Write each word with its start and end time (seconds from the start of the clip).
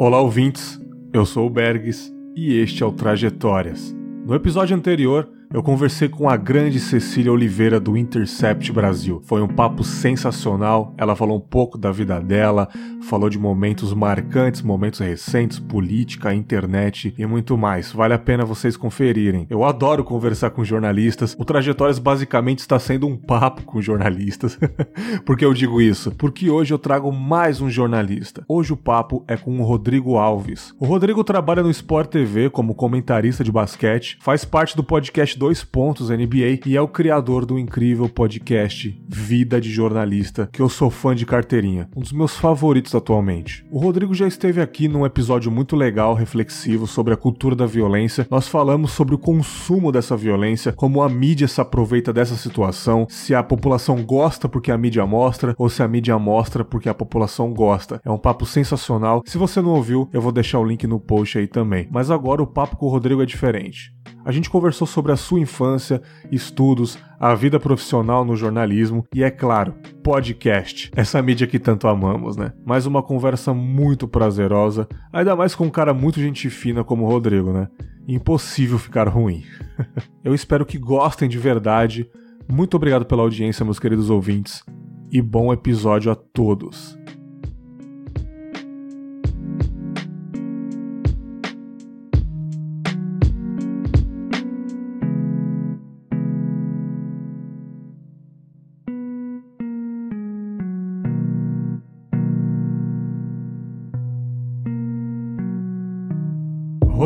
Olá, 0.00 0.20
ouvintes. 0.20 0.80
Eu 1.12 1.26
sou 1.26 1.48
o 1.48 1.50
Bergs 1.50 2.14
e 2.36 2.54
este 2.60 2.84
é 2.84 2.86
o 2.86 2.92
Trajetórias. 2.92 3.92
No 4.24 4.32
episódio 4.32 4.76
anterior, 4.76 5.28
eu 5.50 5.62
conversei 5.62 6.10
com 6.10 6.28
a 6.28 6.36
grande 6.36 6.78
Cecília 6.78 7.32
Oliveira 7.32 7.80
do 7.80 7.96
Intercept 7.96 8.70
Brasil. 8.70 9.22
Foi 9.24 9.40
um 9.40 9.48
papo 9.48 9.82
sensacional. 9.82 10.94
Ela 10.98 11.16
falou 11.16 11.38
um 11.38 11.40
pouco 11.40 11.78
da 11.78 11.90
vida 11.90 12.20
dela, 12.20 12.68
falou 13.00 13.30
de 13.30 13.38
momentos 13.38 13.94
marcantes, 13.94 14.60
momentos 14.60 15.00
recentes, 15.00 15.58
política, 15.58 16.34
internet 16.34 17.14
e 17.16 17.24
muito 17.24 17.56
mais. 17.56 17.90
Vale 17.90 18.12
a 18.12 18.18
pena 18.18 18.44
vocês 18.44 18.76
conferirem. 18.76 19.46
Eu 19.48 19.64
adoro 19.64 20.04
conversar 20.04 20.50
com 20.50 20.62
jornalistas. 20.62 21.34
O 21.38 21.46
Trajetórias 21.46 21.98
basicamente 21.98 22.58
está 22.58 22.78
sendo 22.78 23.06
um 23.06 23.16
papo 23.16 23.62
com 23.62 23.80
jornalistas. 23.80 24.58
Por 25.24 25.36
que 25.36 25.46
eu 25.46 25.54
digo 25.54 25.80
isso? 25.80 26.10
Porque 26.12 26.50
hoje 26.50 26.74
eu 26.74 26.78
trago 26.78 27.10
mais 27.10 27.62
um 27.62 27.70
jornalista. 27.70 28.44
Hoje 28.46 28.74
o 28.74 28.76
papo 28.76 29.24
é 29.26 29.36
com 29.36 29.58
o 29.58 29.64
Rodrigo 29.64 30.18
Alves. 30.18 30.74
O 30.78 30.84
Rodrigo 30.84 31.24
trabalha 31.24 31.62
no 31.62 31.70
Sport 31.70 32.10
TV 32.10 32.50
como 32.50 32.74
comentarista 32.74 33.42
de 33.42 33.50
basquete, 33.50 34.18
faz 34.20 34.44
parte 34.44 34.76
do 34.76 34.84
podcast 34.84 35.37
dois 35.38 35.62
pontos 35.62 36.10
NBA 36.10 36.60
e 36.66 36.76
é 36.76 36.80
o 36.80 36.88
criador 36.88 37.46
do 37.46 37.58
incrível 37.58 38.08
podcast 38.08 39.00
Vida 39.06 39.60
de 39.60 39.70
Jornalista, 39.70 40.48
que 40.52 40.60
eu 40.60 40.68
sou 40.68 40.90
fã 40.90 41.14
de 41.14 41.24
carteirinha, 41.24 41.88
um 41.96 42.00
dos 42.00 42.10
meus 42.10 42.36
favoritos 42.36 42.92
atualmente. 42.92 43.64
O 43.70 43.78
Rodrigo 43.78 44.12
já 44.14 44.26
esteve 44.26 44.60
aqui 44.60 44.88
num 44.88 45.06
episódio 45.06 45.50
muito 45.52 45.76
legal, 45.76 46.12
reflexivo 46.14 46.88
sobre 46.88 47.14
a 47.14 47.16
cultura 47.16 47.54
da 47.54 47.66
violência. 47.66 48.26
Nós 48.28 48.48
falamos 48.48 48.90
sobre 48.90 49.14
o 49.14 49.18
consumo 49.18 49.92
dessa 49.92 50.16
violência, 50.16 50.72
como 50.72 51.02
a 51.02 51.08
mídia 51.08 51.46
se 51.46 51.60
aproveita 51.60 52.12
dessa 52.12 52.34
situação, 52.34 53.06
se 53.08 53.32
a 53.32 53.42
população 53.42 54.02
gosta 54.02 54.48
porque 54.48 54.72
a 54.72 54.78
mídia 54.78 55.06
mostra 55.06 55.54
ou 55.56 55.68
se 55.68 55.84
a 55.84 55.88
mídia 55.88 56.18
mostra 56.18 56.64
porque 56.64 56.88
a 56.88 56.94
população 56.94 57.54
gosta. 57.54 58.00
É 58.04 58.10
um 58.10 58.18
papo 58.18 58.44
sensacional. 58.44 59.22
Se 59.24 59.38
você 59.38 59.62
não 59.62 59.70
ouviu, 59.70 60.08
eu 60.12 60.20
vou 60.20 60.32
deixar 60.32 60.58
o 60.58 60.64
link 60.64 60.84
no 60.84 60.98
post 60.98 61.38
aí 61.38 61.46
também. 61.46 61.86
Mas 61.92 62.10
agora 62.10 62.42
o 62.42 62.46
papo 62.46 62.76
com 62.76 62.86
o 62.86 62.90
Rodrigo 62.90 63.22
é 63.22 63.26
diferente. 63.26 63.96
A 64.28 64.30
gente 64.30 64.50
conversou 64.50 64.86
sobre 64.86 65.10
a 65.10 65.16
sua 65.16 65.40
infância, 65.40 66.02
estudos, 66.30 66.98
a 67.18 67.34
vida 67.34 67.58
profissional 67.58 68.26
no 68.26 68.36
jornalismo 68.36 69.06
e, 69.14 69.24
é 69.24 69.30
claro, 69.30 69.72
podcast, 70.04 70.90
essa 70.94 71.22
mídia 71.22 71.46
que 71.46 71.58
tanto 71.58 71.88
amamos, 71.88 72.36
né? 72.36 72.52
Mais 72.62 72.84
uma 72.84 73.02
conversa 73.02 73.54
muito 73.54 74.06
prazerosa, 74.06 74.86
ainda 75.10 75.34
mais 75.34 75.54
com 75.54 75.64
um 75.64 75.70
cara 75.70 75.94
muito 75.94 76.20
gente 76.20 76.50
fina 76.50 76.84
como 76.84 77.06
o 77.06 77.08
Rodrigo, 77.08 77.54
né? 77.54 77.68
Impossível 78.06 78.78
ficar 78.78 79.08
ruim. 79.08 79.44
Eu 80.22 80.34
espero 80.34 80.66
que 80.66 80.76
gostem 80.76 81.26
de 81.26 81.38
verdade. 81.38 82.06
Muito 82.46 82.74
obrigado 82.76 83.06
pela 83.06 83.22
audiência, 83.22 83.64
meus 83.64 83.78
queridos 83.78 84.10
ouvintes, 84.10 84.62
e 85.10 85.22
bom 85.22 85.54
episódio 85.54 86.12
a 86.12 86.14
todos. 86.14 86.98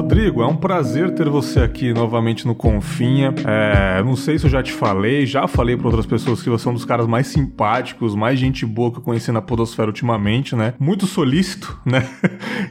Rodrigo, 0.03 0.42
é 0.42 0.47
um 0.47 0.56
prazer 0.56 1.14
ter 1.14 1.28
você 1.28 1.61
aqui 1.61 1.95
novamente 1.95 2.45
no 2.45 2.56
Confinha. 2.56 3.33
É, 3.47 4.03
não 4.03 4.17
sei 4.17 4.36
se 4.36 4.45
eu 4.45 4.50
já 4.50 4.61
te 4.61 4.72
falei, 4.72 5.25
já 5.25 5.47
falei 5.47 5.77
para 5.77 5.86
outras 5.86 6.05
pessoas 6.05 6.42
que 6.42 6.50
você 6.50 6.67
é 6.67 6.70
um 6.72 6.75
dos 6.75 6.84
caras 6.84 7.06
mais 7.06 7.28
simpáticos, 7.28 8.12
mais 8.12 8.36
gente 8.36 8.67
boa 8.67 8.91
que 8.91 8.98
eu 8.98 9.03
conheci 9.03 9.30
na 9.30 9.41
Podosfera 9.41 9.86
ultimamente, 9.86 10.56
né? 10.56 10.75
Muito 10.77 11.06
solícito, 11.06 11.80
né? 11.86 12.05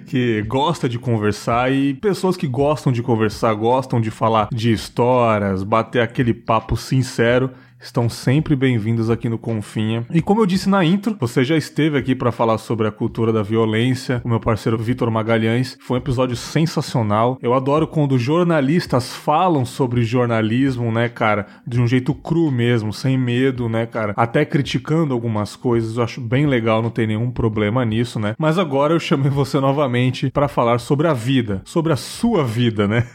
que 0.07 0.41
gosta 0.41 0.89
de 0.89 0.99
conversar 0.99 1.71
e 1.71 1.93
pessoas 1.93 2.35
que 2.35 2.45
gostam 2.45 2.91
de 2.91 3.01
conversar, 3.01 3.53
gostam 3.53 4.01
de 4.01 4.11
falar 4.11 4.49
de 4.51 4.73
histórias, 4.73 5.63
bater 5.63 6.01
aquele 6.01 6.33
papo 6.33 6.75
sincero 6.75 7.51
estão 7.81 8.07
sempre 8.07 8.55
bem-vindos 8.55 9.09
aqui 9.09 9.27
no 9.27 9.37
Confinha. 9.37 10.05
E 10.11 10.21
como 10.21 10.41
eu 10.41 10.45
disse 10.45 10.69
na 10.69 10.85
intro, 10.85 11.17
você 11.19 11.43
já 11.43 11.57
esteve 11.57 11.97
aqui 11.97 12.15
para 12.15 12.31
falar 12.31 12.57
sobre 12.59 12.87
a 12.87 12.91
cultura 12.91 13.33
da 13.33 13.41
violência, 13.41 14.21
o 14.23 14.29
meu 14.29 14.39
parceiro 14.39 14.77
Vitor 14.77 15.09
Magalhães. 15.09 15.77
Foi 15.81 15.97
um 15.97 16.01
episódio 16.01 16.35
sensacional. 16.35 17.37
Eu 17.41 17.53
adoro 17.53 17.87
quando 17.87 18.19
jornalistas 18.19 19.13
falam 19.13 19.65
sobre 19.65 20.03
jornalismo, 20.03 20.91
né, 20.91 21.09
cara, 21.09 21.47
de 21.65 21.81
um 21.81 21.87
jeito 21.87 22.13
cru 22.13 22.51
mesmo, 22.51 22.93
sem 22.93 23.17
medo, 23.17 23.67
né, 23.67 23.85
cara, 23.85 24.13
até 24.15 24.45
criticando 24.45 25.13
algumas 25.13 25.55
coisas. 25.55 25.97
Eu 25.97 26.03
acho 26.03 26.21
bem 26.21 26.45
legal, 26.45 26.81
não 26.81 26.89
tem 26.89 27.07
nenhum 27.07 27.31
problema 27.31 27.83
nisso, 27.83 28.19
né? 28.19 28.35
Mas 28.37 28.59
agora 28.59 28.93
eu 28.93 28.99
chamei 28.99 29.31
você 29.31 29.59
novamente 29.59 30.29
para 30.29 30.47
falar 30.47 30.79
sobre 30.79 31.07
a 31.07 31.13
vida, 31.13 31.61
sobre 31.65 31.91
a 31.91 31.95
sua 31.95 32.43
vida, 32.43 32.87
né? 32.87 33.07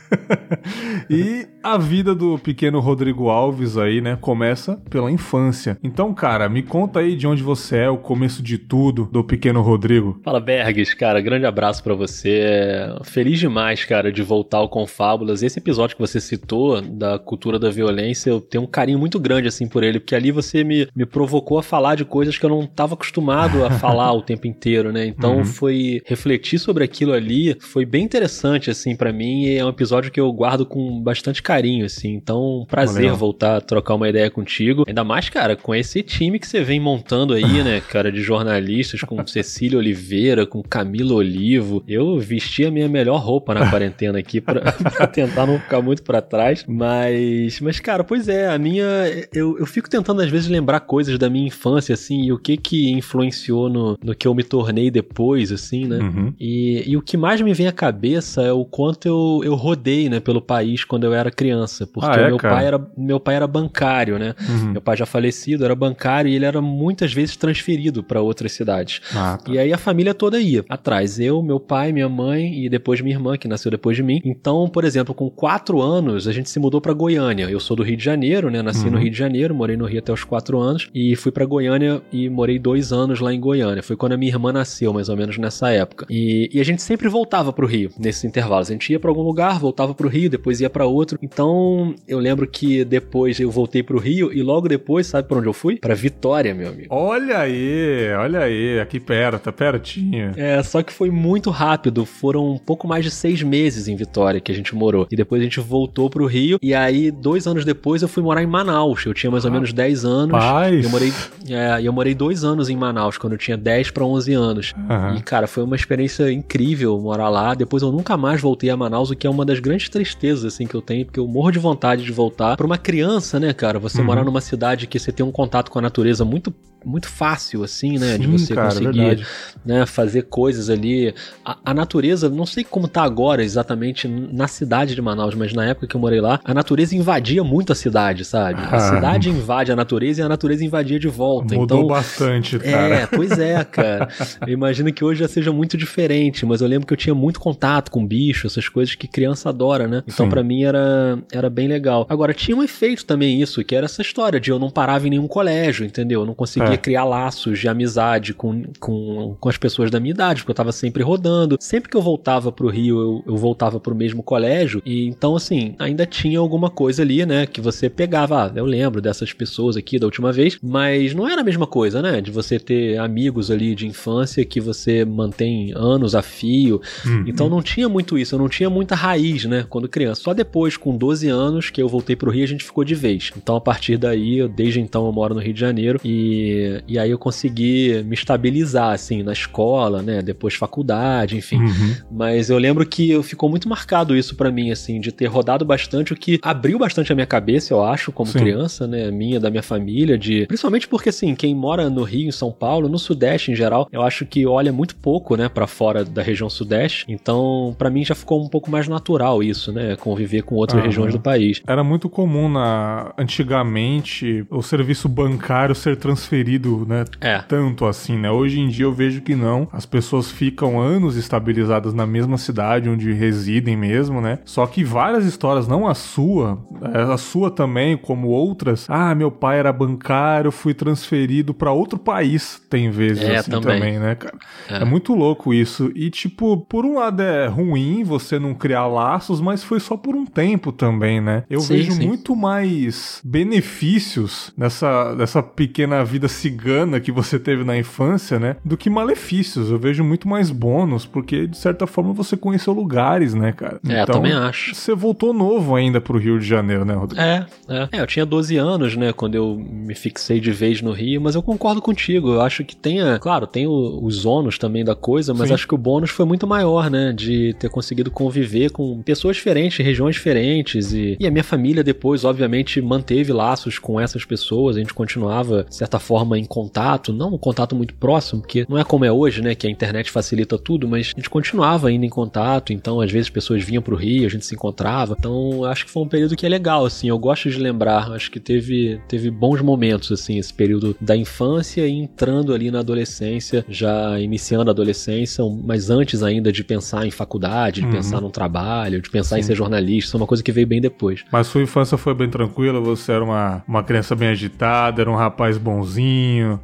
e 1.09 1.47
a 1.63 1.77
vida 1.79 2.15
do 2.15 2.39
pequeno 2.39 2.81
Rodrigo 2.81 3.29
Alves 3.29 3.77
aí, 3.77 4.01
né, 4.01 4.17
começa 4.21 4.56
começa 4.57 4.81
pela 4.89 5.11
infância. 5.11 5.79
Então, 5.85 6.15
cara, 6.15 6.49
me 6.49 6.63
conta 6.63 7.01
aí 7.01 7.15
de 7.15 7.27
onde 7.27 7.43
você 7.43 7.79
é, 7.79 7.91
o 7.91 7.99
começo 7.99 8.43
de 8.43 8.57
tudo 8.57 9.09
do 9.13 9.23
pequeno 9.23 9.61
Rodrigo. 9.61 10.19
Fala, 10.25 10.41
Bergs, 10.41 10.97
cara, 10.97 11.21
grande 11.21 11.45
abraço 11.45 11.83
para 11.83 11.95
você. 11.95 12.89
Feliz 13.05 13.39
demais, 13.39 13.85
cara, 13.85 14.11
de 14.11 14.23
voltar 14.23 14.59
ao 14.59 14.69
Confábulas. 14.69 15.43
Esse 15.43 15.59
episódio 15.59 15.95
que 15.95 16.01
você 16.01 16.21
citou 16.21 16.81
da 16.81 17.19
cultura 17.19 17.59
da 17.59 17.71
violência, 17.71 18.31
eu 18.31 18.41
tenho 18.41 18.65
um 18.65 18.67
carinho 18.67 18.99
muito 18.99 19.21
grande 19.21 19.49
assim 19.49 19.69
por 19.69 19.85
ele, 19.85 20.01
porque 20.01 20.15
ali 20.15 20.31
você 20.31 20.65
me, 20.65 20.89
me 20.97 21.05
provocou 21.05 21.59
a 21.59 21.63
falar 21.63 21.95
de 21.95 22.05
coisas 22.05 22.39
que 22.39 22.45
eu 22.45 22.51
não 22.51 22.63
estava 22.63 22.95
acostumado 22.95 23.65
a 23.65 23.71
falar 23.71 24.13
o 24.13 24.23
tempo 24.23 24.47
inteiro, 24.47 24.91
né? 24.91 25.05
Então, 25.07 25.39
uhum. 25.39 25.45
foi 25.45 26.01
refletir 26.07 26.59
sobre 26.59 26.83
aquilo 26.83 27.13
ali, 27.13 27.57
foi 27.61 27.85
bem 27.85 28.05
interessante 28.05 28.71
assim 28.71 28.97
para 28.97 29.13
mim, 29.13 29.45
e 29.45 29.59
é 29.59 29.65
um 29.65 29.69
episódio 29.69 30.11
que 30.11 30.21
eu 30.21 30.33
guardo 30.33 30.65
com 30.65 31.01
bastante 31.03 31.43
carinho 31.43 31.85
assim. 31.85 32.15
Então, 32.15 32.65
prazer 32.69 33.05
Valeu. 33.05 33.17
voltar 33.17 33.57
a 33.57 33.61
trocar 33.61 33.95
uma 33.95 34.09
ideia 34.09 34.31
com 34.31 34.46
contigo. 34.47 34.85
Ainda 34.87 35.03
mais, 35.03 35.29
cara, 35.29 35.57
com 35.57 35.75
esse 35.75 36.03
time 36.03 36.39
que 36.39 36.47
você 36.47 36.63
vem 36.63 36.79
montando 36.79 37.35
aí, 37.35 37.65
né, 37.65 37.81
cara, 37.91 38.13
de 38.13 38.23
jornalistas, 38.23 39.01
com 39.01 39.27
Cecília 39.27 39.79
Oliveira, 39.79 40.47
com 40.47 40.63
Camila 40.63 41.15
Olivo. 41.15 41.83
Eu 41.89 42.19
vesti 42.19 42.65
a 42.65 42.71
minha 42.71 42.89
melhor 42.89 43.21
roupa 43.21 43.53
na 43.53 43.69
quarentena 43.69 44.19
aqui 44.19 44.41
pra, 44.41 44.61
pra 44.97 45.07
tentar 45.07 45.47
não 45.47 45.59
ficar 45.59 45.83
muito 45.83 46.03
para 46.03 46.23
trás. 46.23 46.65
Mas, 46.69 47.61
mas, 47.61 47.81
cara, 47.81 48.05
pois 48.05 48.29
é, 48.29 48.49
a 48.49 48.59
minha. 48.59 48.85
Eu, 49.33 49.59
eu 49.59 49.67
fico 49.67 49.91
tentando 49.91 50.23
às 50.23 50.31
vezes 50.31 50.49
lembrar 50.49 50.81
coisas 50.81 51.19
da 51.19 51.29
minha 51.29 51.47
infância, 51.47 51.93
assim, 51.93 52.25
e 52.25 52.33
o 52.33 52.39
que 52.39 52.57
que 52.57 52.91
influenciou 52.91 53.69
no, 53.69 53.99
no 54.03 54.15
que 54.15 54.29
eu 54.29 54.35
me 54.35 54.45
tornei 54.45 54.91
depois, 54.91 55.51
assim, 55.51 55.87
né? 55.87 55.99
Uhum. 55.99 56.33
E, 56.39 56.85
e 56.87 56.97
o 56.97 57.03
que 57.03 57.17
mais 57.17 57.41
me 57.41 57.53
vem 57.53 57.67
à 57.67 57.73
cabeça 57.73 58.43
é 58.43 58.53
o 58.53 58.65
quanto 58.65 59.07
eu, 59.07 59.41
eu 59.45 59.55
rodei, 59.55 60.09
né, 60.09 60.21
pelo 60.21 60.41
país 60.41 60.85
quando 60.85 61.05
eu 61.05 61.13
era 61.13 61.31
criança. 61.31 61.87
Porque 61.87 62.09
ah, 62.09 62.23
é, 62.23 62.29
meu, 62.29 62.37
pai 62.37 62.67
era, 62.67 62.89
meu 62.97 63.19
pai 63.19 63.35
era 63.35 63.47
bancário, 63.47 64.19
né? 64.19 64.36
Uhum. 64.49 64.73
Meu 64.73 64.81
pai 64.81 64.97
já 64.97 65.07
falecido, 65.07 65.65
era 65.65 65.75
bancário 65.75 66.31
e 66.31 66.35
ele 66.35 66.45
era 66.45 66.61
muitas 66.61 67.13
vezes 67.13 67.37
transferido 67.37 68.03
para 68.03 68.21
outras 68.21 68.53
cidades. 68.53 69.01
Ah, 69.15 69.39
tá. 69.43 69.53
E 69.53 69.59
aí 69.59 69.73
a 69.73 69.79
família 69.79 70.15
toda 70.15 70.41
ia 70.41 70.65
atrás. 70.69 71.19
Eu, 71.19 71.43
meu 71.43 71.61
pai, 71.61 71.93
minha 71.93 72.09
mãe 72.09 72.65
e 72.65 72.69
depois 72.69 73.01
minha 73.01 73.15
irmã, 73.15 73.37
que 73.37 73.49
nasceu 73.49 73.71
depois 73.71 73.97
de 73.97 74.03
mim. 74.03 74.21
Então, 74.25 74.69
por 74.69 74.85
exemplo, 74.85 75.15
com 75.15 75.31
quatro 75.31 75.81
anos, 75.81 76.27
a 76.27 76.33
gente 76.33 76.51
se 76.51 76.59
mudou 76.59 76.81
para 76.81 76.93
Goiânia. 76.93 77.45
Eu 77.45 77.61
sou 77.61 77.77
do 77.77 77.83
Rio 77.83 77.97
de 77.97 78.05
Janeiro, 78.05 78.51
né? 78.51 78.63
Nasci 78.63 78.85
uhum. 78.85 78.93
no 78.93 78.99
Rio 78.99 79.11
de 79.11 79.19
Janeiro, 79.19 79.55
morei 79.55 79.77
no 79.77 79.87
Rio 79.87 79.99
até 79.99 80.13
os 80.13 80.25
quatro 80.25 80.59
anos 80.59 80.89
e 80.95 81.17
fui 81.17 81.33
para 81.33 81.45
Goiânia 81.45 82.03
e 82.13 82.29
morei 82.29 82.59
dois 82.59 82.93
anos 82.93 83.21
lá 83.21 83.33
em 83.33 83.41
Goiânia. 83.41 83.83
Foi 83.83 83.97
quando 83.97 84.13
a 84.13 84.17
minha 84.17 84.33
irmã 84.33 84.53
nasceu, 84.53 84.93
mais 84.93 85.09
ou 85.09 85.17
menos 85.17 85.39
nessa 85.39 85.71
época. 85.71 86.07
E, 86.11 86.51
e 86.53 86.61
a 86.61 86.65
gente 86.65 86.83
sempre 86.83 87.09
voltava 87.09 87.53
pro 87.53 87.67
Rio 87.67 87.91
nesses 87.99 88.25
intervalos. 88.25 88.69
A 88.69 88.73
gente 88.73 88.91
ia 88.93 89.01
para 89.01 89.11
algum 89.11 89.23
lugar, 89.23 89.59
voltava 89.59 89.95
pro 89.95 90.09
Rio, 90.09 90.31
depois 90.31 90.61
ia 90.61 90.71
para 90.71 90.87
outro. 90.87 91.19
Então, 91.23 91.95
eu 92.07 92.19
lembro 92.19 92.47
que 92.47 92.85
depois 92.85 93.39
eu 93.41 93.51
voltei 93.51 93.83
pro 93.83 93.99
Rio 93.99 94.26
e 94.33 94.43
logo 94.43 94.69
depois, 94.69 95.07
sabe 95.07 95.29
pra 95.29 95.39
onde 95.39 95.47
eu 95.47 95.53
fui? 95.53 95.77
Pra 95.77 95.95
Vitória, 95.95 96.55
meu 96.55 96.69
amigo. 96.69 96.89
Olha 96.91 97.39
aí, 97.39 98.13
olha 98.19 98.41
aí, 98.41 98.81
aqui 98.81 99.01
perto, 99.01 99.43
tá 99.43 99.53
pertinho. 99.53 100.33
É, 100.37 100.63
só 100.63 100.83
que 100.83 100.93
foi 100.93 101.11
muito 101.11 101.51
rápido. 101.51 102.05
Foram 102.05 102.53
um 102.53 102.59
pouco 102.59 102.87
mais 102.87 103.05
de 103.05 103.11
seis 103.11 103.43
meses 103.43 103.89
em 103.89 103.97
Vitória 103.97 104.41
que 104.41 104.53
a 104.53 104.55
gente 104.55 104.75
morou. 104.75 105.07
E 105.11 105.17
depois 105.17 105.41
a 105.41 105.45
gente 105.45 105.61
voltou 105.61 106.11
pro 106.11 106.27
Rio. 106.27 106.59
E 106.63 106.75
aí, 106.75 107.11
dois 107.11 107.47
anos 107.47 107.65
depois, 107.65 108.03
eu 108.03 108.09
fui 108.09 108.23
morar 108.23 108.43
em 108.43 108.47
Manaus. 108.47 109.05
Eu 109.05 109.15
tinha 109.15 109.31
mais 109.31 109.45
ou 109.45 109.51
ah, 109.51 109.55
menos 109.55 109.73
10 109.73 110.05
anos. 110.05 110.31
Paz. 110.31 110.85
Eu 110.85 110.91
morei, 110.91 111.13
é, 111.49 111.81
eu 111.83 111.93
morei 111.93 112.15
dois 112.15 112.45
anos 112.45 112.69
em 112.69 112.77
Manaus, 112.77 113.19
quando 113.19 113.35
eu 113.35 113.39
tinha 113.39 113.57
10 113.57 113.91
para 113.91 114.05
11 114.05 114.33
anos. 114.33 114.75
Uhum. 114.77 115.17
E, 115.17 115.23
cara, 115.23 115.47
foi 115.47 115.63
uma 115.63 115.77
experiência 115.77 116.31
incrível 116.31 116.99
morar 116.99 117.29
lá. 117.29 117.55
Depois 117.55 117.83
eu 117.83 117.93
nunca 117.93 118.17
mais 118.17 118.41
voltei 118.41 118.71
a 118.71 118.77
Manaus, 118.77 119.11
o 119.11 119.17
que 119.17 119.27
é 119.27 119.31
uma 119.31 119.45
das 119.45 119.59
grandes 119.59 119.89
tristezas, 119.89 120.45
assim, 120.45 120.67
que 120.67 120.75
eu 120.75 120.83
tenho, 120.83 121.05
porque 121.05 121.21
eu 121.21 121.27
morro 121.27 121.51
de 121.51 121.59
vontade 121.59 122.05
de 122.05 122.13
voltar. 122.13 122.57
Pra 122.57 122.67
uma 122.67 122.79
criança, 122.79 123.39
né, 123.39 123.53
cara, 123.53 123.79
você 123.79 123.99
uhum. 123.99 124.07
morar 124.07 124.16
numa 124.25 124.41
cidade 124.41 124.87
que 124.87 124.99
você 124.99 125.13
tem 125.13 125.25
um 125.25 125.33
contato 125.33 125.71
com 125.71 125.79
a 125.79 125.83
natureza 125.83 126.25
muito 126.25 126.55
muito 126.87 127.09
fácil, 127.09 127.65
assim, 127.65 127.99
né? 127.99 128.13
Sim, 128.13 128.19
de 128.21 128.27
você 128.29 128.55
cara, 128.55 128.69
conseguir 128.69 129.27
né, 129.65 129.85
fazer 129.85 130.23
coisas 130.23 130.71
ali. 130.71 131.13
A, 131.45 131.59
a, 131.65 131.75
natureza, 131.75 132.31
não 132.31 132.47
sei 132.47 132.63
como 132.63 132.87
tá 132.87 133.03
agora 133.03 133.43
exatamente 133.43 134.07
na 134.07 134.47
cidade 134.47 134.95
de 134.95 135.03
Manaus, 135.03 135.35
mas 135.35 135.53
na 135.53 135.65
época 135.67 135.89
que 135.89 135.97
eu 135.97 136.01
morei 136.01 136.21
lá, 136.21 136.41
a 136.45 136.55
natureza 136.55 136.95
invadia 136.95 137.43
muito 137.43 137.73
a 137.73 137.75
cidade, 137.75 138.25
sabe? 138.25 138.61
A 138.61 138.77
ah. 138.77 138.81
cidade 138.81 139.29
invade 139.29 139.73
a 139.73 139.77
natureza 139.77 140.21
e 140.21 140.25
a 140.25 140.29
natureza 140.29 140.65
invadia 140.65 140.99
de 140.99 141.09
volta. 141.09 141.57
Mudou 141.57 141.79
então, 141.79 141.89
bastante, 141.89 142.59
cara. 142.59 142.95
É, 142.95 143.07
pois 143.11 143.37
é, 143.39 143.65
cara. 143.65 144.09
eu 144.47 144.53
imagino 144.53 144.93
que 144.93 145.05
hoje 145.05 145.21
já 145.21 145.29
seja 145.29 145.53
muito 145.53 145.77
diferente, 145.77 146.47
mas 146.47 146.61
eu 146.61 146.69
lembro 146.69 146.87
que 146.87 146.93
eu 146.93 146.97
tinha 146.97 147.15
muito 147.15 147.41
contato 147.41 147.91
com 147.91 148.07
bicho, 148.07 148.47
essas 148.47 148.69
coisas 148.69 148.95
que 148.95 149.09
criança 149.09 149.49
adora, 149.49 149.89
né? 149.89 150.05
Então 150.07 150.29
para 150.29 150.43
mim 150.45 150.63
era, 150.63 151.19
era 151.33 151.51
bem 151.51 151.67
legal. 151.67 152.07
Agora, 152.09 152.33
tinha 152.33 152.57
um 152.57 152.63
efeito 152.63 153.05
também 153.05 153.43
isso, 153.43 153.65
que 153.65 153.75
era 153.75 153.87
essa 153.87 154.03
história 154.03 154.39
de 154.39 154.51
eu 154.51 154.59
não 154.59 154.71
parava 154.71 155.07
em 155.07 155.11
nenhum 155.11 155.27
colégio, 155.27 155.85
entendeu? 155.85 156.21
Eu 156.21 156.27
não 156.27 156.35
conseguia 156.35 156.76
criar 156.77 157.05
laços 157.05 157.59
de 157.59 157.69
amizade 157.69 158.35
com, 158.35 158.63
com, 158.79 159.37
com 159.39 159.49
as 159.49 159.57
pessoas 159.57 159.91
da 159.91 160.01
minha 160.01 160.13
idade, 160.13 160.41
porque 160.41 160.51
eu 160.51 160.57
tava 160.57 160.73
sempre 160.73 161.03
rodando. 161.03 161.57
Sempre 161.61 161.91
que 161.91 161.97
eu 161.97 162.03
voltava 162.03 162.51
pro 162.53 162.69
Rio, 162.69 162.99
eu, 163.01 163.33
eu 163.33 163.37
voltava 163.37 163.79
pro 163.81 163.95
mesmo 163.95 164.23
colégio. 164.23 164.83
E 164.85 165.07
então, 165.07 165.37
assim, 165.37 165.75
ainda 165.79 166.07
tinha 166.07 166.39
alguma 166.39 166.71
coisa 166.71 167.03
ali, 167.03 167.25
né? 167.25 167.47
Que 167.47 167.61
você 167.61 167.89
pegava. 167.89 168.47
Ah, 168.47 168.53
eu 168.55 168.65
lembro 168.65 169.01
dessas 169.01 169.33
pessoas 169.33 169.77
aqui 169.77 169.99
da 169.99 170.07
última 170.07 170.33
vez, 170.33 170.59
mas 170.63 171.15
não 171.15 171.29
era 171.29 171.41
a 171.41 171.45
mesma 171.45 171.67
coisa, 171.67 172.03
né? 172.03 172.21
De 172.21 172.31
você 172.31 172.59
ter 172.59 172.99
amigos 172.99 173.51
ali 173.51 173.75
de 173.75 173.87
infância 173.87 174.45
que 174.45 174.61
você 174.61 175.05
mantém 175.05 175.73
anos 175.75 176.15
a 176.15 176.23
fio. 176.23 176.81
Uhum. 177.05 177.25
Então 177.27 177.49
não 177.49 177.63
tinha 177.63 177.89
muito 177.89 178.19
isso, 178.19 178.35
eu 178.35 178.39
não 178.39 178.49
tinha 178.49 178.69
muita 178.69 178.95
raiz, 178.95 179.45
né? 179.45 179.65
Quando 179.69 179.89
criança. 179.89 180.23
Só 180.23 180.35
depois, 180.35 180.77
com 180.77 180.97
12 180.97 181.29
anos, 181.29 181.71
que 181.71 181.81
eu 181.81 181.89
voltei 181.89 182.17
pro 182.17 182.31
Rio, 182.31 182.45
a 182.45 182.49
gente 182.49 182.65
ficou 182.65 182.85
de 182.85 182.95
vez. 182.95 183.31
Então, 183.37 183.57
a 183.57 183.61
partir 183.61 183.97
daí, 183.97 184.47
desde 184.49 184.81
então 184.81 185.07
eu 185.07 185.13
moro 185.13 185.35
no 185.35 185.41
Rio 185.41 185.55
de 185.55 185.61
Janeiro 185.61 186.01
e, 186.05 186.66
e 186.87 186.99
aí 186.99 187.11
eu 187.11 187.19
consegui 187.19 188.03
me 188.05 188.15
estabilizar, 188.15 188.93
assim, 188.93 189.23
na 189.23 189.33
escola, 189.33 190.03
né? 190.03 190.23
Depois 190.23 190.55
faculdade, 190.55 191.37
enfim. 191.37 191.59
Uhum. 191.59 191.95
Mas 192.11 192.51
eu 192.51 192.59
lembro 192.59 192.87
que 192.87 193.21
ficou 193.23 193.49
muito 193.49 193.69
marcado 193.69 194.17
isso 194.17 194.35
para 194.37 194.51
mim, 194.51 194.71
assim, 194.71 195.01
de 195.01 195.13
ter 195.13 195.27
rodado 195.27 195.65
bastante, 195.65 196.13
o 196.13 196.17
que 196.17 196.39
abriu 196.43 196.79
bastante 196.79 197.13
a 197.13 197.15
minha 197.15 197.27
cabeça, 197.27 197.73
eu 197.73 197.83
acho, 197.83 198.13
como 198.13 198.31
Sim. 198.31 198.39
criança, 198.39 198.87
né? 198.87 199.11
Minha, 199.11 199.41
da 199.41 199.51
minha 199.51 199.63
família, 199.63 200.19
de. 200.19 200.47
Principalmente 200.47 200.89
porque, 200.89 201.09
assim, 201.09 201.35
quem 201.35 201.55
mora 201.55 201.89
no 201.91 202.03
Rio, 202.03 202.29
em 202.29 202.33
São 202.33 202.53
Paulo, 202.53 202.89
no 202.89 202.99
Sudeste 202.99 203.51
em 203.51 203.55
geral, 203.55 203.89
eu 203.93 204.03
acho 204.03 204.25
que 204.27 204.47
olha 204.47 204.73
muito 204.73 204.97
pouco, 204.97 205.37
né, 205.37 205.49
para 205.49 205.67
fora 205.67 206.05
da 206.05 206.23
região 206.23 206.49
Sudeste. 206.49 207.05
Então, 207.09 207.75
para 207.79 207.91
mim 207.91 208.05
já 208.05 208.15
ficou 208.15 208.43
um 208.43 208.49
pouco 208.49 208.71
mais 208.71 208.89
natural 208.89 209.43
isso, 209.43 209.73
né? 209.73 209.97
Conviver 209.97 210.43
com 210.43 210.55
outras 210.55 210.83
regiões 210.83 211.13
do 211.13 211.21
país. 211.21 211.63
Era 211.67 211.83
muito 211.83 212.09
comum 212.09 212.49
na 212.49 213.13
antigamente 213.19 214.45
o 214.51 214.63
serviço 214.63 215.09
bancário 215.09 215.75
ser 215.75 215.97
transferido, 215.97 216.56
né? 216.87 217.05
É. 217.21 217.39
Tanto 217.39 217.85
assim, 217.87 218.17
né? 218.19 218.31
Hoje 218.31 218.61
em 218.61 218.69
dia 218.69 218.85
eu 218.85 218.93
vejo 218.93 219.21
que 219.21 219.35
não. 219.35 219.69
As 219.73 219.87
pessoas 219.87 220.31
ficam 220.31 220.81
anos 220.81 221.17
estabilizadas 221.17 221.93
na 221.95 222.07
mesma 222.07 222.39
cidade 222.39 222.89
onde 222.89 223.13
residem 223.13 223.77
mesmo, 223.77 224.21
né? 224.21 224.39
Só 224.45 224.67
que 224.67 224.85
várias 224.85 225.25
histórias, 225.25 225.67
não 225.69 225.87
a 225.87 225.95
sua, 225.95 226.59
é, 226.95 227.13
a 227.13 227.17
sua 227.17 227.51
também, 227.51 227.97
como 227.97 228.29
outras. 228.29 228.87
Ah, 228.89 229.15
meu 229.15 229.31
pai 229.31 229.59
era 229.59 229.73
bancário, 229.73 230.51
fui 230.51 230.75
transferido 230.75 231.55
para 231.55 231.73
outro 231.73 231.99
país. 231.99 232.61
Tem 232.69 232.91
vezes 232.91 233.23
é, 233.23 233.37
assim 233.37 233.51
também, 233.51 233.81
também 233.81 233.99
né, 233.99 234.15
cara? 234.15 234.37
É. 234.69 234.77
é 234.83 234.85
muito 234.85 235.15
louco 235.15 235.53
isso. 235.53 235.91
E 235.95 236.11
tipo, 236.11 236.57
por 236.57 236.85
um 236.85 236.97
lado 236.97 237.23
é 237.23 237.47
ruim 237.47 238.05
você 238.05 238.39
não 238.39 238.55
criar 238.55 238.87
laços, 238.87 239.41
mas 239.41 239.63
foi 239.63 239.81
só 239.81 239.97
por 239.97 240.15
um 240.15 240.27
tempo 240.27 240.73
também, 240.73 241.21
né? 241.21 241.45
Eu 241.49 241.61
sim, 241.61 241.75
vejo 241.75 241.93
sim. 241.93 242.07
muito 242.07 242.35
mais 242.35 243.21
benefícios 243.25 244.53
nessa, 244.57 245.15
nessa 245.15 245.43
pequena 245.43 246.05
vida 246.05 246.29
cigana 246.37 247.01
que 247.01 247.11
você 247.11 247.39
teve 247.39 247.65
na 247.65 247.77
infância, 247.77 248.39
né? 248.39 248.57
Do 248.65 248.77
que 248.77 248.89
malefícios. 248.91 249.71
Eu 249.71 249.79
vejo 249.79 250.05
muito 250.05 250.29
mais 250.29 250.51
bônus, 250.51 251.07
porque 251.07 251.47
de 251.47 251.57
certa 251.57 251.87
forma 251.87 252.13
você 252.13 252.37
conheceu 252.37 252.73
lugares, 252.73 253.35
né, 253.35 253.53
cara? 253.53 253.81
É, 253.87 253.93
então, 253.93 254.01
eu 254.01 254.07
também 254.07 254.33
acho. 254.33 254.75
Você 254.75 254.95
voltou 254.95 255.33
novo 255.33 255.75
ainda 255.75 256.01
pro 256.01 256.19
Rio 256.19 256.39
de 256.39 256.47
Janeiro, 256.47 256.85
né, 256.85 256.95
Rodrigo? 256.95 257.21
É, 257.21 257.47
é. 257.69 257.89
é 257.93 258.01
eu 258.01 258.07
tinha 258.07 258.27
12 258.27 258.57
anos, 258.57 258.97
né, 258.97 259.13
quando 259.13 259.35
eu 259.35 259.57
me 259.57 259.95
fixei 259.95 260.39
de 260.39 260.51
vez 260.53 260.83
no 260.83 260.93
Rio, 260.93 261.21
mas 261.21 261.35
eu 261.35 261.43
concordo 261.43 261.81
contigo. 261.81 262.35
Eu 262.35 262.41
acho 262.41 262.65
que 262.65 262.77
tem, 262.77 263.01
a, 263.01 263.19
claro, 263.19 263.47
tem 263.47 263.67
o, 263.67 264.01
os 264.03 264.27
ônus 264.27 264.59
também 264.59 264.85
da 264.85 264.95
coisa, 264.95 265.33
mas 265.33 265.49
Sim. 265.49 265.55
acho 265.55 265.69
que 265.69 265.75
o 265.75 265.79
bônus 265.79 266.11
foi 266.11 266.27
muito 266.27 266.47
maior, 266.47 266.91
né, 266.91 267.13
de 267.13 267.55
ter 267.59 267.71
conseguido 267.71 268.11
conviver 268.11 268.71
com 268.71 269.03
pessoas 269.03 269.37
diferentes, 269.37 269.85
regiões 269.85 270.15
diferentes 270.15 270.93
e, 270.93 271.17
e 271.19 271.27
a 271.27 271.31
minha 271.31 271.45
família 271.45 271.83
depois, 271.83 272.25
obviamente, 272.25 272.81
manteve 272.81 273.33
laços 273.33 273.79
com 273.79 274.01
essas 274.01 274.25
pessoas, 274.25 274.77
a 274.77 274.81
gente 274.81 274.95
continuava, 274.95 275.65
de 275.69 275.75
certa 275.75 275.99
forma, 275.99 276.26
em 276.35 276.45
contato, 276.45 277.13
não 277.13 277.35
um 277.35 277.39
contato 277.39 277.77
muito 277.77 277.95
próximo, 277.95 278.41
porque 278.41 278.67
não 278.69 278.79
é 278.79 278.85
como 278.85 279.05
é 279.05 279.13
hoje, 279.13 279.43
né, 279.43 279.55
que 279.55 279.67
a 279.67 279.71
internet 279.71 280.11
facilita 280.11 280.59
tudo, 280.59 280.89
mas 280.89 281.13
a 281.15 281.21
gente 281.21 281.31
continuava 281.31 281.89
ainda 281.89 282.07
em 282.07 282.11
contato, 282.11 282.73
então 282.73 283.01
às 283.01 283.11
vezes 283.11 283.29
pessoas 283.29 283.63
vinham 283.63 283.83
pro 283.83 283.97
Rio, 283.97 284.27
a 284.27 284.31
gente 284.31 284.47
se 284.47 284.55
encontrava, 284.55 285.15
então 285.19 285.65
acho 285.65 285.85
que 285.85 285.91
foi 285.91 286.03
um 286.03 286.09
período 286.09 286.37
que 286.37 286.47
é 286.47 286.49
legal, 286.49 286.87
assim, 286.87 287.09
eu 287.09 287.19
gosto 287.19 287.51
de 287.51 287.59
lembrar, 287.59 288.11
acho 288.13 288.31
que 288.31 288.41
teve, 288.41 289.01
teve 289.09 289.31
bons 289.31 289.61
momentos, 289.61 290.11
assim, 290.11 290.39
esse 290.39 290.53
período 290.53 290.97
da 291.01 291.17
infância 291.17 291.87
e 291.87 291.93
entrando 291.93 292.55
ali 292.55 292.71
na 292.71 292.81
adolescência, 292.81 293.65
já 293.69 294.19
iniciando 294.19 294.71
a 294.71 294.73
adolescência, 294.73 295.45
mas 295.65 295.91
antes 295.91 296.23
ainda 296.23 296.51
de 296.51 296.65
pensar 296.65 297.07
em 297.07 297.11
faculdade, 297.11 297.81
de 297.81 297.87
uhum. 297.87 297.93
pensar 297.93 298.21
num 298.21 298.31
trabalho, 298.31 299.01
de 299.01 299.11
pensar 299.11 299.37
Sim. 299.37 299.41
em 299.41 299.45
ser 299.45 299.55
jornalista, 299.55 300.07
isso 300.07 300.17
é 300.17 300.21
uma 300.21 300.27
coisa 300.27 300.43
que 300.43 300.53
veio 300.53 300.67
bem 300.67 300.81
depois. 300.81 301.25
Mas 301.31 301.47
sua 301.47 301.63
infância 301.63 301.99
foi 301.99 302.15
bem 302.15 302.29
tranquila, 302.29 302.81
você 302.81 303.13
era 303.13 303.25
uma, 303.25 303.63
uma 303.67 303.83
criança 303.83 304.15
bem 304.15 304.29
agitada, 304.29 305.03
era 305.03 305.11
um 305.11 305.17
rapaz 305.17 305.59
bonzinho, 305.59 306.16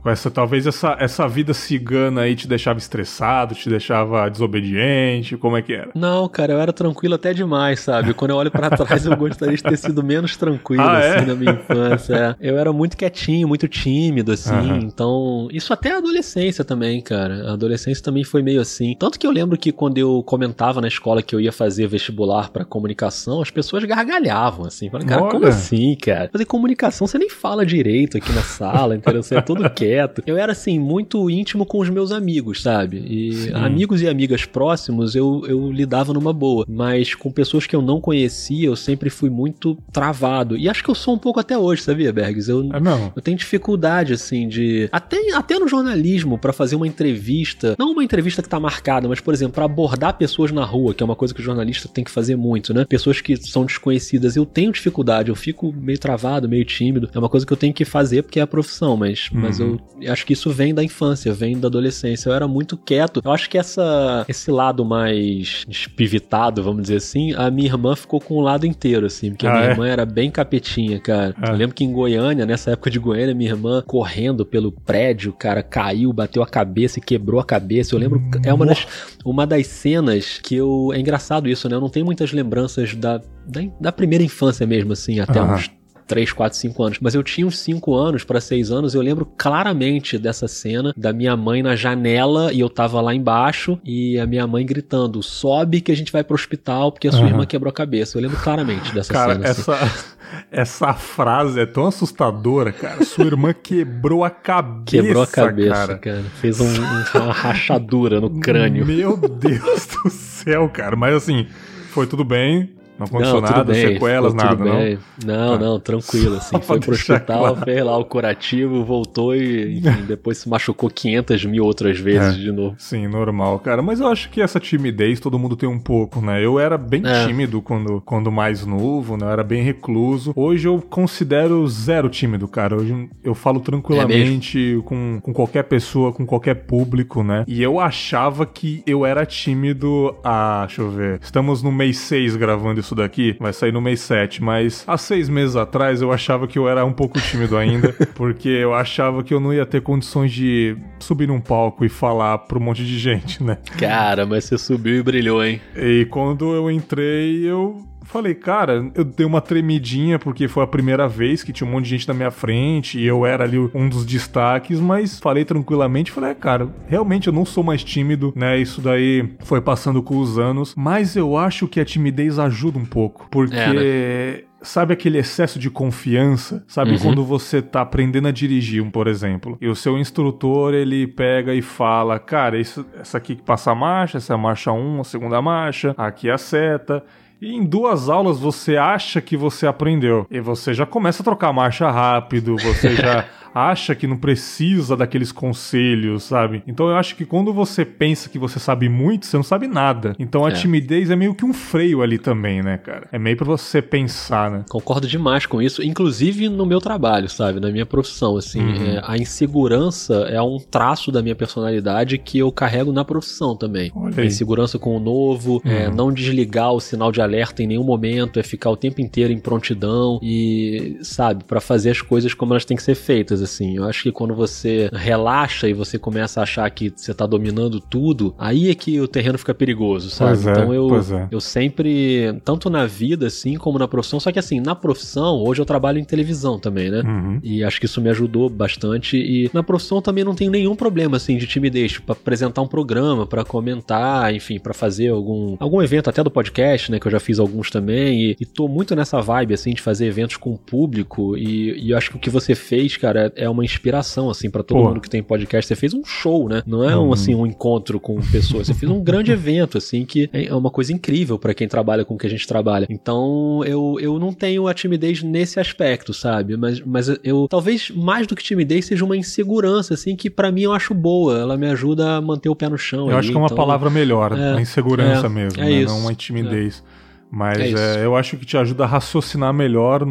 com 0.03 0.11
essa, 0.11 0.31
talvez 0.31 0.67
essa, 0.67 0.97
essa 0.99 1.29
vida 1.29 1.55
cigana 1.55 2.23
aí 2.23 2.35
te 2.35 2.47
deixava 2.47 2.79
estressado, 2.79 3.55
te 3.55 3.69
deixava 3.69 4.29
desobediente, 4.29 5.37
como 5.37 5.57
é 5.57 5.63
que 5.63 5.73
era? 5.73 5.91
Não, 5.95 6.29
cara, 6.29 6.53
eu 6.53 6.61
era 6.61 6.73
tranquilo 6.73 7.15
até 7.15 7.33
demais, 7.33 7.81
sabe? 7.81 8.15
Quando 8.15 8.33
eu 8.33 8.37
olho 8.37 8.51
para 8.51 8.71
trás, 8.77 9.07
eu 9.07 9.17
gostaria 9.17 9.57
de 9.57 9.63
ter 9.63 9.77
sido 9.77 10.03
menos 10.03 10.37
tranquilo, 10.37 10.83
ah, 10.83 10.99
assim, 10.99 11.19
é? 11.19 11.27
na 11.27 11.35
minha 11.35 11.53
infância. 11.53 12.37
Eu 12.41 12.59
era 12.59 12.73
muito 12.73 12.97
quietinho, 12.97 13.49
muito 13.49 13.69
tímido, 13.69 14.33
assim, 14.33 14.53
uhum. 14.53 14.79
então... 14.79 15.49
Isso 15.53 15.73
até 15.73 15.93
a 15.93 15.99
adolescência 15.99 16.65
também, 16.65 17.01
cara. 17.01 17.51
A 17.51 17.53
adolescência 17.53 18.03
também 18.03 18.25
foi 18.25 18.43
meio 18.43 18.61
assim. 18.61 18.95
Tanto 18.99 19.19
que 19.19 19.27
eu 19.27 19.31
lembro 19.31 19.59
que 19.59 19.73
quando 19.73 19.99
eu 19.99 20.23
comentava 20.23 20.81
na 20.81 20.89
escola 20.89 21.23
que 21.23 21.35
eu 21.35 21.41
ia 21.41 21.53
fazer 21.53 21.87
vestibular 21.87 22.51
para 22.51 22.65
comunicação, 22.65 23.41
as 23.41 23.51
pessoas 23.51 23.85
gargalhavam, 23.85 24.67
assim. 24.67 24.89
Falaram, 24.91 25.09
cara, 25.09 25.23
Olha. 25.23 25.31
como 25.31 25.47
assim, 25.47 25.95
cara? 25.97 26.29
Fazer 26.33 26.45
comunicação, 26.45 27.07
você 27.07 27.19
nem 27.19 27.29
fala 27.29 27.67
direito 27.67 28.17
aqui 28.17 28.33
na 28.33 28.43
sala, 28.43 28.97
entendeu? 28.97 29.23
Você 29.23 29.37
é 29.37 29.42
todo 29.43 29.69
quieto. 29.71 30.23
Eu 30.27 30.37
era, 30.37 30.53
assim, 30.53 30.79
muito 30.79 31.29
íntimo 31.31 31.67
com 31.67 31.79
os 31.79 31.91
meus 31.91 32.13
amigos, 32.13 32.63
sabe? 32.63 32.99
E 32.99 33.33
Sim. 33.35 33.55
amigos 33.55 34.03
e 34.03 34.09
amigas 34.09 34.45
próximos 34.45 35.15
eu, 35.15 35.43
eu 35.47 35.71
lidava 35.71 36.13
numa 36.13 36.33
boa. 36.33 36.65
Mas 36.69 37.15
com 37.15 37.31
pessoas 37.31 37.67
que 37.67 37.75
eu 37.75 37.83
não 37.83 38.01
conhecia, 38.01 38.67
eu 38.67 38.77
sempre 38.77 39.11
fui 39.11 39.31
muito 39.31 39.77
travado. 39.93 40.57
E 40.57 40.69
acho 40.69 40.83
que 40.83 40.91
eu 40.91 40.95
sou 40.95 41.15
um 41.15 41.19
pouco 41.19 41.41
até 41.41 41.57
hoje, 41.57 41.83
sabia, 41.83 42.13
Bergs? 42.13 42.49
Eu, 42.49 42.69
é 42.73 42.81
não. 42.81 43.13
eu 43.15 43.23
tenho 43.23 43.37
dificuldade, 43.37 44.13
assim, 44.13 44.49
de. 44.49 44.89
Até, 44.93 45.33
até 45.35 45.59
no 45.59 45.69
jornalismo, 45.69 46.39
para 46.39 46.53
fazer 46.53 46.77
uma 46.77 46.87
entrevista. 46.87 47.75
Não 47.79 47.93
uma 47.93 48.05
entrevista 48.05 48.43
que 48.43 48.49
tá 48.49 48.59
marcada, 48.59 49.09
mas, 49.09 49.21
por 49.21 49.33
exemplo, 49.35 49.55
para 49.55 49.65
abordar 49.65 50.17
pessoas 50.17 50.51
na 50.51 50.65
rua, 50.65 50.95
que 50.95 51.03
é 51.03 51.07
uma 51.07 51.17
coisa 51.17 51.35
que 51.35 51.41
o 51.41 51.45
jornalista 51.45 51.89
tem 51.89 52.05
que 52.05 52.11
fazer 52.11 52.37
muito, 52.37 52.75
né? 52.75 52.85
Pessoas 52.85 53.21
que 53.21 53.37
são 53.37 53.65
desconhecidas. 53.65 54.37
Eu 54.37 54.45
tenho 54.45 54.73
dificuldade, 54.73 55.29
eu 55.29 55.37
fico 55.37 55.73
meio 55.73 55.99
travado, 55.99 56.49
meio 56.49 56.65
tímido. 56.65 57.09
É 57.15 57.19
uma 57.19 57.29
coisa 57.29 57.47
que 57.47 57.53
eu 57.53 57.57
tenho 57.57 57.73
que 57.73 57.85
fazer 57.85 58.23
porque 58.23 58.41
é 58.41 58.43
a 58.43 58.47
profissão, 58.47 58.97
mas, 58.97 59.29
uhum. 59.35 59.41
mas 59.41 59.61
eu 59.61 59.79
acho 60.09 60.27
que 60.27 60.33
isso 60.33 60.51
vem 60.51 60.75
da 60.75 60.83
infância, 60.83 61.33
vem 61.33 61.59
da 61.59 61.69
adolescência. 61.69 62.29
Eu 62.29 62.35
era 62.35 62.49
muito 62.49 62.77
quieto. 62.77 63.21
Eu 63.25 63.31
acho 63.31 63.49
que 63.49 63.59
essa, 63.59 64.25
esse 64.29 64.51
lado 64.51 64.85
mais 64.85 65.65
espivitado, 65.69 66.63
vamos 66.63 66.83
dizer 66.83 66.97
assim, 66.97 67.35
a 67.35 67.51
minha 67.51 67.69
irmã 67.69 67.95
ficou 67.97 68.21
com 68.21 68.35
o 68.35 68.41
lado 68.41 68.67
inteiro, 68.67 69.07
assim, 69.07 69.31
porque 69.31 69.47
ah, 69.47 69.51
a 69.51 69.55
minha 69.55 69.69
é? 69.69 69.71
irmã 69.73 69.89
era 69.89 70.05
bem 70.05 70.31
capetinha, 70.31 71.01
cara. 71.01 71.35
Ah. 71.41 71.51
Eu 71.51 71.57
lembro 71.57 71.75
que 71.75 71.85
em 71.85 71.93
Goiânia, 71.93 72.47
nessa 72.47 72.73
época 72.73 72.91
de 72.91 72.99
Goiânia, 72.99 73.35
minha 73.35 73.51
irmã 73.51 73.83
correndo 73.87 74.45
pelo 74.45 74.73
prédio, 74.73 75.33
cara, 75.33 75.63
caiu, 75.63 76.13
bateu 76.13 76.43
a 76.43 76.47
cabeça 76.47 76.99
e 76.99 77.03
quebrou 77.03 77.41
a 77.41 77.45
cabeça. 77.45 77.95
Eu 77.95 77.99
lembro, 77.99 78.23
é 78.45 78.53
uma 78.53 78.67
das, 78.67 78.87
uma 79.25 79.47
das 79.47 79.67
cenas 79.67 80.39
que 80.43 80.57
eu. 80.57 80.91
É 80.93 80.99
engraçado 80.99 81.49
isso, 81.49 81.69
né? 81.69 81.77
Eu 81.77 81.81
não 81.81 81.89
tenho 81.89 82.07
muitas 82.07 82.33
lembranças 82.33 82.95
da, 82.95 83.19
da, 83.47 83.61
da 83.81 83.93
primeira 83.93 84.25
infância 84.25 84.67
mesmo, 84.67 84.93
assim, 84.93 85.21
até 85.21 85.41
uhum. 85.41 85.55
uns 85.55 85.71
3, 86.13 86.31
4, 86.31 86.59
5 86.59 86.83
anos. 86.83 86.99
Mas 87.01 87.15
eu 87.15 87.23
tinha 87.23 87.47
uns 87.47 87.59
5 87.61 87.95
anos 87.95 88.23
para 88.23 88.39
6 88.39 88.71
anos, 88.71 88.95
eu 88.95 89.01
lembro 89.01 89.25
claramente 89.25 90.19
dessa 90.19 90.47
cena 90.47 90.93
da 90.95 91.11
minha 91.11 91.35
mãe 91.35 91.63
na 91.63 91.75
janela 91.75 92.53
e 92.53 92.61
eu 92.61 92.69
tava 92.69 93.01
lá 93.01 93.15
embaixo 93.15 93.81
e 93.83 94.19
a 94.19 94.27
minha 94.27 94.47
mãe 94.47 94.67
gritando: 94.67 95.23
sobe 95.23 95.81
que 95.81 95.91
a 95.91 95.97
gente 95.97 96.13
vai 96.13 96.23
pro 96.23 96.35
hospital 96.35 96.93
porque 96.93 97.09
a 97.09 97.13
sua 97.13 97.23
uhum. 97.23 97.29
irmã 97.29 97.47
quebrou 97.47 97.71
a 97.71 97.73
cabeça. 97.73 98.19
Eu 98.19 98.23
lembro 98.23 98.37
claramente 98.37 98.93
dessa 98.93 99.11
Cara, 99.11 99.33
cena. 99.33 99.47
Essa, 99.47 99.75
assim. 99.75 100.05
essa 100.53 100.93
frase 100.93 101.61
é 101.61 101.65
tão 101.65 101.87
assustadora, 101.87 102.73
cara. 102.73 103.03
Sua 103.07 103.25
irmã 103.25 103.55
quebrou 103.55 104.23
a 104.23 104.31
cabeça. 104.31 104.85
Quebrou 104.85 105.23
a 105.23 105.27
cabeça, 105.27 105.75
cara. 105.75 105.99
cara. 105.99 106.25
Fez 106.43 106.61
um, 106.61 106.69
uma 107.15 107.33
rachadura 107.33 108.21
no 108.21 108.39
crânio. 108.39 108.85
Meu 108.85 109.17
Deus 109.17 109.87
do 109.87 110.11
céu, 110.11 110.69
cara. 110.69 110.95
Mas 110.95 111.15
assim, 111.15 111.47
foi 111.91 112.07
tudo 112.07 112.23
bem 112.23 112.82
Não 112.99 113.07
aconteceu 113.07 113.35
não, 113.35 113.41
nada, 113.41 113.73
bem, 113.73 113.89
sequelas, 113.95 114.35
nada, 114.35 114.65
bem. 114.65 114.99
não? 115.25 115.35
Não, 115.35 115.59
tá. 115.59 115.65
não, 115.65 115.81
tranquilo, 115.81 116.37
assim. 116.37 116.61
foi 116.63 116.79
pro 116.79 116.93
hospital, 116.93 117.39
claro. 117.41 117.57
fez 117.65 117.85
lá 117.85 117.97
o 117.97 118.05
curativo, 118.05 118.85
voltou 118.85 119.35
e, 119.35 119.79
enfim, 119.79 120.05
depois 120.07 120.39
se 120.39 120.49
machucou 120.49 120.91
500 120.91 121.45
mil 121.47 121.65
outras 121.65 121.99
vezes 121.99 122.35
é, 122.35 122.39
de 122.39 122.53
novo. 122.53 122.77
Sim, 122.79 123.09
normal, 123.09 123.59
cara. 123.59 123.83
Mas 123.83 124.01
eu 124.01 124.09
acho 124.09 124.31
que 124.31 124.41
essa 124.41 124.61
timidez 124.61 125.19
todo 125.21 125.39
mundo 125.39 125.57
tem 125.57 125.69
um 125.69 125.79
pouco, 125.79 126.21
né? 126.21 126.45
Eu 126.45 126.59
era 126.59 126.77
bem 126.77 127.03
é. 127.05 127.27
tímido 127.27 127.63
quando, 127.63 128.01
quando 128.03 128.31
mais 128.31 128.65
novo, 128.67 129.17
né? 129.17 129.27
Eu 129.27 129.31
era 129.31 129.45
bem 129.45 129.63
recluso. 129.63 130.33
Hoje 130.37 130.69
eu 130.69 130.83
considero 130.89 131.67
zero 131.67 132.09
tímido, 132.09 132.47
cara. 132.47 132.77
Hoje 132.77 133.09
eu 133.25 133.35
falo 133.35 133.61
tranquilamente 133.61 134.77
é 134.79 134.83
com, 134.83 135.19
com 135.21 135.33
qualquer 135.33 135.65
pessoa, 135.65 136.13
com 136.13 136.27
qualquer 136.27 136.55
público, 136.67 137.23
né? 137.23 137.45
E 137.47 137.63
eu 137.63 137.81
achava 137.81 138.45
que 138.45 138.83
eu 138.87 139.07
era 139.07 139.25
tímido 139.25 140.15
há, 140.23 140.65
deixa 140.67 140.83
eu 140.83 140.91
ver, 140.91 141.21
estamos 141.23 141.63
no 141.63 141.73
mês 141.73 141.99
6 141.99 142.37
gravando 142.37 142.82
isso 142.83 142.95
daqui, 142.95 143.37
vai 143.41 143.53
sair 143.53 143.73
no 143.73 143.81
mês 143.81 144.01
7, 144.01 144.43
mas 144.43 144.85
há 144.87 144.99
seis 144.99 145.29
meses 145.29 145.57
atrás 145.57 146.03
eu 146.03 146.13
achava 146.13 146.47
que 146.47 146.59
eu 146.59 146.69
era 146.69 146.85
um 146.85 146.93
pouco 146.93 147.21
tímido 147.21 147.57
ainda, 147.57 147.93
porque 148.15 148.49
eu 148.49 148.75
achava 148.75 149.23
que 149.23 149.33
eu 149.33 149.41
não 149.41 149.53
ia 149.53 149.65
ter 149.65 149.81
condições 149.81 150.33
de 150.33 150.77
subir 150.99 151.29
num 151.29 151.41
palco 151.41 151.85
e 151.85 151.89
falar 151.89 152.39
pra 152.39 152.59
um 152.59 152.63
monte 152.63 152.85
de 152.85 152.99
gente, 152.99 153.43
né? 153.43 153.59
Cara, 153.79 154.27
mas 154.27 154.45
você 154.45 154.59
subiu 154.59 154.97
e 154.97 155.03
brilhou, 155.03 155.45
hein? 155.45 155.61
E 155.77 156.07
quando 156.11 156.55
eu 156.55 156.71
entrei, 156.71 157.45
eu 157.45 157.92
falei, 158.13 158.35
cara, 158.35 158.91
eu 158.95 159.05
dei 159.05 159.25
uma 159.25 159.41
tremidinha 159.41 160.19
porque 160.19 160.47
foi 160.47 160.63
a 160.63 160.67
primeira 160.67 161.09
vez 161.09 161.43
que 161.43 161.53
tinha 161.53 161.67
um 161.67 161.73
monte 161.73 161.85
de 161.85 161.91
gente 161.91 162.07
na 162.07 162.13
minha 162.13 162.31
frente 162.31 162.99
e 162.99 163.07
eu 163.07 163.25
era 163.25 163.45
ali 163.45 163.59
um 163.59 163.89
dos 163.89 164.05
destaques, 164.05 164.79
mas 164.79 165.19
falei 165.19 165.47
tranquilamente, 165.47 166.13
falei, 166.13 166.31
é, 166.31 166.35
cara, 166.35 166.69
realmente 166.87 167.29
eu 167.29 167.33
não 167.33 167.47
sou 167.47 167.65
mais 167.65 167.83
tímido, 167.83 168.33
né? 168.37 168.59
Isso 168.59 168.83
daí 168.83 169.33
foi 169.41 169.63
passando 169.63 170.03
com 170.03 170.19
os 170.19 170.39
anos, 170.39 170.75
mas 170.77 171.17
eu 171.17 171.39
acho 171.39 171.67
que 171.67 171.81
a 171.81 171.85
timidez 171.85 172.39
ajuda 172.39 172.79
um 172.79 172.85
pouco, 172.85 173.27
porque 173.31 173.57
é, 173.57 174.43
né? 174.43 174.53
Sabe 174.63 174.93
aquele 174.93 175.19
excesso 175.19 175.59
de 175.59 175.69
confiança? 175.69 176.63
Sabe 176.69 176.93
uhum. 176.93 176.99
quando 176.99 177.25
você 177.25 177.61
tá 177.61 177.81
aprendendo 177.81 178.29
a 178.29 178.31
dirigir, 178.31 178.89
por 178.93 179.09
exemplo, 179.09 179.59
e 179.61 179.67
o 179.67 179.75
seu 179.75 179.99
instrutor 179.99 180.73
ele 180.73 181.05
pega 181.05 181.53
e 181.53 181.61
fala: 181.61 182.17
Cara, 182.21 182.57
isso, 182.57 182.87
essa 182.97 183.19
aqui 183.19 183.35
que 183.35 183.43
passa 183.43 183.73
a 183.73 183.75
marcha, 183.75 184.19
essa 184.19 184.33
é 184.33 184.37
a 184.37 184.39
marcha 184.39 184.71
1, 184.71 185.01
a 185.01 185.05
segunda 185.05 185.43
marcha, 185.43 185.95
aqui 185.99 186.29
é 186.29 186.33
a 186.33 186.39
seta. 186.39 187.03
E 187.43 187.57
em 187.57 187.65
duas 187.65 188.09
aulas 188.09 188.39
você 188.39 188.77
acha 188.77 189.21
que 189.21 189.37
você 189.37 189.67
aprendeu. 189.67 190.25
E 190.31 190.39
você 190.39 190.73
já 190.73 190.87
começa 190.87 191.23
a 191.23 191.25
trocar 191.25 191.53
marcha 191.53 191.91
rápido, 191.91 192.55
você 192.57 192.95
já 192.95 193.27
acha 193.55 193.95
que 193.95 194.07
não 194.07 194.17
precisa 194.17 194.97
daqueles 194.97 195.33
conselhos, 195.33 196.25
sabe? 196.25 196.63
Então 196.67 196.89
eu 196.89 196.97
acho 196.97 197.17
que 197.17 197.25
quando 197.25 197.53
você 197.53 197.85
pensa 197.85 198.29
que 198.29 198.39
você 198.39 198.59
sabe 198.59 198.89
muito, 198.89 199.27
você 199.27 199.37
não 199.37 199.45
sabe 199.45 199.67
nada. 199.67 200.15
Então 200.19 200.45
a 200.45 200.51
é. 200.51 200.53
timidez 200.53 201.11
é 201.11 201.17
meio 201.17 201.35
que 201.35 201.45
um 201.45 201.53
freio 201.53 202.03
ali 202.03 202.19
também, 202.19 202.63
né, 202.63 202.79
cara? 202.79 203.09
É 203.13 203.19
meio 203.19 203.37
para 203.37 203.47
você 203.47 203.83
pensar, 203.83 204.51
né? 204.51 204.65
Concordo 204.69 205.07
demais 205.07 205.47
com 205.47 205.61
isso, 205.61 205.83
inclusive 205.83 206.49
no 206.49 206.65
meu 206.65 206.81
trabalho, 206.81 207.29
sabe? 207.29 207.61
Na 207.61 207.71
minha 207.71 207.87
profissão, 207.87 208.37
assim. 208.37 208.61
Uhum. 208.61 208.87
É, 208.87 209.03
a 209.05 209.17
insegurança 209.17 210.15
é 210.31 210.41
um 210.41 210.59
traço 210.59 211.11
da 211.13 211.23
minha 211.23 211.35
personalidade 211.35 212.19
que 212.19 212.39
eu 212.39 212.51
carrego 212.51 212.93
na 212.93 213.05
profissão 213.05 213.57
também. 213.57 213.93
A 214.17 214.25
insegurança 214.25 214.79
com 214.79 214.97
o 214.97 215.01
novo, 215.01 215.61
é, 215.65 215.69
uhum. 215.69 215.75
é, 215.75 215.91
não 215.91 216.13
desligar 216.13 216.73
o 216.73 216.81
sinal 216.81 217.13
de 217.13 217.21
alerta 217.21 217.63
em 217.63 217.67
nenhum 217.67 217.85
momento, 217.85 218.39
é 218.39 218.43
ficar 218.43 218.71
o 218.71 218.77
tempo 218.77 219.01
inteiro 219.01 219.33
em 219.33 219.39
prontidão 219.39 220.19
e, 220.23 220.99
sabe, 221.03 221.45
para 221.45 221.61
fazer 221.61 221.91
as 221.91 222.01
coisas 222.01 222.33
como 222.35 222.53
elas 222.53 222.65
têm 222.65 222.77
que 222.77 222.83
ser 222.83 222.95
feitas 222.95 223.42
assim. 223.45 223.77
Eu 223.77 223.85
acho 223.85 224.03
que 224.03 224.13
quando 224.13 224.35
você 224.35 224.89
relaxa 224.93 225.69
e 225.69 225.73
você 225.73 225.99
começa 225.99 226.41
a 226.41 226.43
achar 226.43 226.69
que 226.71 226.93
você 226.95 227.13
tá 227.13 227.27
dominando 227.27 227.81
tudo, 227.81 228.35
aí 228.39 228.71
é 228.71 228.75
que 228.75 229.01
o 229.01 229.09
terreno 229.09 229.39
fica 229.39 229.55
perigoso, 229.55 230.11
sabe? 230.11 230.33
Pois 230.33 230.47
é, 230.47 230.51
então 230.51 230.75
eu, 230.75 230.97
é. 230.97 231.29
eu 231.31 231.41
sempre, 231.41 232.41
tanto 232.45 232.71
na 232.71 232.87
vida 232.87 233.27
assim 233.27 233.57
como 233.57 233.79
na 233.79 233.89
profissão, 233.89 234.21
só 234.21 234.31
que 234.31 234.39
assim, 234.39 234.61
na 234.61 234.75
profissão, 234.75 235.37
hoje 235.43 235.61
eu 235.61 235.65
trabalho 235.65 235.99
em 235.99 236.05
televisão 236.05 236.59
também, 236.59 236.91
né? 236.91 237.03
Uhum. 237.05 237.41
E 237.43 237.63
acho 237.65 237.79
que 237.81 237.87
isso 237.87 238.01
me 238.01 238.11
ajudou 238.11 238.49
bastante. 238.49 239.17
E 239.17 239.51
na 239.53 239.63
profissão 239.63 240.01
também 240.01 240.25
não 240.25 240.35
tenho 240.35 240.51
nenhum 240.51 240.75
problema 240.75 241.17
assim 241.17 241.37
de 241.37 241.47
timidez 241.47 241.99
para 241.99 242.13
apresentar 242.13 242.63
um 242.63 242.69
programa, 242.69 243.27
para 243.27 243.45
comentar, 243.45 244.35
enfim, 244.35 244.59
para 244.59 244.75
fazer 244.75 245.09
algum 245.09 245.57
algum 245.59 245.83
evento 245.83 246.11
até 246.11 246.23
do 246.23 246.31
podcast, 246.31 246.91
né, 246.91 246.99
que 246.99 247.07
eu 247.07 247.11
já 247.11 247.21
fiz 247.21 247.39
alguns 247.39 247.71
também 247.71 248.31
e, 248.31 248.37
e 248.41 248.47
tô 248.47 248.69
muito 248.69 248.95
nessa 248.95 249.21
vibe 249.21 249.55
assim 249.55 249.73
de 249.73 249.81
fazer 249.81 250.07
eventos 250.07 250.37
com 250.37 250.53
o 250.53 250.59
público 250.59 251.37
e, 251.37 251.87
e 251.87 251.91
eu 251.91 251.99
acho 251.99 252.11
que 252.11 252.17
o 252.17 252.21
que 252.21 252.31
você 252.31 252.55
fez, 252.55 252.97
cara, 252.97 253.32
é 253.37 253.49
uma 253.49 253.65
inspiração, 253.65 254.31
assim, 254.31 254.51
para 254.51 254.63
todo 254.63 254.79
Pô. 254.79 254.89
mundo 254.89 255.01
que 255.01 255.11
tem 255.11 255.23
podcast. 255.23 255.67
Você 255.67 255.77
fez 255.77 255.95
um 255.95 256.05
show, 256.05 256.49
né? 256.49 256.63
Não 256.67 256.89
é 256.89 256.97
um, 256.97 257.13
assim, 257.13 257.35
um 257.35 257.47
encontro 257.47 257.99
com 258.01 258.21
pessoas. 258.21 258.67
Você 258.67 258.75
fez 258.75 258.91
um 258.91 259.03
grande 259.03 259.31
evento, 259.33 259.79
assim, 259.79 260.05
que 260.05 260.29
é 260.33 260.55
uma 260.55 260.71
coisa 260.71 260.93
incrível 260.93 261.39
para 261.39 261.55
quem 261.55 261.69
trabalha 261.69 262.05
com 262.05 262.15
o 262.15 262.19
que 262.19 262.27
a 262.27 262.31
gente 262.31 262.47
trabalha. 262.47 262.87
Então, 262.89 263.63
eu, 263.65 263.97
eu 264.01 264.19
não 264.19 264.33
tenho 264.33 264.69
a 264.69 264.75
timidez 264.75 265.23
nesse 265.23 265.59
aspecto, 265.59 266.13
sabe? 266.13 266.57
Mas, 266.57 266.81
mas 266.81 267.09
eu, 267.23 267.47
talvez 267.49 267.91
mais 267.91 268.27
do 268.27 268.35
que 268.35 268.43
timidez, 268.43 268.87
seja 268.87 269.05
uma 269.05 269.17
insegurança, 269.17 269.95
assim, 269.95 270.17
que 270.17 270.31
para 270.31 270.51
mim 270.51 270.63
eu 270.63 270.73
acho 270.73 270.95
boa. 270.95 271.39
Ela 271.39 271.57
me 271.57 271.69
ajuda 271.69 272.17
a 272.17 272.21
manter 272.21 272.49
o 272.49 272.57
pé 272.57 272.69
no 272.69 272.79
chão. 272.79 273.07
Eu 273.07 273.11
ali, 273.11 273.17
acho 273.19 273.31
que 273.31 273.37
é 273.37 273.39
uma 273.39 273.47
então, 273.47 273.57
palavra 273.57 273.91
melhor, 273.91 274.37
é, 274.39 274.55
a 274.55 274.61
insegurança 274.61 275.27
é, 275.27 275.29
mesmo, 275.29 275.61
é 275.63 275.65
né? 275.65 275.85
Não 275.85 276.01
uma 276.01 276.15
timidez. 276.15 276.83
É. 276.99 277.03
Mas 277.31 277.73
é, 277.75 278.05
eu 278.05 278.15
acho 278.15 278.37
que 278.37 278.45
te 278.45 278.59
ajuda 278.59 278.85
a 278.85 278.87
raciocinar 278.87 279.55
melhor 279.55 280.07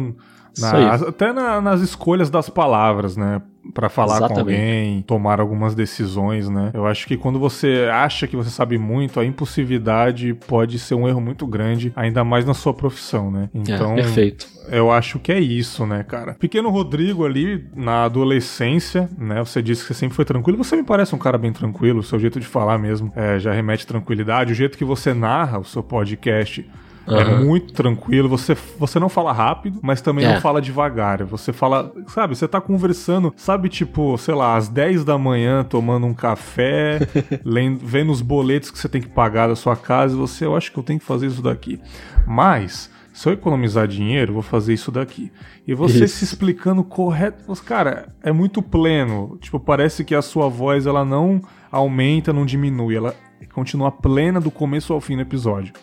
na, 0.58 0.94
até 0.94 1.32
na, 1.32 1.60
nas 1.60 1.80
escolhas 1.80 2.30
das 2.30 2.48
palavras, 2.48 3.16
né? 3.16 3.42
para 3.72 3.88
falar 3.88 4.16
Exatamente. 4.16 4.34
com 4.34 4.40
alguém, 4.40 5.02
tomar 5.02 5.40
algumas 5.40 5.74
decisões, 5.74 6.48
né? 6.48 6.70
Eu 6.74 6.86
acho 6.86 7.06
que 7.06 7.16
quando 7.16 7.38
você 7.38 7.88
acha 7.92 8.26
que 8.26 8.36
você 8.36 8.50
sabe 8.50 8.76
muito, 8.76 9.20
a 9.20 9.24
impulsividade 9.24 10.34
pode 10.34 10.78
ser 10.78 10.94
um 10.94 11.08
erro 11.08 11.20
muito 11.20 11.46
grande, 11.46 11.92
ainda 11.94 12.24
mais 12.24 12.44
na 12.44 12.54
sua 12.54 12.74
profissão, 12.74 13.30
né? 13.30 13.48
É, 13.54 13.58
então, 13.58 13.92
é, 13.92 13.96
perfeito. 13.96 14.48
eu 14.68 14.90
acho 14.90 15.18
que 15.18 15.30
é 15.30 15.38
isso, 15.38 15.86
né, 15.86 16.02
cara? 16.02 16.34
Pequeno 16.34 16.70
Rodrigo 16.70 17.24
ali 17.24 17.66
na 17.74 18.04
adolescência, 18.04 19.08
né? 19.16 19.38
Você 19.40 19.62
disse 19.62 19.82
que 19.82 19.88
você 19.88 19.94
sempre 19.94 20.16
foi 20.16 20.24
tranquilo. 20.24 20.58
Você 20.58 20.76
me 20.76 20.82
parece 20.82 21.14
um 21.14 21.18
cara 21.18 21.38
bem 21.38 21.52
tranquilo, 21.52 22.00
o 22.00 22.02
seu 22.02 22.18
jeito 22.18 22.40
de 22.40 22.46
falar 22.46 22.78
mesmo 22.78 23.12
é, 23.14 23.38
já 23.38 23.52
remete 23.52 23.86
tranquilidade. 23.86 24.52
O 24.52 24.56
jeito 24.56 24.76
que 24.76 24.84
você 24.84 25.14
narra 25.14 25.58
o 25.58 25.64
seu 25.64 25.82
podcast 25.82 26.68
Uhum. 27.06 27.16
É 27.16 27.24
muito 27.44 27.72
tranquilo. 27.72 28.28
Você, 28.28 28.56
você 28.78 28.98
não 28.98 29.08
fala 29.08 29.32
rápido, 29.32 29.80
mas 29.82 30.00
também 30.00 30.24
é. 30.24 30.34
não 30.34 30.40
fala 30.40 30.60
devagar. 30.60 31.24
Você 31.24 31.52
fala, 31.52 31.92
sabe, 32.08 32.36
você 32.36 32.46
tá 32.46 32.60
conversando, 32.60 33.32
sabe, 33.36 33.68
tipo, 33.68 34.16
sei 34.18 34.34
lá, 34.34 34.56
às 34.56 34.68
10 34.68 35.04
da 35.04 35.18
manhã, 35.18 35.64
tomando 35.64 36.06
um 36.06 36.14
café, 36.14 37.00
lendo, 37.44 37.84
vendo 37.84 38.12
os 38.12 38.22
boletos 38.22 38.70
que 38.70 38.78
você 38.78 38.88
tem 38.88 39.00
que 39.00 39.08
pagar 39.08 39.48
da 39.48 39.56
sua 39.56 39.76
casa, 39.76 40.14
e 40.14 40.18
você, 40.18 40.46
eu 40.46 40.56
acho 40.56 40.70
que 40.70 40.78
eu 40.78 40.82
tenho 40.82 40.98
que 40.98 41.04
fazer 41.04 41.26
isso 41.26 41.42
daqui. 41.42 41.80
Mas 42.26 42.90
se 43.12 43.28
eu 43.28 43.32
economizar 43.32 43.86
dinheiro, 43.86 44.32
vou 44.32 44.42
fazer 44.42 44.72
isso 44.72 44.90
daqui. 44.90 45.30
E 45.66 45.74
você 45.74 46.04
isso. 46.04 46.16
se 46.16 46.24
explicando 46.24 46.82
correto, 46.82 47.52
cara, 47.62 48.14
é 48.22 48.32
muito 48.32 48.62
pleno. 48.62 49.36
Tipo, 49.40 49.60
parece 49.60 50.04
que 50.04 50.14
a 50.14 50.22
sua 50.22 50.48
voz 50.48 50.86
ela 50.86 51.04
não 51.04 51.42
aumenta, 51.70 52.32
não 52.32 52.46
diminui, 52.46 52.96
ela 52.96 53.14
continua 53.52 53.92
plena 53.92 54.40
do 54.40 54.50
começo 54.50 54.92
ao 54.92 55.00
fim 55.00 55.16
do 55.16 55.22
episódio. 55.22 55.74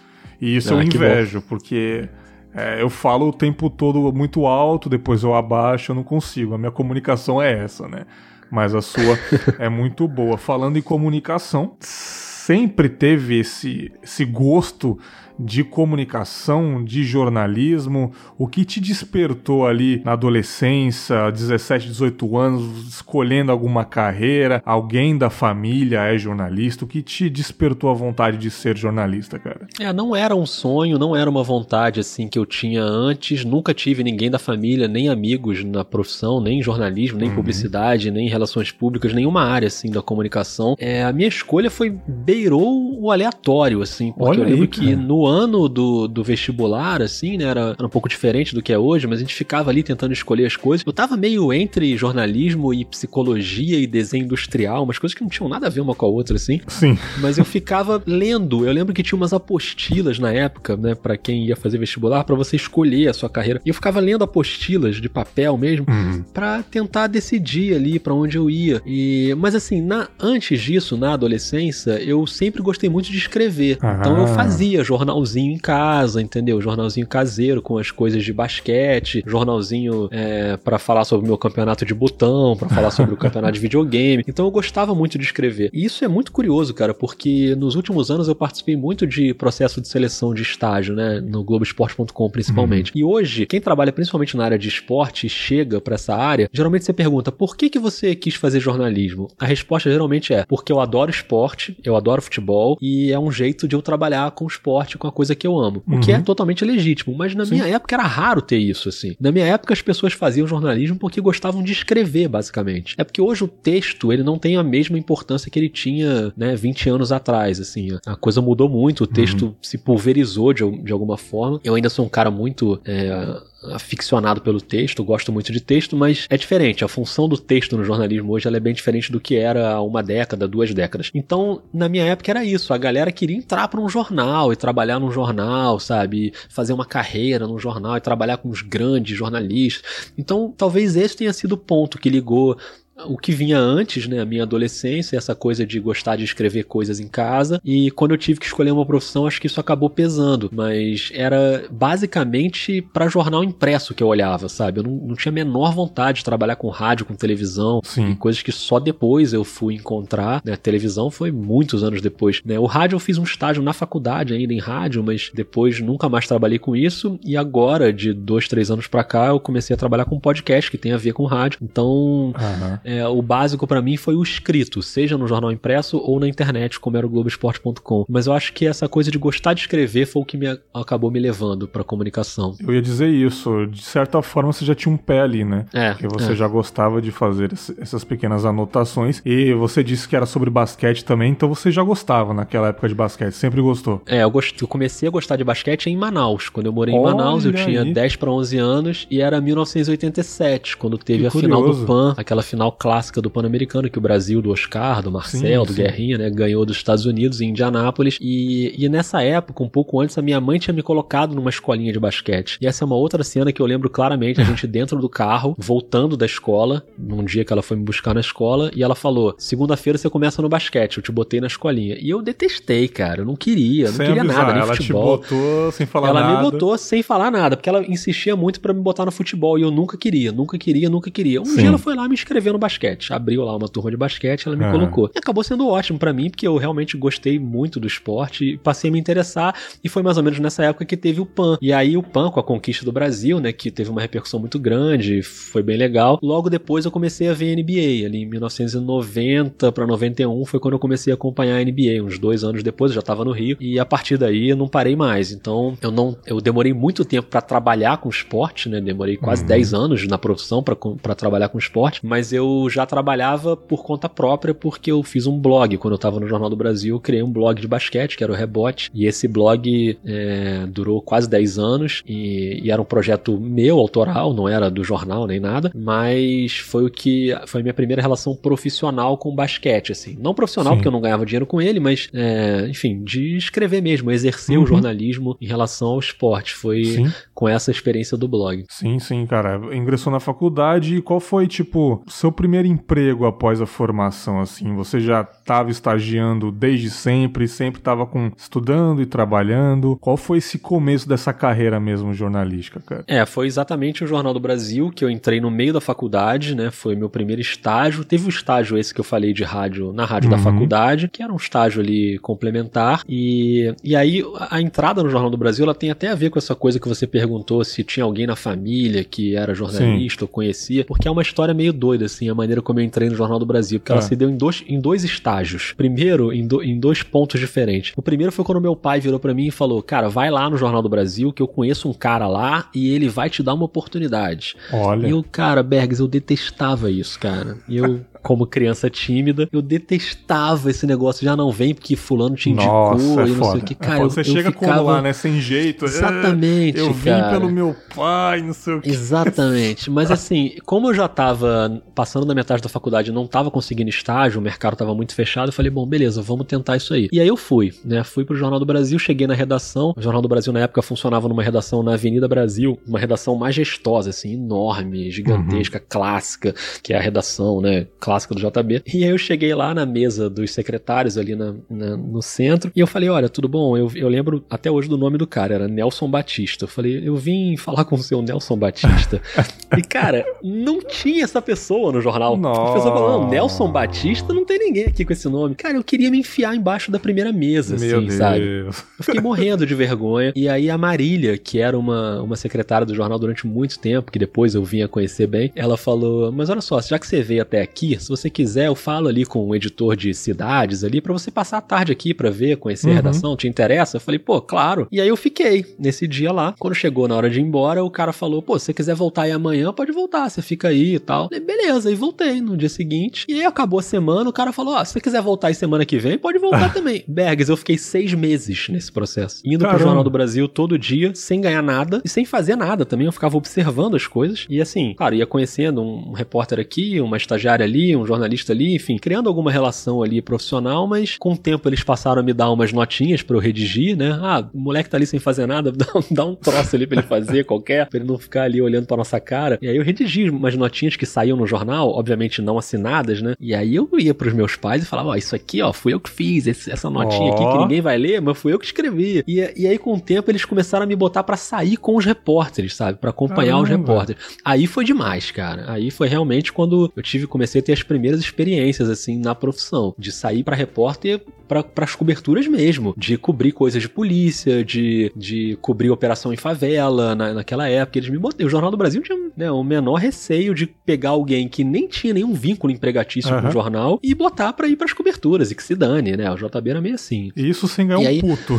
E 0.41 0.55
isso 0.55 0.73
ah, 0.73 0.77
eu 0.77 0.83
invejo, 0.83 1.41
porque 1.41 2.07
é, 2.53 2.81
eu 2.81 2.89
falo 2.89 3.29
o 3.29 3.33
tempo 3.33 3.69
todo 3.69 4.11
muito 4.13 4.45
alto, 4.45 4.89
depois 4.89 5.23
eu 5.23 5.33
abaixo, 5.33 5.91
eu 5.91 5.95
não 5.95 6.03
consigo. 6.03 6.53
A 6.53 6.57
minha 6.57 6.71
comunicação 6.71 7.41
é 7.41 7.63
essa, 7.63 7.87
né? 7.87 8.05
Mas 8.49 8.73
a 8.73 8.81
sua 8.81 9.17
é 9.59 9.69
muito 9.69 10.07
boa. 10.07 10.37
Falando 10.37 10.77
em 10.77 10.81
comunicação, 10.81 11.75
sempre 11.79 12.89
teve 12.89 13.39
esse, 13.39 13.91
esse 14.01 14.25
gosto 14.25 14.97
de 15.39 15.63
comunicação, 15.63 16.83
de 16.83 17.03
jornalismo? 17.03 18.11
O 18.37 18.47
que 18.47 18.65
te 18.65 18.79
despertou 18.79 19.65
ali 19.65 20.01
na 20.03 20.13
adolescência, 20.13 21.31
17, 21.31 21.87
18 21.87 22.37
anos, 22.37 22.87
escolhendo 22.87 23.51
alguma 23.51 23.85
carreira? 23.85 24.61
Alguém 24.65 25.17
da 25.17 25.29
família 25.29 26.01
é 26.01 26.17
jornalista? 26.17 26.83
O 26.83 26.87
que 26.87 27.01
te 27.01 27.29
despertou 27.29 27.89
a 27.89 27.93
vontade 27.93 28.37
de 28.37 28.51
ser 28.51 28.77
jornalista, 28.77 29.39
cara? 29.39 29.67
É, 29.79 29.93
não 29.93 30.15
era 30.15 30.35
um 30.35 30.45
sonho, 30.45 30.99
não 30.99 31.15
era 31.15 31.29
uma 31.29 31.43
vontade 31.43 31.99
assim 31.99 32.27
que 32.27 32.37
eu 32.37 32.45
tinha 32.45 32.83
antes. 32.83 33.45
Nunca 33.45 33.73
tive 33.73 34.03
ninguém 34.03 34.29
da 34.29 34.39
família, 34.39 34.87
nem 34.87 35.09
amigos 35.09 35.63
na 35.63 35.85
profissão, 35.85 36.41
nem 36.41 36.59
em 36.59 36.63
jornalismo, 36.63 37.19
nem 37.19 37.29
uhum. 37.29 37.35
publicidade, 37.35 38.11
nem 38.11 38.27
em 38.27 38.29
relações 38.29 38.71
públicas, 38.71 39.13
nenhuma 39.13 39.43
área 39.43 39.67
assim 39.67 39.89
da 39.89 40.01
comunicação. 40.01 40.75
É, 40.77 41.03
a 41.03 41.13
minha 41.13 41.27
escolha 41.27 41.69
foi 41.69 41.95
beirou 42.07 42.99
o 42.99 43.11
aleatório, 43.11 43.81
assim, 43.81 44.11
porque 44.11 44.29
Olha 44.29 44.39
eu 44.39 44.45
lembro 44.45 44.61
aí, 44.63 44.67
que 44.67 44.95
no 44.95 45.25
ano 45.29 45.69
do, 45.69 46.07
do 46.07 46.23
vestibular, 46.23 47.01
assim, 47.01 47.37
né? 47.37 47.45
Era, 47.45 47.75
era 47.77 47.85
um 47.85 47.89
pouco 47.89 48.09
diferente 48.09 48.53
do 48.53 48.61
que 48.61 48.73
é 48.73 48.77
hoje, 48.77 49.07
mas 49.07 49.19
a 49.19 49.21
gente 49.21 49.33
ficava 49.33 49.69
ali 49.69 49.83
tentando 49.83 50.13
escolher 50.13 50.45
as 50.45 50.55
coisas. 50.55 50.85
Eu 50.85 50.93
tava 50.93 51.15
meio 51.15 51.51
entre 51.53 51.95
jornalismo 51.97 52.73
e 52.73 52.85
psicologia 52.85 53.79
e 53.79 53.87
desenho 53.87 54.25
industrial, 54.25 54.83
umas 54.83 54.99
coisas 54.99 55.15
que 55.15 55.21
não 55.21 55.29
tinham 55.29 55.49
nada 55.49 55.67
a 55.67 55.69
ver 55.69 55.81
uma 55.81 55.95
com 55.95 56.05
a 56.05 56.09
outra, 56.09 56.35
assim. 56.35 56.61
Sim. 56.67 56.97
Mas 57.19 57.37
eu 57.37 57.45
ficava 57.45 58.01
lendo. 58.05 58.65
Eu 58.65 58.73
lembro 58.73 58.93
que 58.93 59.03
tinha 59.03 59.17
umas 59.17 59.33
apostilas 59.33 60.19
na 60.19 60.31
época, 60.31 60.75
né? 60.75 60.95
para 60.95 61.17
quem 61.17 61.45
ia 61.45 61.55
fazer 61.55 61.77
vestibular, 61.77 62.23
para 62.23 62.35
você 62.35 62.55
escolher 62.55 63.07
a 63.07 63.13
sua 63.13 63.29
carreira. 63.29 63.61
E 63.65 63.69
eu 63.69 63.73
ficava 63.73 63.99
lendo 63.99 64.23
apostilas 64.23 64.97
de 64.97 65.09
papel 65.09 65.57
mesmo, 65.57 65.85
uhum. 65.89 66.23
para 66.33 66.63
tentar 66.63 67.07
decidir 67.07 67.75
ali 67.75 67.99
para 67.99 68.13
onde 68.13 68.37
eu 68.37 68.49
ia. 68.49 68.81
E, 68.85 69.35
mas 69.37 69.55
assim, 69.55 69.81
na, 69.81 70.07
antes 70.19 70.61
disso, 70.61 70.97
na 70.97 71.13
adolescência, 71.13 71.91
eu 72.01 72.25
sempre 72.27 72.61
gostei 72.61 72.89
muito 72.89 73.11
de 73.11 73.17
escrever. 73.17 73.77
Ah. 73.81 73.97
Então 73.99 74.17
eu 74.17 74.27
fazia 74.27 74.83
jornal 74.83 75.18
jornalzinho 75.19 75.53
em 75.53 75.57
casa, 75.57 76.21
entendeu? 76.21 76.61
Jornalzinho 76.61 77.07
caseiro 77.07 77.61
com 77.61 77.77
as 77.77 77.91
coisas 77.91 78.23
de 78.23 78.31
basquete, 78.33 79.23
jornalzinho 79.25 80.07
é, 80.11 80.57
para 80.57 80.79
falar 80.79 81.05
sobre 81.05 81.25
o 81.25 81.27
meu 81.27 81.37
campeonato 81.37 81.85
de 81.85 81.93
botão, 81.93 82.55
para 82.55 82.69
falar 82.69 82.91
sobre 82.91 83.13
o 83.13 83.17
campeonato 83.17 83.53
de 83.53 83.59
videogame. 83.59 84.23
Então 84.27 84.45
eu 84.45 84.51
gostava 84.51 84.95
muito 84.95 85.17
de 85.17 85.25
escrever. 85.25 85.69
E 85.73 85.85
isso 85.85 86.03
é 86.03 86.07
muito 86.07 86.31
curioso, 86.31 86.73
cara, 86.73 86.93
porque 86.93 87.55
nos 87.55 87.75
últimos 87.75 88.09
anos 88.09 88.27
eu 88.27 88.35
participei 88.35 88.75
muito 88.75 89.05
de 89.05 89.33
processo 89.33 89.81
de 89.81 89.87
seleção 89.87 90.33
de 90.33 90.41
estágio, 90.41 90.95
né, 90.95 91.19
no 91.19 91.43
Globoesporte.com 91.43 92.29
principalmente. 92.29 92.91
Uhum. 92.93 92.99
E 92.99 93.03
hoje, 93.03 93.45
quem 93.45 93.61
trabalha 93.61 93.91
principalmente 93.91 94.37
na 94.37 94.45
área 94.45 94.57
de 94.57 94.67
esporte 94.67 95.27
e 95.27 95.29
chega 95.29 95.81
para 95.81 95.95
essa 95.95 96.15
área, 96.15 96.49
geralmente 96.51 96.85
você 96.85 96.93
pergunta: 96.93 97.31
"Por 97.31 97.55
que 97.55 97.69
que 97.69 97.79
você 97.79 98.15
quis 98.15 98.35
fazer 98.35 98.59
jornalismo?" 98.59 99.27
A 99.39 99.45
resposta 99.45 99.89
geralmente 99.89 100.33
é: 100.33 100.45
"Porque 100.47 100.71
eu 100.71 100.79
adoro 100.79 101.11
esporte, 101.11 101.77
eu 101.83 101.95
adoro 101.95 102.21
futebol 102.21 102.77
e 102.81 103.11
é 103.11 103.19
um 103.19 103.31
jeito 103.31 103.67
de 103.67 103.75
eu 103.75 103.81
trabalhar 103.81 104.31
com 104.31 104.47
esporte, 104.47 104.97
com 104.97 105.07
a 105.07 105.08
coisa 105.11 105.35
que 105.35 105.45
eu 105.45 105.59
amo." 105.59 105.83
Uhum. 105.87 105.97
O 105.97 105.99
que 105.99 106.11
é 106.11 106.17
uhum. 106.17 106.23
totalmente 106.23 106.63
legítimo, 106.63 107.15
mas 107.15 107.35
na 107.35 107.45
Sim. 107.45 107.55
minha 107.55 107.67
época 107.67 107.95
era 107.95 108.03
raro 108.03 108.41
ter 108.41 108.57
isso 108.57 108.89
assim. 108.89 109.15
Na 109.19 109.31
minha 109.31 109.45
época 109.45 109.73
as 109.73 109.81
pessoas 109.81 110.13
faziam 110.13 110.47
jornalismo 110.47 110.97
porque 110.97 111.21
gostavam 111.21 111.63
de 111.63 111.71
escrever, 111.71 112.27
basicamente. 112.27 112.95
É 112.97 113.03
porque 113.03 113.21
hoje 113.21 113.43
o 113.43 113.47
texto, 113.47 114.11
ele 114.11 114.23
não 114.23 114.37
tem 114.37 114.57
a 114.57 114.63
mesma 114.63 114.97
importância 114.97 115.49
que 115.49 115.59
ele 115.59 115.69
tinha, 115.69 116.33
né, 116.35 116.55
20 116.55 116.89
anos 116.89 117.11
atrás, 117.11 117.59
assim. 117.59 117.89
A 118.05 118.15
coisa 118.15 118.41
mudou 118.41 118.69
muito, 118.69 119.03
o 119.03 119.07
texto 119.07 119.47
uhum. 119.47 119.55
se 119.61 119.77
pulverizou 119.77 120.53
de, 120.53 120.63
de 120.83 120.91
alguma 120.91 121.17
forma. 121.17 121.59
Eu 121.63 121.75
ainda 121.75 121.89
sou 121.89 122.05
um 122.05 122.09
cara 122.09 122.31
muito 122.31 122.79
é, 122.85 123.39
aficionado 123.63 124.41
pelo 124.41 124.61
texto, 124.61 125.03
gosto 125.03 125.31
muito 125.31 125.51
de 125.51 125.59
texto, 125.59 125.95
mas 125.95 126.25
é 126.29 126.37
diferente. 126.37 126.83
A 126.83 126.87
função 126.87 127.27
do 127.27 127.37
texto 127.37 127.77
no 127.77 127.83
jornalismo 127.83 128.31
hoje 128.31 128.47
é 128.47 128.59
bem 128.59 128.73
diferente 128.73 129.11
do 129.11 129.19
que 129.19 129.35
era 129.35 129.71
há 129.71 129.81
uma 129.81 130.01
década, 130.01 130.47
duas 130.47 130.73
décadas. 130.73 131.11
Então, 131.13 131.61
na 131.73 131.89
minha 131.89 132.05
época 132.05 132.31
era 132.31 132.43
isso. 132.43 132.73
A 132.73 132.77
galera 132.77 133.11
queria 133.11 133.37
entrar 133.37 133.67
para 133.67 133.79
um 133.79 133.89
jornal 133.89 134.51
e 134.53 134.55
trabalhar 134.55 134.99
num 134.99 135.11
jornal, 135.11 135.79
sabe? 135.79 136.33
Fazer 136.49 136.73
uma 136.73 136.85
carreira 136.85 137.47
num 137.47 137.59
jornal 137.59 137.97
e 137.97 138.01
trabalhar 138.01 138.37
com 138.37 138.49
os 138.49 138.61
grandes 138.61 139.17
jornalistas. 139.17 140.11
Então, 140.17 140.53
talvez 140.55 140.95
esse 140.95 141.17
tenha 141.17 141.33
sido 141.33 141.53
o 141.53 141.57
ponto 141.57 141.97
que 141.97 142.09
ligou 142.09 142.57
o 143.05 143.17
que 143.17 143.31
vinha 143.31 143.57
antes, 143.57 144.07
né, 144.07 144.19
a 144.19 144.25
minha 144.25 144.43
adolescência, 144.43 145.17
essa 145.17 145.35
coisa 145.35 145.65
de 145.65 145.79
gostar 145.79 146.15
de 146.15 146.23
escrever 146.23 146.63
coisas 146.63 146.99
em 146.99 147.07
casa. 147.07 147.61
E 147.63 147.91
quando 147.91 148.11
eu 148.11 148.17
tive 148.17 148.39
que 148.39 148.45
escolher 148.45 148.71
uma 148.71 148.85
profissão, 148.85 149.25
acho 149.25 149.39
que 149.39 149.47
isso 149.47 149.59
acabou 149.59 149.89
pesando. 149.89 150.49
Mas 150.51 151.11
era 151.13 151.65
basicamente 151.69 152.81
para 152.81 153.07
jornal 153.07 153.43
impresso 153.43 153.93
que 153.93 154.03
eu 154.03 154.07
olhava, 154.07 154.49
sabe? 154.49 154.79
Eu 154.79 154.83
não, 154.83 154.91
não, 154.91 155.15
tinha 155.15 155.31
a 155.31 155.35
menor 155.35 155.73
vontade 155.73 156.19
de 156.19 156.25
trabalhar 156.25 156.55
com 156.55 156.69
rádio, 156.69 157.05
com 157.05 157.13
televisão, 157.15 157.81
Sim. 157.83 158.15
coisas 158.15 158.41
que 158.41 158.51
só 158.51 158.79
depois 158.79 159.33
eu 159.33 159.43
fui 159.43 159.75
encontrar. 159.75 160.41
Né? 160.43 160.53
A 160.53 160.57
televisão 160.57 161.11
foi 161.11 161.31
muitos 161.31 161.83
anos 161.83 162.01
depois. 162.01 162.41
Né? 162.43 162.59
O 162.59 162.65
rádio 162.65 162.95
eu 162.95 162.99
fiz 162.99 163.17
um 163.17 163.23
estágio 163.23 163.63
na 163.63 163.73
faculdade 163.73 164.33
ainda 164.33 164.53
em 164.53 164.59
rádio, 164.59 165.03
mas 165.03 165.31
depois 165.33 165.79
nunca 165.79 166.09
mais 166.09 166.27
trabalhei 166.27 166.59
com 166.59 166.75
isso. 166.75 167.19
E 167.23 167.37
agora, 167.37 167.93
de 167.93 168.13
dois, 168.13 168.47
três 168.47 168.71
anos 168.71 168.87
para 168.87 169.03
cá, 169.03 169.27
eu 169.27 169.39
comecei 169.39 169.73
a 169.73 169.77
trabalhar 169.77 170.05
com 170.05 170.19
podcast 170.19 170.69
que 170.69 170.77
tem 170.77 170.91
a 170.91 170.97
ver 170.97 171.13
com 171.13 171.25
rádio. 171.25 171.59
Então, 171.61 171.87
uhum 171.87 172.88
é, 172.89 173.07
o 173.07 173.21
básico 173.21 173.67
para 173.67 173.81
mim 173.83 173.95
foi 173.97 174.15
o 174.15 174.23
escrito, 174.23 174.81
seja 174.81 175.15
no 175.15 175.27
jornal 175.27 175.51
impresso 175.51 175.97
ou 175.97 176.19
na 176.19 176.27
internet, 176.27 176.79
como 176.79 176.97
era 176.97 177.05
o 177.05 177.09
Globoesporte.com. 177.09 178.05
Mas 178.09 178.25
eu 178.25 178.33
acho 178.33 178.51
que 178.51 178.65
essa 178.65 178.89
coisa 178.89 179.11
de 179.11 179.17
gostar 179.19 179.53
de 179.53 179.61
escrever 179.61 180.07
foi 180.07 180.23
o 180.23 180.25
que 180.25 180.35
me 180.35 180.47
acabou 180.73 181.11
me 181.11 181.19
levando 181.19 181.67
pra 181.67 181.83
comunicação. 181.83 182.55
Eu 182.59 182.73
ia 182.73 182.81
dizer 182.81 183.07
isso, 183.07 183.67
de 183.67 183.83
certa 183.83 184.21
forma 184.23 184.51
você 184.51 184.65
já 184.65 184.73
tinha 184.73 184.91
um 184.91 184.97
pé 184.97 185.21
ali, 185.21 185.43
né? 185.43 185.67
É. 185.71 185.91
Porque 185.91 186.07
você 186.07 186.31
é. 186.31 186.35
já 186.35 186.47
gostava 186.47 186.99
de 186.99 187.11
fazer 187.11 187.51
essas 187.79 188.03
pequenas 188.03 188.43
anotações. 188.43 189.21
E 189.23 189.53
você 189.53 189.83
disse 189.83 190.07
que 190.07 190.15
era 190.15 190.25
sobre 190.25 190.49
basquete 190.49 191.05
também, 191.05 191.31
então 191.31 191.47
você 191.47 191.71
já 191.71 191.83
gostava 191.83 192.33
naquela 192.33 192.69
época 192.69 192.89
de 192.89 192.95
basquete, 192.95 193.33
sempre 193.33 193.61
gostou. 193.61 194.01
É, 194.07 194.23
eu, 194.23 194.31
gost... 194.31 194.59
eu 194.59 194.67
comecei 194.67 195.07
a 195.07 195.11
gostar 195.11 195.35
de 195.35 195.43
basquete 195.43 195.87
em 195.87 195.95
Manaus. 195.95 196.49
Quando 196.49 196.65
eu 196.65 196.73
morei 196.73 196.95
Olha 196.95 197.01
em 197.01 197.15
Manaus, 197.15 197.45
eu 197.45 197.53
tinha 197.53 197.85
10 197.85 198.15
para 198.15 198.31
11 198.31 198.57
anos 198.57 199.07
e 199.11 199.21
era 199.21 199.39
1987, 199.39 200.75
quando 200.75 200.97
teve 200.97 201.21
que 201.21 201.27
a 201.27 201.31
curioso. 201.31 201.63
final 201.63 201.73
do 201.75 201.85
PAN, 201.85 202.15
aquela 202.17 202.41
final 202.41 202.71
clássica 202.79 203.21
do 203.21 203.29
Pan-Americano, 203.29 203.89
que 203.89 203.97
o 203.97 204.01
Brasil, 204.01 204.41
do 204.41 204.51
Oscar, 204.51 205.03
do 205.03 205.11
Marcel, 205.11 205.65
sim, 205.65 205.67
do 205.67 205.73
sim. 205.73 205.83
Guerrinha, 205.83 206.17
né, 206.17 206.29
ganhou 206.29 206.65
dos 206.65 206.77
Estados 206.77 207.05
Unidos, 207.05 207.41
em 207.41 207.49
Indianápolis. 207.49 208.17
E, 208.21 208.73
e 208.77 208.87
nessa 208.87 209.21
época, 209.21 209.61
um 209.61 209.67
pouco 209.67 209.99
antes, 209.99 210.17
a 210.17 210.21
minha 210.21 210.39
mãe 210.39 210.57
tinha 210.57 210.73
me 210.73 210.81
colocado 210.81 211.35
numa 211.35 211.49
escolinha 211.49 211.91
de 211.91 211.99
basquete. 211.99 212.57
E 212.61 212.65
essa 212.65 212.83
é 212.83 212.85
uma 212.85 212.95
outra 212.95 213.21
cena 213.23 213.51
que 213.51 213.61
eu 213.61 213.65
lembro 213.65 213.89
claramente, 213.89 214.39
a 214.39 214.45
gente 214.45 214.65
dentro 214.67 214.97
do 214.99 215.09
carro, 215.09 215.55
voltando 215.57 216.15
da 216.15 216.25
escola, 216.25 216.85
num 216.97 217.25
dia 217.25 217.43
que 217.43 217.51
ela 217.51 217.61
foi 217.61 217.75
me 217.75 217.83
buscar 217.83 218.13
na 218.13 218.21
escola, 218.21 218.71
e 218.73 218.81
ela 218.81 218.95
falou: 218.95 219.35
segunda-feira 219.37 219.97
você 219.97 220.09
começa 220.09 220.41
no 220.41 220.47
basquete, 220.47 220.97
eu 220.97 221.03
te 221.03 221.11
botei 221.11 221.41
na 221.41 221.47
escolinha. 221.47 221.97
E 221.99 222.09
eu 222.09 222.21
detestei, 222.21 222.87
cara, 222.87 223.21
eu 223.21 223.25
não 223.25 223.35
queria, 223.35 223.87
não 223.87 223.93
sem 223.93 224.05
queria 224.05 224.21
avisar, 224.21 224.37
nada, 224.37 224.53
nem 224.53 224.61
ela 224.61 224.75
futebol. 224.75 225.17
Te 225.17 225.29
botou 225.29 225.71
sem 225.73 225.85
falar 225.85 226.09
ela 226.09 226.21
nada. 226.21 226.31
Ela 226.31 226.43
me 226.43 226.51
botou 226.51 226.77
sem 226.77 227.03
falar 227.03 227.29
nada, 227.29 227.57
porque 227.57 227.67
ela 227.67 227.85
insistia 227.85 228.35
muito 228.35 228.61
para 228.61 228.73
me 228.73 228.79
botar 228.79 229.05
no 229.05 229.11
futebol, 229.11 229.59
e 229.59 229.63
eu 229.63 229.71
nunca 229.71 229.97
queria, 229.97 230.31
nunca 230.31 230.57
queria, 230.57 230.89
nunca 230.89 231.11
queria. 231.11 231.41
Um 231.41 231.45
Sim. 231.45 231.57
dia 231.57 231.67
ela 231.67 231.77
foi 231.77 231.93
lá 231.93 232.07
me 232.07 232.13
inscrever 232.13 232.53
no 232.53 232.58
basquete, 232.59 233.13
abriu 233.13 233.43
lá 233.43 233.55
uma 233.55 233.67
turma 233.67 233.89
de 233.91 233.97
basquete, 233.97 234.47
ela 234.47 234.55
me 234.55 234.69
colocou. 234.69 235.09
E 235.13 235.17
acabou 235.17 235.43
sendo 235.43 235.67
ótimo 235.67 235.97
para 235.97 236.13
mim, 236.13 236.29
porque 236.29 236.47
eu 236.47 236.57
realmente 236.57 236.97
gostei 236.97 237.39
muito 237.39 237.79
do 237.79 237.87
esporte 237.87 238.45
e 238.45 238.57
passei 238.57 238.89
a 238.89 238.93
me 238.93 238.99
interessar. 238.99 239.55
E 239.83 239.89
foi 239.89 240.03
mais 240.03 240.17
ou 240.17 240.23
menos 240.23 240.39
nessa 240.39 240.63
época 240.63 240.85
que 240.85 240.97
teve 240.97 241.21
o 241.21 241.25
PAN. 241.25 241.57
E 241.61 241.71
aí 241.73 241.97
o 241.97 242.03
PAN, 242.03 242.29
com 242.29 242.39
a 242.39 242.43
conquista 242.43 242.85
do 242.85 242.91
Brasil, 242.91 243.39
né, 243.39 243.51
que 243.51 243.71
teve 243.71 243.89
uma 243.89 244.01
repercussão 244.01 244.39
muito 244.39 244.59
grande, 244.59 245.21
foi 245.21 245.63
bem 245.63 245.77
legal. 245.77 246.19
Logo 246.21 246.49
depois 246.49 246.85
eu 246.85 246.91
comecei 246.91 247.27
a 247.29 247.33
ver 247.33 247.55
NBA, 247.55 248.05
ali 248.05 248.23
em 248.23 248.25
1990 248.25 249.71
para 249.71 249.87
91 249.87 250.45
foi 250.45 250.59
quando 250.59 250.73
eu 250.73 250.79
comecei 250.79 251.11
a 251.11 251.15
acompanhar 251.15 251.57
a 251.57 251.63
NBA. 251.63 252.03
Uns 252.03 252.19
dois 252.19 252.43
anos 252.43 252.63
depois 252.63 252.91
eu 252.91 252.95
já 252.95 253.01
tava 253.01 253.23
no 253.23 253.31
Rio 253.31 253.57
e 253.59 253.79
a 253.79 253.85
partir 253.85 254.17
daí 254.17 254.49
eu 254.49 254.57
não 254.57 254.67
parei 254.67 254.95
mais. 254.95 255.31
Então 255.31 255.77
eu 255.81 255.91
não, 255.91 256.17
eu 256.25 256.41
demorei 256.41 256.73
muito 256.73 257.05
tempo 257.05 257.27
para 257.27 257.41
trabalhar 257.41 257.97
com 257.97 258.09
esporte, 258.09 258.69
né? 258.69 258.81
Demorei 258.81 259.17
quase 259.17 259.41
uhum. 259.43 259.47
10 259.47 259.73
anos 259.73 260.07
na 260.07 260.17
profissão 260.17 260.63
para 260.63 261.15
trabalhar 261.15 261.49
com 261.49 261.57
esporte, 261.57 262.05
mas 262.05 262.33
eu 262.33 262.48
já 262.69 262.85
trabalhava 262.85 263.55
por 263.55 263.83
conta 263.83 264.07
própria, 264.07 264.53
porque 264.53 264.91
eu 264.91 265.03
fiz 265.03 265.27
um 265.27 265.39
blog. 265.39 265.77
Quando 265.77 265.93
eu 265.93 265.97
estava 265.97 266.19
no 266.19 266.27
Jornal 266.27 266.49
do 266.49 266.55
Brasil, 266.55 266.95
eu 266.95 266.99
criei 266.99 267.23
um 267.23 267.31
blog 267.31 267.59
de 267.59 267.67
basquete, 267.67 268.17
que 268.17 268.23
era 268.23 268.31
o 268.31 268.35
Rebote, 268.35 268.89
e 268.93 269.05
esse 269.05 269.27
blog 269.27 269.97
é, 270.05 270.65
durou 270.67 271.01
quase 271.01 271.29
10 271.29 271.59
anos 271.59 272.03
e, 272.07 272.61
e, 272.63 272.71
era 272.71 272.81
um 272.81 272.85
projeto 272.85 273.39
meu, 273.39 273.79
autoral, 273.79 274.33
não 274.33 274.47
era 274.47 274.69
do 274.69 274.83
jornal 274.83 275.27
nem 275.27 275.39
nada, 275.39 275.71
mas 275.75 276.57
foi 276.57 276.85
o 276.85 276.89
que 276.89 277.35
foi 277.47 277.61
a 277.61 277.63
minha 277.63 277.73
primeira 277.73 278.01
relação 278.01 278.35
profissional 278.35 279.17
com 279.17 279.33
basquete, 279.33 279.91
assim. 279.91 280.17
Não 280.19 280.33
profissional, 280.33 280.73
Sim. 280.73 280.77
porque 280.77 280.87
eu 280.87 280.91
não 280.91 281.01
ganhava 281.01 281.25
dinheiro 281.25 281.45
com 281.45 281.61
ele, 281.61 281.79
mas, 281.79 282.09
é, 282.13 282.67
enfim, 282.69 283.03
de 283.03 283.37
escrever 283.37 283.81
mesmo, 283.81 284.11
exercer 284.11 284.57
uhum. 284.57 284.63
o 284.63 284.67
jornalismo 284.67 285.37
em 285.41 285.47
relação 285.47 285.89
ao 285.89 285.99
esporte. 285.99 286.53
Foi 286.53 286.83
sim. 286.83 287.11
Com 287.39 287.47
essa 287.47 287.71
experiência 287.71 288.17
do 288.17 288.27
blog. 288.27 288.65
Sim, 288.67 288.99
sim, 288.99 289.25
cara. 289.25 289.61
Ingressou 289.73 290.11
na 290.11 290.19
faculdade 290.19 290.97
e 290.97 291.01
qual 291.01 291.21
foi, 291.21 291.47
tipo, 291.47 292.03
seu 292.05 292.33
primeiro 292.33 292.67
emprego 292.67 293.25
após 293.25 293.61
a 293.61 293.65
formação, 293.65 294.41
assim? 294.41 294.75
Você 294.75 294.99
já 294.99 295.21
estava 295.21 295.71
estagiando 295.71 296.51
desde 296.51 296.89
sempre, 296.89 297.47
sempre 297.47 297.79
estava 297.79 298.05
com 298.05 298.29
estudando 298.35 299.01
e 299.01 299.05
trabalhando? 299.05 299.97
Qual 300.01 300.17
foi 300.17 300.39
esse 300.39 300.59
começo 300.59 301.07
dessa 301.07 301.31
carreira 301.31 301.79
mesmo 301.79 302.13
jornalística, 302.13 302.81
cara? 302.85 303.05
É, 303.07 303.25
foi 303.25 303.47
exatamente 303.47 304.03
o 304.03 304.07
Jornal 304.07 304.33
do 304.33 304.39
Brasil 304.41 304.91
que 304.93 305.05
eu 305.05 305.09
entrei 305.09 305.39
no 305.39 305.49
meio 305.49 305.71
da 305.71 305.79
faculdade, 305.79 306.53
né? 306.53 306.69
Foi 306.71 306.93
meu 306.93 307.09
primeiro 307.09 307.41
estágio. 307.41 308.03
Teve 308.03 308.23
o 308.23 308.25
um 308.25 308.29
estágio 308.29 308.77
esse 308.77 308.93
que 308.93 308.99
eu 308.99 309.05
falei 309.05 309.31
de 309.31 309.45
rádio 309.45 309.93
na 309.93 310.03
rádio 310.03 310.29
uhum. 310.29 310.35
da 310.35 310.43
faculdade, 310.43 311.07
que 311.07 311.23
era 311.23 311.31
um 311.31 311.37
estágio 311.37 311.81
ali 311.81 312.19
complementar. 312.19 313.01
E, 313.07 313.73
e 313.81 313.95
aí 313.95 314.25
a 314.49 314.59
entrada 314.59 315.01
no 315.01 315.09
Jornal 315.09 315.31
do 315.31 315.37
Brasil, 315.37 315.63
ela 315.63 315.73
tem 315.73 315.89
até 315.89 316.09
a 316.09 316.15
ver 316.15 316.31
com 316.31 316.37
essa 316.37 316.53
coisa 316.53 316.77
que 316.77 316.87
você 316.89 317.07
perguntou 317.07 317.28
se 317.63 317.83
tinha 317.83 318.03
alguém 318.03 318.25
na 318.25 318.35
família 318.35 319.03
que 319.03 319.35
era 319.35 319.53
jornalista 319.53 320.19
Sim. 320.19 320.25
ou 320.25 320.27
conhecia, 320.27 320.85
porque 320.85 321.07
é 321.07 321.11
uma 321.11 321.21
história 321.21 321.53
meio 321.53 321.73
doida 321.73 322.05
assim, 322.05 322.29
a 322.29 322.35
maneira 322.35 322.61
como 322.61 322.79
eu 322.79 322.83
entrei 322.83 323.09
no 323.09 323.15
Jornal 323.15 323.39
do 323.39 323.45
Brasil, 323.45 323.79
porque 323.79 323.91
ela 323.91 324.01
é. 324.01 324.03
se 324.03 324.15
deu 324.15 324.29
em 324.29 324.37
dois, 324.37 324.63
em 324.67 324.79
dois 324.79 325.03
estágios. 325.03 325.73
Primeiro, 325.75 326.33
em, 326.33 326.47
do, 326.47 326.63
em 326.63 326.79
dois 326.79 327.03
pontos 327.03 327.39
diferentes. 327.39 327.93
O 327.95 328.01
primeiro 328.01 328.31
foi 328.31 328.45
quando 328.45 328.61
meu 328.61 328.75
pai 328.75 328.99
virou 328.99 329.19
para 329.19 329.33
mim 329.33 329.47
e 329.47 329.51
falou: 329.51 329.81
Cara, 329.81 330.09
vai 330.09 330.29
lá 330.29 330.49
no 330.49 330.57
Jornal 330.57 330.81
do 330.81 330.89
Brasil, 330.89 331.31
que 331.31 331.41
eu 331.41 331.47
conheço 331.47 331.89
um 331.89 331.93
cara 331.93 332.27
lá 332.27 332.69
e 332.73 332.93
ele 332.93 333.09
vai 333.09 333.29
te 333.29 333.43
dar 333.43 333.53
uma 333.53 333.65
oportunidade. 333.65 334.55
Olha. 334.71 335.07
E 335.07 335.11
eu, 335.11 335.23
cara, 335.31 335.61
Bergs, 335.61 335.99
eu 335.99 336.07
detestava 336.07 336.89
isso, 336.89 337.19
cara. 337.19 337.57
E 337.67 337.77
eu 337.77 338.01
como 338.21 338.45
criança 338.45 338.89
tímida, 338.89 339.47
eu 339.51 339.61
detestava 339.61 340.69
esse 340.69 340.85
negócio. 340.85 341.23
Já 341.23 341.35
não 341.35 341.51
vem 341.51 341.73
porque 341.73 341.95
fulano 341.95 342.35
te 342.35 342.49
indicou 342.49 342.91
Nossa, 342.91 343.21
é 343.21 343.25
e 343.25 343.29
não 343.29 343.35
foda. 343.35 343.51
sei 343.51 343.59
o 343.59 343.63
que. 343.63 343.75
Cara, 343.75 343.99
é 343.99 344.03
você 344.03 344.19
eu, 344.21 344.25
chega 344.25 344.51
ficava... 344.51 344.75
como 344.75 344.89
lá, 344.89 345.01
né? 345.01 345.13
Sem 345.13 345.39
jeito. 345.39 345.85
Exatamente, 345.85 346.77
Eu 346.77 346.93
vim 346.93 347.09
cara. 347.09 347.31
pelo 347.31 347.49
meu 347.49 347.75
pai, 347.95 348.41
não 348.41 348.53
sei 348.53 348.75
o 348.75 348.81
que. 348.81 348.89
Exatamente. 348.89 349.89
Mas 349.89 350.11
assim, 350.11 350.55
como 350.65 350.89
eu 350.89 350.93
já 350.93 351.07
tava 351.07 351.81
passando 351.95 352.25
da 352.25 352.35
metade 352.35 352.61
da 352.61 352.69
faculdade 352.69 353.09
e 353.09 353.13
não 353.13 353.27
tava 353.27 353.51
conseguindo 353.51 353.89
estágio, 353.89 354.39
o 354.39 354.43
mercado 354.43 354.75
tava 354.75 354.93
muito 354.93 355.13
fechado, 355.13 355.49
eu 355.49 355.53
falei, 355.53 355.71
bom, 355.71 355.85
beleza, 355.85 356.21
vamos 356.21 356.45
tentar 356.45 356.77
isso 356.77 356.93
aí. 356.93 357.09
E 357.11 357.19
aí 357.19 357.27
eu 357.27 357.37
fui, 357.37 357.73
né? 357.83 358.03
Fui 358.03 358.25
pro 358.25 358.35
Jornal 358.35 358.59
do 358.59 358.65
Brasil, 358.65 358.97
cheguei 358.99 359.27
na 359.27 359.33
redação. 359.33 359.93
O 359.95 360.01
Jornal 360.01 360.21
do 360.21 360.27
Brasil 360.27 360.51
na 360.53 360.61
época 360.61 360.81
funcionava 360.81 361.27
numa 361.27 361.43
redação 361.43 361.83
na 361.83 361.93
Avenida 361.93 362.27
Brasil, 362.27 362.79
uma 362.87 362.99
redação 362.99 363.35
majestosa, 363.35 364.09
assim, 364.09 364.33
enorme, 364.33 365.11
gigantesca, 365.11 365.77
uhum. 365.77 365.85
clássica, 365.87 366.55
que 366.83 366.93
é 366.93 366.97
a 366.97 367.01
redação, 367.01 367.61
né? 367.61 367.87
Clássica 368.09 368.33
do 368.33 368.41
JB. 368.41 368.81
E 368.91 369.03
aí 369.03 369.11
eu 369.11 369.17
cheguei 369.19 369.53
lá 369.53 369.71
na 369.71 369.85
mesa 369.85 370.27
dos 370.27 370.49
secretários 370.51 371.15
ali 371.15 371.35
na, 371.35 371.53
na, 371.69 371.95
no 371.95 372.23
centro 372.23 372.71
e 372.75 372.79
eu 372.79 372.87
falei: 372.87 373.07
Olha, 373.07 373.29
tudo 373.29 373.47
bom? 373.47 373.77
Eu, 373.77 373.91
eu 373.93 374.07
lembro 374.07 374.43
até 374.49 374.71
hoje 374.71 374.89
do 374.89 374.97
nome 374.97 375.15
do 375.15 375.27
cara, 375.27 375.53
era 375.53 375.67
Nelson 375.67 376.09
Batista. 376.09 376.63
Eu 376.63 376.67
falei: 376.67 377.07
Eu 377.07 377.15
vim 377.15 377.55
falar 377.55 377.85
com 377.85 377.95
o 377.95 377.99
seu 377.99 378.19
Nelson 378.23 378.57
Batista. 378.57 379.21
e 379.77 379.81
cara, 379.83 380.25
não 380.43 380.81
tinha 380.81 381.23
essa 381.23 381.39
pessoa 381.39 381.91
no 381.91 382.01
jornal. 382.01 382.35
Nossa. 382.35 382.71
A 382.71 382.73
pessoa 382.73 382.93
falou: 382.95 383.21
Não, 383.21 383.29
Nelson 383.29 383.71
Batista 383.71 384.33
não 384.33 384.43
tem 384.43 384.57
ninguém 384.57 384.85
aqui 384.85 385.05
com 385.05 385.13
esse 385.13 385.29
nome. 385.29 385.53
Cara, 385.53 385.75
eu 385.75 385.83
queria 385.83 386.09
me 386.09 386.17
enfiar 386.17 386.55
embaixo 386.55 386.89
da 386.89 386.97
primeira 386.97 387.31
mesa, 387.31 387.77
Meu 387.77 387.99
assim, 387.99 388.07
Deus. 388.07 388.17
sabe? 388.17 388.41
Eu 388.41 388.73
fiquei 389.03 389.21
morrendo 389.21 389.67
de 389.67 389.75
vergonha. 389.75 390.33
E 390.35 390.49
aí 390.49 390.67
a 390.67 390.77
Marília, 390.79 391.37
que 391.37 391.59
era 391.59 391.77
uma, 391.77 392.23
uma 392.23 392.35
secretária 392.35 392.87
do 392.87 392.95
jornal 392.95 393.19
durante 393.19 393.45
muito 393.45 393.77
tempo, 393.77 394.11
que 394.11 394.17
depois 394.17 394.55
eu 394.55 394.63
vim 394.63 394.81
a 394.81 394.87
conhecer 394.87 395.27
bem, 395.27 395.51
ela 395.55 395.77
falou: 395.77 396.31
Mas 396.31 396.49
olha 396.49 396.61
só, 396.61 396.81
já 396.81 396.97
que 396.97 397.05
você 397.05 397.21
veio 397.21 397.43
até 397.43 397.61
aqui, 397.61 397.98
se 397.99 398.09
você 398.09 398.29
quiser, 398.29 398.67
eu 398.67 398.75
falo 398.75 399.07
ali 399.07 399.25
com 399.25 399.47
o 399.47 399.55
editor 399.55 399.95
de 399.95 400.13
cidades 400.13 400.83
ali 400.83 401.01
pra 401.01 401.13
você 401.13 401.29
passar 401.31 401.57
a 401.57 401.61
tarde 401.61 401.91
aqui 401.91 402.13
pra 402.13 402.29
ver, 402.29 402.57
conhecer 402.57 402.87
Uhum. 402.87 402.93
a 402.93 402.95
redação, 402.95 403.35
te 403.35 403.47
interessa? 403.47 403.97
Eu 403.97 404.01
falei, 404.01 404.19
pô, 404.19 404.41
claro. 404.41 404.87
E 404.91 404.99
aí 405.01 405.07
eu 405.07 405.17
fiquei 405.17 405.65
nesse 405.77 406.07
dia 406.07 406.31
lá. 406.31 406.53
Quando 406.57 406.73
chegou 406.73 407.07
na 407.07 407.15
hora 407.15 407.29
de 407.29 407.39
ir 407.39 407.43
embora, 407.43 407.83
o 407.83 407.89
cara 407.91 408.11
falou: 408.13 408.41
pô, 408.41 408.57
se 408.57 408.65
você 408.65 408.73
quiser 408.73 408.95
voltar 408.95 409.23
aí 409.23 409.31
amanhã, 409.31 409.71
pode 409.73 409.91
voltar, 409.91 410.29
você 410.29 410.41
fica 410.41 410.69
aí 410.69 410.95
e 410.95 410.99
tal. 410.99 411.29
Falei, 411.29 411.43
beleza, 411.43 411.91
e 411.91 411.95
voltei 411.95 412.41
no 412.41 412.55
dia 412.57 412.69
seguinte. 412.69 413.25
E 413.27 413.33
aí 413.35 413.45
acabou 413.45 413.79
a 413.79 413.83
semana, 413.83 414.29
o 414.29 414.33
cara 414.33 414.51
falou: 414.51 414.73
ó, 414.75 414.83
se 414.83 414.93
você 414.93 415.01
quiser 415.01 415.21
voltar 415.21 415.47
aí 415.49 415.55
semana 415.55 415.85
que 415.85 415.97
vem, 415.97 416.17
pode 416.17 416.37
voltar 416.39 416.73
também. 416.73 417.03
Bergs, 417.07 417.49
eu 417.49 417.57
fiquei 417.57 417.77
seis 417.77 418.13
meses 418.13 418.67
nesse 418.69 418.91
processo. 418.91 419.41
Indo 419.45 419.59
Caramba. 419.59 419.77
pro 419.77 419.83
Jornal 419.85 420.03
do 420.03 420.09
Brasil 420.09 420.47
todo 420.47 420.77
dia, 420.77 421.11
sem 421.15 421.41
ganhar 421.41 421.61
nada 421.61 422.01
e 422.03 422.09
sem 422.09 422.25
fazer 422.25 422.55
nada 422.55 422.85
também. 422.85 423.05
Eu 423.05 423.11
ficava 423.11 423.37
observando 423.37 423.95
as 423.95 424.07
coisas. 424.07 424.45
E 424.49 424.61
assim, 424.61 424.93
claro, 424.97 425.15
ia 425.15 425.25
conhecendo 425.25 425.81
um 425.81 426.11
repórter 426.13 426.59
aqui, 426.59 426.99
uma 427.01 427.17
estagiária 427.17 427.63
ali, 427.63 427.88
um 427.95 428.05
jornalista 428.05 428.53
ali, 428.53 428.75
enfim, 428.75 428.97
criando 428.97 429.27
alguma 429.29 429.51
relação 429.51 430.01
ali 430.03 430.21
profissional, 430.21 430.87
mas 430.87 431.17
com 431.17 431.33
o 431.33 431.37
tempo 431.37 431.67
eles 431.69 431.83
passaram 431.83 432.21
a 432.21 432.23
me 432.23 432.33
dar 432.33 432.49
umas 432.51 432.71
notinhas 432.73 433.21
pra 433.21 433.35
eu 433.35 433.39
redigir, 433.39 433.95
né? 433.97 434.11
Ah, 434.21 434.47
o 434.53 434.59
moleque 434.59 434.89
tá 434.89 434.97
ali 434.97 435.05
sem 435.05 435.19
fazer 435.19 435.45
nada, 435.45 435.71
dá, 435.75 435.85
um- 435.95 436.03
dá 436.13 436.25
um 436.25 436.35
troço 436.35 436.75
ali 436.75 436.85
pra 436.87 436.99
ele 436.99 437.07
fazer 437.07 437.45
qualquer, 437.45 437.87
pra 437.87 437.99
ele 437.99 438.07
não 438.07 438.17
ficar 438.17 438.43
ali 438.43 438.61
olhando 438.61 438.85
pra 438.85 438.97
nossa 438.97 439.19
cara. 439.19 439.57
E 439.61 439.67
aí 439.67 439.77
eu 439.77 439.83
redigi 439.83 440.29
umas 440.29 440.55
notinhas 440.55 440.95
que 440.95 441.05
saíam 441.05 441.37
no 441.37 441.45
jornal, 441.47 441.89
obviamente 441.89 442.41
não 442.41 442.57
assinadas, 442.57 443.21
né? 443.21 443.33
E 443.39 443.53
aí 443.55 443.75
eu 443.75 443.89
ia 443.97 444.13
pros 444.13 444.33
meus 444.33 444.55
pais 444.55 444.83
e 444.83 444.85
falava, 444.85 445.09
ó, 445.09 445.15
isso 445.15 445.35
aqui, 445.35 445.61
ó, 445.61 445.71
fui 445.73 445.93
eu 445.93 445.99
que 445.99 446.09
fiz, 446.09 446.47
esse- 446.47 446.71
essa 446.71 446.89
notinha 446.89 447.31
aqui 447.33 447.45
que 447.45 447.57
ninguém 447.57 447.81
vai 447.81 447.97
ler, 447.97 448.21
mas 448.21 448.37
fui 448.37 448.53
eu 448.53 448.59
que 448.59 448.65
escrevi. 448.65 449.23
E, 449.27 449.39
e 449.55 449.67
aí 449.67 449.77
com 449.77 449.93
o 449.93 449.99
tempo 449.99 450.29
eles 450.31 450.45
começaram 450.45 450.83
a 450.83 450.87
me 450.87 450.95
botar 450.95 451.23
pra 451.23 451.37
sair 451.37 451.77
com 451.77 451.95
os 451.95 452.05
repórteres, 452.05 452.75
sabe? 452.75 452.97
Pra 452.99 453.09
acompanhar 453.09 453.57
os 453.57 453.67
Caramba. 453.69 453.87
repórteres. 453.87 454.21
Aí 454.43 454.67
foi 454.67 454.83
demais, 454.85 455.31
cara. 455.31 455.65
Aí 455.71 455.91
foi 455.91 456.07
realmente 456.07 456.51
quando 456.51 456.91
eu 456.95 457.03
tive, 457.03 457.27
comecei 457.27 457.61
a 457.61 457.63
ter 457.63 457.71
as 457.79 457.83
primeiras 457.83 458.19
experiências, 458.19 458.89
assim, 458.89 459.17
na 459.17 459.33
profissão. 459.33 459.93
De 459.97 460.11
sair 460.11 460.43
pra 460.43 460.55
repórter 460.55 461.21
para 461.49 461.65
as 461.85 461.95
coberturas 461.95 462.47
mesmo. 462.47 462.93
De 462.95 463.17
cobrir 463.17 463.51
coisas 463.51 463.81
de 463.81 463.89
polícia, 463.89 464.63
de, 464.63 465.11
de 465.15 465.57
cobrir 465.61 465.89
operação 465.89 466.31
em 466.31 466.37
favela 466.37 467.15
na, 467.15 467.33
naquela 467.33 467.67
época. 467.67 467.97
Eles 467.99 468.09
me 468.09 468.17
botaram. 468.17 468.45
O 468.45 468.49
Jornal 468.49 468.71
do 468.71 468.77
Brasil 468.77 469.01
tinha 469.01 469.17
né, 469.35 469.51
o 469.51 469.63
menor 469.63 469.95
receio 469.95 470.53
de 470.53 470.67
pegar 470.67 471.09
alguém 471.09 471.47
que 471.47 471.63
nem 471.63 471.87
tinha 471.87 472.13
nenhum 472.13 472.33
vínculo 472.33 472.71
empregatício 472.71 473.31
com 473.31 473.37
Aham. 473.37 473.49
o 473.49 473.51
jornal 473.51 473.99
e 474.03 474.13
botar 474.13 474.53
pra 474.53 474.67
ir 474.67 474.75
pras 474.75 474.93
coberturas 474.93 475.49
e 475.51 475.55
que 475.55 475.63
se 475.63 475.75
dane, 475.75 476.15
né? 476.15 476.31
O 476.31 476.35
JB 476.35 476.69
era 476.69 476.79
meio 476.81 476.95
assim 476.95 477.31
E 477.35 477.49
isso 477.49 477.67
sem 477.67 477.87
ganhar 477.87 478.01
E 478.01 478.05
um 478.05 478.07
aí- 478.09 478.21
puto. 478.21 478.53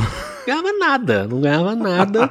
ganhava 0.45 0.73
nada, 0.73 1.29
não 1.29 1.41
ganhava 1.41 1.77
nada. 1.77 2.31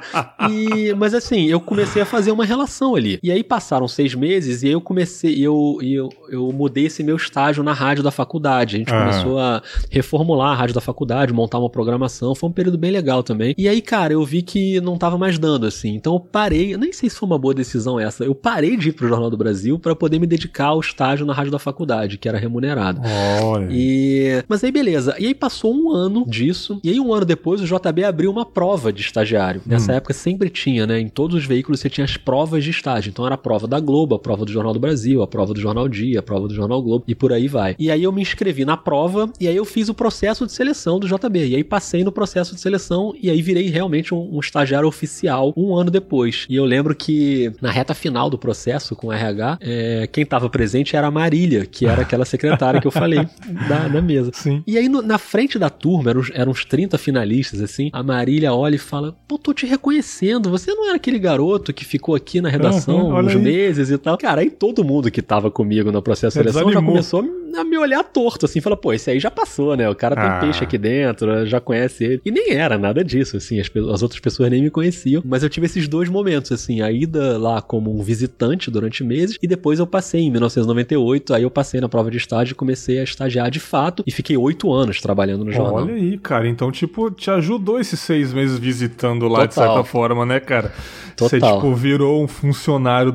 E, 0.52 0.94
mas 0.96 1.14
assim, 1.14 1.46
eu 1.48 1.60
comecei 1.62 2.02
a 2.02 2.06
fazer 2.06 2.32
uma 2.32 2.44
relação 2.46 2.96
ali. 2.96 3.18
E 3.24 3.32
aí 3.32 3.44
passaram 3.44 3.88
seis 3.88 4.14
meses 4.14 4.62
e 4.64 4.68
aí 4.68 4.74
eu 4.74 4.82
comecei, 4.82 5.40
eu, 5.40 5.78
eu, 5.82 6.10
eu 6.30 6.52
mudei 6.52 6.86
esse 6.88 7.02
meu 7.04 7.16
estágio 7.16 7.64
na 7.64 7.72
rádio 7.74 8.04
da 8.04 8.12
faculdade. 8.12 8.76
A 8.76 8.80
gente 8.80 8.94
Ah. 8.94 9.00
começou 9.00 9.40
a 9.40 9.62
reformular 9.90 10.49
a 10.52 10.56
rádio 10.56 10.76
da 10.76 10.82
faculdade, 10.82 11.34
montar 11.34 11.60
uma 11.60 11.70
programação. 11.70 12.36
Foi 12.36 12.50
um 12.50 12.54
período 12.54 12.78
bem 12.78 12.92
legal 12.92 13.24
também. 13.24 13.54
E 13.58 13.68
aí, 13.68 13.82
cara, 13.82 14.14
eu 14.14 14.24
vi 14.24 14.42
que 14.42 14.80
não 14.82 14.98
tava 14.98 15.18
mais 15.18 15.38
dando, 15.38 15.66
assim. 15.66 15.96
Então 15.96 16.14
eu 16.14 16.20
parei, 16.20 16.74
eu 16.74 16.78
nem 16.78 16.92
sei 16.92 17.10
se 17.10 17.16
foi 17.16 17.28
uma 17.28 17.38
boa 17.38 17.54
decisão 17.54 18.00
essa. 18.00 18.24
Eu 18.24 18.36
parei 18.36 18.78
de 18.78 18.90
ir 18.90 18.94
pro 18.94 19.08
Jornal 19.08 19.30
do 19.30 19.38
Brasil 19.38 19.80
para 19.80 19.96
poder 19.96 20.20
me 20.20 20.28
dedicar 20.28 20.68
ao 20.68 20.80
estágio 20.80 21.26
na 21.26 21.34
rádio 21.34 21.52
da 21.52 21.60
faculdade, 21.60 22.18
que 22.18 22.28
era 22.28 22.38
remunerado. 22.38 23.02
Olha. 23.44 23.68
E... 23.72 24.44
Mas 24.48 24.64
aí 24.64 24.72
beleza. 24.72 25.16
E 25.20 25.28
aí 25.28 25.36
passou 25.36 25.74
um 25.74 25.92
ano 25.92 26.26
disso. 26.28 26.80
E 26.84 26.90
aí 26.90 27.00
um 27.00 27.14
ano 27.14 27.26
depois 27.26 27.62
o 27.62 27.66
JB 27.66 28.04
abriu 28.04 28.32
uma 28.32 28.46
prova 28.46 28.92
de 28.92 29.02
estagiário. 29.02 29.62
Nessa 29.66 29.94
época 29.94 30.14
sempre 30.14 30.50
tinha, 30.50 30.86
né? 30.86 31.00
Em 31.00 31.08
todos 31.08 31.36
os 31.36 31.46
veículos 31.46 31.80
você 31.80 31.90
tinha 31.90 32.06
as 32.06 32.18
provas 32.18 32.64
de 32.64 32.72
estágio. 32.72 33.10
Então 33.10 33.26
era 33.26 33.36
a 33.36 33.38
prova 33.38 33.68
da 33.68 33.80
Globo, 33.80 34.16
a 34.16 34.20
prova 34.20 34.46
do 34.46 34.52
Jornal 34.52 34.74
do 34.74 34.80
Brasil, 34.80 35.22
a 35.22 35.28
prova 35.28 35.54
do 35.54 35.60
Jornal 35.60 35.88
Dia, 35.88 36.20
a 36.20 36.24
prova 36.24 36.48
do 36.48 36.54
Jornal 36.54 36.82
Globo 36.82 37.04
e 37.08 37.16
por 37.16 37.34
aí 37.34 37.48
vai. 37.48 37.76
E 37.78 37.90
aí 37.92 38.04
eu 38.04 38.12
me 38.12 38.22
inscrevi 38.22 38.66
na 38.66 38.78
prova 38.78 39.30
e 39.40 39.48
aí 39.48 39.56
eu 39.56 39.66
fiz 39.66 39.90
o 39.90 39.94
processo 39.94 40.39
de 40.46 40.52
seleção 40.52 41.00
do 41.00 41.08
JB. 41.08 41.48
E 41.48 41.56
aí 41.56 41.64
passei 41.64 42.04
no 42.04 42.12
processo 42.12 42.54
de 42.56 42.62
seleção 42.62 43.14
e 43.22 43.30
aí 43.30 43.42
virei 43.42 43.70
realmente 43.70 44.14
um, 44.14 44.36
um 44.36 44.40
estagiário 44.40 44.88
oficial 44.88 45.54
um 45.56 45.76
ano 45.76 45.90
depois. 45.92 46.46
E 46.50 46.56
eu 46.56 46.66
lembro 46.66 46.96
que 46.96 47.52
na 47.62 47.72
reta 47.72 47.94
final 47.94 48.30
do 48.30 48.38
processo 48.38 48.96
com 48.96 49.08
o 49.08 49.14
RH, 49.14 49.58
é, 49.62 50.08
quem 50.12 50.24
estava 50.24 50.50
presente 50.50 50.96
era 50.96 51.08
a 51.08 51.12
Marília, 51.12 51.66
que 51.66 51.86
era 51.86 52.02
aquela 52.02 52.26
secretária 52.26 52.80
que 52.82 52.88
eu 52.88 52.92
falei 52.92 53.28
da, 53.68 53.88
da 53.88 54.02
mesa. 54.02 54.32
Sim. 54.34 54.64
E 54.66 54.78
aí, 54.78 54.88
no- 54.90 55.02
na 55.02 55.18
frente 55.18 55.58
da 55.60 55.70
turma, 55.70 56.10
eram, 56.12 56.22
uns- 56.22 56.32
eram 56.34 56.52
uns 56.52 56.66
30 56.66 56.98
finalistas, 56.98 57.62
assim. 57.62 57.90
A 57.94 58.02
Marília 58.04 58.54
olha 58.54 58.76
e 58.76 58.80
fala: 58.80 59.16
Pô, 59.28 59.38
tô 59.38 59.54
te 59.54 59.66
reconhecendo. 59.66 60.50
Você 60.50 60.74
não 60.74 60.88
era 60.88 60.96
aquele 60.96 61.20
garoto 61.20 61.74
que 61.74 61.84
ficou 61.86 62.16
aqui 62.16 62.42
na 62.42 62.50
redação 62.50 63.10
Uhum, 63.10 63.20
uns 63.20 63.36
aí. 63.36 63.38
meses 63.42 63.90
e 63.90 63.98
tal. 63.98 64.18
Cara, 64.18 64.42
aí 64.42 64.50
todo 64.50 64.84
mundo 64.84 65.10
que 65.12 65.22
tava 65.22 65.50
comigo 65.52 65.92
no 65.92 66.02
processo 66.02 66.38
de 66.38 66.44
seleção 66.52 66.72
já 66.72 66.82
começou 66.82 67.22
a 67.22 67.24
me 67.64 67.78
olhar 67.78 68.04
torto, 68.04 68.46
assim. 68.46 68.62
Fala: 68.62 68.76
Pô, 68.78 68.94
esse 68.94 69.10
aí 69.10 69.20
já 69.20 69.30
passou, 69.32 69.76
né? 69.76 69.90
O 69.90 69.96
cara 69.96 70.16
tem 70.16 70.26
Ah. 70.26 70.40
peixe 70.40 70.64
aqui 70.64 70.78
dentro, 70.78 71.46
já 71.46 71.60
conhece 71.60 72.04
ele. 72.04 72.22
E 72.26 72.32
nem 72.32 72.54
era 72.54 72.78
nada 72.78 73.04
disso, 73.04 73.38
assim. 73.38 73.60
As, 73.60 73.70
as 73.92 74.02
outras 74.04 74.20
pessoas 74.20 74.50
nem 74.50 74.62
me 74.62 74.70
conheciam. 74.70 75.22
Mas 75.26 75.44
eu 75.44 75.50
tive 75.50 75.66
esses 75.66 75.88
dois 75.88 76.10
momentos, 76.10 76.52
assim. 76.52 76.82
A 76.82 76.92
ida 76.92 77.38
lá 77.38 77.62
como 77.62 77.94
um 77.98 78.02
visitante 78.02 78.70
durante 78.72 79.04
meses 79.04 79.38
e 79.42 79.48
depois 79.48 79.80
eu 79.80 79.88
passei 79.88 80.22
em 80.22 80.32
1998. 80.32 81.34
Aí 81.34 81.44
eu 81.44 81.52
passei 81.52 81.80
na 81.82 81.90
prova 81.90 82.10
de 82.12 82.18
estágio 82.18 82.54
e 82.54 82.56
comecei 82.56 83.00
a 83.00 83.04
estagiar 83.04 83.50
de 83.52 83.60
fato 83.60 84.04
e 84.06 84.12
fiquei 84.12 84.38
oito 84.38 84.72
anos 84.72 85.02
trabalhando 85.02 85.44
no 85.46 85.52
jornal. 85.52 85.76
Olha 85.84 85.94
aí, 85.96 86.18
cara. 86.18 86.48
Então, 86.48 86.72
tipo, 86.72 87.10
te 87.12 87.30
ajudou 87.32 87.80
esses 87.80 88.00
seis 88.00 88.34
meses 88.34 88.58
visitando 88.60 89.28
lá, 89.28 89.46
de 89.46 89.56
Total. 89.56 89.74
certa 89.76 89.84
forma, 89.90 90.26
né, 90.26 90.40
cara? 90.40 90.72
Você, 91.18 91.40
Total. 91.40 91.56
tipo, 91.58 91.74
virou 91.76 92.24
um 92.24 92.28
funcionário 92.28 93.12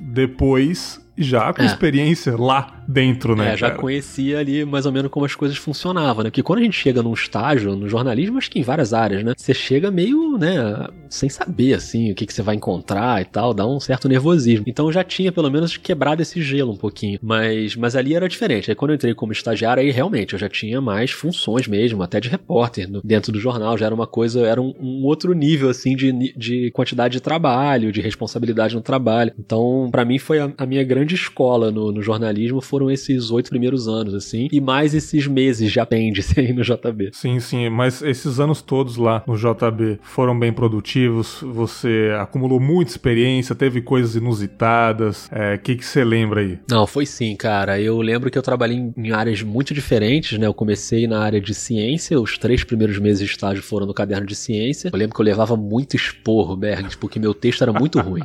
depois, 0.00 1.00
já 1.22 1.52
com 1.52 1.62
É. 1.62 1.66
experiência 1.66 2.36
lá 2.36 2.82
dentro, 2.88 3.36
né, 3.36 3.52
É, 3.52 3.56
já 3.56 3.68
cara? 3.68 3.80
conhecia 3.80 4.38
ali 4.38 4.64
mais 4.64 4.84
ou 4.86 4.92
menos 4.92 5.10
como 5.10 5.24
as 5.24 5.34
coisas 5.34 5.56
funcionavam, 5.56 6.24
né? 6.24 6.30
Porque 6.30 6.42
quando 6.42 6.58
a 6.58 6.62
gente 6.62 6.76
chega 6.76 7.02
num 7.02 7.12
estágio, 7.12 7.76
no 7.76 7.88
jornalismo, 7.88 8.36
acho 8.38 8.50
que 8.50 8.58
em 8.58 8.62
várias 8.62 8.92
áreas, 8.92 9.22
né? 9.22 9.32
Você 9.36 9.54
chega 9.54 9.90
meio, 9.90 10.36
né, 10.38 10.88
sem 11.08 11.28
saber, 11.28 11.74
assim, 11.74 12.10
o 12.10 12.14
que, 12.14 12.26
que 12.26 12.32
você 12.34 12.42
vai 12.42 12.56
encontrar 12.56 13.20
e 13.22 13.24
tal, 13.24 13.54
dá 13.54 13.66
um 13.66 13.78
certo 13.78 14.08
nervosismo. 14.08 14.64
Então 14.66 14.86
eu 14.86 14.92
já 14.92 15.04
tinha, 15.04 15.30
pelo 15.30 15.50
menos, 15.50 15.76
quebrado 15.76 16.20
esse 16.22 16.42
gelo 16.42 16.72
um 16.72 16.76
pouquinho. 16.76 17.18
Mas, 17.22 17.76
mas 17.76 17.94
ali 17.94 18.14
era 18.14 18.28
diferente. 18.28 18.70
Aí 18.70 18.74
quando 18.74 18.90
eu 18.90 18.94
entrei 18.96 19.14
como 19.14 19.32
estagiário, 19.32 19.82
aí 19.82 19.90
realmente 19.90 20.32
eu 20.32 20.38
já 20.38 20.48
tinha 20.48 20.80
mais 20.80 21.10
funções 21.12 21.68
mesmo, 21.68 22.02
até 22.02 22.18
de 22.20 22.28
repórter 22.28 22.90
no- 22.90 23.00
dentro 23.04 23.30
do 23.32 23.38
jornal. 23.40 23.76
Já 23.78 23.86
era 23.86 23.94
uma 23.94 24.06
coisa, 24.06 24.40
era 24.46 24.60
um, 24.60 24.74
um 24.80 25.04
outro 25.04 25.32
nível, 25.32 25.68
assim, 25.68 25.94
de, 25.94 26.12
de 26.36 26.70
quantidade 26.72 27.12
de 27.12 27.20
trabalho, 27.20 27.92
de 27.92 28.00
responsabilidade 28.00 28.74
no 28.74 28.80
trabalho. 28.80 29.32
Então, 29.38 29.88
pra 29.92 30.04
mim, 30.04 30.18
foi 30.18 30.40
a, 30.40 30.52
a 30.58 30.66
minha 30.66 30.82
grande 30.84 31.09
escola 31.14 31.70
no, 31.70 31.92
no 31.92 32.02
jornalismo, 32.02 32.60
foram 32.60 32.90
esses 32.90 33.30
oito 33.30 33.50
primeiros 33.50 33.88
anos, 33.88 34.14
assim, 34.14 34.48
e 34.50 34.60
mais 34.60 34.94
esses 34.94 35.26
meses 35.26 35.70
de 35.70 35.80
apêndice 35.80 36.38
aí 36.38 36.52
no 36.52 36.62
JB. 36.62 37.10
Sim, 37.12 37.40
sim, 37.40 37.68
mas 37.68 38.02
esses 38.02 38.40
anos 38.40 38.62
todos 38.62 38.96
lá 38.96 39.22
no 39.26 39.36
JB 39.36 39.98
foram 40.02 40.38
bem 40.38 40.52
produtivos, 40.52 41.40
você 41.42 42.10
acumulou 42.20 42.60
muita 42.60 42.90
experiência, 42.90 43.54
teve 43.54 43.80
coisas 43.80 44.14
inusitadas, 44.16 45.28
o 45.54 45.58
que 45.58 45.76
que 45.76 45.84
você 45.84 46.04
lembra 46.04 46.40
aí? 46.40 46.58
Não, 46.70 46.86
foi 46.86 47.06
sim, 47.06 47.34
cara. 47.36 47.80
Eu 47.80 48.00
lembro 48.00 48.30
que 48.30 48.38
eu 48.38 48.42
trabalhei 48.42 48.76
em, 48.76 48.92
em 48.96 49.12
áreas 49.12 49.42
muito 49.42 49.74
diferentes, 49.74 50.38
né? 50.38 50.46
Eu 50.46 50.54
comecei 50.54 51.06
na 51.06 51.20
área 51.20 51.40
de 51.40 51.54
ciência, 51.54 52.20
os 52.20 52.38
três 52.38 52.64
primeiros 52.64 52.98
meses 52.98 53.24
de 53.24 53.30
estágio 53.30 53.62
foram 53.62 53.86
no 53.86 53.94
caderno 53.94 54.26
de 54.26 54.34
ciência. 54.34 54.90
Eu 54.92 54.98
lembro 54.98 55.14
que 55.14 55.20
eu 55.20 55.24
levava 55.24 55.56
muito 55.56 55.96
esporro, 55.96 56.56
Bergs, 56.56 56.96
porque 56.96 57.18
meu 57.18 57.34
texto 57.34 57.62
era 57.62 57.72
muito 57.72 58.00
ruim. 58.00 58.22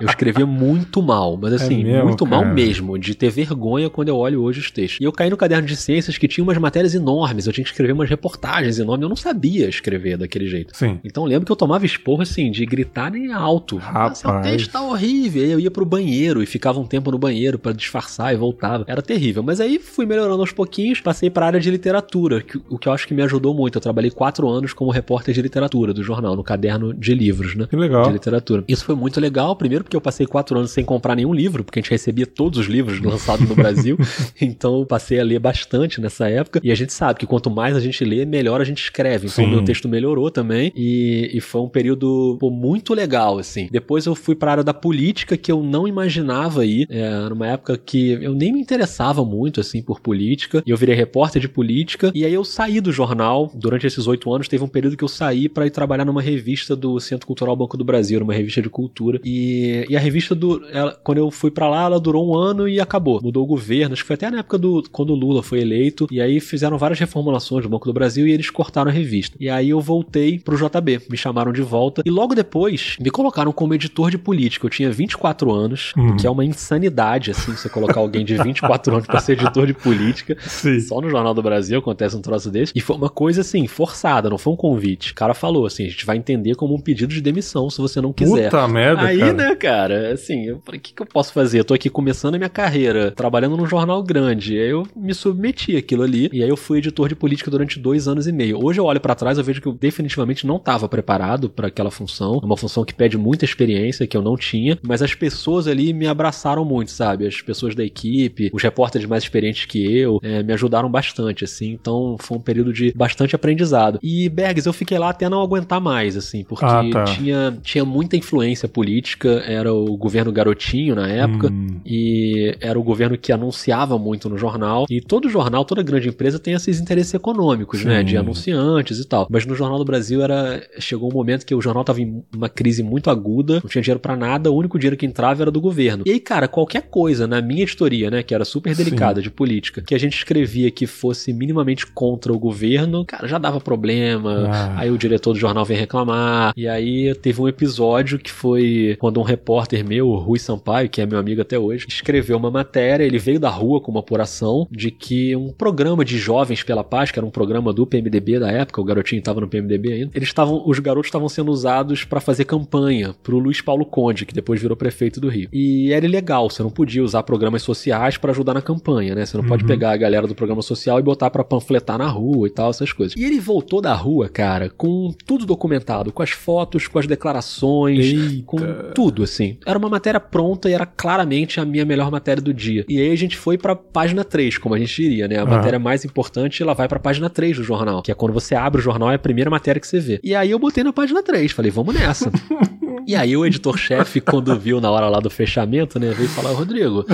Eu 0.00 0.06
escrevia 0.06 0.46
muito 0.46 1.02
mal, 1.02 1.36
mas 1.40 1.52
assim, 1.54 1.84
mesmo, 1.84 2.04
muito 2.04 2.25
mal 2.26 2.42
cara? 2.42 2.54
mesmo, 2.54 2.98
de 2.98 3.14
ter 3.14 3.30
vergonha 3.30 3.88
quando 3.90 4.08
eu 4.08 4.16
olho 4.16 4.42
hoje 4.42 4.60
os 4.60 4.70
textos. 4.70 5.00
E 5.00 5.04
eu 5.04 5.12
caí 5.12 5.30
no 5.30 5.36
caderno 5.36 5.66
de 5.66 5.76
ciências 5.76 6.18
que 6.18 6.28
tinha 6.28 6.42
umas 6.44 6.58
matérias 6.58 6.94
enormes, 6.94 7.46
eu 7.46 7.52
tinha 7.52 7.64
que 7.64 7.70
escrever 7.70 7.92
umas 7.92 8.08
reportagens 8.08 8.78
enormes, 8.78 9.02
eu 9.02 9.08
não 9.08 9.16
sabia 9.16 9.68
escrever 9.68 10.16
daquele 10.18 10.46
jeito. 10.46 10.76
Sim. 10.76 10.98
Então 11.04 11.24
eu 11.24 11.28
lembro 11.28 11.46
que 11.46 11.52
eu 11.52 11.56
tomava 11.56 11.84
esporro 11.86 12.22
assim, 12.22 12.50
de 12.50 12.64
gritar 12.66 13.10
nem 13.10 13.32
alto. 13.32 13.78
Ah, 13.82 14.12
seu 14.14 14.30
Rapaz. 14.30 14.50
texto 14.50 14.72
tá 14.72 14.82
horrível. 14.82 15.42
Aí 15.42 15.50
eu 15.52 15.60
ia 15.60 15.70
pro 15.70 15.84
banheiro 15.84 16.42
e 16.42 16.46
ficava 16.46 16.78
um 16.80 16.84
tempo 16.86 17.10
no 17.10 17.18
banheiro 17.18 17.58
pra 17.58 17.72
disfarçar 17.72 18.32
e 18.32 18.36
voltava. 18.36 18.84
Era 18.86 19.02
terrível. 19.02 19.42
Mas 19.42 19.60
aí 19.60 19.78
fui 19.78 20.06
melhorando 20.06 20.40
aos 20.40 20.52
pouquinhos, 20.52 21.00
passei 21.00 21.30
pra 21.30 21.46
área 21.46 21.60
de 21.60 21.70
literatura, 21.70 22.40
que- 22.42 22.60
o 22.68 22.78
que 22.78 22.88
eu 22.88 22.92
acho 22.92 23.06
que 23.06 23.14
me 23.14 23.22
ajudou 23.22 23.54
muito. 23.54 23.76
Eu 23.76 23.80
trabalhei 23.80 24.10
quatro 24.10 24.48
anos 24.48 24.72
como 24.72 24.90
repórter 24.90 25.34
de 25.34 25.42
literatura 25.42 25.92
do 25.94 26.02
jornal, 26.02 26.34
no 26.36 26.42
caderno 26.44 26.92
de 26.94 27.14
livros, 27.14 27.54
né? 27.54 27.66
Que 27.68 27.76
legal. 27.76 28.04
De 28.06 28.12
literatura. 28.12 28.64
Isso 28.68 28.84
foi 28.84 28.94
muito 28.94 29.20
legal, 29.20 29.54
primeiro 29.56 29.84
porque 29.84 29.96
eu 29.96 30.00
passei 30.00 30.26
quatro 30.26 30.58
anos 30.58 30.70
sem 30.70 30.84
comprar 30.84 31.14
nenhum 31.16 31.32
livro, 31.34 31.62
porque 31.64 31.78
a 31.78 31.82
gente 31.82 31.90
recebia 31.90 32.05
todos 32.26 32.58
os 32.58 32.66
livros 32.66 33.00
lançados 33.00 33.48
no 33.48 33.54
Brasil 33.54 33.98
então 34.40 34.84
passei 34.84 35.20
a 35.20 35.24
ler 35.24 35.38
bastante 35.38 36.00
nessa 36.00 36.28
época. 36.28 36.60
E 36.62 36.70
a 36.70 36.74
gente 36.74 36.92
sabe 36.92 37.18
que 37.20 37.26
quanto 37.26 37.50
mais 37.50 37.76
a 37.76 37.80
gente 37.80 38.04
lê, 38.04 38.24
melhor 38.24 38.60
a 38.60 38.64
gente 38.64 38.82
escreve. 38.82 39.26
Então 39.26 39.44
o 39.44 39.48
meu 39.48 39.64
texto 39.64 39.88
melhorou 39.88 40.30
também. 40.30 40.72
E, 40.74 41.30
e 41.34 41.40
foi 41.40 41.60
um 41.60 41.68
período 41.68 42.36
pô, 42.38 42.50
muito 42.50 42.94
legal, 42.94 43.38
assim. 43.38 43.68
Depois 43.70 44.06
eu 44.06 44.14
fui 44.14 44.34
para 44.34 44.50
a 44.50 44.52
área 44.52 44.64
da 44.64 44.74
política 44.74 45.36
que 45.36 45.50
eu 45.50 45.62
não 45.62 45.86
imaginava 45.86 46.64
ir. 46.64 46.86
É, 46.90 47.28
numa 47.28 47.46
época 47.46 47.76
que 47.76 48.10
eu 48.10 48.34
nem 48.34 48.52
me 48.52 48.60
interessava 48.60 49.24
muito, 49.24 49.60
assim, 49.60 49.82
por 49.82 50.00
política. 50.00 50.62
E 50.66 50.70
eu 50.70 50.76
virei 50.76 50.94
repórter 50.94 51.40
de 51.40 51.48
política. 51.48 52.12
E 52.14 52.24
aí 52.24 52.32
eu 52.32 52.44
saí 52.44 52.80
do 52.80 52.92
jornal. 52.92 53.50
Durante 53.54 53.86
esses 53.86 54.06
oito 54.06 54.32
anos, 54.32 54.48
teve 54.48 54.64
um 54.64 54.68
período 54.68 54.96
que 54.96 55.04
eu 55.04 55.08
saí 55.08 55.48
para 55.48 55.66
ir 55.66 55.70
trabalhar 55.70 56.04
numa 56.04 56.22
revista 56.22 56.74
do 56.76 56.98
Centro 57.00 57.26
Cultural 57.26 57.56
Banco 57.56 57.76
do 57.76 57.84
Brasil, 57.84 58.20
numa 58.20 58.34
revista 58.34 58.62
de 58.62 58.68
cultura. 58.68 59.20
E, 59.24 59.86
e 59.88 59.96
a 59.96 60.00
revista, 60.00 60.34
do, 60.34 60.64
ela, 60.70 60.98
quando 61.02 61.18
eu 61.18 61.30
fui 61.30 61.50
para 61.50 61.68
lá, 61.68 61.84
ela 61.84 61.95
durou 61.98 62.28
um 62.28 62.36
ano 62.36 62.68
e 62.68 62.80
acabou. 62.80 63.20
Mudou 63.22 63.44
o 63.44 63.46
governo. 63.46 63.92
Acho 63.92 64.02
que 64.02 64.06
foi 64.06 64.14
até 64.14 64.30
na 64.30 64.38
época 64.38 64.58
do 64.58 64.82
quando 64.90 65.10
o 65.10 65.14
Lula 65.14 65.42
foi 65.42 65.60
eleito. 65.60 66.06
E 66.10 66.20
aí 66.20 66.40
fizeram 66.40 66.78
várias 66.78 66.98
reformulações 66.98 67.62
do 67.62 67.68
Banco 67.68 67.86
do 67.86 67.92
Brasil 67.92 68.26
e 68.26 68.32
eles 68.32 68.50
cortaram 68.50 68.90
a 68.90 68.94
revista. 68.94 69.36
E 69.40 69.48
aí 69.48 69.70
eu 69.70 69.80
voltei 69.80 70.38
pro 70.38 70.56
JB. 70.56 71.02
Me 71.10 71.16
chamaram 71.16 71.52
de 71.52 71.62
volta. 71.62 72.02
E 72.04 72.10
logo 72.10 72.34
depois 72.34 72.96
me 73.00 73.10
colocaram 73.10 73.52
como 73.52 73.74
editor 73.74 74.10
de 74.10 74.18
política. 74.18 74.66
Eu 74.66 74.70
tinha 74.70 74.90
24 74.90 75.52
anos, 75.52 75.92
uhum. 75.96 76.16
que 76.16 76.26
é 76.26 76.30
uma 76.30 76.44
insanidade, 76.44 77.30
assim, 77.30 77.52
você 77.52 77.68
colocar 77.68 78.00
alguém 78.00 78.24
de 78.24 78.36
24 78.36 78.94
anos 78.94 79.06
para 79.06 79.20
ser 79.20 79.32
editor 79.32 79.66
de 79.66 79.74
política. 79.74 80.36
Sim. 80.40 80.80
Só 80.80 81.00
no 81.00 81.10
Jornal 81.10 81.34
do 81.34 81.42
Brasil 81.42 81.78
acontece 81.78 82.16
um 82.16 82.20
troço 82.20 82.50
desse. 82.50 82.72
E 82.74 82.80
foi 82.80 82.96
uma 82.96 83.10
coisa, 83.10 83.40
assim, 83.40 83.66
forçada, 83.66 84.30
não 84.30 84.38
foi 84.38 84.52
um 84.52 84.56
convite. 84.56 85.12
O 85.12 85.14
cara 85.14 85.34
falou 85.34 85.66
assim: 85.66 85.86
a 85.86 85.88
gente 85.88 86.06
vai 86.06 86.16
entender 86.16 86.54
como 86.54 86.74
um 86.74 86.80
pedido 86.80 87.12
de 87.12 87.20
demissão 87.20 87.68
se 87.70 87.80
você 87.80 88.00
não 88.00 88.12
quiser. 88.12 88.50
Puta 88.50 88.66
merda, 88.68 89.02
Aí, 89.02 89.18
cara. 89.18 89.32
né, 89.32 89.54
cara, 89.54 90.12
assim, 90.12 90.46
eu 90.46 90.60
falei: 90.64 90.78
o 90.78 90.82
que, 90.82 90.92
que 90.92 91.02
eu 91.02 91.06
posso 91.06 91.32
fazer? 91.32 91.60
Eu 91.60 91.64
tô 91.64 91.74
aqui 91.74 91.85
começando 91.90 92.34
a 92.34 92.38
minha 92.38 92.50
carreira, 92.50 93.10
trabalhando 93.10 93.56
num 93.56 93.66
jornal 93.66 94.02
grande. 94.02 94.58
Aí 94.58 94.70
eu 94.70 94.86
me 94.94 95.14
submeti 95.14 95.76
aquilo 95.76 96.02
ali. 96.02 96.28
E 96.32 96.42
aí 96.42 96.48
eu 96.48 96.56
fui 96.56 96.78
editor 96.78 97.08
de 97.08 97.14
política 97.14 97.50
durante 97.50 97.78
dois 97.78 98.08
anos 98.08 98.26
e 98.26 98.32
meio. 98.32 98.62
Hoje 98.62 98.80
eu 98.80 98.84
olho 98.84 99.00
para 99.00 99.14
trás, 99.14 99.38
eu 99.38 99.44
vejo 99.44 99.60
que 99.60 99.68
eu 99.68 99.72
definitivamente 99.72 100.46
não 100.46 100.56
estava 100.56 100.88
preparado 100.88 101.48
para 101.48 101.68
aquela 101.68 101.90
função. 101.90 102.40
É 102.42 102.46
uma 102.46 102.56
função 102.56 102.84
que 102.84 102.94
pede 102.94 103.16
muita 103.16 103.44
experiência, 103.44 104.06
que 104.06 104.16
eu 104.16 104.22
não 104.22 104.36
tinha. 104.36 104.78
Mas 104.82 105.02
as 105.02 105.14
pessoas 105.14 105.66
ali 105.66 105.92
me 105.92 106.06
abraçaram 106.06 106.64
muito, 106.64 106.90
sabe? 106.90 107.26
As 107.26 107.40
pessoas 107.40 107.74
da 107.74 107.84
equipe, 107.84 108.50
os 108.52 108.62
repórteres 108.62 109.06
mais 109.06 109.22
experientes 109.22 109.66
que 109.66 109.84
eu, 109.96 110.18
é, 110.22 110.42
me 110.42 110.52
ajudaram 110.52 110.90
bastante, 110.90 111.44
assim. 111.44 111.72
Então 111.72 112.16
foi 112.18 112.38
um 112.38 112.40
período 112.40 112.72
de 112.72 112.92
bastante 112.92 113.34
aprendizado. 113.34 113.98
E 114.02 114.28
Bergs, 114.28 114.66
eu 114.66 114.72
fiquei 114.72 114.98
lá 114.98 115.10
até 115.10 115.28
não 115.28 115.42
aguentar 115.42 115.80
mais, 115.80 116.16
assim, 116.16 116.44
porque 116.44 116.64
ah, 116.64 116.82
tá. 116.92 117.04
tinha, 117.04 117.58
tinha 117.62 117.84
muita 117.84 118.16
influência 118.16 118.68
política. 118.68 119.42
Era 119.46 119.72
o 119.72 119.96
governo 119.96 120.32
garotinho 120.32 120.94
na 120.94 121.08
época. 121.08 121.48
Hum. 121.48 121.75
E 121.84 122.56
era 122.60 122.78
o 122.78 122.82
governo 122.82 123.16
que 123.18 123.32
anunciava 123.32 123.98
muito 123.98 124.28
no 124.28 124.38
jornal. 124.38 124.86
E 124.88 125.00
todo 125.00 125.28
jornal, 125.28 125.64
toda 125.64 125.82
grande 125.82 126.08
empresa 126.08 126.38
tem 126.38 126.54
esses 126.54 126.80
interesses 126.80 127.12
econômicos, 127.14 127.80
Sim. 127.80 127.88
né? 127.88 128.02
De 128.02 128.16
anunciantes 128.16 128.98
e 128.98 129.04
tal. 129.04 129.26
Mas 129.30 129.44
no 129.44 129.54
Jornal 129.54 129.78
do 129.78 129.84
Brasil 129.84 130.22
era. 130.22 130.62
Chegou 130.78 131.10
um 131.10 131.14
momento 131.14 131.44
que 131.44 131.54
o 131.54 131.60
jornal 131.60 131.84
tava 131.84 132.00
em 132.00 132.22
uma 132.34 132.48
crise 132.48 132.82
muito 132.82 133.10
aguda, 133.10 133.54
não 133.54 133.70
tinha 133.70 133.82
dinheiro 133.82 134.00
para 134.00 134.16
nada, 134.16 134.50
o 134.50 134.56
único 134.56 134.78
dinheiro 134.78 134.96
que 134.96 135.06
entrava 135.06 135.42
era 135.42 135.50
do 135.50 135.60
governo. 135.60 136.04
E 136.06 136.10
aí, 136.10 136.20
cara, 136.20 136.48
qualquer 136.48 136.82
coisa 136.82 137.26
na 137.26 137.40
minha 137.40 137.62
editoria, 137.62 138.10
né, 138.10 138.22
que 138.22 138.34
era 138.34 138.44
super 138.44 138.74
delicada 138.74 139.20
Sim. 139.20 139.24
de 139.24 139.30
política, 139.30 139.82
que 139.82 139.94
a 139.94 139.98
gente 139.98 140.16
escrevia 140.16 140.70
que 140.70 140.86
fosse 140.86 141.32
minimamente 141.32 141.86
contra 141.86 142.32
o 142.32 142.38
governo, 142.38 143.04
cara, 143.04 143.26
já 143.26 143.38
dava 143.38 143.60
problema. 143.60 144.48
Ah. 144.50 144.74
Aí 144.80 144.90
o 144.90 144.98
diretor 144.98 145.32
do 145.32 145.38
jornal 145.38 145.64
vem 145.64 145.76
reclamar. 145.76 146.52
E 146.56 146.68
aí 146.68 147.14
teve 147.14 147.40
um 147.40 147.48
episódio 147.48 148.18
que 148.18 148.30
foi 148.30 148.96
quando 148.98 149.20
um 149.20 149.22
repórter 149.22 149.84
meu, 149.84 150.08
o 150.08 150.16
Rui 150.16 150.38
Sampaio, 150.38 150.88
que 150.88 151.00
é 151.00 151.06
meu 151.06 151.18
amigo 151.18 151.40
até 151.40 151.58
hoje, 151.58 151.65
escreveu 151.72 152.36
uma 152.36 152.50
matéria, 152.50 153.04
ele 153.04 153.18
veio 153.18 153.40
da 153.40 153.50
rua 153.50 153.80
com 153.80 153.90
uma 153.90 154.00
apuração 154.00 154.66
de 154.70 154.90
que 154.90 155.34
um 155.36 155.52
programa 155.52 156.04
de 156.04 156.18
jovens 156.18 156.62
pela 156.62 156.84
paz, 156.84 157.10
que 157.10 157.18
era 157.18 157.26
um 157.26 157.30
programa 157.30 157.72
do 157.72 157.86
PMDB 157.86 158.38
da 158.38 158.50
época, 158.50 158.80
o 158.80 158.84
garotinho 158.84 159.20
estava 159.20 159.40
no 159.40 159.48
PMDB 159.48 159.92
ainda, 159.92 160.10
eles 160.14 160.28
estavam, 160.28 160.62
os 160.66 160.78
garotos 160.78 161.08
estavam 161.08 161.28
sendo 161.28 161.50
usados 161.50 162.04
para 162.04 162.20
fazer 162.20 162.44
campanha 162.44 163.14
pro 163.22 163.38
Luiz 163.38 163.60
Paulo 163.60 163.84
Conde, 163.84 164.26
que 164.26 164.34
depois 164.34 164.60
virou 164.60 164.76
prefeito 164.76 165.20
do 165.20 165.28
Rio. 165.28 165.48
E 165.52 165.92
era 165.92 166.04
ilegal, 166.04 166.50
você 166.50 166.62
não 166.62 166.70
podia 166.70 167.02
usar 167.02 167.22
programas 167.22 167.62
sociais 167.62 168.16
para 168.16 168.30
ajudar 168.32 168.54
na 168.54 168.62
campanha, 168.62 169.14
né? 169.14 169.26
Você 169.26 169.36
não 169.36 169.44
uhum. 169.44 169.48
pode 169.48 169.64
pegar 169.64 169.92
a 169.92 169.96
galera 169.96 170.26
do 170.26 170.34
programa 170.34 170.62
social 170.62 170.98
e 170.98 171.02
botar 171.02 171.30
para 171.30 171.44
panfletar 171.44 171.98
na 171.98 172.08
rua 172.08 172.46
e 172.46 172.50
tal, 172.50 172.70
essas 172.70 172.92
coisas. 172.92 173.16
E 173.16 173.24
ele 173.24 173.40
voltou 173.40 173.80
da 173.80 173.94
rua, 173.94 174.28
cara, 174.28 174.70
com 174.70 175.12
tudo 175.26 175.46
documentado, 175.46 176.12
com 176.12 176.22
as 176.22 176.30
fotos, 176.30 176.86
com 176.86 176.98
as 176.98 177.06
declarações, 177.06 178.04
Eita. 178.04 178.42
com 178.44 178.58
tudo, 178.94 179.22
assim. 179.22 179.58
Era 179.66 179.78
uma 179.78 179.88
matéria 179.88 180.20
pronta 180.20 180.68
e 180.68 180.72
era 180.72 180.86
claramente 180.86 181.55
a 181.60 181.64
minha 181.64 181.84
melhor 181.84 182.10
matéria 182.10 182.42
do 182.42 182.52
dia. 182.52 182.84
E 182.88 183.00
aí 183.00 183.10
a 183.10 183.16
gente 183.16 183.36
foi 183.36 183.56
pra 183.58 183.74
página 183.74 184.24
3, 184.24 184.58
como 184.58 184.74
a 184.74 184.78
gente 184.78 184.94
diria, 184.94 185.28
né? 185.28 185.38
A 185.38 185.44
uhum. 185.44 185.50
matéria 185.50 185.78
mais 185.78 186.04
importante, 186.04 186.62
ela 186.62 186.74
vai 186.74 186.88
pra 186.88 186.98
página 186.98 187.28
3 187.28 187.56
do 187.56 187.64
jornal, 187.64 188.02
que 188.02 188.10
é 188.10 188.14
quando 188.14 188.32
você 188.32 188.54
abre 188.54 188.80
o 188.80 188.84
jornal, 188.84 189.10
é 189.10 189.14
a 189.14 189.18
primeira 189.18 189.50
matéria 189.50 189.80
que 189.80 189.86
você 189.86 190.00
vê. 190.00 190.20
E 190.22 190.34
aí 190.34 190.50
eu 190.50 190.58
botei 190.58 190.84
na 190.84 190.92
página 190.92 191.22
3, 191.22 191.52
falei, 191.52 191.70
vamos 191.70 191.94
nessa. 191.94 192.30
e 193.06 193.14
aí 193.14 193.36
o 193.36 193.44
editor-chefe, 193.44 194.20
quando 194.20 194.58
viu 194.58 194.80
na 194.80 194.90
hora 194.90 195.08
lá 195.08 195.20
do 195.20 195.30
fechamento, 195.30 195.98
né, 195.98 196.12
veio 196.12 196.28
falar, 196.28 196.52
Rodrigo, 196.52 197.04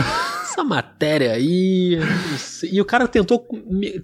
essa 0.52 0.62
matéria 0.62 1.32
aí. 1.32 1.98
E 2.70 2.80
o 2.80 2.84
cara 2.84 3.08
tentou, 3.08 3.46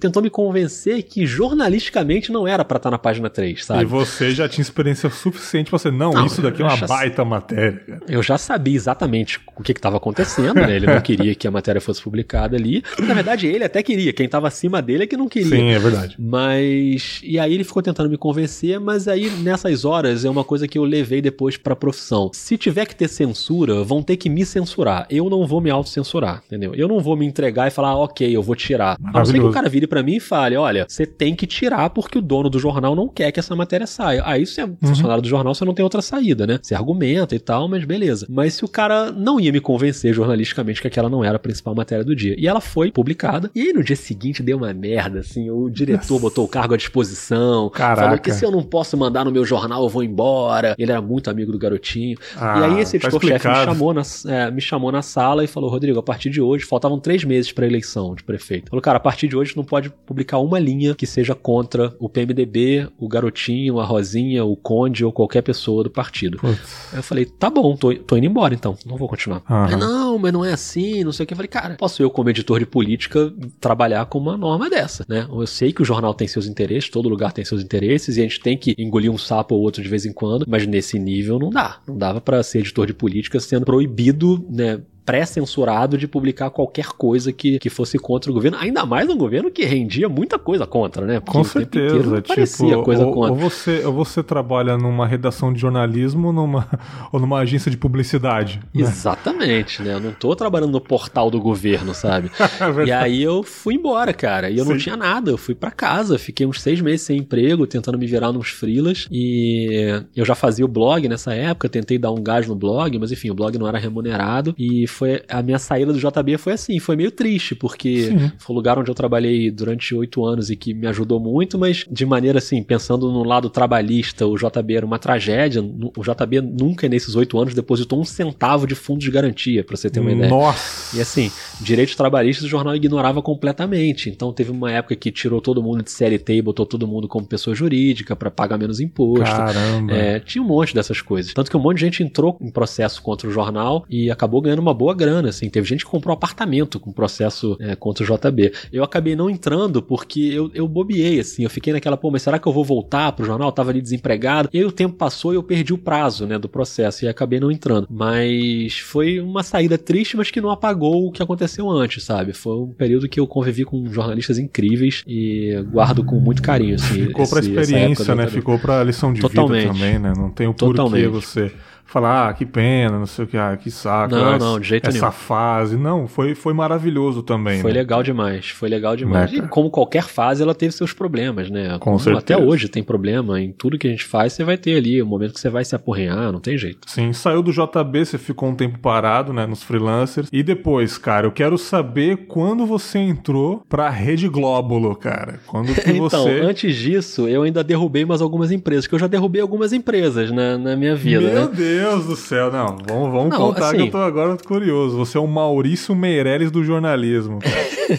tentou 0.00 0.22
me 0.22 0.30
convencer 0.30 1.02
que 1.02 1.26
jornalisticamente 1.26 2.32
não 2.32 2.48
era 2.48 2.64
para 2.64 2.78
estar 2.78 2.88
tá 2.88 2.90
na 2.90 2.98
página 2.98 3.28
3, 3.30 3.64
sabe? 3.64 3.82
E 3.82 3.84
você 3.84 4.32
já 4.32 4.48
tinha 4.48 4.62
experiência 4.62 5.10
suficiente 5.10 5.70
pra 5.70 5.78
você, 5.78 5.90
não, 5.90 6.12
não 6.12 6.26
isso 6.26 6.42
daqui 6.42 6.62
é 6.62 6.64
uma 6.64 6.76
já, 6.76 6.86
baita 6.86 7.24
matéria. 7.24 8.00
Eu 8.08 8.22
já 8.22 8.38
sabia 8.38 8.74
exatamente 8.74 9.40
o 9.56 9.62
que 9.62 9.72
estava 9.72 9.98
acontecendo, 9.98 10.54
né? 10.54 10.76
Ele 10.76 10.86
não 10.86 11.00
queria 11.02 11.34
que 11.34 11.46
a 11.46 11.50
matéria 11.50 11.80
fosse 11.80 12.02
publicada 12.02 12.56
ali. 12.56 12.82
Na 12.98 13.14
verdade, 13.14 13.46
ele 13.46 13.64
até 13.64 13.82
queria, 13.82 14.12
quem 14.12 14.26
estava 14.26 14.48
acima 14.48 14.80
dele 14.80 15.04
é 15.04 15.06
que 15.06 15.16
não 15.16 15.28
queria. 15.28 15.56
Sim, 15.56 15.70
é 15.70 15.78
verdade. 15.78 16.16
Mas. 16.18 17.20
E 17.22 17.38
aí 17.38 17.52
ele 17.54 17.64
ficou 17.64 17.82
tentando 17.82 18.08
me 18.08 18.16
convencer, 18.16 18.80
mas 18.80 19.06
aí 19.06 19.30
nessas 19.30 19.84
horas 19.84 20.24
é 20.24 20.30
uma 20.30 20.44
coisa 20.44 20.66
que 20.66 20.78
eu 20.78 20.84
levei 20.84 21.20
depois 21.20 21.56
pra 21.56 21.76
profissão. 21.76 22.30
Se 22.32 22.56
tiver 22.56 22.86
que 22.86 22.96
ter 22.96 23.08
censura, 23.08 23.84
vão 23.84 24.02
ter 24.02 24.16
que 24.16 24.30
me 24.30 24.44
censurar. 24.44 25.06
Eu 25.10 25.28
não 25.28 25.46
vou 25.46 25.60
me 25.60 25.70
autocensurar 25.70 26.37
entendeu? 26.46 26.74
Eu 26.74 26.88
não 26.88 27.00
vou 27.00 27.16
me 27.16 27.26
entregar 27.26 27.68
e 27.68 27.70
falar, 27.70 27.90
ah, 27.90 27.96
ok, 27.96 28.34
eu 28.34 28.42
vou 28.42 28.54
tirar. 28.54 28.96
A 29.02 29.18
não 29.18 29.24
ser 29.24 29.34
que 29.34 29.40
o 29.40 29.50
cara 29.50 29.68
vire 29.68 29.86
para 29.86 30.02
mim 30.02 30.16
e 30.16 30.20
fale, 30.20 30.56
olha, 30.56 30.86
você 30.88 31.06
tem 31.06 31.34
que 31.34 31.46
tirar 31.46 31.90
porque 31.90 32.18
o 32.18 32.22
dono 32.22 32.48
do 32.50 32.58
jornal 32.58 32.94
não 32.94 33.08
quer 33.08 33.32
que 33.32 33.40
essa 33.40 33.54
matéria 33.54 33.86
saia. 33.86 34.22
Aí 34.24 34.46
você 34.46 34.62
é 34.62 34.64
uhum. 34.64 34.76
funcionário 34.80 35.22
do 35.22 35.28
jornal, 35.28 35.54
você 35.54 35.64
não 35.64 35.74
tem 35.74 35.82
outra 35.82 36.02
saída, 36.02 36.46
né? 36.46 36.58
Você 36.62 36.74
argumenta 36.74 37.34
e 37.34 37.38
tal, 37.38 37.68
mas 37.68 37.84
beleza. 37.84 38.26
Mas 38.28 38.54
se 38.54 38.64
o 38.64 38.68
cara 38.68 39.10
não 39.10 39.40
ia 39.40 39.52
me 39.52 39.60
convencer 39.60 40.12
jornalisticamente 40.14 40.80
que 40.80 40.86
aquela 40.86 41.08
não 41.08 41.24
era 41.24 41.36
a 41.36 41.38
principal 41.38 41.74
matéria 41.74 42.04
do 42.04 42.14
dia. 42.14 42.34
E 42.38 42.46
ela 42.46 42.60
foi 42.60 42.90
publicada, 42.90 43.50
e 43.54 43.62
aí 43.62 43.72
no 43.72 43.82
dia 43.82 43.96
seguinte 43.96 44.42
deu 44.42 44.58
uma 44.58 44.72
merda, 44.72 45.20
assim, 45.20 45.50
o 45.50 45.68
diretor 45.68 46.14
Nossa. 46.14 46.20
botou 46.20 46.44
o 46.44 46.48
cargo 46.48 46.74
à 46.74 46.76
disposição, 46.76 47.70
Caraca. 47.70 48.02
falou 48.02 48.18
que 48.18 48.32
se 48.32 48.44
eu 48.44 48.50
não 48.50 48.62
posso 48.62 48.96
mandar 48.96 49.24
no 49.24 49.30
meu 49.30 49.44
jornal, 49.44 49.82
eu 49.82 49.88
vou 49.88 50.02
embora. 50.02 50.74
Ele 50.78 50.90
era 50.90 51.00
muito 51.00 51.30
amigo 51.30 51.52
do 51.52 51.58
garotinho. 51.58 52.18
Ah, 52.36 52.60
e 52.60 52.64
aí 52.64 52.80
esse 52.80 52.98
tá 52.98 53.08
editor-chefe 53.08 53.48
me, 53.48 53.54
chamou 53.54 53.94
na, 53.94 54.02
é, 54.26 54.50
me 54.50 54.60
chamou 54.60 54.92
na 54.92 55.02
sala 55.02 55.44
e 55.44 55.46
falou, 55.46 55.70
Rodrigo, 55.70 55.98
a 55.98 56.02
partir 56.02 56.27
partir 56.28 56.30
de 56.30 56.40
hoje, 56.40 56.64
faltavam 56.64 57.00
três 57.00 57.24
meses 57.24 57.50
para 57.50 57.64
a 57.64 57.68
eleição 57.68 58.14
de 58.14 58.22
prefeito. 58.22 58.70
Falou, 58.70 58.82
cara, 58.82 58.98
a 58.98 59.00
partir 59.00 59.28
de 59.28 59.36
hoje 59.36 59.56
não 59.56 59.64
pode 59.64 59.90
publicar 59.90 60.38
uma 60.38 60.58
linha 60.58 60.94
que 60.94 61.06
seja 61.06 61.34
contra 61.34 61.94
o 61.98 62.08
PMDB, 62.08 62.88
o 62.98 63.08
Garotinho, 63.08 63.80
a 63.80 63.84
Rosinha, 63.84 64.44
o 64.44 64.54
Conde 64.56 65.04
ou 65.04 65.12
qualquer 65.12 65.42
pessoa 65.42 65.82
do 65.82 65.90
partido. 65.90 66.38
Putz. 66.38 66.92
Aí 66.92 66.98
eu 66.98 67.02
falei, 67.02 67.24
tá 67.24 67.50
bom, 67.50 67.74
tô, 67.76 67.94
tô 67.94 68.16
indo 68.16 68.26
embora 68.26 68.54
então, 68.54 68.76
não 68.86 68.96
vou 68.96 69.08
continuar. 69.08 69.42
Aí, 69.46 69.76
não, 69.76 70.18
mas 70.18 70.32
não 70.32 70.44
é 70.44 70.52
assim, 70.52 71.02
não 71.02 71.12
sei 71.12 71.24
o 71.24 71.26
que. 71.26 71.34
Eu 71.34 71.36
falei, 71.36 71.48
cara, 71.48 71.76
posso 71.76 72.02
eu, 72.02 72.10
como 72.10 72.30
editor 72.30 72.58
de 72.58 72.66
política, 72.66 73.32
trabalhar 73.60 74.04
com 74.06 74.18
uma 74.18 74.36
norma 74.36 74.68
dessa, 74.68 75.04
né? 75.08 75.26
Eu 75.28 75.46
sei 75.46 75.72
que 75.72 75.82
o 75.82 75.84
jornal 75.84 76.14
tem 76.14 76.28
seus 76.28 76.46
interesses, 76.46 76.90
todo 76.90 77.08
lugar 77.08 77.32
tem 77.32 77.44
seus 77.44 77.62
interesses, 77.62 78.16
e 78.16 78.20
a 78.20 78.22
gente 78.22 78.40
tem 78.40 78.56
que 78.56 78.74
engolir 78.78 79.10
um 79.10 79.18
sapo 79.18 79.54
ou 79.54 79.62
outro 79.62 79.82
de 79.82 79.88
vez 79.88 80.04
em 80.04 80.12
quando, 80.12 80.44
mas 80.48 80.66
nesse 80.66 80.98
nível 80.98 81.38
não 81.38 81.50
dá. 81.50 81.80
Não 81.86 81.96
dava 81.96 82.20
para 82.20 82.42
ser 82.42 82.60
editor 82.60 82.86
de 82.86 82.94
política 82.94 83.40
sendo 83.40 83.64
proibido, 83.64 84.44
né? 84.50 84.80
Pré-censurado 85.08 85.96
de 85.96 86.06
publicar 86.06 86.50
qualquer 86.50 86.88
coisa 86.88 87.32
que, 87.32 87.58
que 87.58 87.70
fosse 87.70 87.98
contra 87.98 88.30
o 88.30 88.34
governo, 88.34 88.58
ainda 88.60 88.84
mais 88.84 89.08
um 89.08 89.16
governo 89.16 89.50
que 89.50 89.64
rendia 89.64 90.06
muita 90.06 90.38
coisa 90.38 90.66
contra, 90.66 91.06
né? 91.06 91.18
Porque 91.18 91.38
Com 91.38 91.44
certeza, 91.44 92.20
tipo, 92.20 92.82
coisa 92.82 93.06
ou, 93.06 93.14
contra. 93.14 93.32
Ou 93.32 93.38
você, 93.38 93.86
ou 93.86 93.92
você 93.94 94.22
trabalha 94.22 94.76
numa 94.76 95.06
redação 95.06 95.50
de 95.50 95.58
jornalismo 95.58 96.30
numa, 96.30 96.68
ou 97.10 97.18
numa 97.18 97.38
agência 97.38 97.70
de 97.70 97.78
publicidade. 97.78 98.60
Né? 98.74 98.82
Exatamente, 98.82 99.80
né? 99.80 99.94
Eu 99.94 100.00
não 100.00 100.12
tô 100.12 100.36
trabalhando 100.36 100.72
no 100.72 100.80
portal 100.80 101.30
do 101.30 101.40
governo, 101.40 101.94
sabe? 101.94 102.30
é 102.82 102.84
e 102.84 102.92
aí 102.92 103.22
eu 103.22 103.42
fui 103.42 103.76
embora, 103.76 104.12
cara, 104.12 104.50
e 104.50 104.58
eu 104.58 104.64
Sim. 104.66 104.72
não 104.72 104.78
tinha 104.78 104.96
nada, 104.96 105.30
eu 105.30 105.38
fui 105.38 105.54
para 105.54 105.70
casa, 105.70 106.18
fiquei 106.18 106.44
uns 106.44 106.60
seis 106.60 106.82
meses 106.82 107.00
sem 107.00 107.16
emprego, 107.16 107.66
tentando 107.66 107.96
me 107.96 108.06
virar 108.06 108.30
nos 108.30 108.50
frilas, 108.50 109.08
e 109.10 110.02
eu 110.14 110.26
já 110.26 110.34
fazia 110.34 110.66
o 110.66 110.68
blog 110.68 111.08
nessa 111.08 111.32
época, 111.32 111.66
tentei 111.66 111.96
dar 111.96 112.10
um 112.10 112.22
gás 112.22 112.46
no 112.46 112.54
blog, 112.54 112.98
mas 112.98 113.10
enfim, 113.10 113.30
o 113.30 113.34
blog 113.34 113.56
não 113.56 113.66
era 113.66 113.78
remunerado, 113.78 114.54
e 114.58 114.86
foi 114.98 115.22
a 115.28 115.40
minha 115.42 115.58
saída 115.60 115.92
do 115.92 115.98
JB 115.98 116.36
foi 116.38 116.54
assim, 116.54 116.78
foi 116.80 116.96
meio 116.96 117.12
triste, 117.12 117.54
porque 117.54 118.06
Sim. 118.06 118.32
foi 118.36 118.54
um 118.54 118.56
lugar 118.56 118.78
onde 118.78 118.90
eu 118.90 118.94
trabalhei 118.94 119.48
durante 119.48 119.94
oito 119.94 120.24
anos 120.24 120.50
e 120.50 120.56
que 120.56 120.74
me 120.74 120.88
ajudou 120.88 121.20
muito, 121.20 121.56
mas 121.56 121.84
de 121.88 122.04
maneira 122.04 122.38
assim, 122.38 122.62
pensando 122.62 123.10
no 123.12 123.22
lado 123.22 123.48
trabalhista, 123.48 124.26
o 124.26 124.36
JB 124.36 124.74
era 124.74 124.84
uma 124.84 124.98
tragédia. 124.98 125.62
O 125.62 126.02
JB 126.02 126.40
nunca 126.40 126.88
nesses 126.88 127.14
oito 127.14 127.38
anos 127.38 127.54
depositou 127.54 128.00
um 128.00 128.04
centavo 128.04 128.66
de 128.66 128.74
fundo 128.74 128.98
de 128.98 129.10
garantia, 129.10 129.62
para 129.62 129.76
você 129.76 129.88
ter 129.88 130.00
uma 130.00 130.10
ideia. 130.10 130.28
Nossa! 130.28 130.96
E 130.96 131.00
assim, 131.00 131.30
direitos 131.60 131.94
trabalhistas 131.94 132.44
o 132.44 132.48
jornal 132.48 132.74
ignorava 132.74 133.22
completamente. 133.22 134.10
Então 134.10 134.32
teve 134.32 134.50
uma 134.50 134.72
época 134.72 134.96
que 134.96 135.12
tirou 135.12 135.40
todo 135.40 135.62
mundo 135.62 135.82
de 135.82 135.92
CLT 135.92 136.34
e 136.34 136.42
botou 136.42 136.66
todo 136.66 136.88
mundo 136.88 137.06
como 137.06 137.24
pessoa 137.24 137.54
jurídica 137.54 138.16
para 138.16 138.30
pagar 138.30 138.58
menos 138.58 138.80
imposto. 138.80 139.24
Caramba! 139.24 139.92
É, 139.92 140.18
tinha 140.18 140.42
um 140.42 140.46
monte 140.46 140.74
dessas 140.74 141.00
coisas. 141.00 141.32
Tanto 141.32 141.50
que 141.50 141.56
um 141.56 141.60
monte 141.60 141.76
de 141.76 141.84
gente 141.84 142.02
entrou 142.02 142.36
em 142.40 142.50
processo 142.50 143.00
contra 143.00 143.28
o 143.28 143.30
jornal 143.30 143.84
e 143.88 144.10
acabou 144.10 144.40
ganhando 144.40 144.58
uma 144.58 144.74
boa 144.74 144.87
grana, 144.94 145.28
assim. 145.28 145.48
Teve 145.48 145.66
gente 145.66 145.84
que 145.84 145.90
comprou 145.90 146.14
apartamento 146.14 146.78
com 146.78 146.92
processo 146.92 147.56
é, 147.60 147.74
contra 147.76 148.04
o 148.04 148.06
JB. 148.06 148.52
Eu 148.72 148.82
acabei 148.82 149.14
não 149.14 149.30
entrando 149.30 149.82
porque 149.82 150.20
eu, 150.20 150.50
eu 150.54 150.66
bobiei, 150.66 151.20
assim. 151.20 151.44
Eu 151.44 151.50
fiquei 151.50 151.72
naquela, 151.72 151.96
pô, 151.96 152.10
mas 152.10 152.22
será 152.22 152.38
que 152.38 152.46
eu 152.46 152.52
vou 152.52 152.64
voltar 152.64 153.12
pro 153.12 153.24
jornal? 153.24 153.48
Eu 153.48 153.52
tava 153.52 153.70
ali 153.70 153.80
desempregado. 153.80 154.48
E 154.52 154.58
aí 154.58 154.64
o 154.64 154.72
tempo 154.72 154.94
passou 154.94 155.32
e 155.32 155.36
eu 155.36 155.42
perdi 155.42 155.72
o 155.72 155.78
prazo, 155.78 156.26
né, 156.26 156.38
do 156.38 156.48
processo 156.48 157.04
e 157.04 157.08
acabei 157.08 157.40
não 157.40 157.50
entrando. 157.50 157.86
Mas 157.90 158.78
foi 158.78 159.20
uma 159.20 159.42
saída 159.42 159.78
triste, 159.78 160.16
mas 160.16 160.30
que 160.30 160.40
não 160.40 160.50
apagou 160.50 161.06
o 161.06 161.12
que 161.12 161.22
aconteceu 161.22 161.68
antes, 161.70 162.04
sabe? 162.04 162.32
Foi 162.32 162.56
um 162.56 162.72
período 162.72 163.08
que 163.08 163.20
eu 163.20 163.26
convivi 163.26 163.64
com 163.64 163.86
jornalistas 163.86 164.38
incríveis 164.38 165.02
e 165.06 165.54
guardo 165.70 166.04
com 166.04 166.16
muito 166.16 166.42
carinho, 166.42 166.74
assim. 166.74 167.06
Ficou 167.06 167.22
esse, 167.24 167.32
pra 167.32 167.40
experiência, 167.40 168.14
né? 168.14 168.26
Ficou 168.26 168.58
pra 168.58 168.82
lição 168.82 169.12
de 169.12 169.20
Totalmente. 169.20 169.62
vida 169.62 169.72
também, 169.72 169.98
né? 169.98 170.12
Não 170.16 170.30
tem 170.30 170.46
o 170.46 170.54
porquê 170.54 171.06
você 171.08 171.52
falar, 171.88 172.28
ah, 172.28 172.34
que 172.34 172.44
pena, 172.44 172.98
não 172.98 173.06
sei 173.06 173.24
o 173.24 173.28
que, 173.28 173.36
ah, 173.36 173.56
que 173.56 173.70
saco. 173.70 174.14
Não, 174.14 174.34
essa, 174.34 174.44
não, 174.44 174.60
de 174.60 174.68
jeito 174.68 174.88
essa 174.88 174.98
nenhum. 174.98 175.10
fase. 175.10 175.76
Não, 175.76 176.06
foi, 176.06 176.34
foi 176.34 176.52
maravilhoso 176.52 177.22
também. 177.22 177.62
Foi 177.62 177.72
né? 177.72 177.78
legal 177.78 178.02
demais, 178.02 178.50
foi 178.50 178.68
legal 178.68 178.94
demais. 178.94 179.32
Né, 179.32 179.38
e 179.38 179.48
como 179.48 179.70
qualquer 179.70 180.04
fase, 180.04 180.42
ela 180.42 180.54
teve 180.54 180.72
seus 180.72 180.92
problemas, 180.92 181.50
né? 181.50 181.70
Com 181.72 181.78
como 181.78 181.98
certeza. 181.98 182.18
Até 182.18 182.36
hoje 182.36 182.68
tem 182.68 182.82
problema. 182.82 183.40
Em 183.40 183.52
tudo 183.52 183.78
que 183.78 183.88
a 183.88 183.90
gente 183.90 184.04
faz, 184.04 184.34
você 184.34 184.44
vai 184.44 184.58
ter 184.58 184.76
ali 184.76 185.00
o 185.00 185.06
um 185.06 185.08
momento 185.08 185.32
que 185.32 185.40
você 185.40 185.48
vai 185.48 185.64
se 185.64 185.74
apurrenhar, 185.74 186.30
não 186.30 186.40
tem 186.40 186.58
jeito. 186.58 186.88
Sim, 186.90 187.12
saiu 187.14 187.42
do 187.42 187.50
JB, 187.50 188.04
você 188.04 188.18
ficou 188.18 188.50
um 188.50 188.54
tempo 188.54 188.78
parado, 188.78 189.32
né, 189.32 189.46
nos 189.46 189.62
freelancers. 189.62 190.28
E 190.30 190.42
depois, 190.42 190.98
cara, 190.98 191.26
eu 191.26 191.32
quero 191.32 191.56
saber 191.56 192.26
quando 192.28 192.66
você 192.66 192.98
entrou 192.98 193.64
pra 193.66 193.88
Rede 193.88 194.28
Glóbulo, 194.28 194.94
cara. 194.94 195.40
Quando 195.46 195.74
que 195.74 195.80
então, 195.90 196.24
você... 196.24 196.40
antes 196.40 196.76
disso, 196.76 197.26
eu 197.26 197.44
ainda 197.44 197.64
derrubei 197.64 198.04
mais 198.04 198.20
algumas 198.20 198.52
empresas, 198.52 198.86
que 198.86 198.94
eu 198.94 198.98
já 198.98 199.06
derrubei 199.06 199.40
algumas 199.40 199.72
empresas 199.72 200.30
na, 200.30 200.58
na 200.58 200.76
minha 200.76 200.94
vida, 200.94 201.20
Meu 201.20 201.46
né? 201.46 201.50
Deus 201.54 201.77
do 202.06 202.16
céu, 202.16 202.50
não, 202.50 202.76
vamos, 202.86 203.12
vamos 203.12 203.30
não, 203.30 203.38
contar 203.38 203.68
assim, 203.68 203.76
que 203.76 203.82
eu 203.84 203.90
tô 203.90 203.98
agora 203.98 204.36
curioso. 204.36 204.96
Você 204.96 205.18
é 205.18 205.20
o 205.20 205.26
Maurício 205.26 205.94
Meirelles 205.94 206.50
do 206.50 206.62
jornalismo. 206.64 207.38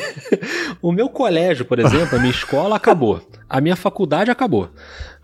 o 0.81 0.91
meu 0.91 1.09
colégio, 1.09 1.65
por 1.65 1.79
exemplo, 1.79 2.17
a 2.17 2.19
minha 2.19 2.31
escola 2.31 2.75
acabou. 2.75 3.21
A 3.49 3.59
minha 3.59 3.75
faculdade 3.75 4.29
acabou. 4.29 4.69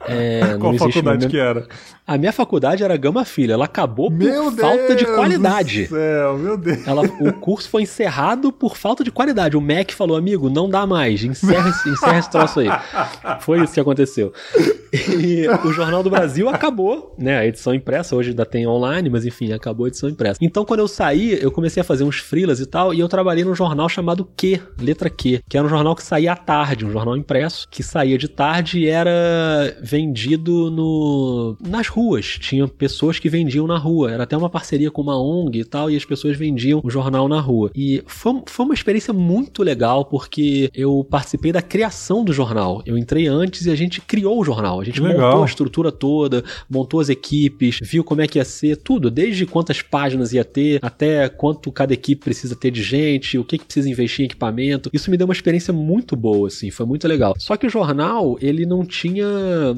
É, 0.08 0.58
Qual 0.60 0.78
faculdade 0.78 1.28
que 1.28 1.38
era? 1.38 1.68
A 2.08 2.20
minha 2.20 2.32
faculdade 2.32 2.84
era 2.84 2.96
Gama 2.98 3.26
Filho. 3.26 3.54
Ela 3.54 3.66
acabou 3.66 4.12
por 4.12 4.18
meu 4.18 4.52
falta 4.52 4.90
Deus 4.90 4.98
de 4.98 5.06
qualidade. 5.06 5.84
Do 5.84 5.90
céu, 5.90 6.38
meu 6.38 6.58
Deus. 6.58 6.88
Ela, 6.88 7.02
o 7.02 7.34
curso 7.34 7.68
foi 7.68 7.82
encerrado 7.82 8.52
por 8.52 8.78
falta 8.78 9.04
de 9.04 9.12
qualidade. 9.12 9.58
O 9.58 9.62
MEC 9.62 9.94
falou, 9.94 10.16
amigo, 10.16 10.48
não 10.48 10.70
dá 10.70 10.86
mais. 10.86 11.24
Encerra, 11.24 11.70
encerra 11.88 12.20
esse 12.20 12.30
troço 12.30 12.60
aí. 12.60 12.68
Foi 13.40 13.64
isso 13.64 13.74
que 13.74 13.80
aconteceu. 13.80 14.32
E 14.94 15.48
o 15.66 15.74
Jornal 15.74 16.04
do 16.04 16.10
Brasil 16.10 16.48
acabou, 16.48 17.16
né? 17.18 17.40
A 17.40 17.46
edição 17.46 17.74
impressa, 17.74 18.16
hoje 18.16 18.30
ainda 18.30 18.46
tem 18.46 18.68
online, 18.68 19.10
mas 19.10 19.26
enfim, 19.26 19.52
acabou 19.52 19.86
a 19.86 19.88
edição 19.90 20.08
impressa. 20.08 20.40
Então, 20.42 20.64
quando 20.64 20.82
eu 20.82 20.88
saí, 20.88 21.38
eu 21.42 21.52
comecei 21.52 21.82
a 21.82 21.84
fazer 21.84 22.04
uns 22.04 22.18
frilas 22.18 22.60
e 22.60 22.66
tal, 22.66 22.94
e 22.94 23.00
eu 23.00 23.10
trabalhei 23.10 23.44
num 23.44 23.56
jornal 23.56 23.90
chamado 23.90 24.24
Q, 24.38 24.62
letra 24.80 25.10
Q, 25.10 25.42
que 25.50 25.58
era 25.58 25.66
um 25.66 25.70
jornal 25.70 25.96
que 25.96 26.04
saía 26.04 26.34
à 26.34 26.36
tarde, 26.36 26.86
um 26.86 26.92
jornal 26.92 27.18
impresso, 27.18 27.68
que 27.70 27.84
saía 27.84 28.18
de 28.18 28.28
tarde 28.28 28.80
e 28.80 28.88
era 28.88 29.76
vendido 29.82 30.70
no 30.70 31.58
nas 31.68 31.88
ruas. 31.96 32.38
Tinha 32.40 32.68
pessoas 32.68 33.18
que 33.18 33.30
vendiam 33.30 33.66
na 33.66 33.78
rua. 33.78 34.12
Era 34.12 34.24
até 34.24 34.36
uma 34.36 34.50
parceria 34.50 34.92
com 34.92 35.02
uma 35.02 35.18
ONG 35.18 35.60
e 35.60 35.64
tal, 35.64 35.90
e 35.90 35.96
as 35.96 36.04
pessoas 36.04 36.38
vendiam 36.38 36.82
o 36.84 36.90
jornal 36.90 37.28
na 37.30 37.40
rua. 37.40 37.72
E 37.74 38.04
foi, 38.06 38.42
foi 38.46 38.66
uma 38.66 38.74
experiência 38.74 39.14
muito 39.14 39.64
legal, 39.64 40.04
porque 40.06 40.70
eu 40.74 41.06
participei 41.10 41.52
da 41.52 41.62
criação 41.62 42.24
do 42.24 42.34
jornal. 42.34 42.84
Eu 42.86 42.98
entrei 42.98 43.28
antes 43.28 43.66
e 43.66 43.72
a 43.72 43.76
gente 43.76 44.02
criou 44.02 44.40
o 44.40 44.44
jornal. 44.44 44.82
A 44.82 44.84
gente 44.84 45.02
legal. 45.02 45.30
montou 45.30 45.44
a 45.44 45.46
estrutura 45.46 45.92
toda, 45.92 46.44
montou 46.70 47.00
as 47.00 47.10
equipes, 47.10 47.80
viu 47.82 48.04
como 48.04 48.22
é 48.22 48.28
que 48.28 48.40
ia 48.40 48.46
ser, 48.46 48.78
tudo, 48.78 49.10
desde 49.10 49.46
quantas 49.46 49.82
páginas 49.82 50.34
ia 50.34 50.44
ter, 50.44 50.80
até 50.82 51.30
quanto 51.30 51.72
cada 51.72 51.94
equipe 51.94 52.24
precisa 52.24 52.56
ter 52.56 52.72
de 52.72 52.84
gente, 52.84 53.38
o 53.38 53.46
que, 53.46 53.58
que 53.58 53.66
precisa 53.66 53.90
investir 53.90 54.24
em 54.24 54.26
equipamento. 54.26 54.90
Isso 54.92 55.10
me 55.10 55.18
deu 55.18 55.26
uma 55.26 55.34
experiência 55.34 55.74
muito 55.74 56.16
boa, 56.16 56.48
assim, 56.48 56.70
foi 56.70 56.86
muito 56.86 57.08
legal. 57.08 57.36
Só 57.38 57.56
que 57.56 57.68
o 57.68 57.70
jornal, 57.70 58.38
ele 58.42 58.66
não 58.66 58.86
tinha 58.86 59.26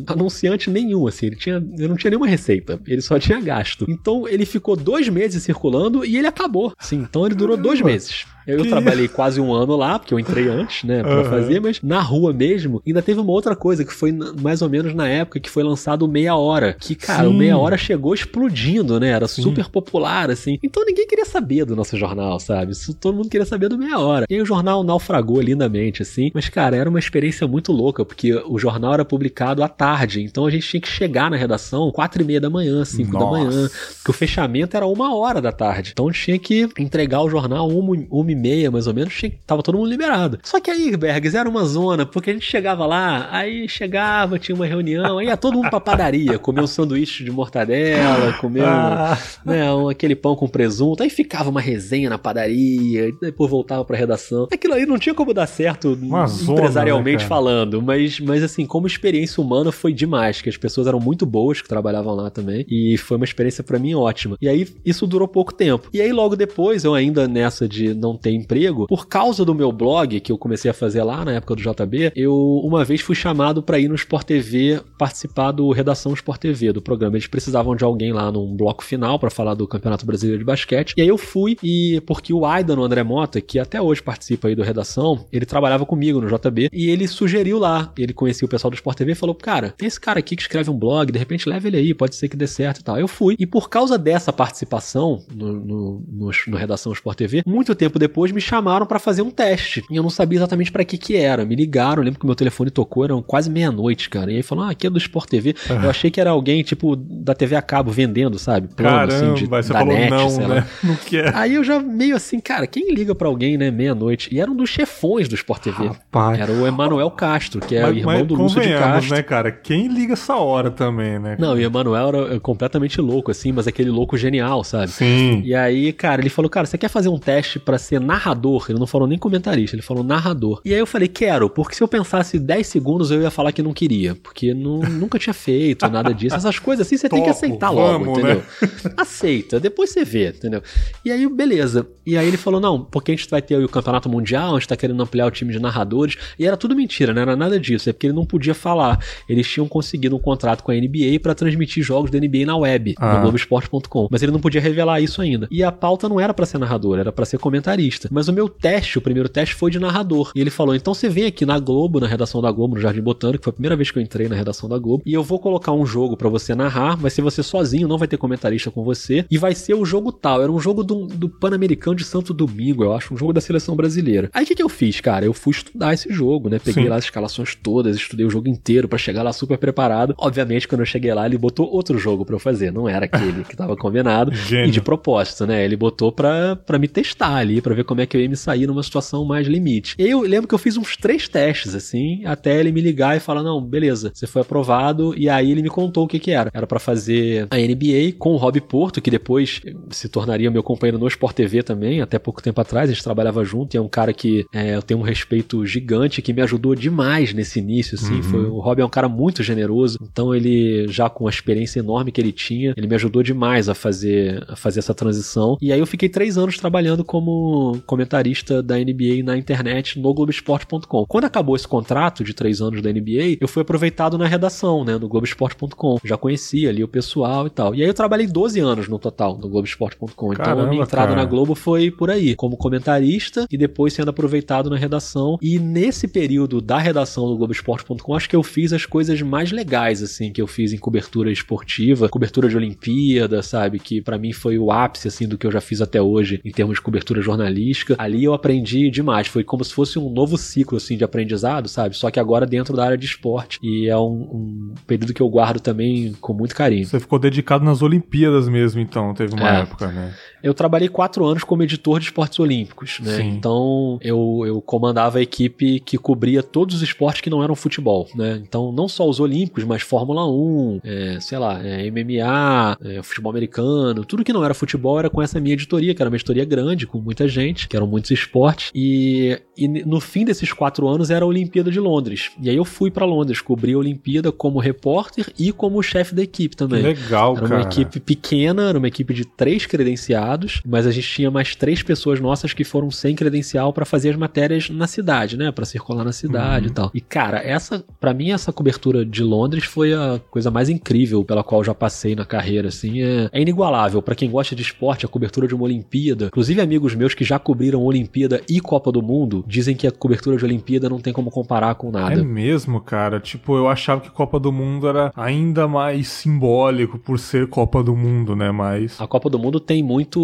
anunciante 0.07 0.69
nenhum, 0.69 1.07
assim, 1.07 1.27
ele 1.27 1.35
tinha, 1.35 1.63
eu 1.77 1.89
não 1.89 1.95
tinha 1.95 2.06
nenhuma 2.09 2.27
receita, 2.27 2.79
ele 2.87 3.01
só 3.01 3.19
tinha 3.19 3.39
gasto. 3.39 3.85
Então 3.87 4.27
ele 4.27 4.45
ficou 4.45 4.75
dois 4.75 5.09
meses 5.09 5.43
circulando 5.43 6.05
e 6.05 6.17
ele 6.17 6.27
acabou. 6.27 6.73
Sim, 6.79 7.05
então 7.09 7.25
ele 7.25 7.35
durou 7.35 7.57
dois 7.57 7.81
meses. 7.81 8.25
Eu, 8.47 8.59
eu 8.59 8.69
trabalhei 8.69 9.07
quase 9.07 9.41
um 9.41 9.53
ano 9.53 9.75
lá, 9.75 9.99
porque 9.99 10.13
eu 10.13 10.19
entrei 10.19 10.47
antes, 10.47 10.83
né, 10.85 11.03
pra 11.03 11.17
uhum. 11.17 11.25
fazer, 11.25 11.59
mas 11.59 11.81
na 11.81 11.99
rua 11.99 12.31
mesmo, 12.31 12.81
ainda 12.87 13.01
teve 13.01 13.19
uma 13.19 13.31
outra 13.31 13.55
coisa 13.55 13.83
que 13.83 13.93
foi 13.93 14.11
mais 14.41 14.61
ou 14.61 14.69
menos 14.69 14.93
na 14.93 15.07
época 15.07 15.39
que 15.39 15.49
foi 15.49 15.63
lançado 15.63 16.03
o 16.03 16.07
Meia 16.07 16.35
Hora. 16.35 16.75
Que, 16.79 16.95
cara, 16.95 17.23
Sim. 17.23 17.29
o 17.29 17.33
Meia 17.33 17.57
Hora 17.57 17.77
chegou 17.77 18.13
explodindo, 18.13 18.99
né? 18.99 19.09
Era 19.09 19.27
Sim. 19.27 19.41
super 19.41 19.69
popular, 19.69 20.31
assim. 20.31 20.57
Então 20.63 20.85
ninguém 20.85 21.05
queria 21.05 21.25
saber 21.25 21.65
do 21.65 21.75
nosso 21.75 21.97
jornal, 21.97 22.39
sabe? 22.39 22.73
Todo 22.99 23.15
mundo 23.15 23.29
queria 23.29 23.45
saber 23.45 23.67
do 23.67 23.77
Meia 23.77 23.99
Hora. 23.99 24.25
E 24.29 24.35
aí 24.35 24.41
o 24.41 24.45
jornal 24.45 24.83
naufragou 24.83 25.41
lindamente, 25.41 26.01
assim. 26.01 26.31
Mas, 26.33 26.47
cara, 26.47 26.75
era 26.77 26.89
uma 26.89 26.99
experiência 26.99 27.47
muito 27.47 27.71
louca, 27.71 28.05
porque 28.05 28.33
o 28.47 28.57
jornal 28.57 28.93
era 28.93 29.03
publicado 29.03 29.63
à 29.63 29.67
tarde. 29.67 30.21
Então 30.23 30.45
a 30.45 30.49
gente 30.49 30.67
tinha 30.67 30.81
que 30.81 30.87
chegar 30.87 31.29
na 31.29 31.35
redação 31.35 31.91
quatro 31.91 32.21
e 32.21 32.25
meia 32.25 32.39
da 32.39 32.49
manhã, 32.49 32.85
cinco 32.85 33.13
Nossa. 33.13 33.25
da 33.25 33.31
manhã. 33.31 33.69
Que 34.03 34.09
o 34.09 34.13
fechamento 34.13 34.77
era 34.77 34.85
uma 34.85 35.15
hora 35.15 35.41
da 35.41 35.51
tarde. 35.51 35.91
Então 35.91 36.09
tinha 36.11 36.39
que 36.39 36.69
entregar 36.79 37.21
o 37.21 37.29
jornal 37.29 37.67
uma, 37.67 38.05
uma 38.09 38.31
meia, 38.37 38.71
mais 38.71 38.87
ou 38.87 38.93
menos, 38.93 39.21
tava 39.45 39.63
todo 39.63 39.77
mundo 39.77 39.89
liberado. 39.89 40.39
Só 40.43 40.59
que 40.59 40.71
aí, 40.71 40.95
Bergs, 40.95 41.35
era 41.35 41.49
uma 41.49 41.65
zona, 41.65 42.05
porque 42.05 42.29
a 42.29 42.33
gente 42.33 42.45
chegava 42.45 42.85
lá, 42.85 43.27
aí 43.31 43.67
chegava, 43.67 44.39
tinha 44.39 44.55
uma 44.55 44.65
reunião, 44.65 45.17
aí 45.17 45.27
ia 45.27 45.37
todo 45.37 45.55
mundo 45.55 45.69
pra 45.69 45.79
padaria, 45.79 46.39
comer 46.39 46.61
um 46.61 46.67
sanduíche 46.67 47.23
de 47.23 47.31
mortadela, 47.31 48.33
comer 48.33 48.65
ah. 48.65 49.17
um, 49.45 49.49
né, 49.49 49.73
um, 49.73 49.89
aquele 49.89 50.15
pão 50.15 50.35
com 50.35 50.47
presunto, 50.47 51.03
aí 51.03 51.09
ficava 51.09 51.49
uma 51.49 51.61
resenha 51.61 52.09
na 52.09 52.17
padaria, 52.17 53.11
depois 53.21 53.49
voltava 53.49 53.83
pra 53.83 53.97
redação. 53.97 54.47
Aquilo 54.51 54.73
aí 54.73 54.85
não 54.85 54.97
tinha 54.97 55.15
como 55.15 55.33
dar 55.33 55.47
certo 55.47 55.93
uma 55.93 56.25
empresarialmente 56.25 57.23
né, 57.23 57.29
falando, 57.29 57.81
mas, 57.81 58.19
mas 58.19 58.43
assim, 58.43 58.65
como 58.65 58.87
experiência 58.87 59.41
humana 59.41 59.71
foi 59.71 59.93
demais, 59.93 60.41
que 60.41 60.49
as 60.49 60.57
pessoas 60.57 60.87
eram 60.87 60.99
muito 60.99 61.25
boas 61.25 61.61
que 61.61 61.67
trabalhavam 61.67 62.15
lá 62.15 62.29
também, 62.29 62.65
e 62.69 62.97
foi 62.97 63.17
uma 63.17 63.25
experiência 63.25 63.63
para 63.63 63.79
mim 63.79 63.93
ótima. 63.93 64.37
E 64.41 64.47
aí 64.47 64.67
isso 64.85 65.07
durou 65.07 65.27
pouco 65.27 65.53
tempo. 65.53 65.89
E 65.93 66.01
aí 66.01 66.11
logo 66.11 66.35
depois, 66.35 66.83
eu 66.83 66.93
ainda 66.93 67.27
nessa 67.27 67.67
de 67.67 67.93
não 67.93 68.15
ter 68.15 68.26
emprego, 68.35 68.87
por 68.87 69.07
causa 69.07 69.43
do 69.43 69.55
meu 69.55 69.71
blog 69.71 70.19
que 70.19 70.31
eu 70.31 70.37
comecei 70.37 70.69
a 70.69 70.73
fazer 70.73 71.03
lá 71.03 71.23
na 71.23 71.33
época 71.33 71.55
do 71.55 71.61
JB, 71.61 72.11
eu 72.15 72.35
uma 72.63 72.83
vez 72.83 73.01
fui 73.01 73.15
chamado 73.15 73.61
para 73.61 73.79
ir 73.79 73.87
no 73.87 73.95
Sport 73.95 74.25
TV 74.25 74.81
participar 74.97 75.51
do 75.51 75.71
Redação 75.71 76.13
Sport 76.13 76.39
TV 76.39 76.71
do 76.71 76.81
programa. 76.81 77.15
Eles 77.15 77.27
precisavam 77.27 77.75
de 77.75 77.83
alguém 77.83 78.11
lá 78.11 78.31
num 78.31 78.55
bloco 78.55 78.83
final 78.83 79.19
para 79.19 79.29
falar 79.29 79.53
do 79.53 79.67
Campeonato 79.67 80.05
Brasileiro 80.05 80.39
de 80.39 80.45
Basquete. 80.45 80.93
E 80.97 81.01
aí 81.01 81.07
eu 81.07 81.17
fui 81.17 81.57
e 81.63 82.01
porque 82.05 82.33
o 82.33 82.45
Aidan, 82.45 82.79
o 82.79 82.83
André 82.83 83.03
Mota, 83.03 83.41
que 83.41 83.59
até 83.59 83.81
hoje 83.81 84.01
participa 84.01 84.47
aí 84.47 84.55
do 84.55 84.63
Redação, 84.63 85.25
ele 85.31 85.45
trabalhava 85.45 85.85
comigo 85.85 86.21
no 86.21 86.27
JB 86.27 86.69
e 86.71 86.89
ele 86.89 87.07
sugeriu 87.07 87.59
lá, 87.59 87.91
ele 87.97 88.13
conhecia 88.13 88.45
o 88.45 88.49
pessoal 88.49 88.71
do 88.71 88.75
Sport 88.75 88.97
TV 88.97 89.11
e 89.11 89.15
falou: 89.15 89.35
"Cara, 89.35 89.73
tem 89.77 89.87
esse 89.87 89.99
cara 89.99 90.19
aqui 90.19 90.35
que 90.35 90.41
escreve 90.41 90.69
um 90.69 90.77
blog, 90.77 91.11
de 91.11 91.19
repente 91.19 91.49
leva 91.49 91.67
ele 91.67 91.77
aí, 91.77 91.93
pode 91.93 92.15
ser 92.15 92.27
que 92.27 92.37
dê 92.37 92.47
certo 92.47 92.79
e 92.79 92.83
tal". 92.83 92.99
Eu 92.99 93.07
fui 93.07 93.35
e 93.39 93.45
por 93.45 93.69
causa 93.69 93.97
dessa 93.97 94.33
participação 94.33 95.23
no, 95.33 95.53
no, 95.53 96.05
no, 96.07 96.31
no 96.47 96.57
Redação 96.57 96.91
Sport 96.93 97.17
TV, 97.17 97.43
muito 97.45 97.75
tempo 97.75 97.99
depois 97.99 98.16
me 98.31 98.41
chamaram 98.41 98.85
para 98.85 98.99
fazer 98.99 99.21
um 99.21 99.29
teste. 99.29 99.83
E 99.89 99.95
eu 99.95 100.03
não 100.03 100.09
sabia 100.09 100.39
exatamente 100.39 100.71
para 100.71 100.83
que 100.83 100.97
que 100.97 101.15
era. 101.15 101.45
Me 101.45 101.55
ligaram, 101.55 102.03
lembro 102.03 102.19
que 102.19 102.25
meu 102.25 102.35
telefone 102.35 102.71
tocou, 102.71 103.03
eram 103.03 103.21
quase 103.21 103.49
meia-noite, 103.49 104.09
cara. 104.09 104.31
E 104.31 104.37
aí 104.37 104.43
falaram, 104.43 104.69
ah, 104.69 104.71
aqui 104.71 104.87
é 104.87 104.89
do 104.89 104.97
Sport 104.97 105.29
TV. 105.29 105.55
Ah. 105.69 105.73
Eu 105.83 105.89
achei 105.89 106.09
que 106.09 106.19
era 106.19 106.31
alguém, 106.31 106.63
tipo, 106.63 106.95
da 106.95 107.33
TV 107.33 107.55
a 107.55 107.61
cabo 107.61 107.91
vendendo, 107.91 108.39
sabe? 108.39 108.67
Plano, 108.69 108.97
Caramba, 108.97 109.13
assim, 109.13 109.33
de, 109.33 109.45
você 109.45 109.73
da 109.73 109.79
falou 109.79 109.93
net, 109.93 110.09
não, 110.09 110.47
né? 110.47 110.67
Não 110.83 110.95
quer. 110.95 111.35
Aí 111.35 111.55
eu 111.55 111.63
já 111.63 111.79
meio 111.79 112.15
assim, 112.15 112.39
cara, 112.39 112.65
quem 112.65 112.93
liga 112.93 113.13
para 113.13 113.27
alguém, 113.27 113.57
né, 113.57 113.69
meia-noite? 113.71 114.33
E 114.33 114.39
era 114.39 114.49
um 114.49 114.55
dos 114.55 114.69
chefões 114.69 115.27
do 115.27 115.35
Sport 115.35 115.63
TV. 115.63 115.87
Rapaz. 115.87 116.39
Era 116.39 116.51
o 116.51 116.65
Emanuel 116.65 117.11
Castro, 117.11 117.59
que 117.61 117.75
é 117.75 117.81
mas, 117.81 117.95
o 117.95 117.97
irmão 117.97 118.25
do 118.25 118.35
Lúcio 118.35 118.61
de 118.61 118.69
Castro. 118.69 119.15
né, 119.15 119.23
cara? 119.23 119.51
Quem 119.51 119.87
liga 119.87 120.13
essa 120.13 120.35
hora 120.35 120.71
também, 120.71 121.19
né? 121.19 121.35
Não, 121.39 121.57
e 121.57 121.63
o 121.63 121.65
Emanuel 121.65 122.07
era 122.07 122.39
completamente 122.39 122.99
louco, 123.01 123.31
assim, 123.31 123.51
mas 123.51 123.67
aquele 123.67 123.89
louco 123.89 124.17
genial, 124.17 124.63
sabe? 124.63 124.91
Sim. 124.91 125.41
E 125.43 125.53
aí, 125.53 125.91
cara, 125.93 126.21
ele 126.21 126.29
falou, 126.29 126.49
cara, 126.49 126.65
você 126.65 126.77
quer 126.77 126.89
fazer 126.89 127.09
um 127.09 127.17
teste 127.17 127.59
para 127.59 127.77
ser 127.77 127.99
narrador. 128.07 128.65
Ele 128.69 128.79
não 128.79 128.87
falou 128.87 129.07
nem 129.07 129.17
comentarista, 129.17 129.75
ele 129.75 129.83
falou 129.83 130.03
narrador. 130.03 130.61
E 130.65 130.73
aí 130.73 130.79
eu 130.79 130.87
falei, 130.87 131.07
quero, 131.07 131.49
porque 131.49 131.75
se 131.75 131.83
eu 131.83 131.87
pensasse 131.87 132.39
10 132.39 132.65
segundos 132.65 133.11
eu 133.11 133.21
ia 133.21 133.29
falar 133.29 133.51
que 133.51 133.61
não 133.61 133.73
queria, 133.73 134.15
porque 134.15 134.53
não, 134.53 134.79
nunca 134.89 135.19
tinha 135.19 135.33
feito 135.33 135.87
nada 135.89 136.13
disso. 136.13 136.35
Essas 136.35 136.57
coisas 136.57 136.87
assim 136.87 136.97
você 136.97 137.09
tem 137.09 137.23
que 137.23 137.29
aceitar 137.29 137.69
logo, 137.69 138.05
vamos, 138.05 138.19
entendeu? 138.19 138.43
Né? 138.61 138.93
Aceita, 138.95 139.59
depois 139.59 139.91
você 139.91 140.03
vê, 140.03 140.29
entendeu? 140.29 140.63
E 141.03 141.11
aí, 141.11 141.27
beleza. 141.27 141.87
E 142.05 142.17
aí 142.17 142.27
ele 142.27 142.37
falou, 142.37 142.59
não, 142.59 142.83
porque 142.83 143.11
a 143.11 143.15
gente 143.15 143.29
vai 143.29 143.41
ter 143.41 143.57
o 143.57 143.69
campeonato 143.69 144.09
mundial, 144.09 144.55
a 144.55 144.59
gente 144.59 144.69
tá 144.69 144.77
querendo 144.77 145.01
ampliar 145.03 145.27
o 145.27 145.31
time 145.31 145.51
de 145.51 145.59
narradores. 145.59 146.15
E 146.39 146.45
era 146.45 146.55
tudo 146.55 146.75
mentira, 146.75 147.13
não 147.13 147.21
era 147.21 147.35
nada 147.35 147.59
disso, 147.59 147.89
é 147.89 147.93
porque 147.93 148.07
ele 148.07 148.13
não 148.13 148.25
podia 148.25 148.53
falar. 148.53 148.99
Eles 149.27 149.47
tinham 149.47 149.67
conseguido 149.67 150.15
um 150.15 150.19
contrato 150.19 150.63
com 150.63 150.71
a 150.71 150.75
NBA 150.75 151.19
para 151.21 151.35
transmitir 151.35 151.83
jogos 151.83 152.09
da 152.09 152.17
NBA 152.17 152.45
na 152.45 152.55
web, 152.55 152.95
ah. 152.97 153.15
no 153.15 153.21
Globoesporte.com. 153.21 154.07
Mas 154.09 154.23
ele 154.23 154.31
não 154.31 154.39
podia 154.39 154.61
revelar 154.61 155.01
isso 155.01 155.21
ainda. 155.21 155.47
E 155.51 155.63
a 155.63 155.71
pauta 155.71 156.07
não 156.07 156.19
era 156.19 156.33
para 156.33 156.45
ser 156.45 156.57
narrador, 156.57 156.99
era 156.99 157.11
para 157.11 157.25
ser 157.25 157.37
comentarista. 157.39 157.86
Mas 158.11 158.27
o 158.27 158.33
meu 158.33 158.49
teste, 158.49 158.97
o 158.97 159.01
primeiro 159.01 159.29
teste 159.29 159.55
foi 159.55 159.71
de 159.71 159.79
narrador. 159.79 160.31
E 160.35 160.41
ele 160.41 160.49
falou: 160.49 160.75
então 160.75 160.93
você 160.93 161.09
vem 161.09 161.25
aqui 161.25 161.45
na 161.45 161.59
Globo, 161.59 161.99
na 161.99 162.07
redação 162.07 162.41
da 162.41 162.51
Globo, 162.51 162.75
no 162.75 162.81
Jardim 162.81 163.01
Botânico, 163.01 163.43
foi 163.43 163.51
a 163.51 163.53
primeira 163.53 163.75
vez 163.75 163.91
que 163.91 163.99
eu 163.99 164.03
entrei 164.03 164.27
na 164.27 164.35
redação 164.35 164.69
da 164.69 164.77
Globo, 164.77 165.03
e 165.05 165.13
eu 165.13 165.23
vou 165.23 165.39
colocar 165.39 165.71
um 165.71 165.85
jogo 165.85 166.17
para 166.17 166.29
você 166.29 166.53
narrar, 166.55 166.95
vai 166.95 167.11
ser 167.11 167.21
você 167.21 167.41
sozinho, 167.43 167.87
não 167.87 167.97
vai 167.97 168.07
ter 168.07 168.17
comentarista 168.17 168.71
com 168.71 168.83
você, 168.83 169.25
e 169.29 169.37
vai 169.37 169.55
ser 169.55 169.73
o 169.73 169.85
jogo 169.85 170.11
tal. 170.11 170.41
Era 170.41 170.51
um 170.51 170.59
jogo 170.59 170.83
do, 170.83 171.05
do 171.05 171.29
Pan-Americano 171.29 171.95
de 171.95 172.03
Santo 172.03 172.33
Domingo, 172.33 172.83
eu 172.83 172.93
acho, 172.93 173.13
um 173.13 173.17
jogo 173.17 173.33
da 173.33 173.41
seleção 173.41 173.75
brasileira. 173.75 174.29
Aí 174.33 174.43
o 174.43 174.47
que, 174.47 174.55
que 174.55 174.63
eu 174.63 174.69
fiz, 174.69 174.99
cara? 174.99 175.25
Eu 175.25 175.33
fui 175.33 175.51
estudar 175.51 175.93
esse 175.93 176.11
jogo, 176.11 176.49
né? 176.49 176.59
Peguei 176.59 176.83
Sim. 176.83 176.89
lá 176.89 176.95
as 176.95 177.05
escalações 177.05 177.55
todas, 177.55 177.95
estudei 177.95 178.25
o 178.25 178.29
jogo 178.29 178.47
inteiro 178.47 178.87
para 178.87 178.97
chegar 178.97 179.23
lá 179.23 179.33
super 179.33 179.57
preparado. 179.57 180.13
Obviamente, 180.17 180.67
quando 180.67 180.81
eu 180.81 180.85
cheguei 180.85 181.13
lá, 181.13 181.25
ele 181.25 181.37
botou 181.37 181.69
outro 181.69 181.97
jogo 181.97 182.25
para 182.25 182.35
eu 182.35 182.39
fazer, 182.39 182.71
não 182.71 182.87
era 182.87 183.05
aquele 183.05 183.43
que 183.43 183.55
tava 183.55 183.75
combinado. 183.77 184.31
e 184.67 184.71
de 184.71 184.81
propósito, 184.81 185.45
né? 185.45 185.63
Ele 185.63 185.75
botou 185.75 186.11
pra, 186.11 186.55
pra 186.55 186.79
me 186.79 186.87
testar 186.87 187.35
ali, 187.35 187.61
para 187.61 187.73
ver 187.77 187.83
como 187.83 188.01
é 188.01 188.05
que 188.05 188.15
eu 188.15 188.21
ia 188.21 188.29
me 188.29 188.35
sair 188.35 188.67
numa 188.67 188.83
situação 188.83 189.25
mais 189.25 189.47
limite. 189.47 189.95
Eu 189.97 190.21
lembro 190.21 190.47
que 190.47 190.53
eu 190.53 190.59
fiz 190.59 190.77
uns 190.77 190.97
três 190.97 191.27
testes, 191.27 191.73
assim, 191.73 192.25
até 192.25 192.59
ele 192.59 192.71
me 192.71 192.81
ligar 192.81 193.15
e 193.15 193.19
falar: 193.19 193.43
não, 193.43 193.61
beleza, 193.61 194.11
você 194.13 194.27
foi 194.27 194.41
aprovado. 194.41 195.13
E 195.17 195.29
aí 195.29 195.51
ele 195.51 195.61
me 195.61 195.69
contou 195.69 196.05
o 196.05 196.07
que 196.07 196.19
que 196.19 196.31
era. 196.31 196.51
Era 196.53 196.67
para 196.67 196.79
fazer 196.79 197.47
a 197.49 197.57
NBA 197.57 198.17
com 198.17 198.33
o 198.33 198.37
Rob 198.37 198.59
Porto, 198.61 199.01
que 199.01 199.11
depois 199.11 199.61
se 199.91 200.09
tornaria 200.09 200.51
meu 200.51 200.63
companheiro 200.63 200.99
no 200.99 201.07
Sport 201.07 201.35
TV 201.35 201.63
também, 201.63 202.01
até 202.01 202.19
pouco 202.19 202.41
tempo 202.41 202.59
atrás, 202.59 202.89
a 202.89 202.93
gente 202.93 203.03
trabalhava 203.03 203.43
junto, 203.43 203.75
e 203.75 203.77
é 203.77 203.81
um 203.81 203.87
cara 203.87 204.13
que 204.13 204.45
é, 204.53 204.75
eu 204.75 204.81
tenho 204.81 204.99
um 204.99 205.03
respeito 205.03 205.65
gigante, 205.65 206.21
que 206.21 206.33
me 206.33 206.41
ajudou 206.41 206.75
demais 206.75 207.33
nesse 207.33 207.59
início, 207.59 207.95
assim. 207.95 208.15
Uhum. 208.15 208.23
Foi, 208.23 208.45
o 208.45 208.59
Rob 208.59 208.81
é 208.81 208.85
um 208.85 208.89
cara 208.89 209.07
muito 209.07 209.43
generoso, 209.43 209.97
então 210.01 210.33
ele, 210.33 210.87
já 210.87 211.09
com 211.09 211.27
a 211.27 211.29
experiência 211.29 211.79
enorme 211.79 212.11
que 212.11 212.19
ele 212.19 212.31
tinha, 212.31 212.73
ele 212.75 212.87
me 212.87 212.95
ajudou 212.95 213.23
demais 213.23 213.69
a 213.69 213.75
fazer, 213.75 214.43
a 214.47 214.55
fazer 214.55 214.79
essa 214.79 214.93
transição. 214.93 215.57
E 215.61 215.71
aí 215.71 215.79
eu 215.79 215.87
fiquei 215.87 216.09
três 216.09 216.37
anos 216.37 216.57
trabalhando 216.57 217.03
como 217.03 217.66
comentarista 217.85 218.61
da 218.61 218.77
NBA 218.77 219.23
na 219.23 219.37
internet 219.37 219.99
no 219.99 220.13
Globoesporte.com. 220.13 221.05
Quando 221.07 221.25
acabou 221.25 221.55
esse 221.55 221.67
contrato 221.67 222.23
de 222.23 222.33
três 222.33 222.61
anos 222.61 222.81
da 222.81 222.91
NBA, 222.91 223.37
eu 223.39 223.47
fui 223.47 223.61
aproveitado 223.61 224.17
na 224.17 224.27
redação, 224.27 224.83
né, 224.83 224.97
no 224.97 225.07
Globoesporte.com. 225.07 225.99
Já 226.03 226.17
conhecia 226.17 226.69
ali 226.69 226.83
o 226.83 226.87
pessoal 226.87 227.47
e 227.47 227.49
tal. 227.49 227.75
E 227.75 227.81
aí 227.81 227.87
eu 227.87 227.93
trabalhei 227.93 228.27
12 228.27 228.59
anos 228.59 228.87
no 228.87 228.99
total 228.99 229.37
no 229.37 229.49
Globoesporte.com. 229.49 230.33
Então 230.33 230.59
a 230.59 230.67
minha 230.67 230.83
entrada 230.83 231.09
cara. 231.09 231.21
na 231.21 231.25
Globo 231.25 231.55
foi 231.55 231.91
por 231.91 232.09
aí, 232.09 232.35
como 232.35 232.57
comentarista 232.57 233.47
e 233.51 233.57
depois 233.57 233.93
sendo 233.93 234.09
aproveitado 234.09 234.69
na 234.69 234.77
redação. 234.77 235.37
E 235.41 235.59
nesse 235.59 236.07
período 236.07 236.61
da 236.61 236.77
redação 236.77 237.27
do 237.27 237.37
Globoesporte.com, 237.37 238.15
acho 238.15 238.29
que 238.29 238.35
eu 238.35 238.43
fiz 238.43 238.73
as 238.73 238.85
coisas 238.85 239.21
mais 239.21 239.51
legais, 239.51 240.01
assim, 240.01 240.31
que 240.31 240.41
eu 240.41 240.47
fiz 240.47 240.73
em 240.73 240.77
cobertura 240.77 241.31
esportiva, 241.31 242.09
cobertura 242.09 242.49
de 242.49 242.57
Olimpíada, 242.57 243.41
sabe? 243.41 243.79
Que 243.79 244.01
para 244.01 244.17
mim 244.17 244.33
foi 244.33 244.57
o 244.57 244.71
ápice, 244.71 245.07
assim, 245.07 245.27
do 245.27 245.37
que 245.37 245.45
eu 245.45 245.51
já 245.51 245.61
fiz 245.61 245.81
até 245.81 246.01
hoje 246.01 246.39
em 246.43 246.51
termos 246.51 246.75
de 246.75 246.81
cobertura 246.81 247.21
jornalística. 247.21 247.56
Ali 247.97 248.23
eu 248.23 248.33
aprendi 248.33 248.89
demais. 248.89 249.27
Foi 249.27 249.43
como 249.43 249.63
se 249.63 249.73
fosse 249.73 249.97
um 249.97 250.09
novo 250.09 250.37
ciclo, 250.37 250.77
assim, 250.77 250.97
de 250.97 251.03
aprendizado, 251.03 251.67
sabe? 251.67 251.95
Só 251.95 252.11
que 252.11 252.19
agora 252.19 252.45
dentro 252.45 252.75
da 252.75 252.85
área 252.85 252.97
de 252.97 253.05
esporte. 253.05 253.59
E 253.61 253.87
é 253.87 253.97
um, 253.97 254.01
um 254.01 254.73
período 254.85 255.13
que 255.13 255.21
eu 255.21 255.29
guardo 255.29 255.59
também 255.59 256.13
com 256.19 256.33
muito 256.33 256.55
carinho. 256.55 256.85
Você 256.85 256.99
ficou 256.99 257.19
dedicado 257.19 257.63
nas 257.63 257.81
Olimpíadas 257.81 258.47
mesmo, 258.47 258.81
então, 258.81 259.13
teve 259.13 259.33
uma 259.33 259.57
é. 259.57 259.61
época, 259.61 259.87
né? 259.87 260.13
Eu 260.47 260.53
trabalhei 260.53 260.87
quatro 260.87 261.25
anos 261.25 261.43
como 261.43 261.61
editor 261.61 261.99
de 261.99 262.05
esportes 262.05 262.39
olímpicos, 262.39 263.01
né? 263.01 263.17
Sim. 263.17 263.27
Então 263.27 263.99
eu, 264.01 264.43
eu 264.45 264.61
comandava 264.61 265.17
a 265.17 265.21
equipe 265.21 265.81
que 265.81 265.97
cobria 265.97 266.41
todos 266.41 266.77
os 266.77 266.81
esportes 266.81 267.19
que 267.19 267.29
não 267.29 267.43
eram 267.43 267.53
futebol, 267.53 268.07
né? 268.15 268.41
Então 268.41 268.71
não 268.71 268.87
só 268.87 269.07
os 269.07 269.19
olímpicos, 269.19 269.65
mas 269.65 269.81
Fórmula 269.81 270.25
1, 270.25 270.79
é, 270.85 271.19
sei 271.19 271.37
lá, 271.37 271.59
é, 271.61 271.91
MMA, 271.91 272.77
é, 272.81 273.03
futebol 273.03 273.29
americano, 273.29 274.05
tudo 274.05 274.23
que 274.23 274.31
não 274.31 274.43
era 274.43 274.53
futebol 274.53 274.97
era 274.97 275.09
com 275.09 275.21
essa 275.21 275.37
minha 275.37 275.53
editoria, 275.53 275.93
que 275.93 276.01
era 276.01 276.09
uma 276.09 276.15
editoria 276.15 276.45
grande, 276.45 276.87
com 276.87 276.99
muita 276.99 277.27
gente, 277.27 277.67
que 277.67 277.75
eram 277.75 277.85
muitos 277.85 278.11
esportes. 278.11 278.71
E, 278.73 279.37
e 279.57 279.67
no 279.67 279.99
fim 279.99 280.23
desses 280.23 280.53
quatro 280.53 280.87
anos 280.87 281.09
era 281.09 281.25
a 281.25 281.27
Olimpíada 281.27 281.69
de 281.69 281.79
Londres. 281.81 282.31
E 282.41 282.49
aí 282.49 282.55
eu 282.55 282.65
fui 282.65 282.89
para 282.89 283.05
Londres, 283.05 283.41
cobri 283.41 283.73
a 283.73 283.77
Olimpíada 283.77 284.31
como 284.31 284.59
repórter 284.59 285.25
e 285.37 285.51
como 285.51 285.83
chefe 285.83 286.15
da 286.15 286.23
equipe 286.23 286.55
também. 286.55 286.81
Que 286.81 287.01
legal, 287.01 287.33
cara. 287.33 287.47
Era 287.47 287.55
uma 287.55 287.63
equipe 287.63 287.99
pequena, 287.99 288.69
era 288.69 288.77
uma 288.77 288.87
equipe 288.87 289.13
de 289.13 289.25
três 289.25 289.65
credenciados 289.65 290.36
mas 290.65 290.85
a 290.85 290.91
gente 290.91 291.07
tinha 291.07 291.31
mais 291.31 291.55
três 291.55 291.81
pessoas 291.81 292.19
nossas 292.19 292.53
que 292.53 292.63
foram 292.63 292.91
sem 292.91 293.15
credencial 293.15 293.71
para 293.73 293.85
fazer 293.85 294.09
as 294.09 294.15
matérias 294.15 294.69
na 294.69 294.87
cidade, 294.87 295.37
né? 295.37 295.51
Para 295.51 295.65
circular 295.65 296.03
na 296.03 296.11
cidade 296.11 296.65
uhum. 296.65 296.71
e 296.71 296.73
tal. 296.73 296.91
E 296.93 297.01
cara, 297.01 297.39
essa, 297.39 297.83
para 297.99 298.13
mim, 298.13 298.31
essa 298.31 298.51
cobertura 298.51 299.05
de 299.05 299.23
Londres 299.23 299.65
foi 299.65 299.93
a 299.93 300.19
coisa 300.29 300.51
mais 300.51 300.69
incrível 300.69 301.23
pela 301.23 301.43
qual 301.43 301.63
já 301.63 301.73
passei 301.73 302.15
na 302.15 302.25
carreira, 302.25 302.67
assim. 302.67 303.01
É, 303.01 303.29
é 303.31 303.41
inigualável. 303.41 304.01
para 304.01 304.15
quem 304.15 304.29
gosta 304.29 304.55
de 304.55 304.61
esporte, 304.61 305.05
a 305.05 305.09
cobertura 305.09 305.47
de 305.47 305.55
uma 305.55 305.63
Olimpíada. 305.63 306.25
Inclusive, 306.25 306.61
amigos 306.61 306.95
meus 306.95 307.13
que 307.13 307.23
já 307.23 307.39
cobriram 307.39 307.83
Olimpíada 307.83 308.41
e 308.49 308.59
Copa 308.59 308.91
do 308.91 309.01
Mundo 309.01 309.43
dizem 309.47 309.75
que 309.75 309.87
a 309.87 309.91
cobertura 309.91 310.37
de 310.37 310.45
Olimpíada 310.45 310.89
não 310.89 310.99
tem 310.99 311.13
como 311.13 311.31
comparar 311.31 311.75
com 311.75 311.91
nada. 311.91 312.19
É 312.19 312.23
mesmo, 312.23 312.81
cara. 312.81 313.19
Tipo, 313.19 313.55
eu 313.55 313.67
achava 313.67 314.01
que 314.01 314.09
Copa 314.09 314.39
do 314.39 314.51
Mundo 314.51 314.87
era 314.87 315.11
ainda 315.15 315.67
mais 315.67 316.07
simbólico 316.07 316.97
por 316.97 317.19
ser 317.19 317.47
Copa 317.47 317.83
do 317.83 317.95
Mundo, 317.95 318.35
né? 318.35 318.51
Mas. 318.51 318.99
A 318.99 319.07
Copa 319.07 319.29
do 319.29 319.39
Mundo 319.39 319.59
tem 319.59 319.83
muito 319.83 320.16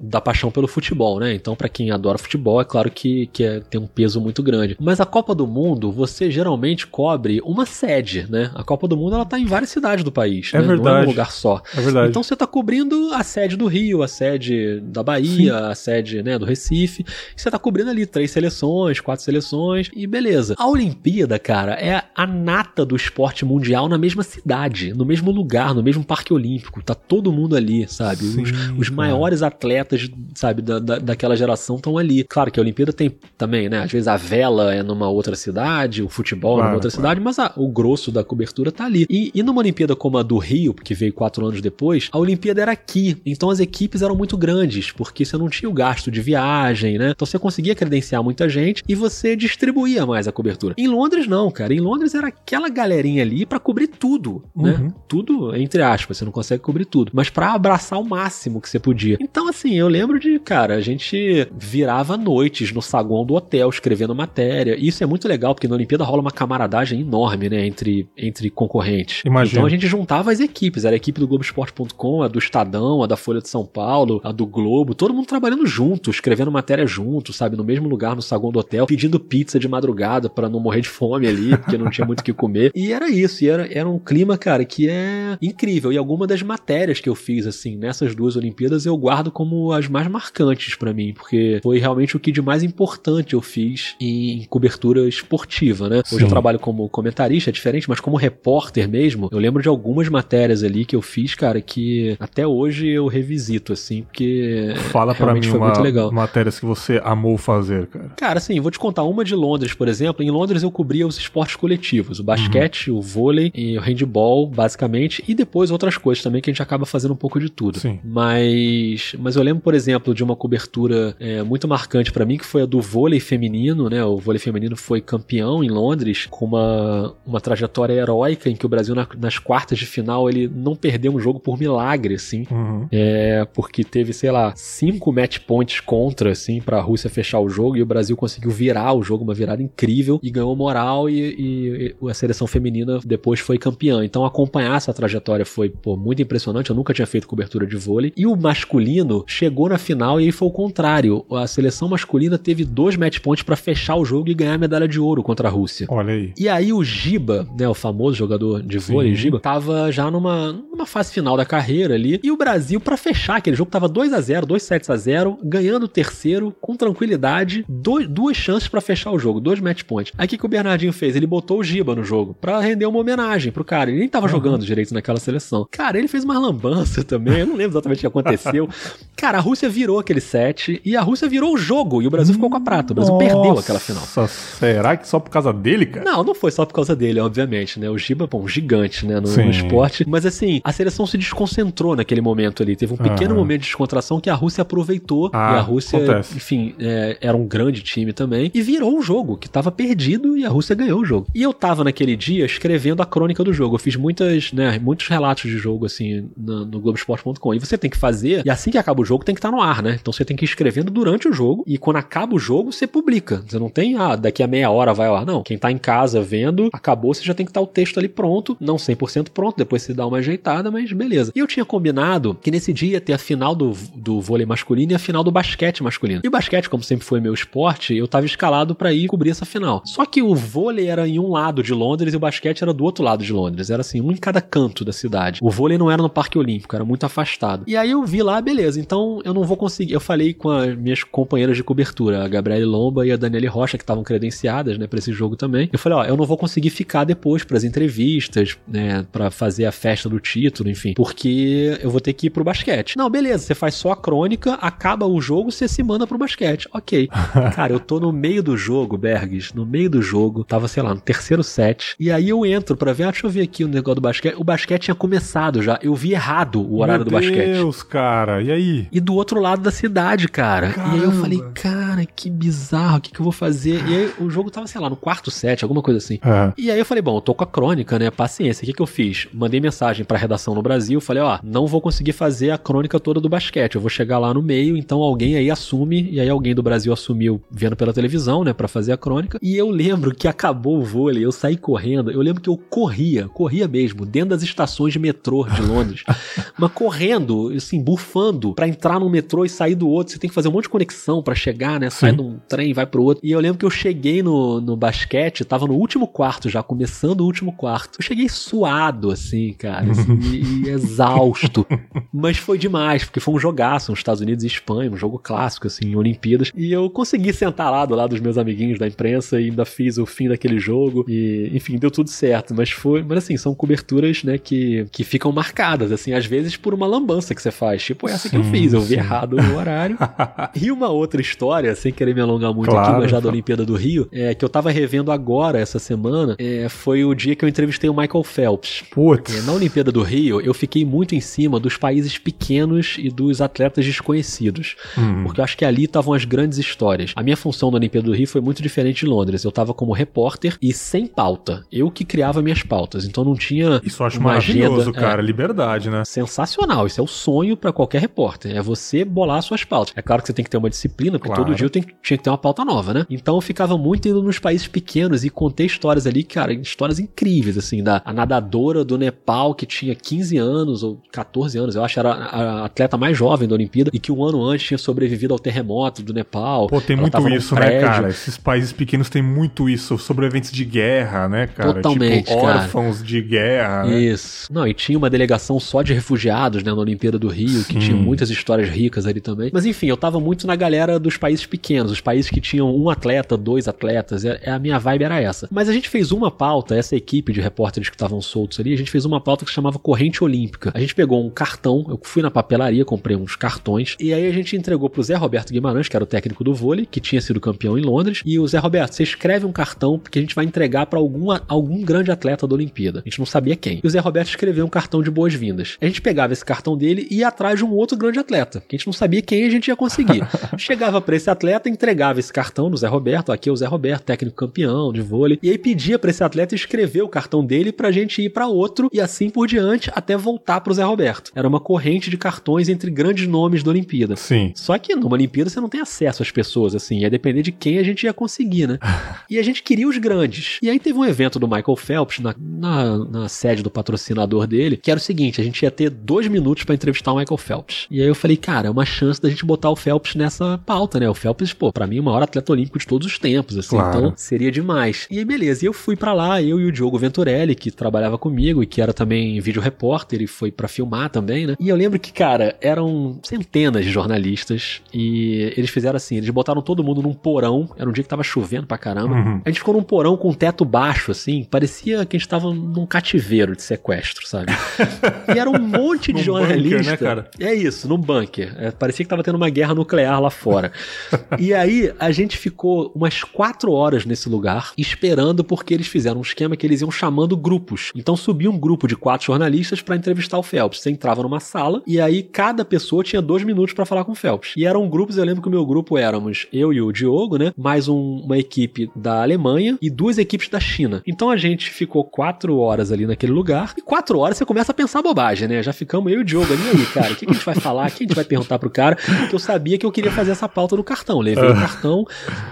da 0.00 0.20
paixão 0.20 0.50
pelo 0.50 0.68
futebol, 0.68 1.18
né? 1.18 1.34
Então, 1.34 1.54
para 1.54 1.68
quem 1.68 1.90
adora 1.90 2.18
futebol, 2.18 2.60
é 2.60 2.64
claro 2.64 2.90
que, 2.90 3.26
que 3.32 3.44
é, 3.44 3.60
tem 3.60 3.80
um 3.80 3.86
peso 3.86 4.20
muito 4.20 4.42
grande. 4.42 4.76
Mas 4.80 5.00
a 5.00 5.06
Copa 5.06 5.34
do 5.34 5.46
Mundo, 5.46 5.90
você 5.90 6.30
geralmente 6.30 6.86
cobre 6.86 7.40
uma 7.44 7.66
sede, 7.66 8.26
né? 8.28 8.50
A 8.54 8.62
Copa 8.62 8.86
do 8.86 8.96
Mundo, 8.96 9.14
ela 9.14 9.24
tá 9.24 9.38
em 9.38 9.46
várias 9.46 9.70
cidades 9.70 10.04
do 10.04 10.12
país, 10.12 10.50
é 10.52 10.60
né? 10.60 10.66
Verdade. 10.66 10.88
Não 10.88 10.96
é 10.98 11.04
um 11.04 11.08
lugar 11.08 11.32
só. 11.32 11.62
É 11.76 11.80
verdade. 11.80 12.08
Então, 12.08 12.22
você 12.22 12.36
tá 12.36 12.46
cobrindo 12.46 13.12
a 13.12 13.22
sede 13.22 13.56
do 13.56 13.66
Rio, 13.66 14.02
a 14.02 14.08
sede 14.08 14.80
da 14.80 15.02
Bahia, 15.02 15.52
Sim. 15.52 15.64
a 15.64 15.74
sede, 15.74 16.22
né, 16.22 16.38
do 16.38 16.44
Recife. 16.44 17.04
Você 17.36 17.50
tá 17.50 17.58
cobrindo 17.58 17.90
ali 17.90 18.06
três 18.06 18.30
seleções, 18.30 19.00
quatro 19.00 19.24
seleções 19.24 19.90
e 19.94 20.06
beleza. 20.06 20.54
A 20.58 20.66
Olimpíada, 20.68 21.38
cara, 21.38 21.72
é 21.74 22.04
a 22.14 22.26
nata 22.26 22.84
do 22.84 22.96
esporte 22.96 23.44
mundial 23.44 23.88
na 23.88 23.98
mesma 23.98 24.22
cidade, 24.22 24.92
no 24.94 25.04
mesmo 25.04 25.30
lugar, 25.30 25.74
no 25.74 25.82
mesmo 25.82 26.04
parque 26.04 26.32
olímpico. 26.32 26.82
Tá 26.82 26.94
todo 26.94 27.32
mundo 27.32 27.56
ali, 27.56 27.86
sabe? 27.88 28.24
Sim, 28.24 28.42
os, 28.42 28.50
os 28.78 28.90
maiores 28.90 29.37
atletas, 29.42 30.08
sabe, 30.34 30.62
da, 30.62 30.78
da, 30.78 30.98
daquela 30.98 31.36
geração 31.36 31.76
estão 31.76 31.98
ali. 31.98 32.24
Claro 32.24 32.50
que 32.50 32.58
a 32.58 32.62
Olimpíada 32.62 32.92
tem 32.92 33.10
também, 33.36 33.68
né? 33.68 33.80
Às 33.80 33.92
vezes 33.92 34.08
a 34.08 34.16
vela 34.16 34.74
é 34.74 34.82
numa 34.82 35.08
outra 35.08 35.36
cidade, 35.36 36.02
o 36.02 36.08
futebol 36.08 36.56
claro, 36.56 36.60
é 36.60 36.64
numa 36.64 36.74
outra 36.76 36.90
claro. 36.90 37.02
cidade, 37.02 37.20
mas 37.20 37.38
a, 37.38 37.52
o 37.56 37.68
grosso 37.68 38.10
da 38.10 38.24
cobertura 38.24 38.70
tá 38.70 38.84
ali. 38.84 39.06
E, 39.08 39.30
e 39.34 39.42
numa 39.42 39.60
Olimpíada 39.60 39.94
como 39.94 40.18
a 40.18 40.22
do 40.22 40.38
Rio, 40.38 40.74
que 40.74 40.94
veio 40.94 41.12
quatro 41.12 41.44
anos 41.44 41.60
depois, 41.60 42.08
a 42.12 42.18
Olimpíada 42.18 42.62
era 42.62 42.72
aqui. 42.72 43.16
Então 43.24 43.50
as 43.50 43.60
equipes 43.60 44.02
eram 44.02 44.14
muito 44.14 44.36
grandes, 44.36 44.90
porque 44.90 45.24
você 45.24 45.36
não 45.36 45.48
tinha 45.48 45.68
o 45.68 45.72
gasto 45.72 46.10
de 46.10 46.20
viagem, 46.20 46.98
né? 46.98 47.10
Então 47.10 47.26
você 47.26 47.38
conseguia 47.38 47.74
credenciar 47.74 48.22
muita 48.22 48.48
gente 48.48 48.82
e 48.88 48.94
você 48.94 49.36
distribuía 49.36 50.04
mais 50.06 50.28
a 50.28 50.32
cobertura. 50.32 50.74
Em 50.76 50.86
Londres, 50.88 51.26
não, 51.26 51.50
cara. 51.50 51.72
Em 51.72 51.80
Londres 51.80 52.14
era 52.14 52.28
aquela 52.28 52.68
galerinha 52.68 53.22
ali 53.22 53.46
para 53.46 53.58
cobrir 53.58 53.88
tudo, 53.88 54.42
né? 54.54 54.72
uhum. 54.72 54.84
né? 54.84 54.92
Tudo, 55.06 55.56
entre 55.56 55.82
aspas, 55.82 56.16
você 56.16 56.24
não 56.24 56.32
consegue 56.32 56.62
cobrir 56.62 56.84
tudo, 56.84 57.10
mas 57.14 57.30
para 57.30 57.52
abraçar 57.52 57.98
o 57.98 58.04
máximo 58.04 58.60
que 58.60 58.68
você 58.68 58.78
podia. 58.78 59.18
Então, 59.30 59.48
assim, 59.48 59.74
eu 59.74 59.88
lembro 59.88 60.18
de, 60.18 60.38
cara, 60.38 60.74
a 60.74 60.80
gente 60.80 61.46
virava 61.52 62.16
noites 62.16 62.72
no 62.72 62.80
saguão 62.80 63.24
do 63.24 63.34
hotel 63.34 63.68
escrevendo 63.68 64.14
matéria. 64.14 64.74
E 64.76 64.88
isso 64.88 65.04
é 65.04 65.06
muito 65.06 65.28
legal, 65.28 65.54
porque 65.54 65.68
na 65.68 65.74
Olimpíada 65.74 66.04
rola 66.04 66.20
uma 66.20 66.30
camaradagem 66.30 67.00
enorme, 67.00 67.48
né, 67.48 67.66
entre, 67.66 68.08
entre 68.16 68.50
concorrentes. 68.50 69.22
Imagina. 69.24 69.58
Então 69.58 69.66
a 69.66 69.70
gente 69.70 69.86
juntava 69.86 70.32
as 70.32 70.40
equipes. 70.40 70.84
Era 70.84 70.94
a 70.94 70.96
equipe 70.96 71.20
do 71.20 71.28
Globoesporte.com, 71.28 72.22
a 72.22 72.28
do 72.28 72.38
Estadão, 72.38 73.02
a 73.02 73.06
da 73.06 73.16
Folha 73.16 73.40
de 73.40 73.48
São 73.48 73.64
Paulo, 73.64 74.20
a 74.24 74.32
do 74.32 74.46
Globo, 74.46 74.94
todo 74.94 75.12
mundo 75.12 75.26
trabalhando 75.26 75.66
junto, 75.66 76.10
escrevendo 76.10 76.50
matéria 76.50 76.86
junto, 76.86 77.32
sabe, 77.32 77.56
no 77.56 77.64
mesmo 77.64 77.88
lugar, 77.88 78.16
no 78.16 78.22
saguão 78.22 78.50
do 78.50 78.58
hotel, 78.58 78.86
pedindo 78.86 79.20
pizza 79.20 79.58
de 79.58 79.68
madrugada 79.68 80.30
para 80.30 80.48
não 80.48 80.58
morrer 80.58 80.80
de 80.80 80.88
fome 80.88 81.26
ali, 81.26 81.56
porque 81.58 81.76
não 81.76 81.90
tinha 81.90 82.06
muito 82.06 82.20
o 82.20 82.24
que 82.24 82.32
comer. 82.32 82.72
E 82.74 82.92
era 82.92 83.10
isso, 83.10 83.44
e 83.44 83.48
era, 83.48 83.68
era 83.70 83.88
um 83.88 83.98
clima, 83.98 84.38
cara, 84.38 84.64
que 84.64 84.88
é 84.88 85.36
incrível. 85.42 85.92
E 85.92 85.98
alguma 85.98 86.26
das 86.26 86.42
matérias 86.42 87.00
que 87.00 87.08
eu 87.08 87.14
fiz, 87.14 87.46
assim, 87.46 87.76
nessas 87.76 88.14
duas 88.14 88.36
Olimpíadas, 88.36 88.86
eu 88.86 88.96
guardo 88.96 89.17
como 89.30 89.72
as 89.72 89.88
mais 89.88 90.06
marcantes 90.06 90.74
para 90.74 90.92
mim, 90.92 91.12
porque 91.12 91.60
foi 91.62 91.78
realmente 91.78 92.16
o 92.16 92.20
que 92.20 92.32
de 92.32 92.42
mais 92.42 92.62
importante 92.62 93.34
eu 93.34 93.40
fiz 93.40 93.96
em 94.00 94.44
cobertura 94.48 95.08
esportiva, 95.08 95.88
né? 95.88 95.98
Hoje 95.98 96.18
Sim. 96.18 96.22
eu 96.24 96.28
trabalho 96.28 96.58
como 96.58 96.88
comentarista, 96.88 97.50
é 97.50 97.52
diferente, 97.52 97.88
mas 97.88 98.00
como 98.00 98.16
repórter 98.16 98.88
mesmo, 98.88 99.28
eu 99.32 99.38
lembro 99.38 99.62
de 99.62 99.68
algumas 99.68 100.08
matérias 100.08 100.62
ali 100.62 100.84
que 100.84 100.96
eu 100.96 101.02
fiz, 101.02 101.34
cara, 101.34 101.60
que 101.60 102.16
até 102.20 102.46
hoje 102.46 102.88
eu 102.88 103.06
revisito, 103.06 103.72
assim, 103.72 104.02
porque 104.02 104.74
Fala 104.90 105.14
para 105.14 105.34
mim 105.34 105.40
uma, 105.50 106.10
matérias 106.10 106.58
que 106.58 106.66
você 106.66 107.00
amou 107.04 107.36
fazer, 107.36 107.86
cara? 107.86 108.10
Cara, 108.16 108.38
assim, 108.38 108.58
vou 108.60 108.70
te 108.70 108.78
contar 108.78 109.02
uma 109.04 109.24
de 109.24 109.34
Londres, 109.34 109.74
por 109.74 109.88
exemplo. 109.88 110.22
Em 110.22 110.30
Londres 110.30 110.62
eu 110.62 110.70
cobria 110.70 111.06
os 111.06 111.18
esportes 111.18 111.56
coletivos, 111.56 112.20
o 112.20 112.24
basquete, 112.24 112.90
uhum. 112.90 112.98
o 112.98 113.02
vôlei 113.02 113.52
e 113.54 113.76
o 113.76 113.80
handball, 113.80 114.46
basicamente, 114.46 115.24
e 115.26 115.34
depois 115.34 115.70
outras 115.70 115.96
coisas 115.96 116.22
também 116.22 116.40
que 116.40 116.50
a 116.50 116.52
gente 116.52 116.62
acaba 116.62 116.86
fazendo 116.86 117.12
um 117.12 117.16
pouco 117.16 117.40
de 117.40 117.48
tudo. 117.48 117.78
Sim. 117.78 117.98
Mas, 118.04 119.07
mas 119.18 119.36
eu 119.36 119.42
lembro, 119.42 119.62
por 119.62 119.74
exemplo, 119.74 120.14
de 120.14 120.22
uma 120.22 120.36
cobertura 120.36 121.14
é, 121.20 121.42
muito 121.42 121.68
marcante 121.68 122.12
para 122.12 122.24
mim, 122.24 122.36
que 122.36 122.44
foi 122.44 122.62
a 122.62 122.66
do 122.66 122.80
vôlei 122.80 123.20
feminino, 123.20 123.88
né? 123.88 124.04
O 124.04 124.16
vôlei 124.16 124.38
feminino 124.38 124.76
foi 124.76 125.00
campeão 125.00 125.62
em 125.62 125.68
Londres, 125.68 126.26
com 126.30 126.44
uma, 126.44 127.14
uma 127.26 127.40
trajetória 127.40 127.94
heróica 127.94 128.48
em 128.50 128.56
que 128.56 128.66
o 128.66 128.68
Brasil, 128.68 128.94
na, 128.94 129.06
nas 129.18 129.38
quartas 129.38 129.78
de 129.78 129.86
final, 129.86 130.28
ele 130.28 130.48
não 130.48 130.74
perdeu 130.74 131.14
um 131.14 131.20
jogo 131.20 131.40
por 131.40 131.58
milagre, 131.58 132.14
assim. 132.14 132.46
Uhum. 132.50 132.86
É, 132.90 133.46
porque 133.54 133.84
teve, 133.84 134.12
sei 134.12 134.30
lá, 134.30 134.52
cinco 134.56 135.12
match 135.12 135.38
points 135.40 135.80
contra, 135.80 136.32
assim, 136.32 136.60
pra 136.60 136.80
Rússia 136.80 137.10
fechar 137.10 137.40
o 137.40 137.48
jogo 137.48 137.76
e 137.76 137.82
o 137.82 137.86
Brasil 137.86 138.16
conseguiu 138.16 138.50
virar 138.50 138.92
o 138.92 139.02
jogo, 139.02 139.24
uma 139.24 139.34
virada 139.34 139.62
incrível 139.62 140.18
e 140.22 140.30
ganhou 140.30 140.54
moral 140.56 141.08
e, 141.08 141.20
e, 141.20 141.96
e 142.00 142.10
a 142.10 142.14
seleção 142.14 142.46
feminina 142.46 142.98
depois 143.04 143.40
foi 143.40 143.58
campeã. 143.58 144.04
Então 144.04 144.24
acompanhar 144.24 144.76
essa 144.76 144.92
trajetória 144.92 145.44
foi 145.44 145.68
pô, 145.68 145.96
muito 145.96 146.22
impressionante. 146.22 146.70
Eu 146.70 146.76
nunca 146.76 146.92
tinha 146.92 147.06
feito 147.06 147.26
cobertura 147.26 147.66
de 147.66 147.76
vôlei. 147.76 148.12
E 148.16 148.26
o 148.26 148.36
masculino 148.36 148.97
chegou 149.26 149.68
na 149.68 149.78
final 149.78 150.20
e 150.20 150.24
aí 150.24 150.32
foi 150.32 150.48
o 150.48 150.52
contrário. 150.52 151.24
A 151.30 151.46
seleção 151.46 151.88
masculina 151.88 152.38
teve 152.38 152.64
dois 152.64 152.96
match 152.96 153.18
points 153.20 153.42
para 153.42 153.56
fechar 153.56 153.96
o 153.96 154.04
jogo 154.04 154.28
e 154.28 154.34
ganhar 154.34 154.54
a 154.54 154.58
medalha 154.58 154.88
de 154.88 155.00
ouro 155.00 155.22
contra 155.22 155.48
a 155.48 155.50
Rússia. 155.50 155.86
Olha 155.88 156.12
aí. 156.12 156.32
E 156.38 156.48
aí 156.48 156.72
o 156.72 156.82
Giba, 156.82 157.46
né, 157.58 157.68
o 157.68 157.74
famoso 157.74 158.16
jogador 158.16 158.62
de 158.62 158.78
vôlei. 158.78 159.14
Giba, 159.14 159.40
tava 159.40 159.90
já 159.90 160.10
numa, 160.10 160.52
numa 160.52 160.86
fase 160.86 161.12
final 161.12 161.36
da 161.36 161.44
carreira 161.44 161.94
ali. 161.94 162.20
E 162.22 162.30
o 162.30 162.36
Brasil, 162.36 162.80
para 162.80 162.96
fechar 162.96 163.36
aquele 163.36 163.56
jogo, 163.56 163.70
tava 163.70 163.88
2 163.88 164.12
a 164.12 164.20
0 164.20 164.46
2 164.46 164.62
sets 164.62 164.90
a 164.90 164.96
0 164.96 165.38
ganhando 165.42 165.84
o 165.84 165.88
terceiro 165.88 166.54
com 166.60 166.76
tranquilidade, 166.76 167.64
dois, 167.68 168.08
duas 168.08 168.36
chances 168.36 168.68
para 168.68 168.80
fechar 168.80 169.10
o 169.10 169.18
jogo, 169.18 169.40
dois 169.40 169.60
match 169.60 169.82
points. 169.82 170.12
Aí 170.16 170.26
o 170.26 170.28
que, 170.28 170.38
que 170.38 170.46
o 170.46 170.48
Bernardinho 170.48 170.92
fez? 170.92 171.16
Ele 171.16 171.26
botou 171.26 171.58
o 171.58 171.64
Giba 171.64 171.94
no 171.94 172.04
jogo 172.04 172.34
para 172.40 172.60
render 172.60 172.86
uma 172.86 172.98
homenagem 172.98 173.52
pro 173.52 173.64
cara. 173.64 173.90
Ele 173.90 174.00
nem 174.00 174.08
tava 174.08 174.26
uhum. 174.26 174.32
jogando 174.32 174.64
direito 174.64 174.94
naquela 174.94 175.18
seleção. 175.18 175.66
Cara, 175.70 175.98
ele 175.98 176.08
fez 176.08 176.24
uma 176.24 176.38
lambança 176.38 177.02
também, 177.02 177.40
eu 177.40 177.46
não 177.46 177.56
lembro 177.56 177.72
exatamente 177.72 177.98
o 177.98 178.00
que 178.00 178.06
aconteceu. 178.06 178.68
cara, 179.18 179.38
a 179.38 179.40
Rússia 179.40 179.68
virou 179.68 179.98
aquele 179.98 180.20
set 180.20 180.80
e 180.84 180.96
a 180.96 181.00
Rússia 181.02 181.28
virou 181.28 181.52
o 181.52 181.58
jogo 181.58 182.00
e 182.00 182.06
o 182.06 182.10
Brasil 182.10 182.32
ficou 182.32 182.48
com 182.48 182.56
a 182.56 182.60
prata. 182.60 182.92
O 182.92 182.94
Brasil 182.94 183.14
Nossa, 183.14 183.26
perdeu 183.26 183.58
aquela 183.58 183.80
final. 183.80 184.04
Será 184.28 184.96
que 184.96 185.08
só 185.08 185.18
por 185.18 185.30
causa 185.30 185.52
dele, 185.52 185.86
cara? 185.86 186.04
Não, 186.08 186.22
não 186.22 186.34
foi 186.34 186.52
só 186.52 186.64
por 186.64 186.72
causa 186.72 186.94
dele, 186.94 187.18
obviamente, 187.18 187.80
né? 187.80 187.90
O 187.90 187.98
Giba, 187.98 188.26
bom, 188.26 188.46
gigante, 188.46 189.04
né, 189.04 189.20
no, 189.20 189.28
no 189.28 189.50
esporte. 189.50 190.08
Mas 190.08 190.24
assim, 190.24 190.60
a 190.62 190.72
seleção 190.72 191.04
se 191.06 191.18
desconcentrou 191.18 191.96
naquele 191.96 192.20
momento 192.20 192.62
ali. 192.62 192.76
Teve 192.76 192.94
um 192.94 192.96
pequeno 192.96 193.34
uhum. 193.34 193.40
momento 193.40 193.62
de 193.62 193.66
descontração 193.66 194.20
que 194.20 194.30
a 194.30 194.34
Rússia 194.34 194.62
aproveitou. 194.62 195.30
Ah, 195.32 195.54
e 195.54 195.58
a 195.58 195.60
Rússia, 195.60 195.98
acontece. 195.98 196.36
enfim, 196.36 196.74
é, 196.78 197.18
era 197.20 197.36
um 197.36 197.46
grande 197.46 197.82
time 197.82 198.12
também. 198.12 198.50
E 198.54 198.62
virou 198.62 198.96
o 198.96 199.02
jogo, 199.02 199.36
que 199.36 199.48
tava 199.48 199.72
perdido 199.72 200.36
e 200.36 200.46
a 200.46 200.48
Rússia 200.48 200.76
ganhou 200.76 201.00
o 201.00 201.04
jogo. 201.04 201.26
E 201.34 201.42
eu 201.42 201.52
tava 201.52 201.82
naquele 201.82 202.16
dia 202.16 202.46
escrevendo 202.46 203.02
a 203.02 203.06
crônica 203.06 203.42
do 203.42 203.52
jogo. 203.52 203.74
Eu 203.74 203.80
fiz 203.80 203.96
muitas, 203.96 204.52
né, 204.52 204.78
muitos 204.78 205.08
relatos 205.08 205.50
de 205.50 205.58
jogo, 205.58 205.86
assim, 205.86 206.28
no, 206.36 206.64
no 206.64 206.80
Globoesporte.com. 206.80 207.54
E 207.54 207.58
você 207.58 207.76
tem 207.76 207.90
que 207.90 207.96
fazer, 207.96 208.42
e 208.46 208.50
assim 208.50 208.70
que 208.70 208.77
acaba 208.78 209.02
o 209.02 209.04
jogo, 209.04 209.24
tem 209.24 209.34
que 209.34 209.38
estar 209.38 209.50
tá 209.50 209.56
no 209.56 209.62
ar, 209.62 209.82
né? 209.82 209.98
Então 210.00 210.12
você 210.12 210.24
tem 210.24 210.36
que 210.36 210.44
ir 210.44 210.48
escrevendo 210.48 210.90
durante 210.90 211.28
o 211.28 211.32
jogo. 211.32 211.64
E 211.66 211.78
quando 211.78 211.96
acaba 211.96 212.34
o 212.34 212.38
jogo, 212.38 212.72
você 212.72 212.86
publica. 212.86 213.42
Você 213.46 213.58
não 213.58 213.68
tem, 213.68 213.96
ah, 213.96 214.16
daqui 214.16 214.42
a 214.42 214.46
meia 214.46 214.70
hora 214.70 214.94
vai 214.94 215.08
ao 215.08 215.16
ar. 215.16 215.26
Não. 215.26 215.42
Quem 215.42 215.58
tá 215.58 215.70
em 215.70 215.78
casa 215.78 216.20
vendo, 216.20 216.68
acabou, 216.72 217.12
você 217.14 217.22
já 217.22 217.34
tem 217.34 217.44
que 217.44 217.50
estar 217.50 217.60
tá 217.60 217.64
o 217.64 217.66
texto 217.66 217.98
ali 217.98 218.08
pronto. 218.08 218.56
Não 218.60 218.76
100% 218.76 219.30
pronto, 219.30 219.56
depois 219.56 219.82
você 219.82 219.94
dá 219.94 220.06
uma 220.06 220.18
ajeitada, 220.18 220.70
mas 220.70 220.92
beleza. 220.92 221.32
E 221.34 221.38
eu 221.38 221.46
tinha 221.46 221.64
combinado 221.64 222.36
que 222.40 222.50
nesse 222.50 222.72
dia 222.72 222.92
ia 222.92 223.00
ter 223.00 223.12
a 223.12 223.18
final 223.18 223.54
do, 223.54 223.72
do 223.94 224.20
vôlei 224.20 224.46
masculino 224.46 224.92
e 224.92 224.94
a 224.94 224.98
final 224.98 225.22
do 225.22 225.30
basquete 225.30 225.82
masculino. 225.82 226.20
E 226.24 226.28
o 226.28 226.30
basquete, 226.30 226.68
como 226.68 226.82
sempre 226.82 227.04
foi 227.04 227.20
meu 227.20 227.34
esporte, 227.34 227.94
eu 227.94 228.08
tava 228.08 228.26
escalado 228.26 228.74
para 228.74 228.92
ir 228.92 229.06
cobrir 229.06 229.30
essa 229.30 229.44
final. 229.44 229.82
Só 229.84 230.04
que 230.04 230.22
o 230.22 230.34
vôlei 230.34 230.86
era 230.86 231.06
em 231.06 231.18
um 231.18 231.30
lado 231.30 231.62
de 231.62 231.72
Londres 231.72 232.14
e 232.14 232.16
o 232.16 232.20
basquete 232.20 232.62
era 232.62 232.72
do 232.72 232.84
outro 232.84 233.04
lado 233.04 233.24
de 233.24 233.32
Londres. 233.32 233.70
Era 233.70 233.80
assim, 233.80 234.00
um 234.00 234.12
em 234.12 234.16
cada 234.16 234.40
canto 234.40 234.84
da 234.84 234.92
cidade. 234.92 235.40
O 235.42 235.50
vôlei 235.50 235.78
não 235.78 235.90
era 235.90 236.02
no 236.02 236.10
Parque 236.10 236.38
Olímpico, 236.38 236.74
era 236.74 236.84
muito 236.84 237.04
afastado. 237.04 237.64
E 237.66 237.76
aí 237.76 237.90
eu 237.90 238.04
vi 238.04 238.22
lá, 238.22 238.40
beleza, 238.40 238.57
então 238.66 239.20
eu 239.24 239.34
não 239.34 239.44
vou 239.44 239.56
conseguir. 239.56 239.92
Eu 239.92 240.00
falei 240.00 240.34
com 240.34 240.50
as 240.50 240.76
minhas 240.76 241.04
companheiras 241.04 241.56
de 241.56 241.62
cobertura, 241.62 242.24
a 242.24 242.28
Gabriele 242.28 242.64
Lomba 242.64 243.06
e 243.06 243.12
a 243.12 243.16
Daniele 243.16 243.46
Rocha, 243.46 243.76
que 243.76 243.82
estavam 243.82 244.02
credenciadas, 244.02 244.78
né, 244.78 244.86
pra 244.86 244.98
esse 244.98 245.12
jogo 245.12 245.36
também. 245.36 245.68
Eu 245.72 245.78
falei, 245.78 245.98
ó, 245.98 246.04
eu 246.04 246.16
não 246.16 246.24
vou 246.24 246.36
conseguir 246.36 246.70
ficar 246.70 247.04
depois 247.04 247.44
para 247.44 247.56
as 247.56 247.64
entrevistas, 247.64 248.56
né, 248.66 249.06
para 249.12 249.30
fazer 249.30 249.66
a 249.66 249.72
festa 249.72 250.08
do 250.08 250.20
título, 250.20 250.70
enfim, 250.70 250.94
porque 250.94 251.78
eu 251.82 251.90
vou 251.90 252.00
ter 252.00 252.12
que 252.12 252.26
ir 252.26 252.30
pro 252.30 252.44
basquete. 252.44 252.96
Não, 252.96 253.08
beleza, 253.10 253.44
você 253.44 253.54
faz 253.54 253.74
só 253.74 253.92
a 253.92 253.96
crônica, 253.96 254.54
acaba 254.54 255.06
o 255.06 255.20
jogo, 255.20 255.50
você 255.50 255.68
se 255.68 255.82
manda 255.82 256.06
pro 256.06 256.18
basquete. 256.18 256.68
Ok. 256.72 257.08
Cara, 257.54 257.72
eu 257.72 257.80
tô 257.80 258.00
no 258.00 258.12
meio 258.12 258.42
do 258.42 258.56
jogo, 258.56 258.96
Bergs, 258.96 259.54
no 259.54 259.64
meio 259.64 259.90
do 259.90 260.02
jogo, 260.02 260.44
tava, 260.44 260.68
sei 260.68 260.82
lá, 260.82 260.94
no 260.94 261.00
terceiro 261.00 261.42
set, 261.42 261.94
e 261.98 262.10
aí 262.10 262.28
eu 262.28 262.44
entro 262.44 262.76
para 262.76 262.92
ver, 262.92 263.04
ah, 263.04 263.10
deixa 263.10 263.26
eu 263.26 263.30
ver 263.30 263.42
aqui 263.42 263.64
o 263.64 263.68
negócio 263.68 263.96
do 263.96 264.00
basquete. 264.00 264.34
O 264.36 264.44
basquete 264.44 264.82
tinha 264.82 264.94
começado 264.94 265.62
já, 265.62 265.78
eu 265.82 265.94
vi 265.94 266.12
errado 266.12 266.60
o 266.60 266.80
horário 266.80 267.04
Meu 267.04 267.10
do 267.10 267.10
basquete. 267.10 267.46
Meu 267.46 267.54
Deus, 267.54 267.82
cara, 267.82 268.42
e 268.48 268.52
aí? 268.52 268.88
E 268.90 269.00
do 269.00 269.14
outro 269.14 269.40
lado 269.40 269.62
da 269.62 269.70
cidade, 269.70 270.26
cara. 270.28 270.72
Caramba. 270.72 270.96
E 270.96 271.00
aí 271.00 271.04
eu 271.04 271.12
falei, 271.12 271.42
cara, 271.54 272.06
que 272.06 272.30
bizarro, 272.30 272.98
o 272.98 273.00
que, 273.00 273.12
que 273.12 273.20
eu 273.20 273.24
vou 273.24 273.32
fazer? 273.32 273.86
E 273.86 273.96
aí 273.96 274.12
o 274.18 274.30
jogo 274.30 274.50
tava, 274.50 274.66
sei 274.66 274.80
lá, 274.80 274.88
no 274.88 274.96
quarto 274.96 275.30
set, 275.30 275.62
alguma 275.62 275.82
coisa 275.82 275.98
assim. 275.98 276.18
É. 276.24 276.52
E 276.56 276.70
aí 276.70 276.78
eu 276.78 276.84
falei, 276.84 277.02
bom, 277.02 277.16
eu 277.16 277.20
tô 277.20 277.34
com 277.34 277.44
a 277.44 277.46
crônica, 277.46 277.98
né? 277.98 278.10
Paciência. 278.10 278.62
O 278.62 278.66
que, 278.66 278.72
que 278.72 278.82
eu 278.82 278.86
fiz? 278.86 279.28
Mandei 279.32 279.60
mensagem 279.60 280.04
pra 280.04 280.16
redação 280.16 280.54
no 280.54 280.62
Brasil, 280.62 281.00
falei, 281.00 281.22
ó, 281.22 281.38
não 281.42 281.66
vou 281.66 281.80
conseguir 281.80 282.12
fazer 282.12 282.50
a 282.50 282.58
crônica 282.58 282.98
toda 282.98 283.20
do 283.20 283.28
basquete. 283.28 283.74
Eu 283.74 283.80
vou 283.80 283.90
chegar 283.90 284.18
lá 284.18 284.32
no 284.32 284.42
meio, 284.42 284.76
então 284.76 285.00
alguém 285.00 285.36
aí 285.36 285.50
assume, 285.50 286.08
e 286.10 286.20
aí 286.20 286.28
alguém 286.28 286.54
do 286.54 286.62
Brasil 286.62 286.92
assumiu 286.92 287.42
vendo 287.50 287.76
pela 287.76 287.92
televisão, 287.92 288.44
né, 288.44 288.52
para 288.52 288.68
fazer 288.68 288.92
a 288.92 288.96
crônica. 288.96 289.38
E 289.42 289.56
eu 289.56 289.68
lembro 289.68 290.14
que 290.14 290.26
acabou 290.26 290.78
o 290.78 290.84
vôlei, 290.84 291.24
eu 291.24 291.32
saí 291.32 291.56
correndo. 291.56 292.10
Eu 292.10 292.22
lembro 292.22 292.40
que 292.40 292.48
eu 292.48 292.56
corria, 292.56 293.28
corria 293.28 293.68
mesmo, 293.68 294.06
dentro 294.06 294.30
das 294.30 294.42
estações 294.42 294.92
de 294.92 294.98
metrô 294.98 295.46
de 295.46 295.60
Londres. 295.62 296.02
mas 296.58 296.72
correndo, 296.72 297.52
assim, 297.54 297.82
bufando 297.82 298.37
para 298.54 298.68
entrar 298.68 299.00
no 299.00 299.08
metrô 299.08 299.44
e 299.44 299.48
sair 299.48 299.74
do 299.74 299.88
outro. 299.88 300.12
Você 300.12 300.18
tem 300.18 300.28
que 300.28 300.34
fazer 300.34 300.48
um 300.48 300.52
monte 300.52 300.64
de 300.64 300.68
conexão 300.70 301.22
para 301.22 301.34
chegar, 301.34 301.80
né? 301.80 301.90
Sai 301.90 302.12
de 302.12 302.20
um 302.20 302.38
trem, 302.48 302.72
vai 302.72 302.86
pro 302.86 303.02
outro. 303.02 303.24
E 303.24 303.30
eu 303.30 303.40
lembro 303.40 303.58
que 303.58 303.64
eu 303.64 303.70
cheguei 303.70 304.22
no, 304.22 304.60
no 304.60 304.76
basquete, 304.76 305.44
tava 305.44 305.66
no 305.66 305.74
último 305.74 306.06
quarto 306.06 306.48
já, 306.48 306.62
começando 306.62 307.20
o 307.20 307.24
último 307.24 307.52
quarto. 307.52 307.98
Eu 307.98 308.04
cheguei 308.04 308.28
suado, 308.28 309.10
assim, 309.10 309.52
cara, 309.52 309.90
assim, 309.90 310.18
e, 310.22 310.66
e 310.66 310.68
exausto. 310.68 311.66
Mas 312.12 312.36
foi 312.36 312.58
demais, 312.58 313.04
porque 313.04 313.20
foi 313.20 313.34
um 313.34 313.38
jogaço, 313.38 313.90
nos 313.90 314.00
Estados 314.00 314.20
Unidos 314.20 314.44
e 314.44 314.46
Espanha, 314.46 314.90
um 314.90 314.96
jogo 314.96 315.18
clássico, 315.18 315.66
assim, 315.66 315.88
em 315.88 315.96
Olimpíadas. 315.96 316.52
E 316.54 316.72
eu 316.72 316.88
consegui 316.90 317.32
sentar 317.32 317.70
lá 317.70 317.84
do 317.84 317.94
lado 317.94 318.10
dos 318.10 318.20
meus 318.20 318.38
amiguinhos 318.38 318.78
da 318.78 318.86
imprensa 318.86 319.40
e 319.40 319.46
ainda 319.46 319.64
fiz 319.64 319.98
o 319.98 320.06
fim 320.06 320.28
daquele 320.28 320.58
jogo. 320.58 321.04
E, 321.08 321.50
enfim, 321.52 321.78
deu 321.78 321.90
tudo 321.90 322.10
certo. 322.10 322.54
Mas 322.54 322.70
foi. 322.70 323.02
Mas 323.02 323.18
assim, 323.18 323.36
são 323.36 323.54
coberturas, 323.54 324.22
né, 324.22 324.38
que, 324.38 324.86
que 324.90 325.04
ficam 325.04 325.32
marcadas, 325.32 325.92
assim, 325.92 326.12
às 326.12 326.26
vezes 326.26 326.56
por 326.56 326.74
uma 326.74 326.86
lambança 326.86 327.34
que 327.34 327.42
você 327.42 327.50
faz. 327.50 327.82
Tipo 327.82 328.08
essa 328.08 328.27
que 328.30 328.36
eu 328.36 328.44
fiz, 328.44 328.72
eu 328.72 328.80
vi 328.80 328.94
errado 328.94 329.36
o 329.36 329.56
horário. 329.56 329.96
e 330.54 330.70
uma 330.70 330.88
outra 330.88 331.20
história, 331.20 331.74
sem 331.74 331.92
querer 331.92 332.14
me 332.14 332.20
alongar 332.20 332.52
muito 332.52 332.70
claro. 332.70 332.90
aqui, 332.90 333.00
mas 333.00 333.10
já 333.10 333.20
da 333.20 333.28
Olimpíada 333.28 333.64
do 333.64 333.74
Rio, 333.74 334.08
é 334.12 334.34
que 334.34 334.44
eu 334.44 334.48
tava 334.48 334.70
revendo 334.70 335.10
agora, 335.10 335.58
essa 335.58 335.78
semana, 335.78 336.36
é, 336.38 336.68
foi 336.68 337.04
o 337.04 337.14
dia 337.14 337.34
que 337.34 337.44
eu 337.44 337.48
entrevistei 337.48 337.88
o 337.88 337.94
Michael 337.94 338.24
Phelps. 338.24 338.82
Putz. 338.90 339.36
É, 339.36 339.42
na 339.42 339.52
Olimpíada 339.52 339.90
do 339.92 340.02
Rio, 340.02 340.40
eu 340.40 340.54
fiquei 340.54 340.84
muito 340.84 341.14
em 341.14 341.20
cima 341.20 341.58
dos 341.58 341.76
países 341.76 342.18
pequenos 342.18 342.96
e 342.98 343.10
dos 343.10 343.40
atletas 343.40 343.84
desconhecidos. 343.84 344.76
Hum. 344.96 345.24
Porque 345.24 345.40
eu 345.40 345.44
acho 345.44 345.56
que 345.56 345.64
ali 345.64 345.84
estavam 345.84 346.14
as 346.14 346.24
grandes 346.24 346.58
histórias. 346.58 347.12
A 347.16 347.22
minha 347.22 347.36
função 347.36 347.70
na 347.70 347.76
Olimpíada 347.76 348.06
do 348.06 348.14
Rio 348.14 348.26
foi 348.26 348.40
muito 348.40 348.62
diferente 348.62 349.04
de 349.04 349.06
Londres. 349.06 349.44
Eu 349.44 349.52
tava 349.52 349.74
como 349.74 349.92
repórter 349.92 350.56
e 350.60 350.72
sem 350.72 351.06
pauta. 351.06 351.64
Eu 351.70 351.90
que 351.90 352.04
criava 352.04 352.42
minhas 352.42 352.62
pautas. 352.62 353.04
Então 353.04 353.24
não 353.24 353.34
tinha. 353.34 353.80
Isso 353.84 354.02
eu 354.02 354.06
acho 354.06 354.20
maravilhoso, 354.20 354.80
agenda, 354.82 355.00
cara. 355.00 355.22
É, 355.22 355.24
Liberdade, 355.24 355.90
né? 355.90 356.04
Sensacional. 356.04 356.86
Isso 356.86 357.00
é 357.00 357.04
o 357.04 357.06
sonho 357.06 357.56
para 357.56 357.72
qualquer 357.72 358.00
repórter. 358.00 358.17
É 358.44 358.60
você 358.60 359.04
bolar 359.04 359.42
suas 359.42 359.64
pautas. 359.64 359.92
É 359.96 360.02
claro 360.02 360.22
que 360.22 360.28
você 360.28 360.32
tem 360.32 360.44
que 360.44 360.50
ter 360.50 360.56
uma 360.56 360.70
disciplina, 360.70 361.18
porque 361.18 361.28
claro. 361.34 361.44
todo 361.44 361.56
dia 361.56 361.66
eu 361.66 361.70
tenho, 361.70 361.86
tinha 362.02 362.16
que 362.16 362.24
ter 362.24 362.30
uma 362.30 362.38
pauta 362.38 362.64
nova, 362.64 362.92
né? 362.92 363.06
Então 363.08 363.36
eu 363.36 363.40
ficava 363.40 363.78
muito 363.78 364.08
indo 364.08 364.22
nos 364.22 364.38
países 364.38 364.66
pequenos 364.66 365.24
e 365.24 365.30
contei 365.30 365.66
histórias 365.66 366.06
ali, 366.06 366.24
cara, 366.24 366.52
histórias 366.52 366.98
incríveis, 366.98 367.56
assim, 367.56 367.82
da 367.82 368.02
nadadora 368.12 368.84
do 368.84 368.98
Nepal 368.98 369.54
que 369.54 369.66
tinha 369.66 369.94
15 369.94 370.36
anos 370.36 370.82
ou 370.82 371.00
14 371.12 371.58
anos, 371.58 371.76
eu 371.76 371.84
acho, 371.84 371.98
era 371.98 372.12
a 372.12 372.64
atleta 372.64 372.96
mais 372.96 373.16
jovem 373.16 373.48
da 373.48 373.54
Olimpíada 373.54 373.90
e 373.92 373.98
que 373.98 374.10
um 374.10 374.24
ano 374.24 374.42
antes 374.44 374.66
tinha 374.66 374.78
sobrevivido 374.78 375.32
ao 375.32 375.38
terremoto 375.38 376.02
do 376.02 376.12
Nepal. 376.12 376.66
Pô, 376.68 376.80
tem 376.80 376.96
muito 376.96 377.28
isso, 377.28 377.54
né, 377.54 377.80
cara? 377.80 378.08
Esses 378.08 378.36
países 378.36 378.72
pequenos 378.72 379.08
têm 379.08 379.22
muito 379.22 379.68
isso, 379.68 379.98
sobreviventes 379.98 380.50
de 380.50 380.64
guerra, 380.64 381.28
né, 381.28 381.46
cara? 381.46 381.74
Totalmente, 381.74 382.26
tipo, 382.26 382.38
órfãos 382.38 382.96
cara. 382.96 383.08
de 383.08 383.22
guerra. 383.22 383.84
Né? 383.84 384.00
Isso. 384.00 384.52
Não, 384.52 384.66
e 384.66 384.74
tinha 384.74 384.98
uma 384.98 385.10
delegação 385.10 385.58
só 385.60 385.82
de 385.82 385.92
refugiados, 385.92 386.62
né, 386.62 386.70
na 386.72 386.78
Olimpíada 386.78 387.18
do 387.18 387.28
Rio, 387.28 387.48
Sim. 387.48 387.74
que 387.74 387.78
tinha 387.78 387.96
muitas 388.08 388.30
histórias 388.30 388.68
ricas 388.70 389.06
ali 389.06 389.20
também. 389.20 389.50
Mas 389.52 389.66
enfim, 389.66 389.86
eu 389.86 389.96
tava 389.96 390.18
muito 390.18 390.46
na 390.46 390.56
galera 390.56 390.98
dos 390.98 391.16
países 391.16 391.44
pequenos, 391.44 391.92
os 391.92 392.00
países 392.00 392.30
que 392.30 392.40
tinham 392.40 392.74
um 392.74 392.88
atleta, 392.88 393.36
dois 393.36 393.68
atletas, 393.68 394.24
é, 394.24 394.40
é, 394.42 394.50
a 394.50 394.58
minha 394.58 394.78
vibe 394.78 395.04
era 395.04 395.20
essa. 395.20 395.46
Mas 395.50 395.68
a 395.68 395.72
gente 395.72 395.88
fez 395.88 396.10
uma 396.10 396.30
pauta, 396.30 396.74
essa 396.74 396.96
equipe 396.96 397.32
de 397.32 397.40
repórteres 397.40 397.90
que 397.90 397.94
estavam 397.94 398.20
soltos 398.20 398.58
ali, 398.58 398.72
a 398.72 398.76
gente 398.76 398.90
fez 398.90 399.04
uma 399.04 399.20
pauta 399.20 399.44
que 399.44 399.50
se 399.50 399.54
chamava 399.54 399.78
corrente 399.78 400.24
olímpica. 400.24 400.72
A 400.74 400.80
gente 400.80 400.94
pegou 400.94 401.24
um 401.24 401.28
cartão, 401.28 401.84
eu 401.88 402.00
fui 402.02 402.22
na 402.22 402.30
papelaria, 402.30 402.84
comprei 402.84 403.16
uns 403.16 403.36
cartões, 403.36 403.94
e 404.00 404.14
aí 404.14 404.26
a 404.26 404.32
gente 404.32 404.56
entregou 404.56 404.88
pro 404.88 405.02
Zé 405.02 405.14
Roberto 405.14 405.52
Guimarães, 405.52 405.88
que 405.88 405.96
era 405.96 406.02
o 406.04 406.06
técnico 406.06 406.42
do 406.42 406.54
vôlei, 406.54 406.86
que 406.86 407.00
tinha 407.00 407.20
sido 407.20 407.40
campeão 407.40 407.78
em 407.78 407.82
Londres, 407.82 408.22
e 408.24 408.38
o 408.38 408.46
Zé 408.46 408.58
Roberto, 408.58 408.94
você 408.94 409.02
escreve 409.02 409.44
um 409.44 409.52
cartão 409.52 409.98
que 409.98 410.18
a 410.18 410.22
gente 410.22 410.34
vai 410.34 410.44
entregar 410.44 410.86
para 410.86 410.98
algum, 410.98 411.28
algum 411.46 411.82
grande 411.82 412.10
atleta 412.10 412.46
da 412.46 412.54
Olimpíada. 412.54 413.00
A 413.00 413.02
gente 413.08 413.18
não 413.18 413.26
sabia 413.26 413.54
quem. 413.54 413.80
E 413.82 413.86
o 413.86 413.90
Zé 413.90 413.98
Roberto 413.98 414.28
escreveu 414.28 414.64
um 414.64 414.68
cartão 414.70 415.02
de 415.02 415.10
boas-vindas. 415.10 415.76
A 415.80 415.86
gente 415.86 416.00
pegava 416.00 416.32
esse 416.32 416.44
cartão 416.44 416.76
dele 416.76 417.06
e 417.10 417.18
ia 417.18 417.28
atrás 417.28 417.58
de 417.58 417.64
um 417.64 417.72
outro 417.72 417.97
grande 417.98 418.18
atleta, 418.18 418.62
que 418.66 418.76
a 418.76 418.78
gente 418.78 418.86
não 418.86 418.92
sabia 418.92 419.20
quem 419.20 419.44
a 419.44 419.50
gente 419.50 419.68
ia 419.68 419.76
conseguir. 419.76 420.26
Chegava 420.56 421.00
para 421.00 421.16
esse 421.16 421.28
atleta, 421.28 421.68
entregava 421.68 422.20
esse 422.20 422.32
cartão 422.32 422.70
no 422.70 422.76
Zé 422.76 422.86
Roberto, 422.86 423.32
aqui 423.32 423.48
é 423.48 423.52
o 423.52 423.56
Zé 423.56 423.66
Roberto, 423.66 424.04
técnico 424.04 424.36
campeão 424.36 424.92
de 424.92 425.00
vôlei, 425.00 425.38
e 425.42 425.50
aí 425.50 425.58
pedia 425.58 425.98
para 425.98 426.10
esse 426.10 426.22
atleta 426.24 426.54
escrever 426.54 427.02
o 427.02 427.08
cartão 427.08 427.44
dele 427.44 427.72
pra 427.72 427.90
gente 427.90 428.22
ir 428.22 428.30
para 428.30 428.46
outro 428.46 428.88
e 428.92 429.00
assim 429.00 429.28
por 429.28 429.46
diante 429.46 429.90
até 429.94 430.16
voltar 430.16 430.60
pro 430.60 430.72
Zé 430.72 430.84
Roberto. 430.84 431.32
Era 431.34 431.48
uma 431.48 431.60
corrente 431.60 432.10
de 432.10 432.16
cartões 432.16 432.68
entre 432.68 432.90
grandes 432.90 433.26
nomes 433.26 433.62
da 433.62 433.70
Olimpíada. 433.70 434.16
Sim. 434.16 434.52
Só 434.54 434.78
que 434.78 434.94
numa 434.94 435.14
Olimpíada 435.14 435.50
você 435.50 435.60
não 435.60 435.68
tem 435.68 435.80
acesso 435.80 436.22
às 436.22 436.30
pessoas, 436.30 436.74
assim, 436.74 437.00
ia 437.00 437.10
depender 437.10 437.42
de 437.42 437.52
quem 437.52 437.78
a 437.78 437.82
gente 437.82 438.04
ia 438.04 438.12
conseguir, 438.12 438.66
né? 438.66 438.78
e 439.28 439.38
a 439.38 439.42
gente 439.42 439.62
queria 439.62 439.88
os 439.88 439.98
grandes. 439.98 440.58
E 440.62 440.70
aí 440.70 440.78
teve 440.78 440.98
um 440.98 441.04
evento 441.04 441.38
do 441.38 441.48
Michael 441.48 441.76
Phelps 441.76 442.20
na, 442.20 442.34
na, 442.38 442.98
na 442.98 443.28
sede 443.28 443.62
do 443.62 443.70
patrocinador 443.70 444.46
dele, 444.46 444.76
que 444.76 444.90
era 444.90 444.98
o 444.98 445.02
seguinte: 445.02 445.40
a 445.40 445.44
gente 445.44 445.62
ia 445.62 445.70
ter 445.70 445.90
dois 445.90 446.28
minutos 446.28 446.64
para 446.64 446.74
entrevistar 446.74 447.12
o 447.12 447.16
Michael 447.18 447.38
Phelps. 447.38 447.86
E 447.90 448.00
aí 448.02 448.06
eu 448.08 448.14
falei, 448.14 448.36
cara, 448.36 448.68
é 448.68 448.70
uma 448.70 448.84
chance 448.84 449.20
da 449.20 449.28
gente 449.28 449.44
botar 449.44 449.70
o 449.70 449.76
Phelps 449.76 450.14
nessa 450.14 450.58
pauta, 450.58 450.98
né? 451.00 451.08
O 451.08 451.14
Phelps, 451.14 451.52
pô, 451.52 451.72
pra 451.72 451.86
mim, 451.86 452.00
o 452.00 452.02
maior 452.02 452.22
atleta 452.22 452.52
olímpico 452.52 452.78
de 452.78 452.86
todos 452.86 453.06
os 453.06 453.18
tempos, 453.18 453.56
assim, 453.56 453.76
Claro. 453.76 453.98
então 453.98 454.12
seria 454.16 454.50
demais. 454.50 455.06
E 455.10 455.18
aí, 455.18 455.24
beleza, 455.24 455.64
e 455.64 455.68
eu 455.68 455.72
fui 455.72 455.96
pra 455.96 456.12
lá, 456.12 456.42
eu 456.42 456.60
e 456.60 456.66
o 456.66 456.72
Diogo 456.72 456.98
Venturelli, 456.98 457.54
que 457.54 457.70
trabalhava 457.70 458.18
comigo 458.18 458.62
e 458.62 458.66
que 458.66 458.80
era 458.82 458.92
também 458.92 459.40
vídeo 459.40 459.60
repórter 459.62 460.20
e 460.22 460.26
foi 460.26 460.50
pra 460.50 460.68
filmar 460.68 461.10
também, 461.10 461.46
né? 461.46 461.54
E 461.58 461.68
eu 461.68 461.76
lembro 461.76 461.98
que, 461.98 462.12
cara, 462.12 462.56
eram 462.60 463.18
centenas 463.22 463.84
de 463.84 463.90
jornalistas 463.90 464.80
e 464.92 465.52
eles 465.56 465.70
fizeram 465.70 465.96
assim, 465.96 466.16
eles 466.16 466.30
botaram 466.30 466.60
todo 466.62 466.82
mundo 466.82 467.02
num 467.02 467.12
porão, 467.14 467.68
era 467.78 467.88
um 467.88 467.92
dia 467.92 468.02
que 468.02 468.08
tava 468.10 468.22
chovendo 468.22 468.66
pra 468.66 468.76
caramba. 468.78 469.14
Uhum. 469.14 469.40
A 469.44 469.48
gente 469.48 469.58
ficou 469.60 469.74
num 469.74 469.82
porão 469.82 470.16
com 470.16 470.30
um 470.30 470.34
teto 470.34 470.64
baixo, 470.64 471.10
assim, 471.10 471.44
parecia 471.50 472.04
que 472.04 472.16
a 472.16 472.18
gente 472.18 472.28
tava 472.28 472.52
num 472.52 472.86
cativeiro 472.86 473.54
de 473.54 473.62
sequestro, 473.62 474.26
sabe? 474.26 474.52
e 475.34 475.38
era 475.38 475.48
um 475.48 475.58
monte 475.58 476.12
de 476.12 476.22
jornalista. 476.22 476.76
bunker, 476.78 476.90
né, 476.90 476.96
cara? 476.96 477.30
É 477.38 477.54
isso, 477.54 477.77
num 477.86 477.98
bunker. 477.98 478.54
É, 478.58 478.70
parecia 478.70 479.04
que 479.04 479.08
tava 479.08 479.22
tendo 479.22 479.36
uma 479.36 479.50
guerra 479.50 479.74
nuclear 479.74 480.20
lá 480.20 480.30
fora. 480.30 480.72
e 481.38 481.52
aí 481.54 481.92
a 481.98 482.10
gente 482.10 482.36
ficou 482.36 482.90
umas 482.94 483.22
quatro 483.22 483.72
horas 483.72 484.04
nesse 484.04 484.28
lugar 484.28 484.72
esperando 484.76 485.44
porque 485.44 485.74
eles 485.74 485.86
fizeram 485.86 486.18
um 486.18 486.22
esquema 486.22 486.56
que 486.56 486.66
eles 486.66 486.80
iam 486.80 486.90
chamando 486.90 487.36
grupos. 487.36 487.92
Então 487.94 488.16
subia 488.16 488.50
um 488.50 488.58
grupo 488.58 488.88
de 488.88 488.96
quatro 488.96 489.26
jornalistas 489.26 489.80
pra 489.82 489.96
entrevistar 489.96 490.38
o 490.38 490.42
Phelps. 490.42 490.80
Você 490.80 490.90
entrava 490.90 491.22
numa 491.22 491.40
sala 491.40 491.82
e 491.86 492.00
aí 492.00 492.22
cada 492.22 492.64
pessoa 492.64 493.04
tinha 493.04 493.20
dois 493.22 493.44
minutos 493.44 493.74
pra 493.74 493.84
falar 493.86 494.04
com 494.04 494.12
o 494.12 494.16
Phelps. 494.16 494.52
E 494.56 494.64
eram 494.66 494.88
grupos, 494.88 495.16
eu 495.18 495.24
lembro 495.24 495.42
que 495.42 495.48
o 495.48 495.50
meu 495.50 495.64
grupo 495.66 495.98
éramos 495.98 496.46
eu 496.52 496.72
e 496.72 496.80
o 496.80 496.90
Diogo, 496.92 497.36
né? 497.36 497.52
Mais 497.56 497.88
um- 497.88 498.22
uma 498.24 498.38
equipe 498.38 498.90
da 498.96 499.22
Alemanha 499.22 499.76
e 499.82 499.90
duas 499.90 500.18
equipes 500.18 500.48
da 500.48 500.58
China. 500.60 501.02
Então 501.06 501.30
a 501.30 501.36
gente 501.36 501.70
ficou 501.70 502.04
quatro 502.04 502.56
horas 502.58 502.90
ali 502.92 503.06
naquele 503.06 503.32
lugar 503.32 503.74
e 503.76 503.82
quatro 503.82 504.18
horas 504.18 504.36
você 504.38 504.44
começa 504.44 504.72
a 504.72 504.74
pensar 504.74 505.02
bobagem, 505.02 505.48
né? 505.48 505.62
Já 505.62 505.72
ficamos 505.72 506.12
eu 506.12 506.18
e 506.20 506.22
o 506.22 506.24
Diogo 506.24 506.52
ali, 506.52 506.62
aí, 506.70 506.86
cara, 506.86 507.12
o 507.12 507.16
que, 507.16 507.26
que 507.26 507.32
a 507.32 507.34
gente 507.34 507.44
vai 507.44 507.54
falar? 507.60 507.90
Que 507.90 508.04
a 508.04 508.06
gente 508.06 508.14
vai 508.14 508.24
perguntar 508.24 508.58
pro 508.58 508.70
cara? 508.70 508.96
Que 509.28 509.34
eu 509.34 509.38
sabia 509.38 509.78
que 509.78 509.84
eu 509.86 509.92
queria 509.92 510.10
fazer 510.10 510.30
essa 510.32 510.48
pauta 510.48 510.76
no 510.76 510.84
cartão. 510.84 511.20
Levei 511.20 511.48
o 511.50 511.54
cartão, 511.54 512.04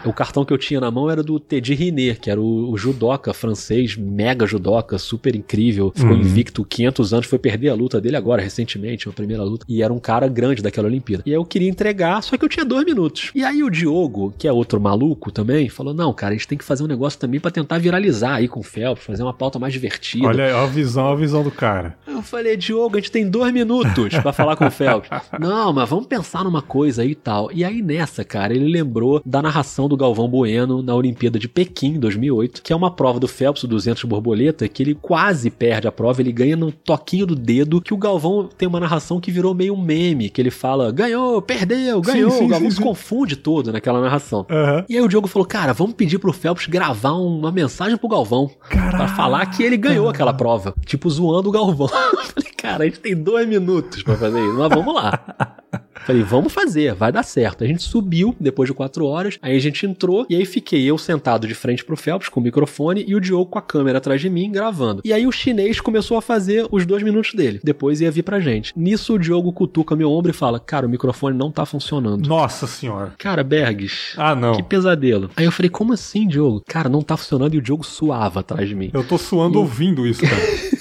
o 0.04 0.12
cartão 0.12 0.44
que 0.44 0.52
eu 0.52 0.58
tinha 0.58 0.80
na 0.80 0.90
mão 0.90 1.10
era 1.10 1.22
do 1.22 1.38
Teddy 1.38 1.74
Riner, 1.74 2.20
que 2.20 2.30
era 2.30 2.40
o, 2.40 2.70
o 2.70 2.76
judoca 2.76 3.32
francês, 3.34 3.96
mega 3.96 4.46
judoca, 4.46 4.98
super 4.98 5.34
incrível, 5.34 5.92
ficou 5.94 6.12
Uhum. 6.16 6.20
invicto 6.20 6.64
500 6.64 7.12
anos, 7.14 7.26
foi 7.26 7.38
perder 7.38 7.68
a 7.70 7.74
luta 7.74 8.00
dele 8.00 8.16
agora, 8.16 8.40
recentemente, 8.42 9.08
a 9.08 9.12
primeira 9.12 9.42
luta, 9.42 9.64
e 9.68 9.82
era 9.82 9.92
um 9.92 9.98
cara 9.98 10.28
grande 10.28 10.62
daquela 10.62 10.86
Olimpíada. 10.88 11.22
E 11.26 11.30
aí 11.30 11.36
eu 11.36 11.44
queria 11.44 11.68
entregar, 11.68 12.22
só 12.22 12.36
que 12.36 12.44
eu 12.44 12.48
tinha 12.48 12.64
dois 12.64 12.84
minutos. 12.84 13.30
E 13.34 13.44
aí 13.44 13.62
o 13.62 13.70
Diogo, 13.70 14.32
que 14.38 14.46
é 14.48 14.52
outro 14.52 14.80
maluco 14.80 15.30
também, 15.30 15.68
falou: 15.68 15.92
não, 15.92 16.12
cara, 16.12 16.32
a 16.34 16.36
gente 16.36 16.48
tem 16.48 16.56
que 16.58 16.64
fazer 16.64 16.82
um 16.84 16.86
negócio 16.86 17.18
também 17.18 17.38
pra 17.40 17.50
tentar 17.50 17.78
viralizar 17.78 18.34
aí 18.36 18.48
com 18.48 18.60
o 18.60 18.62
Phelps, 18.62 19.04
fazer 19.04 19.22
uma 19.22 19.34
pauta 19.34 19.58
mais 19.58 19.72
divertida. 19.72 20.26
Olha 20.26 20.56
ó 20.56 20.64
a 20.64 20.66
visão, 20.66 21.08
a 21.08 21.14
visão 21.16 21.42
do 21.42 21.50
cara. 21.50 21.96
Eu 22.06 22.22
falei, 22.22 22.56
Diogo, 22.56 22.96
a 22.96 23.00
gente 23.00 23.10
tem 23.10 23.28
dois 23.28 23.52
minutos 23.52 24.16
pra 24.22 24.32
falar 24.32 24.56
com 24.56 24.66
o 24.66 24.70
Phelps. 24.70 24.95
Não, 25.40 25.72
mas 25.72 25.88
vamos 25.88 26.06
pensar 26.06 26.44
numa 26.44 26.62
coisa 26.62 27.02
aí 27.02 27.10
e 27.10 27.14
tal. 27.14 27.50
E 27.52 27.64
aí 27.64 27.82
nessa, 27.82 28.24
cara, 28.24 28.54
ele 28.54 28.68
lembrou 28.68 29.20
da 29.24 29.42
narração 29.42 29.88
do 29.88 29.96
Galvão 29.96 30.28
Bueno 30.28 30.82
na 30.82 30.94
Olimpíada 30.94 31.38
de 31.38 31.48
Pequim, 31.48 31.98
2008, 31.98 32.62
que 32.62 32.72
é 32.72 32.76
uma 32.76 32.90
prova 32.90 33.20
do 33.20 33.28
Phelps, 33.28 33.62
o 33.62 33.68
200 33.68 34.00
de 34.00 34.06
borboleta, 34.06 34.68
que 34.68 34.82
ele 34.82 34.94
quase 34.94 35.50
perde 35.50 35.88
a 35.88 35.92
prova, 35.92 36.20
ele 36.20 36.32
ganha 36.32 36.56
no 36.56 36.70
toquinho 36.70 37.26
do 37.26 37.34
dedo, 37.34 37.80
que 37.80 37.94
o 37.94 37.96
Galvão 37.96 38.48
tem 38.56 38.68
uma 38.68 38.80
narração 38.80 39.20
que 39.20 39.30
virou 39.30 39.54
meio 39.54 39.74
um 39.74 39.80
meme, 39.80 40.30
que 40.30 40.40
ele 40.40 40.50
fala, 40.50 40.90
ganhou, 40.90 41.40
perdeu, 41.42 42.00
ganhou. 42.00 42.30
sim, 42.30 42.44
o 42.44 42.48
Galvão 42.48 42.70
sim, 42.70 42.76
se 42.76 42.76
sim. 42.76 42.82
confunde 42.82 43.36
todo 43.36 43.72
naquela 43.72 44.00
narração. 44.00 44.46
Aham. 44.50 44.84
E 44.88 44.96
aí 44.96 45.02
o 45.02 45.08
Diogo 45.08 45.28
falou, 45.28 45.46
cara, 45.46 45.72
vamos 45.72 45.94
pedir 45.94 46.18
pro 46.18 46.32
Phelps 46.32 46.66
gravar 46.66 47.12
uma 47.12 47.50
mensagem 47.52 47.96
pro 47.96 48.08
Galvão. 48.08 48.50
Pra 48.68 49.08
falar 49.08 49.46
que 49.46 49.62
ele 49.62 49.76
ganhou 49.76 50.08
aquela 50.08 50.32
prova. 50.32 50.74
Tipo, 50.84 51.08
zoando 51.10 51.48
o 51.48 51.52
Galvão. 51.52 51.88
Eu 52.16 52.24
Falei, 52.24 52.52
cara, 52.56 52.84
a 52.84 52.86
gente 52.86 53.00
tem 53.00 53.14
dois 53.14 53.46
minutos 53.48 54.02
pra 54.02 54.16
fazer 54.16 54.40
isso, 54.44 54.54
mas 54.54 54.68
vamos 54.68 54.85
lá. 54.94 55.56
Falei, 56.06 56.22
vamos 56.22 56.52
fazer, 56.52 56.94
vai 56.94 57.10
dar 57.10 57.24
certo. 57.24 57.64
A 57.64 57.66
gente 57.66 57.82
subiu 57.82 58.34
depois 58.38 58.68
de 58.68 58.74
quatro 58.74 59.06
horas, 59.06 59.38
aí 59.42 59.56
a 59.56 59.58
gente 59.58 59.84
entrou, 59.84 60.24
e 60.30 60.36
aí 60.36 60.44
fiquei 60.44 60.84
eu 60.84 60.96
sentado 60.96 61.48
de 61.48 61.54
frente 61.54 61.84
pro 61.84 61.96
Phelps 61.96 62.28
com 62.28 62.38
o 62.38 62.42
microfone 62.42 63.04
e 63.08 63.14
o 63.14 63.20
Diogo 63.20 63.46
com 63.46 63.58
a 63.58 63.62
câmera 63.62 63.98
atrás 63.98 64.20
de 64.20 64.30
mim 64.30 64.50
gravando. 64.50 65.02
E 65.04 65.12
aí 65.12 65.26
o 65.26 65.32
chinês 65.32 65.80
começou 65.80 66.16
a 66.16 66.22
fazer 66.22 66.66
os 66.70 66.86
dois 66.86 67.02
minutos 67.02 67.34
dele. 67.34 67.60
Depois 67.64 68.00
ia 68.00 68.10
vir 68.10 68.22
pra 68.22 68.38
gente. 68.38 68.72
Nisso 68.76 69.14
o 69.14 69.18
Diogo 69.18 69.52
cutuca 69.52 69.96
meu 69.96 70.10
ombro 70.12 70.30
e 70.30 70.34
fala: 70.34 70.60
Cara, 70.60 70.86
o 70.86 70.90
microfone 70.90 71.36
não 71.36 71.50
tá 71.50 71.66
funcionando. 71.66 72.28
Nossa 72.28 72.66
senhora. 72.66 73.14
Cara, 73.18 73.42
Bergs. 73.42 74.14
Ah, 74.16 74.34
não. 74.36 74.54
Que 74.54 74.62
pesadelo. 74.62 75.30
Aí 75.36 75.44
eu 75.44 75.52
falei, 75.52 75.70
como 75.70 75.92
assim, 75.92 76.28
Diogo? 76.28 76.62
Cara, 76.66 76.88
não 76.88 77.02
tá 77.02 77.16
funcionando 77.16 77.54
e 77.54 77.58
o 77.58 77.62
Diogo 77.62 77.84
suava 77.84 78.40
atrás 78.40 78.68
de 78.68 78.74
mim. 78.74 78.90
Eu 78.92 79.02
tô 79.02 79.18
suando 79.18 79.58
ouvindo 79.58 80.06
isso, 80.06 80.20
cara. 80.22 80.36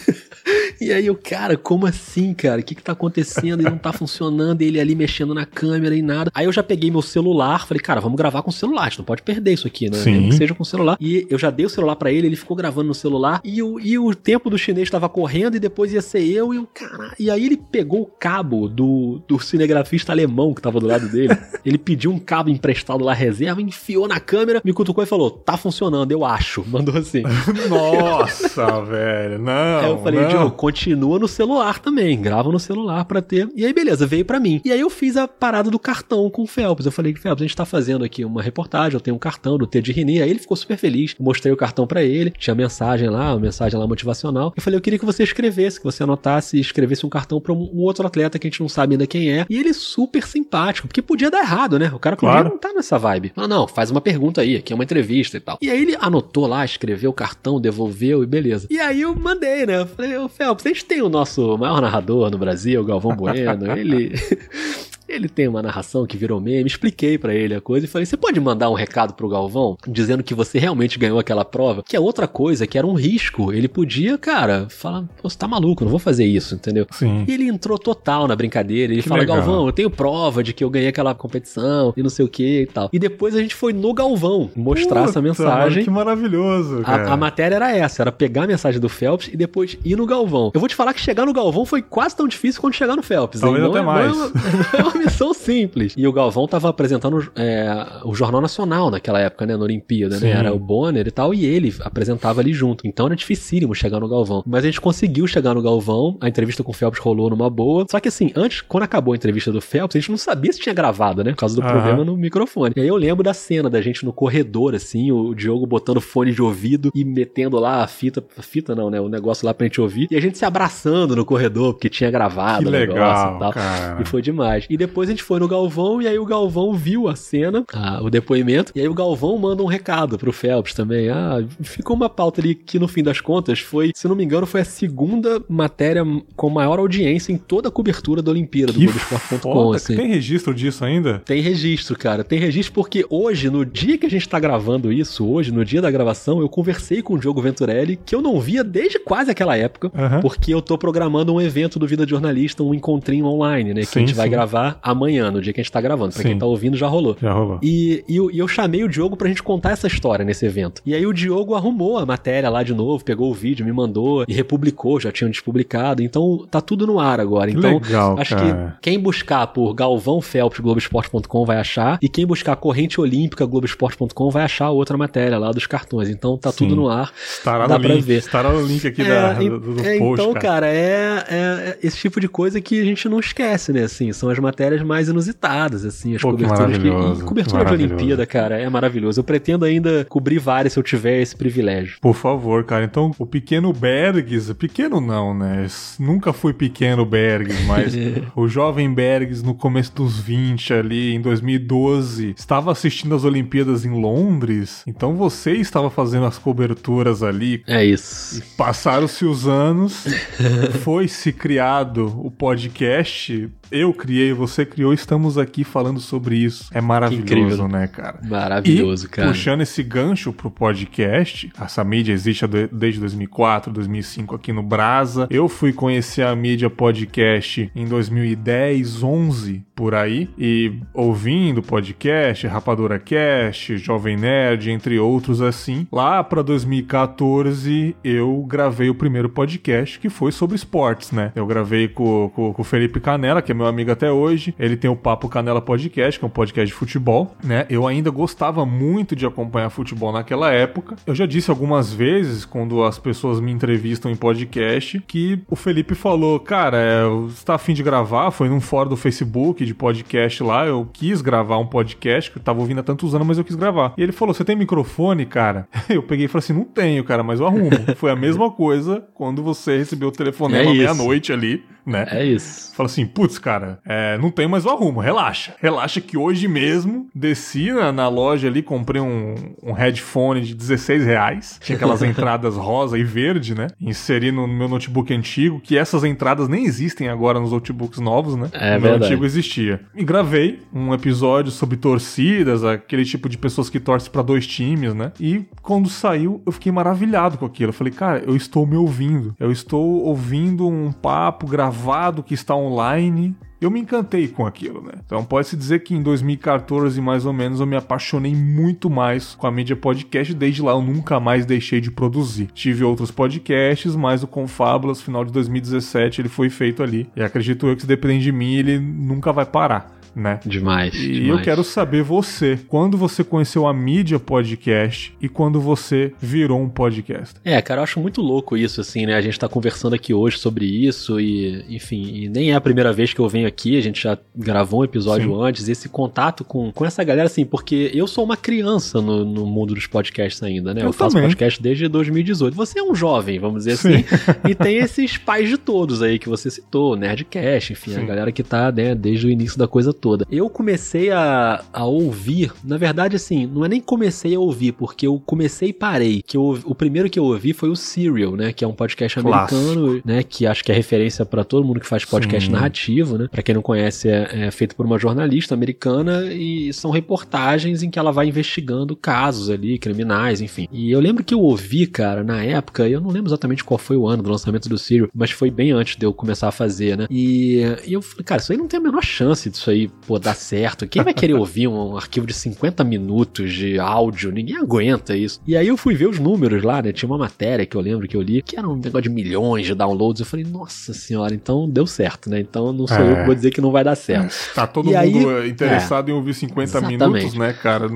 E 0.80 0.92
aí 0.92 1.06
eu, 1.06 1.16
cara, 1.16 1.58
como 1.58 1.86
assim, 1.86 2.34
cara? 2.34 2.62
O 2.62 2.64
que 2.64 2.76
que 2.76 2.84
tá 2.84 2.92
acontecendo? 2.92 3.62
E 3.62 3.64
não 3.64 3.78
tá 3.78 3.94
funcionando, 3.94 4.62
e 4.62 4.66
ele 4.66 4.80
ali 4.80 4.96
mexendo 4.96 5.34
na 5.34 5.46
câmera 5.46 5.96
e 5.96 6.02
nada. 6.02 6.32
Aí 6.34 6.46
eu 6.46 6.52
já 6.52 6.64
peguei 6.64 6.92
meu 6.92 7.02
celular, 7.02 7.68
falei, 7.68 7.82
cara, 7.82 8.02
vamos 8.02 8.18
gravar 8.18 8.42
com 8.42 8.50
o 8.50 8.54
celular, 8.54 8.84
a 8.84 8.90
gente 8.90 9.00
não 9.00 9.06
pode 9.06 9.22
perder 9.22 9.54
isso 9.54 9.68
aqui, 9.68 9.90
né? 9.90 9.98
Sim. 9.98 10.12
Mesmo 10.12 10.30
que 10.30 10.36
seja 10.36 10.54
com 10.54 10.64
o 10.64 10.66
celular. 10.66 10.98
E 11.00 11.26
eu 11.30 11.38
já 11.38 11.50
dei 11.50 11.66
o 11.66 11.70
celular 11.70 11.96
pra 11.96 12.12
ele, 12.12 12.28
ele 12.28 12.36
ficou 12.36 12.56
gravando 12.56 12.88
no 12.88 12.94
celular, 12.94 13.42
e 13.44 13.62
o, 13.62 13.80
e 13.80 13.98
o 13.98 14.14
tempo 14.14 14.50
do 14.50 14.58
chinês 14.58 14.90
tava 14.90 15.08
correndo, 15.10 15.56
e 15.56 15.60
depois 15.60 15.94
ia 15.94 16.02
ser 16.02 16.24
eu, 16.24 16.54
e 16.54 16.60
o 16.60 16.68
cara. 16.68 17.14
E 17.20 17.30
aí 17.30 17.46
ele 17.46 17.58
pegou 17.58 18.02
o 18.02 18.06
cabo 18.06 18.68
do, 18.68 19.22
do 19.28 19.40
cinegrafista 19.40 20.12
alemão 20.12 20.54
que 20.54 20.62
tava 20.62 20.80
do 20.80 20.88
lado 20.88 21.08
dele. 21.10 21.36
ele 21.66 21.78
pediu 21.78 22.12
um 22.12 22.20
cabo 22.20 22.50
emprestado 22.50 23.04
lá, 23.04 23.14
reserva, 23.14 23.62
enfiou 23.62 24.08
na 24.08 24.20
câmera, 24.20 24.62
me 24.64 24.74
cutucou 24.74 25.04
e 25.04 25.08
falou, 25.08 25.30
tá 25.32 25.58
funcionando, 25.58 26.12
eu 26.12 26.26
acho. 26.26 26.64
Mandou 26.68 26.98
assim. 26.98 27.24
Nossa, 27.70 28.82
velho. 28.82 29.40
Não. 29.40 29.80
Aí 29.80 29.90
eu 29.90 29.98
falei, 30.00 30.22
não. 30.22 30.50
Continua 30.66 31.20
no 31.20 31.28
celular 31.28 31.78
também, 31.78 32.20
grava 32.20 32.52
no 32.52 32.60
celular 32.60 33.06
pra 33.06 33.22
ter. 33.22 33.48
E 33.56 33.64
aí, 33.64 33.72
beleza, 33.72 34.08
veio 34.08 34.26
pra 34.26 34.40
mim. 34.40 34.60
E 34.66 34.72
aí 34.72 34.80
eu 34.80 34.90
fiz 34.90 35.16
a 35.16 35.28
parada 35.28 35.70
do 35.70 35.78
cartão 35.78 36.28
com 36.28 36.42
o 36.42 36.48
Phelps. 36.48 36.88
Eu 36.88 36.92
falei, 36.92 37.14
Phelps, 37.14 37.44
a 37.44 37.46
gente 37.46 37.56
tá 37.56 37.66
fazendo 37.66 38.04
aqui 38.04 38.26
uma 38.26 38.42
reportagem, 38.42 38.96
eu 38.96 39.00
tenho 39.00 39.16
um 39.16 39.20
cartão 39.20 39.60
do 39.60 39.68
T 39.68 39.80
de 39.80 39.92
Rini. 39.92 40.24
Aí 40.24 40.28
ele 40.28 40.40
ficou 40.40 40.58
super 40.58 40.76
feliz. 40.76 41.16
Eu 41.20 41.24
mostrei 41.24 41.54
o 41.54 41.56
cartão 41.56 41.86
pra 41.86 42.02
ele, 42.02 42.32
tinha 42.32 42.56
mensagem 42.56 43.08
lá, 43.10 43.34
uma 43.34 43.42
mensagem 43.42 43.80
lá 43.80 43.86
motivacional. 43.86 44.54
Eu 44.58 44.62
falei, 44.64 44.76
eu 44.76 44.82
queria 44.82 44.98
que 44.98 45.06
você 45.06 45.22
escrevesse, 45.22 45.78
que 45.78 45.84
você 45.84 46.02
anotasse 46.02 46.58
e 46.58 46.62
escrevesse 46.62 47.06
um 47.06 47.10
cartão 47.10 47.40
pra 47.40 47.54
um, 47.54 47.70
outro 47.76 48.08
atleta 48.08 48.40
que 48.40 48.48
a 48.48 48.50
gente 48.50 48.62
não 48.62 48.68
sabe 48.68 48.96
ainda 48.96 49.06
quem 49.06 49.32
é. 49.32 49.46
E 49.48 49.60
ele 49.60 49.72
super 49.72 50.26
simpático, 50.26 50.88
porque 50.88 51.00
podia 51.00 51.30
dar 51.30 51.42
errado, 51.42 51.78
né? 51.78 51.92
O 51.94 52.00
cara 52.00 52.16
podia 52.16 52.32
Claro. 52.32 52.50
não 52.50 52.58
tá 52.58 52.74
nessa 52.74 52.98
vibe. 52.98 53.34
Não, 53.36 53.48
não, 53.48 53.68
faz 53.68 53.92
uma 53.92 54.02
pergunta 54.02 54.42
aí, 54.42 54.56
aqui 54.56 54.74
é 54.74 54.76
uma 54.76 54.84
entrevista 54.84 55.38
e 55.38 55.40
tal. 55.40 55.60
E 55.62 55.70
aí 55.70 55.80
ele 55.80 55.96
anotou 56.02 56.48
lá, 56.48 56.66
escreveu 56.66 57.12
o 57.12 57.14
cartão, 57.14 57.62
devolveu 57.62 58.24
e 58.24 58.26
beleza. 58.26 58.66
E 58.72 58.80
aí 58.80 59.02
eu 59.02 59.16
mandei, 59.16 59.68
né? 59.68 59.82
Eu 59.82 59.86
falei, 59.86 60.18
ô 60.18 60.28
Phelps, 60.56 60.66
a 60.66 60.70
gente 60.70 60.86
tem 60.86 61.02
o 61.02 61.10
nosso 61.10 61.58
maior 61.58 61.82
narrador 61.82 62.30
no 62.32 62.38
Brasil, 62.38 62.84
Galvão 62.84 63.16
Bueno, 63.16 63.72
ele. 63.78 64.14
Ele 65.08 65.30
tem 65.30 65.48
uma 65.48 65.62
narração 65.62 66.06
que 66.06 66.18
virou 66.18 66.42
meme, 66.42 66.68
expliquei 66.68 67.18
pra 67.18 67.34
ele 67.34 67.54
a 67.56 67.62
coisa 67.62 67.86
e 67.86 67.90
falei: 67.90 68.06
você 68.06 68.18
pode 68.18 68.40
mandar 68.40 68.70
um 68.70 68.74
recado 68.74 69.14
pro 69.14 69.30
Galvão 69.30 69.78
dizendo 69.88 70.24
que 70.24 70.34
você 70.34 70.58
realmente 70.60 70.98
ganhou 70.98 71.20
aquela 71.20 71.46
prova? 71.46 71.84
Que 71.84 71.96
é 71.96 72.00
outra 72.00 72.28
coisa, 72.28 72.66
que 72.66 72.78
era 72.78 72.86
um 72.88 72.94
risco. 72.94 73.54
Ele 73.54 73.68
podia, 73.68 74.18
cara, 74.18 74.68
falar: 74.70 75.06
você 75.22 75.38
tá 75.38 75.48
maluco, 75.48 75.84
não 75.84 75.92
vou 75.92 76.00
fazer 76.00 76.26
isso, 76.26 76.56
entendeu? 76.56 76.88
Sim. 76.92 77.24
E 77.28 77.34
ele 77.34 77.48
entrou 77.48 77.78
total 77.78 78.28
na 78.28 78.36
brincadeira. 78.36 78.94
Ele 78.94 79.02
Que 79.04 79.08
fala: 79.10 79.22
legal. 79.22 79.38
Galvão, 79.38 79.66
eu 79.68 79.72
tenho 79.72 79.90
prova 79.90 80.44
de 80.44 80.54
que 80.54 80.64
eu 80.64 80.70
ganhei 80.70 80.88
aquela 80.90 81.14
competição 81.14 81.94
e 81.96 82.02
não 82.04 82.10
sei 82.10 82.26
o 82.26 82.30
que 82.30 82.62
e 82.62 82.66
tal. 82.66 82.90
E 82.92 82.98
depois 83.00 83.36
a 83.36 83.40
gente 83.42 83.54
foi 83.56 83.74
no 83.74 83.94
Galvão 83.94 84.50
mostrar 84.56 85.02
essa 85.04 85.14
Puta, 85.14 85.22
mensagem. 85.22 85.72
mano, 85.72 85.84
que 85.86 85.90
maravilhoso, 85.92 86.82
cara. 86.82 87.10
A, 87.10 87.14
a 87.14 87.18
matéria 87.18 87.56
era 87.56 87.76
essa, 87.76 88.02
era 88.02 88.12
pegar 88.12 88.44
a 88.44 88.48
mensagem 88.48 88.80
do 88.82 88.90
Phelps 88.90 89.28
e 89.32 89.38
depois 89.38 89.78
ir 89.86 89.96
no 89.96 90.06
Galvão. 90.06 90.52
Eu 90.54 90.60
vou 90.60 90.68
te 90.68 90.76
falar 90.76 90.94
que 90.94 91.00
chegar 91.00 91.26
no 91.26 91.34
Galvão 91.34 91.66
foi 91.66 91.82
quase 91.82 92.16
tão 92.16 92.28
difícil 92.28 92.60
quanto 92.60 92.76
chegar 92.76 92.96
no 92.96 93.04
Phelps. 93.04 93.42
hein? 93.42 93.42
Talvez 93.42 93.64
Não 93.64 93.72
até 93.72 93.80
é- 93.80 93.84
mais. 93.84 94.18
Não 94.18 94.26
é, 94.26 94.30
não 94.84 94.90
é 94.92 94.95
missão 94.98 95.34
simples. 95.34 95.94
E 95.98 96.08
o 96.08 96.14
Galvão 96.14 96.48
tava 96.48 96.70
apresentando 96.70 97.32
é, 97.36 97.86
o 98.04 98.14
Jornal 98.14 98.42
Nacional 98.42 98.90
naquela 98.90 99.20
época, 99.20 99.46
né? 99.46 99.56
Na 99.56 99.64
Olimpíada, 99.64 100.20
né? 100.20 100.32
Era 100.32 100.54
o 100.54 100.60
Bonner 100.60 101.08
e 101.08 101.12
tal, 101.12 101.34
e 101.34 101.46
ele 101.46 101.74
apresentava 101.82 102.42
ali 102.42 102.54
junto. 102.54 102.88
Então 102.88 103.06
era 103.06 103.16
dificílimo 103.16 103.74
chegar 103.74 104.00
no 104.00 104.08
Galvão. 104.08 104.44
Mas 104.46 104.64
a 104.64 104.68
gente 104.68 104.82
conseguiu 104.82 105.28
chegar 105.28 105.54
no 105.54 105.62
Galvão, 105.62 106.18
a 106.22 106.28
entrevista 106.28 106.64
com 106.64 106.72
o 106.72 106.74
Phelps 106.74 107.00
rolou 107.00 107.30
numa 107.30 107.50
boa. 107.50 107.86
Só 107.90 108.00
que 108.00 108.08
assim, 108.08 108.32
antes, 108.36 108.62
quando 108.62 108.84
acabou 108.84 109.14
a 109.14 109.16
entrevista 109.16 109.52
do 109.52 109.62
Phelps, 109.62 109.96
a 109.96 110.00
gente 110.00 110.12
não 110.12 110.18
sabia 110.18 110.52
se 110.52 110.60
tinha 110.60 110.74
gravado, 110.74 111.24
né? 111.24 111.32
Por 111.32 111.38
causa 111.38 111.56
do 111.56 111.62
uhum. 111.62 111.72
problema 111.72 112.04
no 112.04 112.18
microfone. 112.18 112.74
E 112.76 112.82
aí 112.82 112.88
eu 112.88 112.96
lembro 112.96 113.24
da 113.24 113.34
cena 113.34 113.70
da 113.70 113.82
gente 113.82 114.06
no 114.06 114.14
corredor, 114.14 114.76
assim, 114.76 115.12
o 115.12 115.34
Diogo 115.34 115.66
botando 115.66 116.02
fone 116.02 116.32
de 116.32 116.42
ouvido 116.42 116.92
e 116.94 117.04
metendo 117.04 117.60
lá 117.60 117.84
a 117.84 117.88
fita, 117.88 118.24
a 118.38 118.42
fita 118.42 118.76
não, 118.76 118.90
né? 118.90 119.00
O 119.00 119.10
negócio 119.10 119.46
lá 119.46 119.54
pra 119.54 119.66
gente 119.66 119.80
ouvir. 119.82 120.08
E 120.10 120.16
a 120.16 120.22
gente 120.22 120.38
se 120.38 120.46
abraçando 120.46 121.16
no 121.16 121.26
corredor, 121.26 121.74
porque 121.74 121.90
tinha 121.90 122.12
gravado 122.12 122.64
que 122.64 122.68
o 122.68 122.72
legal, 122.72 122.96
negócio 122.96 123.36
e 123.36 123.40
tal. 123.40 123.54
Cara. 123.54 124.02
E 124.02 124.06
foi 124.06 124.22
demais. 124.22 124.66
E 124.70 124.78
depois 124.86 125.10
a 125.10 125.12
gente 125.12 125.24
foi 125.24 125.40
no 125.40 125.48
Galvão 125.48 126.02
e 126.02 126.08
aí 126.08 126.18
o 126.18 126.26
Galvão 126.26 126.74
viu 126.74 127.08
a 127.08 127.16
cena, 127.16 127.66
a, 127.74 128.02
o 128.02 128.10
depoimento, 128.10 128.72
e 128.76 128.80
aí 128.80 128.88
o 128.88 128.94
Galvão 128.94 129.38
manda 129.38 129.64
um 129.64 129.66
recado 129.66 130.18
pro 130.18 130.32
Phelps 130.32 130.74
também. 130.74 131.10
Ah, 131.10 131.44
ficou 131.62 131.96
uma 131.96 132.10
pauta 132.10 132.40
ali 132.40 132.54
que 132.54 132.78
no 132.78 132.88
fim 132.88 133.04
das 133.04 133.20
contas 133.20 133.60
foi, 133.60 133.92
se 133.96 134.08
não 134.08 134.16
me 134.16 134.24
engano, 134.24 134.46
foi 134.46 134.62
a 134.62 134.66
segunda 134.66 135.42
matéria 135.50 136.04
com 136.36 136.50
maior 136.50 136.80
audiência 136.80 137.34
em 137.34 137.38
toda 137.38 137.70
a 137.70 137.72
cobertura 137.72 138.22
da 138.22 138.32
Olimpíada 138.32 138.72
do 138.72 138.80
Globoesporte.com. 138.80 139.74
Assim. 139.74 139.96
Tem 139.96 140.08
registro 140.08 140.54
disso 140.54 140.86
ainda? 140.86 141.22
Tem 141.26 141.42
registro, 141.42 141.98
cara. 141.98 142.24
Tem 142.24 142.40
registro 142.40 142.74
porque 142.74 143.06
hoje, 143.10 143.50
no 143.50 143.66
dia 143.66 143.98
que 143.98 144.06
a 144.06 144.10
gente 144.10 144.30
tá 144.30 144.40
gravando 144.40 144.92
isso, 144.92 145.26
hoje, 145.26 145.52
no 145.52 145.66
dia 145.66 145.82
da 145.82 145.90
gravação, 145.90 146.40
eu 146.40 146.48
conversei 146.48 147.02
com 147.02 147.16
o 147.16 147.20
Diogo 147.20 147.42
Venturelli, 147.42 148.00
que 148.06 148.14
eu 148.14 148.22
não 148.22 148.40
via 148.40 148.64
desde 148.64 149.00
quase 149.00 149.32
aquela 149.32 149.58
época, 149.58 149.92
uhum. 149.94 150.22
porque 150.22 150.54
eu 150.54 150.62
tô 150.62 150.78
programando 150.78 151.34
um 151.34 151.42
evento 151.42 151.80
do 151.80 151.88
Vida 151.88 152.06
de 152.06 152.12
Jornalista, 152.12 152.64
um 152.64 152.74
encontrinho 152.74 153.26
online, 153.26 153.74
né? 153.74 153.84
Sim, 153.84 153.92
que 153.92 153.98
a 153.98 154.02
gente 154.02 154.12
sim. 154.12 154.16
vai 154.16 154.30
gravar 154.30 154.75
amanhã, 154.82 155.32
no 155.32 155.42
dia 155.42 155.54
que 155.54 155.60
a 155.60 155.64
gente 155.64 155.72
tá 155.72 155.82
gravando. 155.82 156.14
Pra 156.14 156.22
sim. 156.22 156.30
quem 156.30 156.40
tá 156.40 156.46
ouvindo, 156.46 156.78
já 156.78 156.88
rolou. 156.88 157.18
Já 157.22 157.32
rolou. 157.32 157.60
E, 157.62 158.04
e, 158.08 158.16
e, 158.16 158.40
eu 158.40 158.48
chamei 158.48 158.84
o 158.84 158.90
Diogo 158.90 159.16
pra 159.16 159.28
gente 159.28 159.44
contar 159.44 159.72
essa 159.72 159.88
história 159.88 160.26
nesse 160.26 160.46
evento. 160.46 160.82
E 160.86 160.94
aí 160.94 161.06
o 161.06 161.14
Diogo 161.14 161.56
arrumou 161.56 161.98
a 161.98 162.06
matéria 162.06 162.50
lá 162.50 162.64
de 162.64 162.74
novo, 162.74 163.04
pegou 163.04 163.30
o 163.30 163.34
vídeo, 163.34 163.66
me 163.66 163.72
mandou 163.72 164.26
e 164.28 164.34
republicou, 164.34 165.00
já 165.00 165.12
tinham 165.12 165.30
despublicado. 165.30 166.02
Então 166.02 166.46
tá 166.50 166.62
tudo 166.62 166.88
no 166.88 167.00
ar 167.00 167.20
agora. 167.20 167.52
Que 167.52 167.58
então, 167.58 167.74
legal, 167.74 168.20
acho 168.20 168.36
cara. 168.36 168.78
que 168.82 168.90
quem 168.90 169.00
buscar 169.00 169.48
por 169.48 169.74
Galvão 169.74 170.22
Phelps 170.22 170.60
Globoesporte.com 170.60 171.46
vai 171.46 171.58
achar. 171.58 171.98
E 172.02 172.10
quem 172.10 172.26
buscar 172.26 172.56
Corrente 172.56 173.00
Olímpica 173.00 173.46
Globoesporte.com 173.46 174.30
vai 174.30 174.44
achar 174.44 174.70
outra 174.72 174.98
matéria 174.98 175.38
lá 175.38 175.52
dos 175.52 175.68
cartões. 175.68 176.10
Então 176.10 176.38
tá 176.38 176.52
tudo 176.52 176.76
no 176.76 176.90
ar. 176.90 177.12
Estará 177.38 177.68
dá 177.68 177.78
no 177.78 177.88
link, 177.88 178.02
ver. 178.02 178.18
Estará 178.18 178.52
no 178.52 178.62
link 178.62 178.88
aqui 178.88 179.02
é, 179.02 179.08
da, 179.08 179.34
do, 179.34 179.60
do 179.60 179.86
é, 179.86 179.98
post. 179.98 180.22
Então, 180.22 180.34
cara, 180.34 180.56
cara 180.56 180.74
é, 180.74 181.26
é, 181.30 181.38
é, 181.38 181.78
esse 181.84 181.98
tipo 181.98 182.20
de 182.20 182.28
coisa 182.28 182.60
que 182.62 182.80
a 182.80 182.84
gente 182.84 183.08
não 183.08 183.20
esquece, 183.20 183.72
né? 183.72 183.84
Assim, 183.84 184.12
são 184.14 184.30
as 184.30 184.40
matérias 184.40 184.65
mais 184.84 185.10
inusitadas, 185.10 185.86
assim, 185.86 186.16
as 186.16 186.22
Pô, 186.22 186.32
coberturas 186.32 186.78
que, 186.78 186.84
que 186.84 187.24
cobertura 187.24 187.66
de 187.66 187.74
Olimpíada, 187.74 188.26
cara, 188.26 188.60
é 188.60 188.70
maravilhoso. 188.70 189.20
Eu 189.20 189.24
pretendo 189.24 189.66
ainda 189.66 190.06
cobrir 190.06 190.40
várias 190.40 190.74
se 190.74 190.80
eu 190.80 190.84
tiver 190.84 191.22
esse 191.22 191.36
privilégio. 191.36 191.98
Por 192.02 192.16
favor, 192.16 192.64
cara. 192.64 192.84
Então, 192.84 193.12
o 193.18 193.26
pequeno 193.26 193.72
Bergs, 193.72 194.54
pequeno 194.56 195.00
não, 195.00 195.34
né? 195.34 195.68
Nunca 196.00 196.34
fui 196.34 196.54
pequeno 196.54 197.06
Bergs, 197.06 197.64
mas 197.66 197.94
o 198.36 198.48
jovem 198.48 198.94
Bergs 198.94 199.44
no 199.44 199.56
começo 199.56 199.94
dos 199.94 200.20
20 200.20 200.74
ali, 200.74 201.16
em 201.16 201.22
2012, 201.22 202.34
estava 202.38 202.72
assistindo 202.72 203.16
as 203.16 203.24
Olimpíadas 203.24 203.86
em 203.86 203.92
Londres. 203.92 204.84
Então 204.88 205.16
você 205.16 205.54
estava 205.54 205.90
fazendo 205.90 206.26
as 206.26 206.38
coberturas 206.38 207.24
ali. 207.24 207.64
É 207.68 207.84
isso. 207.84 208.42
Passaram-se 208.58 209.26
os 209.26 209.48
anos, 209.48 210.06
foi 210.84 211.08
se 211.08 211.32
criado 211.32 212.22
o 212.24 212.30
podcast 212.30 213.50
eu 213.76 213.94
criei, 213.94 214.34
você 214.34 214.66
criou, 214.66 214.94
estamos 214.94 215.38
aqui 215.38 215.64
falando 215.64 216.00
sobre 216.00 216.38
isso. 216.38 216.70
É 216.72 216.80
maravilhoso, 216.80 217.68
né, 217.68 217.88
cara? 217.88 218.20
Maravilhoso, 218.24 219.06
e, 219.06 219.10
cara. 219.10 219.28
Puxando 219.28 219.62
esse 219.62 219.84
gancho 219.84 220.32
pro 220.32 220.50
podcast, 220.50 221.52
essa 221.60 221.84
mídia 221.84 222.14
existe 222.14 222.46
desde 222.72 223.00
2004, 223.00 223.72
2005 223.74 224.36
aqui 224.36 224.54
no 224.54 224.64
Brasa. 224.64 225.28
Eu 225.30 225.50
fui 225.50 225.74
conhecer 225.74 226.24
a 226.24 226.36
mídia 226.36 226.70
podcast 226.70 227.72
em 227.76 227.86
2010, 227.86 229.04
11 229.04 229.65
por 229.76 229.94
aí 229.94 230.30
e 230.38 230.74
ouvindo 230.94 231.62
podcast, 231.62 232.48
Rapadura 232.48 232.98
Cast, 232.98 233.78
Jovem 233.78 234.16
Nerd, 234.16 234.72
entre 234.72 234.98
outros 234.98 235.42
assim. 235.42 235.86
Lá 235.92 236.24
para 236.24 236.42
2014 236.42 237.96
eu 238.04 238.44
gravei 238.48 238.90
o 238.90 238.96
primeiro 238.96 239.30
podcast 239.30 240.00
que 240.00 240.10
foi 240.10 240.32
sobre 240.32 240.56
esportes, 240.56 241.12
né? 241.12 241.32
Eu 241.36 241.46
gravei 241.46 241.88
com, 241.88 242.32
com, 242.34 242.54
com 242.54 242.62
o 242.62 242.66
Felipe 242.66 243.00
Canela, 243.00 243.42
que 243.42 243.52
é 243.52 243.56
meu 243.56 243.66
amigo 243.66 243.92
até 243.92 244.10
hoje. 244.12 244.56
Ele 244.58 244.78
tem 244.78 244.90
o 244.90 244.96
Papo 244.96 245.28
Canela 245.28 245.62
Podcast, 245.62 246.20
que 246.20 246.26
é 246.26 246.28
um 246.28 246.32
podcast 246.32 246.68
de 246.68 246.74
futebol, 246.74 247.36
né? 247.44 247.66
Eu 247.70 247.86
ainda 247.86 248.10
gostava 248.10 248.66
muito 248.66 249.16
de 249.16 249.26
acompanhar 249.26 249.70
futebol 249.70 250.14
naquela 250.14 250.52
época. 250.52 250.96
Eu 251.06 251.14
já 251.14 251.26
disse 251.26 251.50
algumas 251.50 251.92
vezes, 251.92 252.46
quando 252.46 252.84
as 252.84 252.98
pessoas 252.98 253.42
me 253.42 253.52
entrevistam 253.52 254.10
em 254.10 254.16
podcast, 254.16 255.04
que 255.06 255.40
o 255.50 255.56
Felipe 255.56 255.96
falou: 255.96 256.40
Cara, 256.40 256.78
é, 256.78 257.04
você 257.04 257.44
tá 257.44 257.56
afim 257.56 257.74
de 257.74 257.84
gravar? 257.84 258.32
Foi 258.32 258.48
num 258.48 258.62
fórum 258.62 258.90
do 258.90 258.96
Facebook 258.96 259.65
de 259.66 259.74
podcast 259.74 260.44
lá. 260.44 260.66
Eu 260.66 260.88
quis 260.92 261.22
gravar 261.22 261.58
um 261.58 261.66
podcast, 261.66 262.32
que 262.32 262.38
eu 262.38 262.44
tava 262.44 262.60
ouvindo 262.60 262.80
há 262.80 262.84
tantos 262.84 263.14
anos, 263.16 263.28
mas 263.28 263.38
eu 263.38 263.44
quis 263.44 263.56
gravar. 263.56 263.94
E 263.98 264.04
ele 264.04 264.12
falou: 264.12 264.34
Você 264.34 264.44
tem 264.44 264.56
microfone, 264.56 265.26
cara? 265.26 265.68
Eu 265.90 266.04
peguei 266.04 266.26
e 266.26 266.28
falei 266.28 266.44
assim: 266.44 266.54
Não 266.54 266.66
tenho, 266.66 267.04
cara, 267.04 267.24
mas 267.24 267.40
eu 267.40 267.48
arrumo. 267.48 267.70
Foi 267.96 268.12
a 268.12 268.16
mesma 268.16 268.52
coisa 268.52 269.04
quando 269.14 269.42
você 269.42 269.78
recebeu 269.78 270.10
o 270.10 270.12
telefonema 270.12 270.72
é 270.72 270.74
meia-noite 270.74 271.32
ali 271.32 271.64
né? 271.86 272.08
É 272.10 272.26
isso. 272.26 272.74
Fala 272.76 272.88
assim, 272.88 273.06
putz, 273.06 273.38
cara, 273.38 273.80
é, 273.86 274.18
não 274.18 274.32
tem 274.32 274.48
mais 274.48 274.66
o 274.66 274.70
arrumo, 274.70 275.00
relaxa. 275.00 275.54
Relaxa 275.60 276.02
que 276.02 276.18
hoje 276.18 276.48
mesmo 276.48 277.08
desci 277.14 277.72
na, 277.72 277.92
na 277.92 278.08
loja 278.08 278.48
ali, 278.48 278.62
comprei 278.62 279.02
um, 279.02 279.36
um 279.62 279.72
headphone 279.72 280.42
de 280.42 280.56
16 280.56 281.06
reais. 281.06 281.60
Tinha 281.62 281.76
aquelas 281.76 282.02
entradas 282.04 282.56
rosa 282.56 282.98
e 282.98 283.04
verde, 283.04 283.54
né? 283.54 283.68
Inseri 283.80 284.32
no 284.32 284.48
meu 284.48 284.68
notebook 284.68 285.14
antigo, 285.14 285.60
que 285.60 285.78
essas 285.78 286.04
entradas 286.04 286.48
nem 286.48 286.66
existem 286.66 287.08
agora 287.08 287.40
nos 287.40 287.52
notebooks 287.52 288.00
novos, 288.00 288.36
né? 288.36 288.50
É 288.54 288.76
no 288.76 288.82
meu 288.82 288.96
antigo 288.96 289.26
existia. 289.26 289.82
E 289.94 290.04
gravei 290.04 290.62
um 290.74 290.94
episódio 290.94 291.52
sobre 291.52 291.78
torcidas, 291.78 292.64
aquele 292.64 293.06
tipo 293.06 293.30
de 293.30 293.38
pessoas 293.38 293.70
que 293.70 293.80
torcem 293.80 294.12
para 294.12 294.22
dois 294.22 294.48
times, 294.48 294.94
né? 294.94 295.12
E 295.20 295.46
quando 295.62 295.90
saiu, 295.90 296.42
eu 296.46 296.52
fiquei 296.52 296.72
maravilhado 296.72 297.38
com 297.38 297.46
aquilo. 297.46 297.70
Eu 297.70 297.74
falei, 297.74 297.94
cara, 297.94 298.24
eu 298.26 298.36
estou 298.36 298.66
me 298.66 298.76
ouvindo. 298.76 299.36
Eu 299.40 299.52
estou 299.52 300.04
ouvindo 300.04 300.68
um 300.68 300.92
papo 300.92 301.48
gravado 301.48 301.75
gravado 301.76 302.24
que 302.24 302.34
está 302.34 302.56
online. 302.56 303.36
Eu 303.60 303.72
me 303.72 303.80
encantei 303.80 304.28
com 304.28 304.46
aquilo, 304.46 304.82
né? 304.82 304.92
Então 305.06 305.24
pode-se 305.24 305.56
dizer 305.56 305.80
que 305.80 305.96
em 305.96 306.02
2014, 306.02 307.00
mais 307.02 307.26
ou 307.26 307.34
menos, 307.34 307.60
eu 307.60 307.66
me 307.66 307.76
apaixonei 307.76 308.36
muito 308.36 308.90
mais 308.90 309.34
com 309.34 309.48
a 309.48 309.52
mídia 309.52 309.76
podcast. 309.76 310.34
Desde 310.34 310.62
lá 310.62 310.72
eu 310.72 310.82
nunca 310.82 311.20
mais 311.20 311.46
deixei 311.46 311.82
de 311.82 311.90
produzir. 311.90 312.48
Tive 312.54 312.84
outros 312.84 313.12
podcasts, 313.12 313.96
mas 313.96 314.24
o 314.24 314.28
Confábulas, 314.28 315.02
final 315.02 315.24
de 315.26 315.32
2017, 315.32 316.22
ele 316.22 316.30
foi 316.30 316.50
feito 316.50 316.84
ali. 316.84 317.10
E 317.16 317.24
acredito 317.24 317.68
eu 317.68 317.76
que 317.76 317.82
se 317.82 317.88
de 318.20 318.32
mim, 318.32 318.56
ele 318.56 318.78
nunca 318.78 319.32
vai 319.32 319.46
parar 319.46 319.95
né? 320.16 320.40
Demais. 320.46 320.94
E 320.96 321.12
demais. 321.12 321.28
eu 321.28 321.42
quero 321.42 321.64
saber 321.64 322.02
você, 322.02 322.58
quando 322.68 322.98
você 322.98 323.24
conheceu 323.24 323.68
a 323.68 323.74
mídia 323.74 324.18
podcast 324.18 325.16
e 325.22 325.28
quando 325.28 325.60
você 325.60 326.14
virou 326.20 326.60
um 326.62 326.70
podcast. 326.70 327.36
É, 327.44 327.62
cara, 327.62 327.82
eu 327.82 327.84
acho 327.84 328.00
muito 328.00 328.22
louco 328.22 328.56
isso, 328.56 328.80
assim, 328.80 329.06
né? 329.06 329.16
A 329.16 329.22
gente 329.22 329.38
tá 329.38 329.50
conversando 329.50 329.94
aqui 329.94 330.14
hoje 330.14 330.38
sobre 330.38 330.66
isso 330.66 331.20
e, 331.20 331.66
enfim, 331.70 332.04
e 332.14 332.30
nem 332.30 332.52
é 332.52 332.56
a 332.56 332.62
primeira 332.62 332.94
vez 332.94 333.14
que 333.14 333.20
eu 333.20 333.28
venho 333.28 333.48
aqui, 333.48 333.78
a 333.78 333.82
gente 333.82 334.02
já 334.02 334.18
gravou 334.36 334.82
um 334.82 334.84
episódio 334.86 335.30
Sim. 335.30 335.42
antes, 335.42 335.68
esse 335.68 335.90
contato 335.90 336.44
com, 336.44 336.72
com 336.72 336.86
essa 336.86 337.04
galera, 337.04 337.28
assim, 337.28 337.46
porque 337.46 337.92
eu 337.94 338.08
sou 338.08 338.24
uma 338.24 338.38
criança 338.38 339.02
no, 339.02 339.26
no 339.26 339.46
mundo 339.46 339.74
dos 339.74 339.88
podcasts 339.88 340.42
ainda, 340.42 340.74
né? 340.74 340.82
Eu, 340.82 340.88
eu 340.88 340.94
faço 340.94 341.20
podcast 341.20 341.62
desde 341.62 341.88
2018. 341.88 342.56
Você 342.56 342.80
é 342.80 342.84
um 342.84 342.96
jovem, 342.96 343.38
vamos 343.38 343.66
dizer 343.66 343.78
Sim. 343.78 343.96
assim, 343.96 344.06
e 344.50 344.56
tem 344.56 344.78
esses 344.78 345.18
pais 345.18 345.50
de 345.50 345.58
todos 345.58 346.02
aí 346.02 346.18
que 346.18 346.30
você 346.30 346.50
citou, 346.50 346.96
Nerdcast, 346.96 347.74
enfim, 347.74 347.92
Sim. 347.92 348.02
a 348.02 348.06
galera 348.06 348.32
que 348.32 348.44
tá, 348.44 348.72
né, 348.72 348.96
desde 348.96 349.28
o 349.28 349.30
início 349.30 349.58
da 349.58 349.68
coisa 349.68 349.94
toda 349.94 350.05
toda. 350.06 350.28
Eu 350.30 350.48
comecei 350.52 351.10
a, 351.10 351.66
a 351.74 351.84
ouvir, 351.84 352.54
na 352.64 352.78
verdade, 352.78 353.16
assim, 353.16 353.48
não 353.48 353.66
é 353.66 353.68
nem 353.68 353.82
comecei 353.82 354.36
a 354.36 354.40
ouvir, 354.40 354.74
porque 354.74 355.08
eu 355.08 355.20
comecei 355.26 355.70
e 355.70 355.74
parei. 355.74 356.22
Que 356.22 356.38
eu, 356.38 356.60
o 356.64 356.76
primeiro 356.76 357.10
que 357.10 357.18
eu 357.18 357.24
ouvi 357.24 357.54
foi 357.54 357.70
o 357.70 357.76
Serial, 357.76 358.36
né? 358.36 358.54
Que 358.54 358.64
é 358.64 358.68
um 358.68 358.74
podcast 358.74 359.18
americano, 359.20 359.88
Clássico. 359.88 360.08
né? 360.08 360.22
Que 360.22 360.46
acho 360.46 360.64
que 360.64 360.72
é 360.72 360.76
referência 360.76 361.26
para 361.26 361.44
todo 361.44 361.66
mundo 361.66 361.80
que 361.80 361.88
faz 361.88 362.06
podcast 362.06 362.46
Sim. 362.46 362.54
narrativo, 362.54 363.18
né? 363.18 363.28
Pra 363.32 363.42
quem 363.42 363.56
não 363.56 363.64
conhece, 363.64 364.08
é, 364.08 364.46
é 364.46 364.52
feito 364.52 364.76
por 364.76 364.86
uma 364.86 365.00
jornalista 365.00 365.56
americana 365.56 366.32
e 366.32 366.72
são 366.72 366.92
reportagens 366.92 367.82
em 367.82 367.90
que 367.90 367.98
ela 367.98 368.12
vai 368.12 368.28
investigando 368.28 368.96
casos 368.96 369.50
ali, 369.50 369.80
criminais, 369.80 370.40
enfim. 370.40 370.68
E 370.72 370.92
eu 370.92 371.00
lembro 371.00 371.24
que 371.24 371.34
eu 371.34 371.40
ouvi, 371.40 371.88
cara, 371.88 372.24
na 372.24 372.44
época, 372.44 372.88
eu 372.88 373.02
não 373.02 373.10
lembro 373.10 373.30
exatamente 373.30 373.64
qual 373.64 373.80
foi 373.80 373.98
o 373.98 374.08
ano 374.08 374.22
do 374.22 374.30
lançamento 374.30 374.70
do 374.70 374.78
Serial, 374.78 375.10
mas 375.16 375.32
foi 375.32 375.50
bem 375.50 375.72
antes 375.72 375.96
de 375.96 376.06
eu 376.06 376.14
começar 376.14 376.50
a 376.50 376.52
fazer, 376.52 376.96
né? 376.96 377.08
E, 377.10 377.62
e 377.88 377.94
eu 377.94 378.04
falei, 378.04 378.24
cara, 378.24 378.40
isso 378.40 378.52
aí 378.52 378.58
não 378.60 378.68
tem 378.68 378.80
a 378.80 378.84
menor 378.84 379.04
chance 379.04 379.50
disso 379.50 379.72
aí 379.72 379.90
pô, 380.06 380.20
dá 380.20 380.34
certo. 380.34 380.88
Quem 380.88 381.04
vai 381.04 381.14
querer 381.14 381.34
ouvir 381.34 381.68
um 381.68 381.98
arquivo 381.98 382.26
de 382.26 382.34
50 382.34 382.84
minutos 382.84 383.52
de 383.54 383.80
áudio? 383.80 384.32
Ninguém 384.32 384.58
aguenta 384.58 385.16
isso. 385.16 385.40
E 385.46 385.56
aí 385.58 385.68
eu 385.68 385.78
fui 385.78 385.96
ver 385.96 386.08
os 386.08 386.20
números 386.20 386.64
lá, 386.64 386.82
né? 386.82 386.92
Tinha 386.92 387.10
uma 387.10 387.18
matéria 387.18 387.66
que 387.66 387.76
eu 387.76 387.82
lembro 387.82 388.08
que 388.08 388.16
eu 388.16 388.22
li, 388.22 388.42
que 388.42 388.58
era 388.58 388.68
um 388.68 388.76
negócio 388.76 389.02
de 389.04 389.10
milhões 389.10 389.66
de 389.66 389.74
downloads. 389.74 390.20
Eu 390.20 390.26
falei, 390.26 390.46
nossa 390.46 390.94
senhora, 390.94 391.34
então 391.34 391.70
deu 391.70 391.88
certo, 391.88 392.30
né? 392.30 392.40
Então 392.40 392.72
não 392.72 392.88
sou 392.88 392.98
é. 392.98 393.12
eu 393.12 393.16
que 393.18 393.26
vou 393.26 393.36
dizer 393.36 393.52
que 393.52 393.62
não 393.62 393.72
vai 393.72 393.84
dar 393.84 393.96
certo. 393.96 394.34
Tá 394.54 394.68
todo 394.68 394.90
e 394.90 394.96
mundo 394.96 395.30
aí, 395.30 395.50
interessado 395.50 396.10
é, 396.10 396.12
em 396.12 396.16
ouvir 396.16 396.34
50 396.34 396.64
exatamente. 396.64 397.00
minutos, 397.00 397.34
né, 397.34 397.54
cara? 397.54 397.86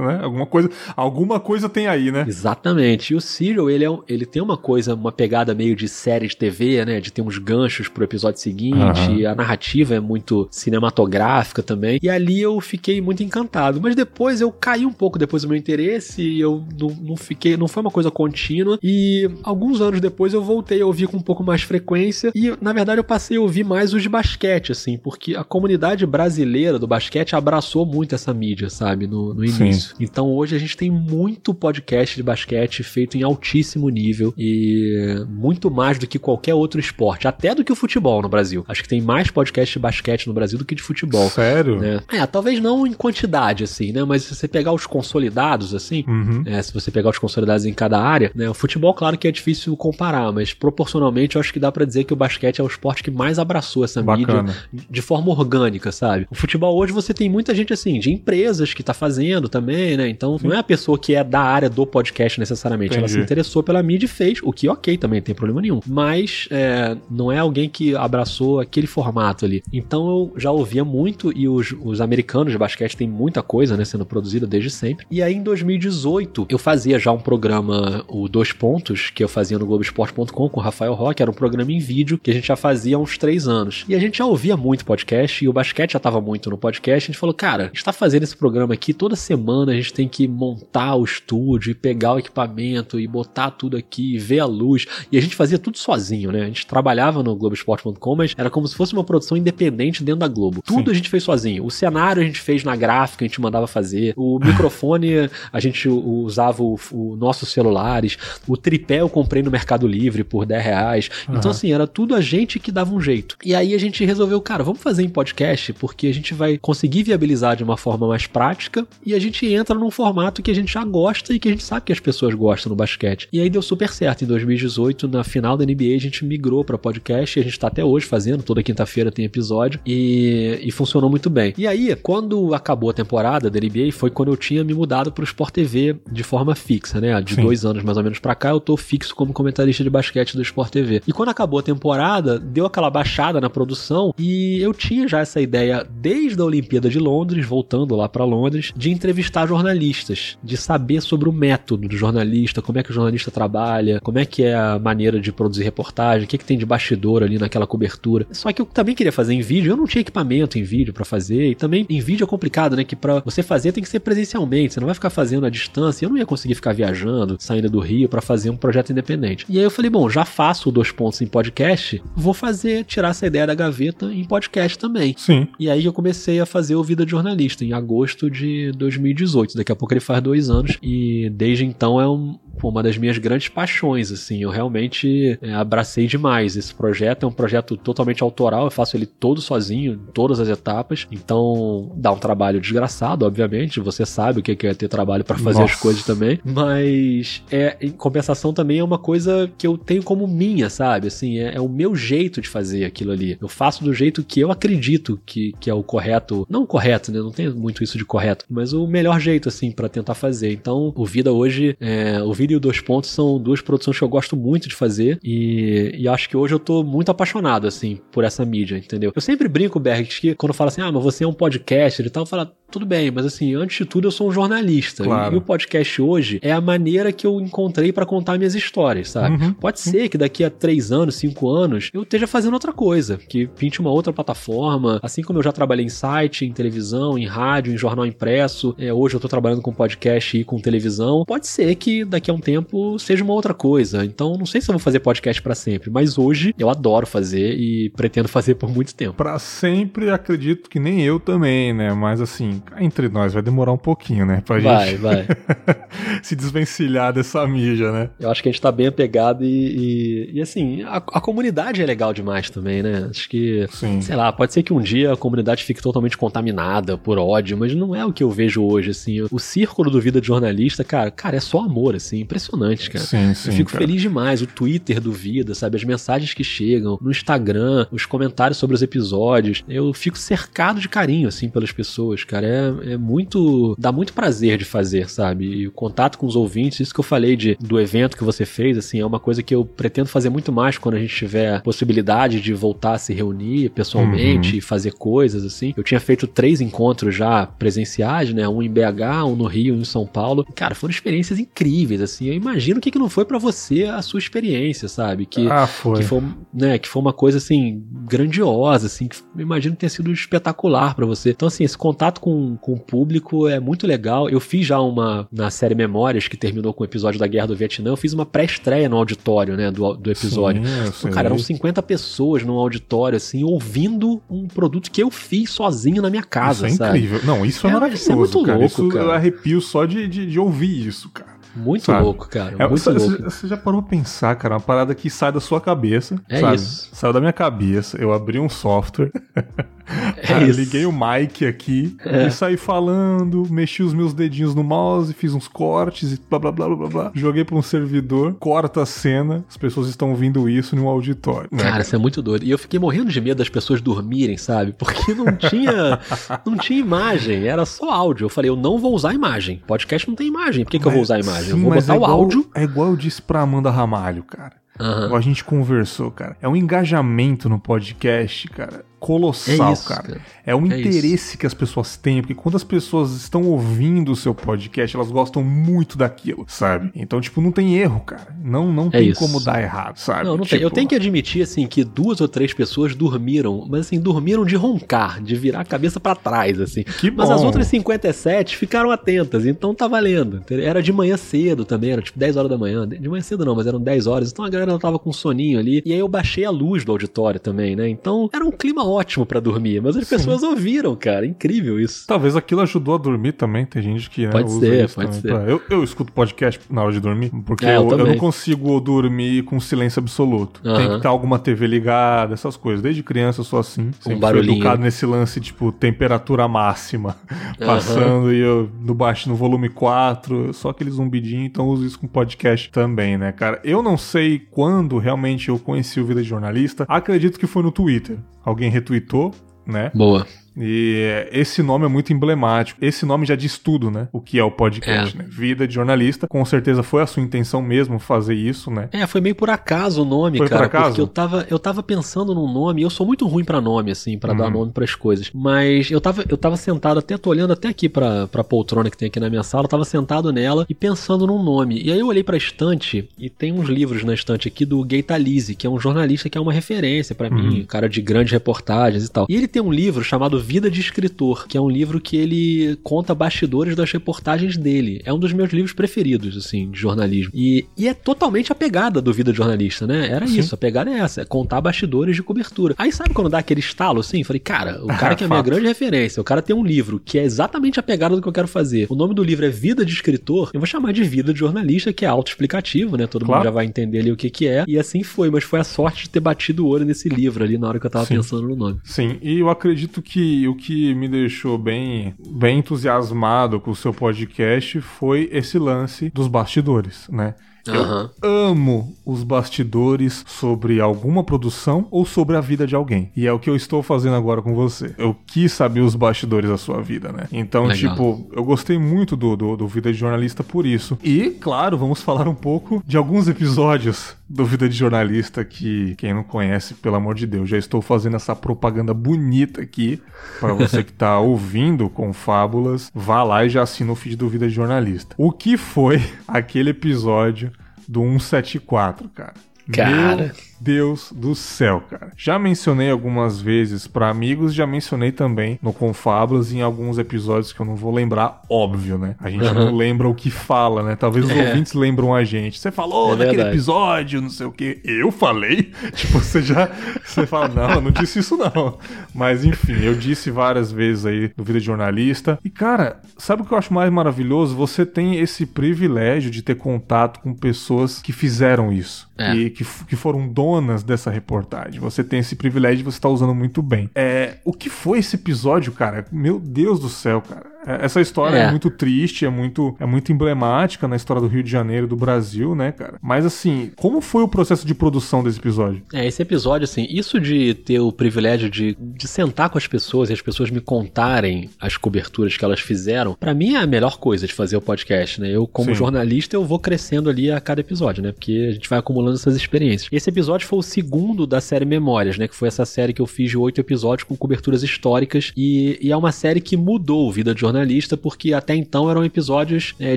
Né? 0.00 0.20
alguma 0.22 0.46
coisa, 0.46 0.70
alguma 0.96 1.40
coisa 1.40 1.68
tem 1.68 1.86
aí, 1.86 2.10
né? 2.10 2.24
Exatamente. 2.26 3.12
E 3.12 3.16
o 3.16 3.20
Serial, 3.20 3.68
ele, 3.68 3.84
é, 3.84 3.88
ele 4.08 4.24
tem 4.24 4.40
uma 4.40 4.56
coisa, 4.56 4.94
uma 4.94 5.12
pegada 5.12 5.54
meio 5.54 5.74
de 5.74 5.88
série 5.88 6.26
de 6.26 6.36
TV, 6.36 6.84
né? 6.84 7.00
De 7.00 7.12
ter 7.12 7.22
uns 7.22 7.38
ganchos 7.38 7.88
pro 7.88 8.04
episódio 8.04 8.40
seguinte. 8.40 9.10
Uhum. 9.10 9.28
A 9.28 9.34
narrativa 9.34 9.94
é 9.94 10.00
muito 10.00 10.48
cinematográfica 10.50 11.19
também. 11.62 11.98
E 12.02 12.08
ali 12.08 12.40
eu 12.40 12.60
fiquei 12.60 13.00
muito 13.00 13.22
encantado. 13.22 13.80
Mas 13.80 13.94
depois 13.94 14.40
eu 14.40 14.50
caí 14.50 14.86
um 14.86 14.92
pouco 14.92 15.18
depois 15.18 15.42
do 15.42 15.48
meu 15.48 15.56
interesse. 15.56 16.22
E 16.22 16.40
eu 16.40 16.64
não, 16.78 16.88
não 17.00 17.16
fiquei. 17.16 17.56
Não 17.56 17.68
foi 17.68 17.82
uma 17.82 17.90
coisa 17.90 18.10
contínua. 18.10 18.78
E 18.82 19.30
alguns 19.42 19.80
anos 19.80 20.00
depois 20.00 20.34
eu 20.34 20.42
voltei 20.42 20.80
a 20.80 20.86
ouvir 20.86 21.06
com 21.06 21.16
um 21.16 21.22
pouco 21.22 21.42
mais 21.42 21.62
frequência. 21.62 22.32
E 22.34 22.52
na 22.60 22.72
verdade 22.72 23.00
eu 23.00 23.04
passei 23.04 23.36
a 23.36 23.40
ouvir 23.40 23.64
mais 23.64 23.94
os 23.94 24.02
de 24.02 24.08
basquete, 24.08 24.72
assim, 24.72 24.98
porque 24.98 25.34
a 25.34 25.44
comunidade 25.44 26.04
brasileira 26.06 26.78
do 26.78 26.86
basquete 26.86 27.34
abraçou 27.34 27.84
muito 27.86 28.14
essa 28.14 28.32
mídia, 28.32 28.70
sabe, 28.70 29.06
no, 29.06 29.34
no 29.34 29.44
início. 29.44 29.96
Sim. 29.96 30.04
Então 30.04 30.32
hoje 30.32 30.56
a 30.56 30.58
gente 30.58 30.76
tem 30.76 30.90
muito 30.90 31.54
podcast 31.54 32.16
de 32.16 32.22
basquete 32.22 32.82
feito 32.82 33.16
em 33.16 33.22
altíssimo 33.22 33.88
nível 33.88 34.32
e 34.36 35.24
muito 35.28 35.70
mais 35.70 35.98
do 35.98 36.06
que 36.06 36.18
qualquer 36.18 36.54
outro 36.54 36.80
esporte, 36.80 37.28
até 37.28 37.54
do 37.54 37.64
que 37.64 37.72
o 37.72 37.76
futebol 37.76 38.22
no 38.22 38.28
Brasil. 38.28 38.64
Acho 38.68 38.82
que 38.82 38.88
tem 38.88 39.00
mais 39.00 39.30
podcast 39.30 39.72
de 39.72 39.78
basquete 39.78 40.26
no 40.26 40.32
Brasil 40.32 40.58
do 40.58 40.64
que 40.64 40.74
de 40.74 40.82
futebol. 40.82 40.99
Sério? 41.30 41.78
Né? 41.78 42.00
É, 42.12 42.24
talvez 42.26 42.60
não 42.60 42.86
em 42.86 42.92
quantidade, 42.92 43.64
assim, 43.64 43.92
né? 43.92 44.04
Mas 44.04 44.22
se 44.22 44.34
você 44.34 44.48
pegar 44.48 44.72
os 44.72 44.86
consolidados, 44.86 45.74
assim, 45.74 46.04
uhum. 46.06 46.42
é, 46.46 46.60
se 46.62 46.72
você 46.72 46.90
pegar 46.90 47.10
os 47.10 47.18
consolidados 47.18 47.64
em 47.64 47.72
cada 47.72 48.00
área, 48.00 48.30
né? 48.34 48.48
O 48.48 48.54
futebol, 48.54 48.92
claro 48.94 49.16
que 49.16 49.28
é 49.28 49.32
difícil 49.32 49.76
comparar, 49.76 50.32
mas 50.32 50.52
proporcionalmente 50.52 51.36
eu 51.36 51.40
acho 51.40 51.52
que 51.52 51.60
dá 51.60 51.70
para 51.70 51.84
dizer 51.84 52.04
que 52.04 52.12
o 52.12 52.16
basquete 52.16 52.60
é 52.60 52.64
o 52.64 52.66
esporte 52.66 53.02
que 53.02 53.10
mais 53.10 53.38
abraçou 53.38 53.84
essa 53.84 54.02
Bacana. 54.02 54.42
mídia 54.42 54.56
de 54.90 55.02
forma 55.02 55.30
orgânica, 55.30 55.92
sabe? 55.92 56.26
O 56.30 56.34
futebol 56.34 56.76
hoje 56.76 56.92
você 56.92 57.12
tem 57.12 57.28
muita 57.28 57.54
gente, 57.54 57.72
assim, 57.72 57.98
de 57.98 58.10
empresas 58.12 58.74
que 58.74 58.82
tá 58.82 58.94
fazendo 58.94 59.48
também, 59.48 59.96
né? 59.96 60.08
Então 60.08 60.38
Sim. 60.38 60.48
não 60.48 60.54
é 60.54 60.58
a 60.58 60.62
pessoa 60.62 60.98
que 60.98 61.14
é 61.14 61.24
da 61.24 61.40
área 61.40 61.68
do 61.68 61.86
podcast 61.86 62.38
necessariamente. 62.38 62.92
Entendi. 62.92 63.00
Ela 63.00 63.08
se 63.08 63.18
interessou 63.18 63.62
pela 63.62 63.82
mídia 63.82 64.06
e 64.06 64.08
fez, 64.08 64.38
o 64.42 64.52
que 64.52 64.68
ok 64.68 64.96
também, 64.96 65.20
não 65.20 65.24
tem 65.24 65.34
problema 65.34 65.60
nenhum. 65.60 65.80
Mas 65.86 66.48
é, 66.50 66.96
não 67.10 67.30
é 67.30 67.38
alguém 67.38 67.68
que 67.68 67.94
abraçou 67.94 68.60
aquele 68.60 68.86
formato 68.86 69.44
ali. 69.44 69.62
Então 69.72 70.08
eu 70.08 70.32
já 70.36 70.50
ouvia 70.50 70.84
muito 70.90 71.32
e 71.36 71.48
os, 71.48 71.74
os 71.82 72.00
americanos 72.00 72.52
de 72.52 72.58
basquete 72.58 72.96
têm 72.96 73.08
muita 73.08 73.42
coisa, 73.42 73.76
né, 73.76 73.84
sendo 73.84 74.04
produzida 74.04 74.46
desde 74.46 74.70
sempre. 74.70 75.06
E 75.10 75.22
aí 75.22 75.34
em 75.34 75.42
2018 75.42 76.46
eu 76.48 76.58
fazia 76.58 76.98
já 76.98 77.12
um 77.12 77.18
programa, 77.18 78.04
o 78.08 78.28
Dois 78.28 78.52
Pontos, 78.52 79.10
que 79.10 79.22
eu 79.22 79.28
fazia 79.28 79.58
no 79.58 79.66
Globoesporte.com 79.66 80.48
com 80.48 80.60
o 80.60 80.62
Rafael 80.62 80.94
Roque, 80.94 81.22
era 81.22 81.30
um 81.30 81.34
programa 81.34 81.72
em 81.72 81.78
vídeo 81.78 82.18
que 82.18 82.30
a 82.30 82.34
gente 82.34 82.48
já 82.48 82.56
fazia 82.56 82.96
há 82.96 82.98
uns 82.98 83.16
três 83.16 83.46
anos. 83.46 83.84
E 83.88 83.94
a 83.94 83.98
gente 83.98 84.18
já 84.18 84.26
ouvia 84.26 84.56
muito 84.56 84.84
podcast 84.84 85.44
e 85.44 85.48
o 85.48 85.52
basquete 85.52 85.92
já 85.92 85.98
estava 85.98 86.20
muito 86.20 86.50
no 86.50 86.58
podcast. 86.58 87.04
A 87.04 87.12
gente 87.12 87.20
falou, 87.20 87.34
cara, 87.34 87.64
a 87.64 87.66
gente 87.66 87.84
tá 87.84 87.92
fazendo 87.92 88.24
esse 88.24 88.36
programa 88.36 88.74
aqui 88.74 88.92
toda 88.92 89.14
semana, 89.14 89.72
a 89.72 89.74
gente 89.76 89.92
tem 89.92 90.08
que 90.08 90.26
montar 90.26 90.96
o 90.96 91.04
estúdio 91.04 91.70
e 91.70 91.74
pegar 91.74 92.14
o 92.14 92.18
equipamento 92.18 92.98
e 92.98 93.06
botar 93.06 93.50
tudo 93.50 93.76
aqui, 93.76 94.18
ver 94.18 94.40
a 94.40 94.46
luz. 94.46 94.86
E 95.12 95.18
a 95.18 95.20
gente 95.20 95.36
fazia 95.36 95.58
tudo 95.58 95.78
sozinho, 95.78 96.32
né? 96.32 96.42
A 96.42 96.46
gente 96.46 96.66
trabalhava 96.66 97.22
no 97.22 97.36
Globoesporte.com, 97.36 98.16
mas 98.16 98.34
era 98.36 98.50
como 98.50 98.66
se 98.66 98.74
fosse 98.74 98.92
uma 98.92 99.04
produção 99.04 99.36
independente 99.36 100.02
dentro 100.02 100.20
da 100.20 100.28
Globo. 100.28 100.62
Sim. 100.88 100.92
a 100.92 100.94
gente 100.94 101.08
fez 101.08 101.22
sozinho. 101.22 101.64
O 101.64 101.70
cenário 101.70 102.22
a 102.22 102.24
gente 102.24 102.40
fez 102.40 102.64
na 102.64 102.76
gráfica, 102.76 103.24
a 103.24 103.28
gente 103.28 103.40
mandava 103.40 103.66
fazer. 103.66 104.12
O 104.16 104.38
microfone 104.38 105.30
a 105.52 105.60
gente 105.60 105.88
usava 105.88 106.62
o, 106.62 106.78
o 106.92 107.16
nossos 107.16 107.50
celulares. 107.50 108.16
O 108.46 108.56
tripé 108.56 109.00
eu 109.00 109.08
comprei 109.08 109.42
no 109.42 109.50
Mercado 109.50 109.86
Livre 109.86 110.24
por 110.24 110.46
10 110.46 110.64
reais. 110.64 111.10
Uhum. 111.28 111.36
Então, 111.36 111.50
assim, 111.50 111.72
era 111.72 111.86
tudo 111.86 112.14
a 112.14 112.20
gente 112.20 112.58
que 112.58 112.72
dava 112.72 112.94
um 112.94 113.00
jeito. 113.00 113.36
E 113.44 113.54
aí 113.54 113.74
a 113.74 113.78
gente 113.78 114.04
resolveu, 114.04 114.40
cara, 114.40 114.62
vamos 114.62 114.80
fazer 114.80 115.02
em 115.02 115.08
podcast, 115.08 115.72
porque 115.74 116.06
a 116.06 116.14
gente 116.14 116.34
vai 116.34 116.58
conseguir 116.58 117.02
viabilizar 117.02 117.56
de 117.56 117.64
uma 117.64 117.76
forma 117.76 118.06
mais 118.06 118.26
prática 118.26 118.86
e 119.04 119.14
a 119.14 119.18
gente 119.18 119.46
entra 119.46 119.74
num 119.74 119.90
formato 119.90 120.42
que 120.42 120.50
a 120.50 120.54
gente 120.54 120.72
já 120.72 120.84
gosta 120.84 121.32
e 121.34 121.38
que 121.38 121.48
a 121.48 121.50
gente 121.50 121.62
sabe 121.62 121.86
que 121.86 121.92
as 121.92 122.00
pessoas 122.00 122.34
gostam 122.34 122.70
no 122.70 122.76
basquete. 122.76 123.28
E 123.32 123.40
aí 123.40 123.50
deu 123.50 123.62
super 123.62 123.90
certo. 123.90 124.24
Em 124.24 124.26
2018, 124.26 125.08
na 125.08 125.24
final 125.24 125.56
da 125.56 125.64
NBA, 125.64 125.94
a 125.94 126.00
gente 126.00 126.24
migrou 126.24 126.64
para 126.64 126.78
podcast 126.78 127.38
e 127.38 127.42
a 127.42 127.44
gente 127.44 127.58
tá 127.58 127.68
até 127.68 127.84
hoje 127.84 128.06
fazendo. 128.06 128.42
Toda 128.42 128.62
quinta-feira 128.62 129.10
tem 129.10 129.24
episódio 129.24 129.80
e, 129.86 130.58
e 130.62 130.69
funcionou 130.70 131.10
muito 131.10 131.30
bem. 131.30 131.54
E 131.56 131.66
aí, 131.66 131.94
quando 131.96 132.54
acabou 132.54 132.90
a 132.90 132.92
temporada 132.92 133.50
da 133.50 133.58
NBA, 133.58 133.92
foi 133.92 134.10
quando 134.10 134.30
eu 134.30 134.36
tinha 134.36 134.64
me 134.64 134.74
mudado 134.74 135.12
pro 135.12 135.24
Sport 135.24 135.52
TV 135.52 135.96
de 136.10 136.22
forma 136.22 136.54
fixa, 136.54 137.00
né? 137.00 137.20
De 137.20 137.34
Sim. 137.34 137.42
dois 137.42 137.64
anos 137.64 137.82
mais 137.82 137.96
ou 137.96 138.02
menos 138.02 138.18
pra 138.18 138.34
cá, 138.34 138.50
eu 138.50 138.60
tô 138.60 138.76
fixo 138.76 139.14
como 139.14 139.32
comentarista 139.32 139.82
de 139.82 139.90
basquete 139.90 140.36
do 140.36 140.42
Sport 140.42 140.70
TV. 140.70 141.02
E 141.06 141.12
quando 141.12 141.28
acabou 141.28 141.60
a 141.60 141.62
temporada, 141.62 142.38
deu 142.38 142.66
aquela 142.66 142.90
baixada 142.90 143.40
na 143.40 143.50
produção 143.50 144.14
e 144.18 144.60
eu 144.60 144.72
tinha 144.72 145.06
já 145.08 145.20
essa 145.20 145.40
ideia 145.40 145.86
desde 145.90 146.40
a 146.40 146.44
Olimpíada 146.44 146.88
de 146.88 146.98
Londres, 146.98 147.44
voltando 147.44 147.96
lá 147.96 148.08
para 148.08 148.24
Londres, 148.24 148.72
de 148.76 148.90
entrevistar 148.90 149.46
jornalistas, 149.46 150.38
de 150.42 150.56
saber 150.56 151.00
sobre 151.00 151.28
o 151.28 151.32
método 151.32 151.88
do 151.88 151.96
jornalista, 151.96 152.62
como 152.62 152.78
é 152.78 152.82
que 152.82 152.90
o 152.90 152.94
jornalista 152.94 153.30
trabalha, 153.30 154.00
como 154.00 154.18
é 154.18 154.24
que 154.24 154.42
é 154.42 154.54
a 154.54 154.78
maneira 154.78 155.20
de 155.20 155.32
produzir 155.32 155.64
reportagem, 155.64 156.24
o 156.24 156.28
que, 156.28 156.36
é 156.36 156.38
que 156.38 156.44
tem 156.44 156.58
de 156.58 156.66
bastidor 156.66 157.22
ali 157.22 157.38
naquela 157.38 157.66
cobertura. 157.66 158.26
Só 158.32 158.52
que 158.52 158.60
eu 158.60 158.66
também 158.66 158.94
queria 158.94 159.12
fazer 159.12 159.34
em 159.34 159.40
vídeo, 159.40 159.72
eu 159.72 159.76
não 159.76 159.86
tinha 159.86 160.00
equipamento 160.00 160.58
em 160.60 160.62
vídeo 160.62 160.92
para 160.92 161.04
fazer, 161.04 161.50
e 161.50 161.54
também 161.54 161.86
em 161.88 162.00
vídeo 162.00 162.24
é 162.24 162.26
complicado, 162.26 162.76
né? 162.76 162.84
Que 162.84 162.96
para 162.96 163.20
você 163.20 163.42
fazer 163.42 163.72
tem 163.72 163.82
que 163.82 163.88
ser 163.88 164.00
presencialmente, 164.00 164.74
você 164.74 164.80
não 164.80 164.86
vai 164.86 164.94
ficar 164.94 165.10
fazendo 165.10 165.46
à 165.46 165.50
distância. 165.50 166.04
Eu 166.04 166.10
não 166.10 166.18
ia 166.18 166.26
conseguir 166.26 166.54
ficar 166.54 166.72
viajando, 166.72 167.36
saindo 167.38 167.68
do 167.68 167.80
Rio 167.80 168.08
para 168.08 168.20
fazer 168.20 168.50
um 168.50 168.56
projeto 168.56 168.90
independente. 168.90 169.44
E 169.48 169.58
aí 169.58 169.64
eu 169.64 169.70
falei, 169.70 169.90
bom, 169.90 170.08
já 170.08 170.24
faço 170.24 170.70
dois 170.70 170.90
pontos 170.90 171.20
em 171.20 171.26
podcast, 171.26 172.02
vou 172.14 172.34
fazer, 172.34 172.84
tirar 172.84 173.10
essa 173.10 173.26
ideia 173.26 173.46
da 173.46 173.54
gaveta 173.54 174.06
em 174.12 174.24
podcast 174.24 174.78
também. 174.78 175.14
Sim. 175.16 175.48
E 175.58 175.70
aí 175.70 175.84
eu 175.84 175.92
comecei 175.92 176.40
a 176.40 176.46
fazer 176.46 176.74
o 176.74 176.84
Vida 176.84 177.04
de 177.04 177.10
Jornalista 177.10 177.64
em 177.64 177.72
agosto 177.72 178.30
de 178.30 178.72
2018. 178.72 179.56
Daqui 179.56 179.72
a 179.72 179.76
pouco 179.76 179.92
ele 179.92 180.00
faz 180.00 180.22
dois 180.22 180.50
anos 180.50 180.78
e 180.82 181.30
desde 181.30 181.64
então 181.64 182.00
é 182.00 182.08
um, 182.08 182.38
uma 182.62 182.82
das 182.82 182.96
minhas 182.96 183.18
grandes 183.18 183.48
paixões, 183.48 184.10
assim. 184.12 184.42
Eu 184.42 184.50
realmente 184.50 185.38
é, 185.40 185.52
abracei 185.52 186.06
demais 186.06 186.56
esse 186.56 186.74
projeto. 186.74 187.24
É 187.24 187.28
um 187.28 187.32
projeto 187.32 187.76
totalmente 187.76 188.22
autoral, 188.22 188.64
eu 188.64 188.70
faço 188.70 188.96
ele 188.96 189.06
todo 189.06 189.40
sozinho, 189.40 189.98
todas 190.12 190.40
as 190.40 190.48
etapas. 190.48 191.06
Então, 191.10 191.92
dá 191.96 192.12
um 192.12 192.18
trabalho 192.18 192.60
desgraçado, 192.60 193.24
obviamente. 193.24 193.80
Você 193.80 194.04
sabe 194.04 194.40
o 194.40 194.42
que 194.42 194.66
é 194.66 194.74
ter 194.74 194.88
trabalho 194.88 195.24
para 195.24 195.38
fazer 195.38 195.60
Nossa. 195.60 195.74
as 195.74 195.80
coisas 195.80 196.04
também. 196.04 196.38
Mas, 196.44 197.42
é, 197.50 197.76
em 197.80 197.90
compensação, 197.90 198.52
também 198.52 198.78
é 198.78 198.84
uma 198.84 198.98
coisa 198.98 199.50
que 199.56 199.66
eu 199.66 199.76
tenho 199.78 200.02
como 200.02 200.26
minha, 200.26 200.68
sabe? 200.68 201.08
Assim, 201.08 201.38
é, 201.38 201.56
é 201.56 201.60
o 201.60 201.68
meu 201.68 201.94
jeito 201.94 202.40
de 202.40 202.48
fazer 202.48 202.84
aquilo 202.84 203.12
ali. 203.12 203.38
Eu 203.40 203.48
faço 203.48 203.84
do 203.84 203.92
jeito 203.92 204.22
que 204.22 204.40
eu 204.40 204.50
acredito 204.50 205.20
que, 205.24 205.52
que 205.60 205.70
é 205.70 205.74
o 205.74 205.82
correto. 205.82 206.46
Não 206.48 206.62
o 206.62 206.66
correto, 206.66 207.12
né? 207.12 207.18
Não 207.18 207.30
tem 207.30 207.48
muito 207.50 207.82
isso 207.82 207.98
de 207.98 208.04
correto, 208.04 208.44
mas 208.48 208.72
o 208.72 208.86
melhor 208.86 209.20
jeito, 209.20 209.48
assim, 209.48 209.70
para 209.70 209.88
tentar 209.88 210.14
fazer. 210.14 210.52
Então, 210.52 210.92
o 210.96 211.04
Vida 211.04 211.32
hoje, 211.32 211.76
é, 211.80 212.22
o 212.22 212.32
Vida 212.40 212.54
e 212.54 212.56
o 212.56 212.60
Dois 212.60 212.80
Pontos 212.80 213.10
são 213.10 213.38
duas 213.38 213.60
produções 213.60 213.98
que 213.98 214.02
eu 214.02 214.08
gosto 214.08 214.34
muito 214.34 214.66
de 214.66 214.74
fazer 214.74 215.18
e, 215.22 215.94
e 215.94 216.08
acho 216.08 216.26
que 216.26 216.36
hoje 216.36 216.54
eu 216.54 216.58
tô 216.58 216.82
muito 216.82 217.10
apaixonado, 217.10 217.66
assim, 217.66 218.00
por 218.10 218.24
essa 218.24 218.44
mídia, 218.46 218.78
entendeu? 218.78 219.12
Eu 219.14 219.20
sempre 219.20 219.46
brinco, 219.46 219.78
Berg, 219.78 220.08
que 220.08 220.34
quando 220.34 220.54
fala 220.54 220.68
assim, 220.68 220.80
ah, 220.80 220.90
mas 220.90 221.02
você 221.02 221.24
é 221.24 221.28
um 221.28 221.34
podcaster 221.34 222.06
e 222.06 222.10
tal, 222.10 222.22
eu 222.22 222.26
falo, 222.26 222.50
tudo 222.70 222.86
bem, 222.86 223.10
mas 223.10 223.26
assim, 223.26 223.54
antes 223.54 223.78
de 223.78 223.84
tudo 223.84 224.08
eu 224.08 224.12
sou 224.12 224.28
um 224.28 224.32
jornalista. 224.32 225.04
Claro. 225.04 225.34
E, 225.34 225.38
o 225.38 225.40
podcast 225.40 226.00
hoje 226.00 226.38
é 226.42 226.52
a 226.52 226.60
maneira 226.60 227.12
que 227.12 227.26
eu 227.26 227.40
encontrei 227.40 227.92
para 227.92 228.06
contar 228.06 228.38
minhas 228.38 228.54
histórias, 228.54 229.10
sabe? 229.10 229.42
Uhum. 229.42 229.52
Pode 229.52 229.80
ser 229.80 230.08
que 230.08 230.16
daqui 230.16 230.44
a 230.44 230.50
três 230.50 230.92
anos, 230.92 231.16
cinco 231.16 231.48
anos, 231.48 231.90
eu 231.92 232.02
esteja 232.02 232.26
fazendo 232.26 232.54
outra 232.54 232.72
coisa, 232.72 233.18
que 233.18 233.46
pinte 233.46 233.80
uma 233.80 233.90
outra 233.90 234.12
plataforma, 234.12 235.00
assim 235.02 235.22
como 235.22 235.38
eu 235.38 235.42
já 235.42 235.52
trabalhei 235.52 235.84
em 235.84 235.88
site, 235.88 236.44
em 236.44 236.52
televisão, 236.52 237.18
em 237.18 237.26
rádio, 237.26 237.72
em 237.72 237.76
jornal 237.76 238.06
impresso, 238.06 238.74
é, 238.78 238.92
hoje 238.92 239.16
eu 239.16 239.20
tô 239.20 239.28
trabalhando 239.28 239.62
com 239.62 239.72
podcast 239.72 240.36
e 240.38 240.44
com 240.44 240.58
televisão. 240.58 241.24
Pode 241.26 241.46
ser 241.46 241.74
que 241.74 242.04
daqui 242.04 242.30
a 242.30 242.34
um 242.34 242.40
tempo 242.40 242.98
seja 242.98 243.24
uma 243.24 243.32
outra 243.32 243.54
coisa. 243.54 244.04
Então, 244.04 244.36
não 244.36 244.46
sei 244.46 244.60
se 244.60 244.70
eu 244.70 244.74
vou 244.74 244.80
fazer 244.80 245.00
podcast 245.00 245.40
para 245.42 245.54
sempre, 245.54 245.90
mas 245.90 246.18
hoje 246.18 246.54
eu 246.58 246.68
adoro 246.68 247.06
fazer 247.06 247.58
e 247.58 247.90
pretendo 247.90 248.28
fazer 248.28 248.54
por 248.54 248.70
muito 248.70 248.94
tempo. 248.94 249.14
Para 249.14 249.38
sempre, 249.38 250.10
acredito 250.10 250.68
que 250.68 250.78
nem 250.78 251.02
eu 251.02 251.18
também, 251.18 251.72
né? 251.72 251.92
Mas 251.92 252.20
assim, 252.20 252.59
entre 252.78 253.08
nós 253.08 253.32
vai 253.32 253.42
demorar 253.42 253.72
um 253.72 253.78
pouquinho, 253.78 254.26
né? 254.26 254.42
Pra 254.44 254.58
vai, 254.58 254.90
gente 254.90 255.00
vai. 255.00 255.26
se 256.22 256.36
desvencilhar 256.36 257.12
dessa 257.12 257.46
mídia, 257.46 257.90
né? 257.92 258.10
Eu 258.18 258.30
acho 258.30 258.42
que 258.42 258.48
a 258.48 258.52
gente 258.52 258.60
tá 258.60 258.70
bem 258.70 258.86
apegado 258.86 259.44
e, 259.44 259.48
e, 259.48 260.30
e 260.34 260.42
assim, 260.42 260.82
a, 260.82 260.96
a, 260.96 261.20
comunidade 261.20 261.82
é 261.82 261.86
legal 261.86 262.12
demais 262.12 262.50
também, 262.50 262.82
né? 262.82 263.08
Acho 263.10 263.28
que, 263.28 263.66
Sim. 263.70 264.00
sei 264.00 264.16
lá, 264.16 264.32
pode 264.32 264.52
ser 264.52 264.62
que 264.62 264.72
um 264.72 264.80
dia 264.80 265.12
a 265.12 265.16
comunidade 265.16 265.64
fique 265.64 265.82
totalmente 265.82 266.16
contaminada 266.16 266.96
por 266.96 267.18
ódio, 267.18 267.56
mas 267.56 267.74
não 267.74 267.94
é 267.94 268.04
o 268.04 268.12
que 268.12 268.22
eu 268.22 268.30
vejo 268.30 268.62
hoje, 268.62 268.90
assim. 268.90 269.20
O 269.30 269.38
círculo 269.38 269.90
do 269.90 270.00
Vida 270.00 270.20
de 270.20 270.26
Jornalista, 270.26 270.84
cara, 270.84 271.10
cara, 271.10 271.36
é 271.36 271.40
só 271.40 271.60
amor, 271.60 271.94
assim, 271.94 272.20
impressionante, 272.20 272.90
cara. 272.90 273.04
Sim, 273.04 273.34
sim, 273.34 273.50
eu 273.50 273.56
fico 273.56 273.70
cara. 273.70 273.84
feliz 273.84 274.00
demais. 274.02 274.42
O 274.42 274.46
Twitter 274.46 275.00
do 275.00 275.12
Vida, 275.12 275.54
sabe? 275.54 275.76
As 275.76 275.84
mensagens 275.84 276.34
que 276.34 276.44
chegam, 276.44 276.98
no 277.00 277.10
Instagram, 277.10 277.86
os 277.90 278.06
comentários 278.06 278.58
sobre 278.58 278.74
os 278.74 278.82
episódios. 278.82 279.64
Eu 279.68 279.92
fico 279.92 280.18
cercado 280.18 280.80
de 280.80 280.88
carinho, 280.88 281.28
assim, 281.28 281.48
pelas 281.48 281.72
pessoas, 281.72 282.24
cara. 282.24 282.46
É, 282.50 282.92
é 282.92 282.96
muito. 282.96 283.74
dá 283.78 283.92
muito 283.92 284.12
prazer 284.12 284.58
de 284.58 284.64
fazer, 284.64 285.08
sabe? 285.08 285.44
E 285.44 285.68
o 285.68 285.72
contato 285.72 286.18
com 286.18 286.26
os 286.26 286.36
ouvintes, 286.36 286.80
isso 286.80 286.94
que 286.94 287.00
eu 287.00 287.04
falei 287.04 287.36
de, 287.36 287.56
do 287.60 287.80
evento 287.80 288.16
que 288.16 288.24
você 288.24 288.44
fez, 288.44 288.76
assim, 288.76 289.00
é 289.00 289.06
uma 289.06 289.20
coisa 289.20 289.42
que 289.42 289.54
eu 289.54 289.64
pretendo 289.64 290.08
fazer 290.08 290.30
muito 290.30 290.52
mais 290.52 290.78
quando 290.78 290.96
a 290.96 290.98
gente 290.98 291.14
tiver 291.14 291.62
possibilidade 291.62 292.40
de 292.40 292.52
voltar 292.52 292.94
a 292.94 292.98
se 292.98 293.12
reunir 293.12 293.70
pessoalmente 293.70 294.52
uhum. 294.52 294.58
e 294.58 294.60
fazer 294.60 294.92
coisas, 294.92 295.44
assim. 295.44 295.72
Eu 295.76 295.82
tinha 295.82 296.00
feito 296.00 296.26
três 296.26 296.60
encontros 296.60 297.14
já 297.14 297.46
presenciais, 297.46 298.32
né? 298.32 298.48
Um 298.48 298.62
em 298.62 298.70
BH, 298.70 299.24
um 299.26 299.36
no 299.36 299.46
Rio, 299.46 299.74
um 299.74 299.80
em 299.80 299.84
São 299.84 300.06
Paulo. 300.06 300.46
Cara, 300.54 300.74
foram 300.74 300.90
experiências 300.90 301.38
incríveis, 301.38 302.00
assim. 302.00 302.26
Eu 302.26 302.34
imagino 302.34 302.78
o 302.78 302.80
que, 302.80 302.90
que 302.90 302.98
não 302.98 303.08
foi 303.08 303.24
para 303.24 303.38
você 303.38 303.84
a 303.84 304.02
sua 304.02 304.18
experiência, 304.18 304.88
sabe? 304.88 305.26
Que, 305.26 305.46
ah, 305.50 305.66
foi. 305.66 305.98
Que 305.98 306.04
foi, 306.04 306.22
né, 306.52 306.78
que 306.78 306.88
foi 306.88 307.00
uma 307.00 307.12
coisa, 307.12 307.38
assim, 307.38 307.82
grandiosa, 308.06 308.86
assim, 308.86 309.08
que 309.08 309.16
eu 309.36 309.42
imagino 309.42 309.74
que 309.74 309.80
tenha 309.80 309.90
sido 309.90 310.12
espetacular 310.12 310.94
para 310.94 311.06
você. 311.06 311.30
Então, 311.30 311.48
assim, 311.48 311.64
esse 311.64 311.76
contato 311.76 312.20
com, 312.20 312.39
com 312.60 312.74
o 312.74 312.78
público 312.78 313.48
é 313.48 313.58
muito 313.58 313.86
legal. 313.86 314.28
Eu 314.28 314.40
fiz 314.40 314.66
já 314.66 314.80
uma, 314.80 315.28
na 315.32 315.50
série 315.50 315.74
Memórias, 315.74 316.28
que 316.28 316.36
terminou 316.36 316.72
com 316.72 316.82
o 316.82 316.86
episódio 316.86 317.18
da 317.18 317.26
Guerra 317.26 317.48
do 317.48 317.56
Vietnã, 317.56 317.90
eu 317.90 317.96
fiz 317.96 318.12
uma 318.12 318.26
pré-estreia 318.26 318.88
no 318.88 318.96
auditório, 318.96 319.56
né, 319.56 319.70
do, 319.70 319.94
do 319.94 320.10
episódio. 320.10 320.62
Sim, 320.92 321.10
cara, 321.10 321.28
eram 321.28 321.38
50 321.38 321.82
pessoas 321.82 322.42
num 322.42 322.54
auditório, 322.54 323.16
assim, 323.16 323.44
ouvindo 323.44 324.20
um 324.28 324.46
produto 324.46 324.90
que 324.90 325.02
eu 325.02 325.10
fiz 325.10 325.50
sozinho 325.50 326.02
na 326.02 326.10
minha 326.10 326.22
casa, 326.22 326.66
isso 326.66 326.82
é 326.82 326.86
sabe? 326.86 326.98
incrível. 326.98 327.20
Não, 327.24 327.44
isso 327.44 327.66
é, 327.66 327.70
é 327.70 327.72
maravilhoso, 327.72 328.02
isso 328.02 328.12
é 328.12 328.16
muito 328.16 328.42
cara. 328.42 328.58
louco, 328.58 328.82
isso 328.82 328.88
cara. 328.88 329.04
Eu 329.04 329.12
arrepio 329.12 329.60
só 329.60 329.84
de, 329.84 330.06
de, 330.08 330.26
de 330.26 330.38
ouvir 330.38 330.86
isso, 330.86 331.08
cara. 331.10 331.30
Muito 331.54 331.86
sabe? 331.86 332.04
louco, 332.04 332.28
cara. 332.28 332.56
É, 332.58 332.66
muito 332.66 332.80
você, 332.80 332.90
louco. 332.90 333.22
Você 333.24 333.48
já 333.48 333.56
parou 333.56 333.82
pra 333.82 333.90
pensar, 333.90 334.34
cara? 334.36 334.54
Uma 334.54 334.60
parada 334.60 334.94
que 334.94 335.10
sai 335.10 335.32
da 335.32 335.40
sua 335.40 335.60
cabeça. 335.60 336.20
É 336.28 336.40
sabe? 336.40 336.56
isso. 336.56 336.88
Saiu 336.92 337.12
da 337.12 337.20
minha 337.20 337.32
cabeça. 337.32 337.98
Eu 337.98 338.12
abri 338.12 338.38
um 338.38 338.48
software. 338.48 339.10
É 340.16 340.38
liguei 340.50 340.86
o 340.86 340.92
mic 340.92 341.44
aqui 341.46 341.96
é. 342.04 342.26
e 342.26 342.30
saí 342.30 342.56
falando, 342.56 343.46
mexi 343.50 343.82
os 343.82 343.92
meus 343.92 344.14
dedinhos 344.14 344.54
no 344.54 344.62
mouse, 344.62 345.12
fiz 345.12 345.34
uns 345.34 345.48
cortes 345.48 346.12
e 346.12 346.20
blá 346.28 346.38
blá 346.38 346.52
blá 346.52 346.68
blá 346.68 346.88
blá. 346.88 347.12
Joguei 347.14 347.44
pra 347.44 347.56
um 347.56 347.62
servidor, 347.62 348.34
corta 348.38 348.82
a 348.82 348.86
cena, 348.86 349.44
as 349.48 349.56
pessoas 349.56 349.88
estão 349.88 350.14
vendo 350.14 350.48
isso 350.48 350.76
no 350.76 350.88
auditório. 350.88 351.48
Né? 351.52 351.62
Cara, 351.62 351.82
isso 351.82 351.94
é 351.94 351.98
muito 351.98 352.22
doido. 352.22 352.44
E 352.44 352.50
eu 352.50 352.58
fiquei 352.58 352.78
morrendo 352.78 353.10
de 353.10 353.20
medo 353.20 353.38
das 353.38 353.48
pessoas 353.48 353.80
dormirem, 353.80 354.36
sabe? 354.36 354.72
Porque 354.72 355.14
não 355.14 355.34
tinha, 355.36 355.98
não 356.44 356.56
tinha 356.56 356.78
imagem, 356.78 357.46
era 357.46 357.64
só 357.64 357.90
áudio. 357.90 358.26
Eu 358.26 358.28
falei, 358.28 358.50
eu 358.50 358.56
não 358.56 358.78
vou 358.78 358.94
usar 358.94 359.14
imagem. 359.14 359.62
Podcast 359.66 360.08
não 360.08 360.14
tem 360.14 360.26
imagem. 360.26 360.64
Por 360.64 360.70
que, 360.70 360.78
que 360.78 360.86
eu 360.86 360.92
vou 360.92 361.02
usar 361.02 361.18
imagem? 361.18 361.44
Sim, 361.44 361.50
eu 361.50 361.58
vou 361.58 361.72
botar 361.72 361.94
é 361.94 361.96
o 361.96 362.02
igual, 362.02 362.10
áudio. 362.10 362.50
É 362.54 362.62
igual 362.62 362.88
eu 362.88 362.96
disse 362.96 363.22
pra 363.22 363.40
Amanda 363.40 363.70
Ramalho, 363.70 364.22
cara. 364.22 364.60
Uhum. 364.78 365.14
A 365.14 365.20
gente 365.20 365.44
conversou, 365.44 366.10
cara. 366.10 366.36
É 366.40 366.48
um 366.48 366.56
engajamento 366.56 367.48
no 367.48 367.58
podcast, 367.58 368.48
cara 368.48 368.89
colossal, 369.00 369.70
é 369.70 369.72
isso, 369.72 369.88
cara. 369.88 370.02
cara. 370.02 370.20
É 370.46 370.54
o 370.54 370.60
é 370.60 370.80
interesse 370.80 371.14
isso. 371.14 371.38
que 371.38 371.46
as 371.46 371.54
pessoas 371.54 371.96
têm, 371.96 372.20
porque 372.20 372.34
quando 372.34 372.56
as 372.56 372.62
pessoas 372.62 373.12
estão 373.12 373.42
ouvindo 373.44 374.12
o 374.12 374.16
seu 374.16 374.34
podcast, 374.34 374.94
elas 374.94 375.10
gostam 375.10 375.42
muito 375.42 375.96
daquilo, 375.96 376.44
sabe? 376.46 376.90
Então, 376.94 377.20
tipo, 377.20 377.40
não 377.40 377.50
tem 377.50 377.76
erro, 377.76 378.00
cara. 378.00 378.36
Não, 378.42 378.70
não 378.70 378.88
é 378.88 378.90
tem 378.90 379.08
isso. 379.08 379.18
como 379.18 379.42
dar 379.42 379.62
errado, 379.62 379.96
sabe? 379.96 380.24
Não, 380.24 380.36
não 380.36 380.44
tipo... 380.44 380.56
tem. 380.56 380.62
Eu 380.62 380.70
tenho 380.70 380.88
que 380.88 380.94
admitir, 380.94 381.42
assim, 381.42 381.66
que 381.66 381.82
duas 381.82 382.20
ou 382.20 382.28
três 382.28 382.52
pessoas 382.52 382.94
dormiram, 382.94 383.66
mas 383.68 383.86
assim, 383.86 383.98
dormiram 383.98 384.44
de 384.44 384.54
roncar, 384.54 385.22
de 385.22 385.34
virar 385.34 385.60
a 385.60 385.64
cabeça 385.64 385.98
para 385.98 386.14
trás, 386.14 386.60
assim. 386.60 386.82
Que 386.82 387.10
mas 387.10 387.30
as 387.30 387.42
outras 387.42 387.66
57 387.66 388.56
ficaram 388.56 388.90
atentas, 388.90 389.46
então 389.46 389.74
tá 389.74 389.88
valendo. 389.88 390.42
Era 390.50 390.82
de 390.82 390.92
manhã 390.92 391.16
cedo 391.16 391.64
também, 391.64 391.92
era 391.92 392.02
tipo 392.02 392.18
10 392.18 392.36
horas 392.36 392.50
da 392.50 392.58
manhã. 392.58 392.86
De 392.86 393.08
manhã 393.08 393.22
cedo 393.22 393.44
não, 393.44 393.56
mas 393.56 393.66
eram 393.66 393.80
10 393.80 394.06
horas, 394.06 394.30
então 394.30 394.44
a 394.44 394.50
galera 394.50 394.78
tava 394.78 394.98
com 394.98 395.12
soninho 395.12 395.58
ali. 395.58 395.82
E 395.86 395.92
aí 395.92 395.98
eu 395.98 396.08
baixei 396.08 396.44
a 396.44 396.50
luz 396.50 396.84
do 396.84 396.92
auditório 396.92 397.40
também, 397.40 397.74
né? 397.74 397.88
Então 397.88 398.28
era 398.32 398.44
um 398.44 398.50
clima 398.50 398.84
ótimo 398.90 399.24
para 399.24 399.40
dormir, 399.40 399.80
mas 399.80 399.96
as 399.96 400.06
Sim. 400.06 400.16
pessoas 400.16 400.42
ouviram, 400.42 400.94
cara. 400.96 401.26
Incrível 401.26 401.80
isso. 401.80 402.06
Talvez 402.06 402.36
aquilo 402.36 402.60
ajudou 402.62 402.94
a 402.94 402.98
dormir 402.98 403.32
também. 403.32 403.64
Tem 403.64 403.82
gente 403.82 404.10
que 404.10 404.26
né, 404.26 404.32
pode 404.32 404.50
ser, 404.52 404.90
pode 404.90 405.16
ser. 405.16 405.30
Eu, 405.48 405.62
eu 405.70 405.84
escuto 405.84 406.12
podcast 406.12 406.60
na 406.70 406.82
hora 406.82 406.92
de 406.92 407.00
dormir, 407.00 407.30
porque 407.44 407.66
é, 407.66 407.76
eu, 407.76 407.88
eu, 407.88 407.98
eu, 407.98 408.06
não 408.06 408.16
consigo 408.16 408.80
dormir 408.80 409.42
com 409.44 409.58
silêncio 409.60 410.00
absoluto. 410.00 410.60
Tem 410.62 410.88
que 410.88 410.96
estar 410.96 411.08
alguma 411.08 411.38
TV 411.38 411.66
ligada, 411.66 412.34
essas 412.34 412.56
coisas. 412.56 412.82
Desde 412.82 413.02
criança 413.02 413.40
eu 413.40 413.44
sou 413.44 413.58
assim. 413.58 413.90
Um 414.06 414.18
barulhinho. 414.18 414.54
Fui 414.54 414.60
educado 414.60 414.82
nesse 414.82 415.06
lance, 415.06 415.40
tipo, 415.40 415.72
temperatura 415.72 416.46
máxima. 416.48 417.16
Passando 417.58 418.32
e 418.32 418.38
eu 418.38 418.70
no 418.80 418.94
baixo, 418.94 419.28
no 419.28 419.34
volume 419.34 419.68
4, 419.68 420.52
só 420.52 420.70
aquele 420.70 420.90
zumbidinho, 420.90 421.44
então 421.44 421.68
uso 421.68 421.86
isso 421.86 421.98
com 421.98 422.06
podcast 422.06 422.70
também, 422.70 423.16
né, 423.16 423.32
cara? 423.32 423.60
Eu 423.64 423.82
não 423.82 423.96
sei 423.96 424.38
quando 424.38 424.98
realmente 424.98 425.48
eu 425.48 425.58
conheci 425.58 426.00
o 426.00 426.04
Vida 426.04 426.22
de 426.22 426.28
Jornalista. 426.28 426.84
Acredito 426.88 427.38
que 427.38 427.46
foi 427.46 427.62
no 427.62 427.70
Twitter. 427.70 428.18
Alguém 428.42 428.70
retweetou, 428.80 429.34
né? 429.66 429.90
Boa. 429.94 430.26
E 430.56 431.28
esse 431.32 431.62
nome 431.62 431.84
é 431.84 431.88
muito 431.88 432.12
emblemático. 432.12 432.82
Esse 432.84 433.06
nome 433.06 433.26
já 433.26 433.36
diz 433.36 433.58
tudo, 433.58 433.90
né? 433.90 434.08
O 434.12 434.20
que 434.20 434.38
é 434.38 434.44
o 434.44 434.50
podcast, 434.50 435.14
é. 435.14 435.18
né? 435.18 435.24
Vida 435.28 435.66
de 435.66 435.74
jornalista. 435.74 436.26
Com 436.26 436.44
certeza 436.44 436.82
foi 436.82 437.02
a 437.02 437.06
sua 437.06 437.22
intenção 437.22 437.62
mesmo 437.62 437.98
fazer 437.98 438.34
isso, 438.34 438.70
né? 438.70 438.88
É, 438.92 439.06
foi 439.06 439.20
meio 439.20 439.34
por 439.34 439.50
acaso 439.50 440.02
o 440.02 440.04
nome, 440.04 440.38
foi 440.38 440.48
cara. 440.48 440.62
Por 440.62 440.66
acaso? 440.66 440.88
Porque 440.88 441.00
eu 441.00 441.06
tava, 441.06 441.46
eu 441.50 441.58
tava 441.58 441.82
pensando 441.82 442.34
num 442.34 442.52
nome. 442.52 442.82
Eu 442.82 442.90
sou 442.90 443.06
muito 443.06 443.26
ruim 443.26 443.44
para 443.44 443.60
nome, 443.60 443.90
assim, 443.90 444.18
para 444.18 444.32
uhum. 444.32 444.38
dar 444.38 444.50
nome 444.50 444.72
para 444.72 444.84
as 444.84 444.94
coisas. 444.94 445.30
Mas 445.34 445.90
eu 445.90 446.00
tava, 446.00 446.24
eu 446.28 446.36
tava 446.36 446.56
sentado, 446.56 446.98
até 446.98 447.16
tô 447.16 447.30
olhando 447.30 447.52
até 447.52 447.68
aqui 447.68 447.88
pra, 447.88 448.26
pra 448.26 448.44
poltrona 448.44 448.90
que 448.90 448.96
tem 448.96 449.08
aqui 449.08 449.20
na 449.20 449.30
minha 449.30 449.42
sala. 449.42 449.64
Eu 449.64 449.68
tava 449.68 449.84
sentado 449.84 450.32
nela 450.32 450.66
e 450.68 450.74
pensando 450.74 451.26
num 451.26 451.42
nome. 451.42 451.80
E 451.82 451.92
aí 451.92 451.98
eu 451.98 452.06
olhei 452.06 452.22
pra 452.22 452.36
estante 452.36 453.08
e 453.18 453.30
tem 453.30 453.52
uns 453.52 453.68
livros 453.68 454.04
na 454.04 454.14
estante 454.14 454.48
aqui 454.48 454.64
do 454.64 454.82
Gay 454.84 455.02
Talese, 455.02 455.54
que 455.54 455.66
é 455.66 455.70
um 455.70 455.78
jornalista 455.78 456.28
que 456.28 456.36
é 456.36 456.40
uma 456.40 456.52
referência 456.52 457.14
para 457.14 457.28
uhum. 457.28 457.42
mim, 457.42 457.64
cara 457.64 457.88
de 457.88 458.00
grandes 458.00 458.32
reportagens 458.32 459.04
e 459.04 459.10
tal. 459.10 459.26
E 459.28 459.34
ele 459.34 459.48
tem 459.48 459.62
um 459.62 459.72
livro 459.72 460.02
chamado 460.02 460.39
Vida 460.40 460.70
de 460.70 460.80
Escritor, 460.80 461.46
que 461.46 461.56
é 461.56 461.60
um 461.60 461.68
livro 461.68 462.00
que 462.00 462.16
ele 462.16 462.78
conta 462.82 463.14
bastidores 463.14 463.76
das 463.76 463.90
reportagens 463.92 464.56
dele. 464.56 465.00
É 465.04 465.12
um 465.12 465.18
dos 465.18 465.32
meus 465.32 465.52
livros 465.52 465.72
preferidos, 465.72 466.36
assim, 466.36 466.70
de 466.70 466.78
jornalismo. 466.78 467.32
E, 467.34 467.66
e 467.76 467.88
é 467.88 467.94
totalmente 467.94 468.52
a 468.52 468.54
pegada 468.54 469.00
do 469.00 469.12
Vida 469.12 469.32
de 469.32 469.38
Jornalista, 469.38 469.86
né? 469.86 470.08
Era 470.08 470.26
Sim. 470.26 470.38
isso, 470.38 470.54
a 470.54 470.58
pegada 470.58 470.90
é 470.90 470.98
essa, 470.98 471.22
é 471.22 471.24
contar 471.24 471.60
bastidores 471.60 472.16
de 472.16 472.22
cobertura. 472.22 472.74
Aí 472.78 472.92
sabe 472.92 473.14
quando 473.14 473.28
dá 473.28 473.38
aquele 473.38 473.60
estalo, 473.60 474.00
assim? 474.00 474.24
Falei, 474.24 474.40
cara, 474.40 474.82
o 474.82 474.88
cara 474.88 475.14
que 475.16 475.24
é 475.24 475.26
a 475.26 475.30
minha 475.30 475.42
grande 475.42 475.66
referência, 475.66 476.20
o 476.20 476.24
cara 476.24 476.42
tem 476.42 476.54
um 476.54 476.64
livro 476.64 477.00
que 477.04 477.18
é 477.18 477.22
exatamente 477.22 477.78
a 477.78 477.82
pegada 477.82 478.16
do 478.16 478.22
que 478.22 478.28
eu 478.28 478.32
quero 478.32 478.48
fazer. 478.48 478.86
O 478.88 478.94
nome 478.94 479.14
do 479.14 479.22
livro 479.22 479.44
é 479.44 479.48
Vida 479.48 479.84
de 479.84 479.92
Escritor, 479.92 480.50
eu 480.52 480.60
vou 480.60 480.66
chamar 480.66 480.92
de 480.92 481.02
Vida 481.04 481.32
de 481.32 481.38
Jornalista, 481.38 481.92
que 481.92 482.04
é 482.04 482.08
autoexplicativo, 482.08 482.96
né? 482.96 483.06
Todo 483.06 483.24
claro. 483.24 483.40
mundo 483.40 483.44
já 483.44 483.50
vai 483.50 483.66
entender 483.66 484.00
ali 484.00 484.12
o 484.12 484.16
que 484.16 484.30
que 484.30 484.46
é. 484.46 484.64
E 484.66 484.78
assim 484.78 485.02
foi, 485.02 485.30
mas 485.30 485.44
foi 485.44 485.60
a 485.60 485.64
sorte 485.64 486.04
de 486.04 486.10
ter 486.10 486.20
batido 486.20 486.64
o 486.64 486.68
olho 486.68 486.84
nesse 486.84 487.08
livro 487.08 487.44
ali 487.44 487.58
na 487.58 487.68
hora 487.68 487.80
que 487.80 487.86
eu 487.86 487.90
tava 487.90 488.06
Sim. 488.06 488.16
pensando 488.16 488.48
no 488.48 488.56
nome. 488.56 488.80
Sim, 488.84 489.18
e 489.22 489.38
eu 489.38 489.48
acredito 489.48 490.02
que 490.02 490.20
o 490.48 490.54
que 490.54 490.94
me 490.94 491.08
deixou 491.08 491.58
bem, 491.58 492.14
bem 492.18 492.58
entusiasmado 492.58 493.60
com 493.60 493.70
o 493.70 493.76
seu 493.76 493.92
podcast 493.92 494.80
foi 494.80 495.28
esse 495.32 495.58
lance 495.58 496.10
dos 496.10 496.28
bastidores, 496.28 497.08
né? 497.08 497.34
Eu 497.66 498.10
amo 498.22 498.96
os 499.04 499.22
bastidores 499.22 500.24
sobre 500.26 500.80
alguma 500.80 501.22
produção 501.22 501.86
ou 501.90 502.04
sobre 502.04 502.36
a 502.36 502.40
vida 502.40 502.66
de 502.66 502.74
alguém. 502.74 503.12
E 503.14 503.26
é 503.26 503.32
o 503.32 503.38
que 503.38 503.50
eu 503.50 503.56
estou 503.56 503.82
fazendo 503.82 504.16
agora 504.16 504.40
com 504.42 504.54
você. 504.54 504.94
Eu 504.96 505.14
quis 505.26 505.52
saber 505.52 505.80
os 505.80 505.94
bastidores 505.94 506.48
da 506.48 506.56
sua 506.56 506.80
vida, 506.80 507.12
né? 507.12 507.28
Então, 507.30 507.66
Legal. 507.66 507.94
tipo, 507.94 508.30
eu 508.32 508.44
gostei 508.44 508.78
muito 508.78 509.16
do, 509.16 509.36
do, 509.36 509.56
do 509.56 509.68
Vida 509.68 509.92
de 509.92 509.98
Jornalista 509.98 510.42
por 510.42 510.64
isso. 510.66 510.98
E, 511.02 511.30
claro, 511.30 511.76
vamos 511.76 512.00
falar 512.00 512.28
um 512.28 512.34
pouco 512.34 512.82
de 512.86 512.96
alguns 512.96 513.28
episódios 513.28 514.16
do 514.30 514.44
Vida 514.44 514.68
de 514.68 514.76
Jornalista 514.76 515.44
que, 515.44 515.96
quem 515.96 516.14
não 516.14 516.22
conhece, 516.22 516.74
pelo 516.74 516.94
amor 516.94 517.16
de 517.16 517.26
Deus, 517.26 517.50
já 517.50 517.58
estou 517.58 517.82
fazendo 517.82 518.14
essa 518.14 518.36
propaganda 518.36 518.94
bonita 518.94 519.60
aqui 519.60 520.00
para 520.38 520.52
você 520.52 520.84
que 520.84 520.92
tá 520.92 521.18
ouvindo 521.20 521.90
com 521.90 522.12
fábulas, 522.12 522.92
vá 522.94 523.24
lá 523.24 523.44
e 523.44 523.48
já 523.48 523.62
assina 523.62 523.90
o 523.90 523.96
feed 523.96 524.14
do 524.14 524.28
Vida 524.28 524.48
de 524.48 524.54
Jornalista. 524.54 525.16
O 525.18 525.32
que 525.32 525.56
foi 525.56 526.00
aquele 526.28 526.70
episódio 526.70 527.50
do 527.88 528.02
174, 528.02 529.08
cara? 529.08 529.34
Cara. 529.72 530.32
Deus 530.60 531.12
do 531.14 531.34
céu, 531.34 531.82
cara. 531.88 532.12
Já 532.16 532.38
mencionei 532.38 532.90
algumas 532.90 533.40
vezes 533.40 533.86
para 533.86 534.10
amigos, 534.10 534.52
já 534.52 534.66
mencionei 534.66 535.10
também 535.10 535.58
no 535.62 535.72
Confablas 535.72 536.52
em 536.52 536.60
alguns 536.60 536.98
episódios 536.98 537.52
que 537.52 537.60
eu 537.60 537.66
não 537.66 537.76
vou 537.76 537.92
lembrar, 537.92 538.42
óbvio, 538.48 538.98
né? 538.98 539.16
A 539.18 539.30
gente 539.30 539.44
uhum. 539.44 539.54
não 539.54 539.76
lembra 539.76 540.08
o 540.08 540.14
que 540.14 540.30
fala, 540.30 540.82
né? 540.82 540.96
Talvez 540.96 541.24
os 541.24 541.30
é. 541.30 541.48
ouvintes 541.48 541.72
lembram 541.72 542.14
a 542.14 542.24
gente. 542.24 542.58
Você 542.58 542.70
falou 542.70 543.08
é 543.08 543.16
naquele 543.16 543.36
verdade. 543.36 543.56
episódio, 543.56 544.20
não 544.20 544.30
sei 544.30 544.46
o 544.46 544.52
que. 544.52 544.80
Eu 544.84 545.10
falei? 545.10 545.72
tipo, 545.94 546.18
você 546.18 546.42
já. 546.42 546.68
Você 547.04 547.26
fala, 547.26 547.48
não, 547.48 547.70
eu 547.70 547.80
não 547.80 547.90
disse 547.90 548.18
isso 548.18 548.36
não. 548.36 548.78
Mas 549.14 549.44
enfim, 549.44 549.82
eu 549.82 549.94
disse 549.94 550.30
várias 550.30 550.70
vezes 550.70 551.06
aí 551.06 551.32
no 551.36 551.44
Vida 551.44 551.58
de 551.58 551.66
Jornalista. 551.66 552.38
E 552.44 552.50
cara, 552.50 553.00
sabe 553.16 553.42
o 553.42 553.44
que 553.44 553.52
eu 553.52 553.58
acho 553.58 553.72
mais 553.72 553.90
maravilhoso? 553.90 554.54
Você 554.56 554.84
tem 554.84 555.18
esse 555.18 555.46
privilégio 555.46 556.30
de 556.30 556.42
ter 556.42 556.56
contato 556.56 557.20
com 557.20 557.32
pessoas 557.34 558.00
que 558.02 558.12
fizeram 558.12 558.72
isso. 558.72 559.09
É. 559.20 559.34
E 559.34 559.50
que, 559.50 559.64
que 559.64 559.96
foram 559.96 560.26
donas 560.26 560.82
dessa 560.82 561.10
reportagem. 561.10 561.80
Você 561.80 562.02
tem 562.02 562.20
esse 562.20 562.34
privilégio 562.34 562.78
de 562.78 562.84
você 562.84 562.98
estar 562.98 563.08
tá 563.08 563.14
usando 563.14 563.34
muito 563.34 563.62
bem. 563.62 563.90
É, 563.94 564.38
o 564.44 564.52
que 564.52 564.70
foi 564.70 564.98
esse 564.98 565.16
episódio, 565.16 565.72
cara? 565.72 566.06
Meu 566.10 566.38
Deus 566.38 566.80
do 566.80 566.88
céu, 566.88 567.20
cara. 567.20 567.46
É, 567.66 567.84
essa 567.84 568.00
história 568.00 568.36
é. 568.36 568.42
é. 568.42 568.50
muito 568.50 568.70
triste, 568.70 569.24
é 569.24 569.30
muito, 569.30 569.76
é 569.78 569.86
muito 569.86 570.12
emblemática 570.12 570.88
na 570.88 570.96
história 570.96 571.20
do 571.20 571.28
Rio 571.28 571.42
de 571.42 571.50
Janeiro, 571.50 571.86
do 571.86 571.96
Brasil, 571.96 572.54
né, 572.54 572.72
cara? 572.72 572.98
Mas 573.02 573.26
assim, 573.26 573.72
como 573.76 574.00
foi 574.00 574.22
o 574.22 574.28
processo 574.28 574.66
de 574.66 574.74
produção 574.74 575.22
desse 575.22 575.38
episódio? 575.38 575.82
É, 575.92 576.06
esse 576.06 576.22
episódio, 576.22 576.64
assim, 576.64 576.86
isso 576.88 577.20
de 577.20 577.54
ter 577.54 577.80
o 577.80 577.92
privilégio 577.92 578.48
de, 578.48 578.76
de 578.78 579.08
sentar 579.08 579.50
com 579.50 579.58
as 579.58 579.66
pessoas 579.66 580.10
e 580.10 580.12
as 580.12 580.22
pessoas 580.22 580.50
me 580.50 580.60
contarem 580.60 581.50
as 581.60 581.76
coberturas 581.76 582.36
que 582.36 582.44
elas 582.44 582.60
fizeram, 582.60 583.14
para 583.14 583.34
mim 583.34 583.54
é 583.54 583.58
a 583.58 583.66
melhor 583.66 583.98
coisa 583.98 584.26
de 584.26 584.32
fazer 584.32 584.56
o 584.56 584.60
podcast, 584.60 585.20
né? 585.20 585.30
Eu, 585.30 585.46
como 585.46 585.70
Sim. 585.70 585.74
jornalista, 585.74 586.36
eu 586.36 586.44
vou 586.44 586.58
crescendo 586.58 587.10
ali 587.10 587.30
a 587.30 587.40
cada 587.40 587.60
episódio, 587.60 588.02
né? 588.02 588.12
Porque 588.12 588.48
a 588.50 588.52
gente 588.52 588.68
vai 588.68 588.78
acumulando 588.78 589.16
essas 589.16 589.36
experiências. 589.36 589.88
Esse 589.92 590.10
episódio 590.10 590.46
foi 590.46 590.58
o 590.58 590.62
segundo 590.62 591.26
da 591.26 591.40
série 591.40 591.64
Memórias, 591.64 592.16
né? 592.18 592.26
Que 592.26 592.34
foi 592.34 592.48
essa 592.48 592.64
série 592.64 592.92
que 592.92 593.02
eu 593.02 593.06
fiz 593.06 593.30
de 593.30 593.38
oito 593.38 593.60
episódios 593.60 594.06
com 594.06 594.16
coberturas 594.16 594.62
históricas 594.62 595.32
e, 595.36 595.78
e 595.80 595.92
é 595.92 595.96
uma 595.96 596.12
série 596.12 596.40
que 596.40 596.56
mudou 596.56 597.10
Vida 597.10 597.34
de 597.34 597.44
jornalista, 597.50 597.96
porque 597.96 598.32
até 598.32 598.54
então 598.54 598.90
eram 598.90 599.04
episódios 599.04 599.74
é, 599.78 599.96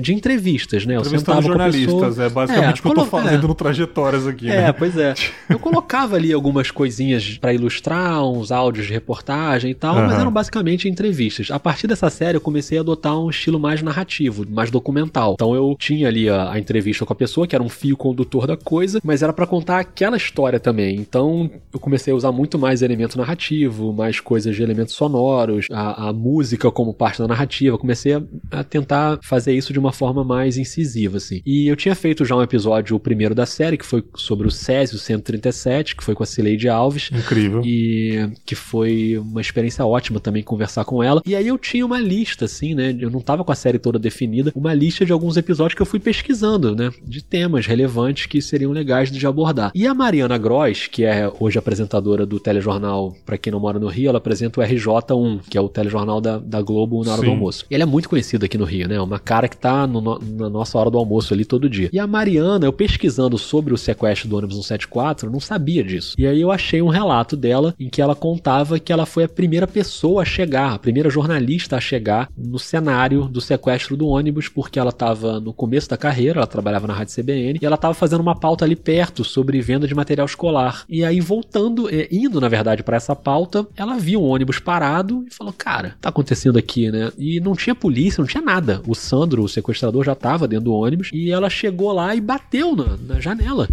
de 0.00 0.12
entrevistas, 0.12 0.84
né? 0.84 0.96
Eu 0.96 1.04
sentava 1.04 1.40
jornalistas, 1.40 2.18
é 2.18 2.28
basicamente 2.28 2.80
o 2.80 2.82
que 2.82 2.88
eu 2.88 2.94
tô 2.94 3.06
fazendo 3.06 3.44
é. 3.44 3.48
no 3.48 3.54
Trajetórias 3.54 4.26
aqui, 4.26 4.50
É, 4.50 4.62
né? 4.62 4.72
pois 4.72 4.96
é. 4.96 5.14
Eu 5.48 5.58
colocava 5.58 6.16
ali 6.16 6.32
algumas 6.32 6.70
coisinhas 6.70 7.38
para 7.38 7.52
ilustrar, 7.52 8.24
uns 8.24 8.50
áudios 8.50 8.86
de 8.86 8.92
reportagem 8.92 9.70
e 9.70 9.74
tal, 9.74 9.94
uhum. 9.94 10.06
mas 10.06 10.18
eram 10.18 10.32
basicamente 10.32 10.88
entrevistas. 10.88 11.50
A 11.50 11.58
partir 11.58 11.86
dessa 11.86 12.08
série 12.10 12.36
eu 12.36 12.40
comecei 12.40 12.78
a 12.78 12.80
adotar 12.80 13.18
um 13.18 13.30
estilo 13.30 13.60
mais 13.60 13.82
narrativo, 13.82 14.44
mais 14.48 14.70
documental. 14.70 15.34
Então 15.34 15.54
eu 15.54 15.76
tinha 15.78 16.08
ali 16.08 16.28
a, 16.28 16.52
a 16.52 16.58
entrevista 16.58 17.04
com 17.04 17.12
a 17.12 17.16
pessoa, 17.16 17.46
que 17.46 17.54
era 17.54 17.62
um 17.62 17.68
fio 17.68 17.96
condutor 17.96 18.46
da 18.46 18.56
coisa, 18.56 19.00
mas 19.04 19.22
era 19.22 19.32
para 19.32 19.46
contar 19.46 19.78
aquela 19.78 20.16
história 20.16 20.58
também. 20.58 20.96
Então 20.96 21.50
eu 21.72 21.78
comecei 21.78 22.12
a 22.12 22.16
usar 22.16 22.32
muito 22.32 22.58
mais 22.58 22.82
elemento 22.82 23.18
narrativo, 23.18 23.92
mais 23.92 24.18
coisas 24.18 24.56
de 24.56 24.62
elementos 24.62 24.94
sonoros, 24.94 25.66
a, 25.70 26.08
a 26.08 26.12
música 26.12 26.70
como 26.70 26.94
parte 26.94 27.18
da 27.18 27.28
narrativa 27.28 27.43
narrativa. 27.44 27.78
Comecei 27.78 28.14
a, 28.14 28.22
a, 28.50 28.64
tentar 28.64 29.18
fazer 29.22 29.52
isso 29.52 29.72
de 29.72 29.78
uma 29.78 29.92
forma 29.92 30.24
mais 30.24 30.56
incisiva, 30.56 31.18
assim. 31.18 31.40
E 31.46 31.68
eu 31.68 31.76
tinha 31.76 31.94
feito 31.94 32.24
já 32.24 32.34
um 32.34 32.42
episódio, 32.42 32.96
o 32.96 33.00
primeiro 33.00 33.34
da 33.34 33.46
série, 33.46 33.76
que 33.76 33.86
foi 33.86 34.02
sobre 34.16 34.46
o 34.48 34.50
Césio 34.50 34.98
137, 34.98 35.94
que 35.96 36.02
foi 36.02 36.14
com 36.14 36.22
a 36.22 36.26
Cileide 36.26 36.68
Alves. 36.68 37.10
Incrível. 37.12 37.62
E 37.64 38.30
que 38.44 38.54
foi 38.54 39.18
uma 39.18 39.40
experiência 39.40 39.84
ótima 39.84 40.18
também 40.18 40.42
conversar 40.42 40.84
com 40.84 41.02
ela. 41.02 41.22
E 41.26 41.36
aí 41.36 41.46
eu 41.46 41.58
tinha 41.58 41.84
uma 41.84 42.00
lista, 42.00 42.46
assim, 42.46 42.74
né? 42.74 42.96
Eu 42.98 43.10
não 43.10 43.20
tava 43.20 43.44
com 43.44 43.52
a 43.52 43.54
série 43.54 43.78
toda 43.78 43.98
definida, 43.98 44.52
uma 44.54 44.74
lista 44.74 45.04
de 45.04 45.12
alguns 45.12 45.36
episódios 45.36 45.74
que 45.74 45.82
eu 45.82 45.86
fui 45.86 46.00
pesquisando, 46.00 46.74
né? 46.74 46.90
De 47.02 47.22
temas 47.22 47.66
relevantes 47.66 48.26
que 48.26 48.40
seriam 48.40 48.72
legais 48.72 49.10
de 49.10 49.26
abordar. 49.26 49.70
E 49.74 49.86
a 49.86 49.94
Mariana 49.94 50.38
Gross, 50.38 50.86
que 50.86 51.04
é 51.04 51.30
hoje 51.38 51.58
apresentadora 51.58 52.26
do 52.26 52.40
telejornal, 52.40 53.14
para 53.24 53.38
quem 53.38 53.52
não 53.52 53.60
mora 53.60 53.78
no 53.78 53.88
Rio, 53.88 54.08
ela 54.08 54.18
apresenta 54.18 54.60
o 54.60 54.64
RJ1, 54.64 55.40
que 55.48 55.58
é 55.58 55.60
o 55.60 55.68
telejornal 55.68 56.20
da, 56.20 56.38
da 56.38 56.62
Globo 56.62 57.04
na 57.04 57.12
hora 57.12 57.20
Sim. 57.20 57.30
do 57.30 57.33
almoço. 57.34 57.66
E 57.70 57.74
ele 57.74 57.82
é 57.82 57.86
muito 57.86 58.08
conhecido 58.08 58.44
aqui 58.44 58.56
no 58.56 58.64
Rio, 58.64 58.88
né? 58.88 59.00
Uma 59.00 59.18
cara 59.18 59.48
que 59.48 59.56
tá 59.56 59.86
no, 59.86 60.00
na 60.00 60.48
nossa 60.48 60.78
hora 60.78 60.90
do 60.90 60.98
almoço 60.98 61.34
ali 61.34 61.44
todo 61.44 61.68
dia. 61.68 61.90
E 61.92 61.98
a 61.98 62.06
Mariana, 62.06 62.66
eu 62.66 62.72
pesquisando 62.72 63.36
sobre 63.38 63.74
o 63.74 63.78
sequestro 63.78 64.28
do 64.28 64.36
ônibus 64.36 64.56
174, 64.56 65.30
não 65.30 65.40
sabia 65.40 65.82
disso. 65.82 66.14
E 66.18 66.26
aí 66.26 66.40
eu 66.40 66.50
achei 66.50 66.80
um 66.80 66.88
relato 66.88 67.36
dela 67.36 67.74
em 67.78 67.88
que 67.88 68.00
ela 68.00 68.14
contava 68.14 68.78
que 68.78 68.92
ela 68.92 69.06
foi 69.06 69.24
a 69.24 69.28
primeira 69.28 69.66
pessoa 69.66 70.22
a 70.22 70.24
chegar, 70.24 70.72
a 70.72 70.78
primeira 70.78 71.10
jornalista 71.10 71.76
a 71.76 71.80
chegar 71.80 72.28
no 72.36 72.58
cenário 72.58 73.28
do 73.28 73.40
sequestro 73.40 73.96
do 73.96 74.06
ônibus, 74.06 74.48
porque 74.48 74.78
ela 74.78 74.90
estava 74.90 75.40
no 75.40 75.52
começo 75.52 75.88
da 75.88 75.96
carreira, 75.96 76.38
ela 76.40 76.46
trabalhava 76.46 76.86
na 76.86 76.94
Rádio 76.94 77.14
CBN, 77.14 77.58
e 77.60 77.66
ela 77.66 77.74
estava 77.74 77.94
fazendo 77.94 78.20
uma 78.20 78.34
pauta 78.34 78.64
ali 78.64 78.76
perto 78.76 79.24
sobre 79.24 79.60
venda 79.60 79.86
de 79.86 79.94
material 79.94 80.26
escolar. 80.26 80.84
E 80.88 81.04
aí 81.04 81.20
voltando, 81.20 81.88
é, 81.88 82.08
indo 82.10 82.40
na 82.40 82.48
verdade 82.48 82.82
para 82.82 82.96
essa 82.96 83.14
pauta, 83.14 83.66
ela 83.76 83.96
viu 83.96 84.22
um 84.22 84.26
ônibus 84.26 84.58
parado 84.58 85.24
e 85.28 85.34
falou: 85.34 85.52
"Cara, 85.52 85.96
tá 86.00 86.08
acontecendo 86.08 86.58
aqui, 86.58 86.90
né?" 86.90 87.10
E 87.26 87.40
não 87.40 87.56
tinha 87.56 87.74
polícia, 87.74 88.20
não 88.20 88.28
tinha 88.28 88.42
nada. 88.42 88.82
O 88.86 88.94
Sandro, 88.94 89.42
o 89.42 89.48
sequestrador, 89.48 90.04
já 90.04 90.12
estava 90.12 90.46
dentro 90.46 90.66
do 90.66 90.74
ônibus 90.74 91.08
e 91.10 91.30
ela 91.30 91.48
chegou 91.48 91.90
lá 91.90 92.14
e 92.14 92.20
bateu 92.20 92.76
na, 92.76 92.98
na 92.98 93.18
janela 93.18 93.66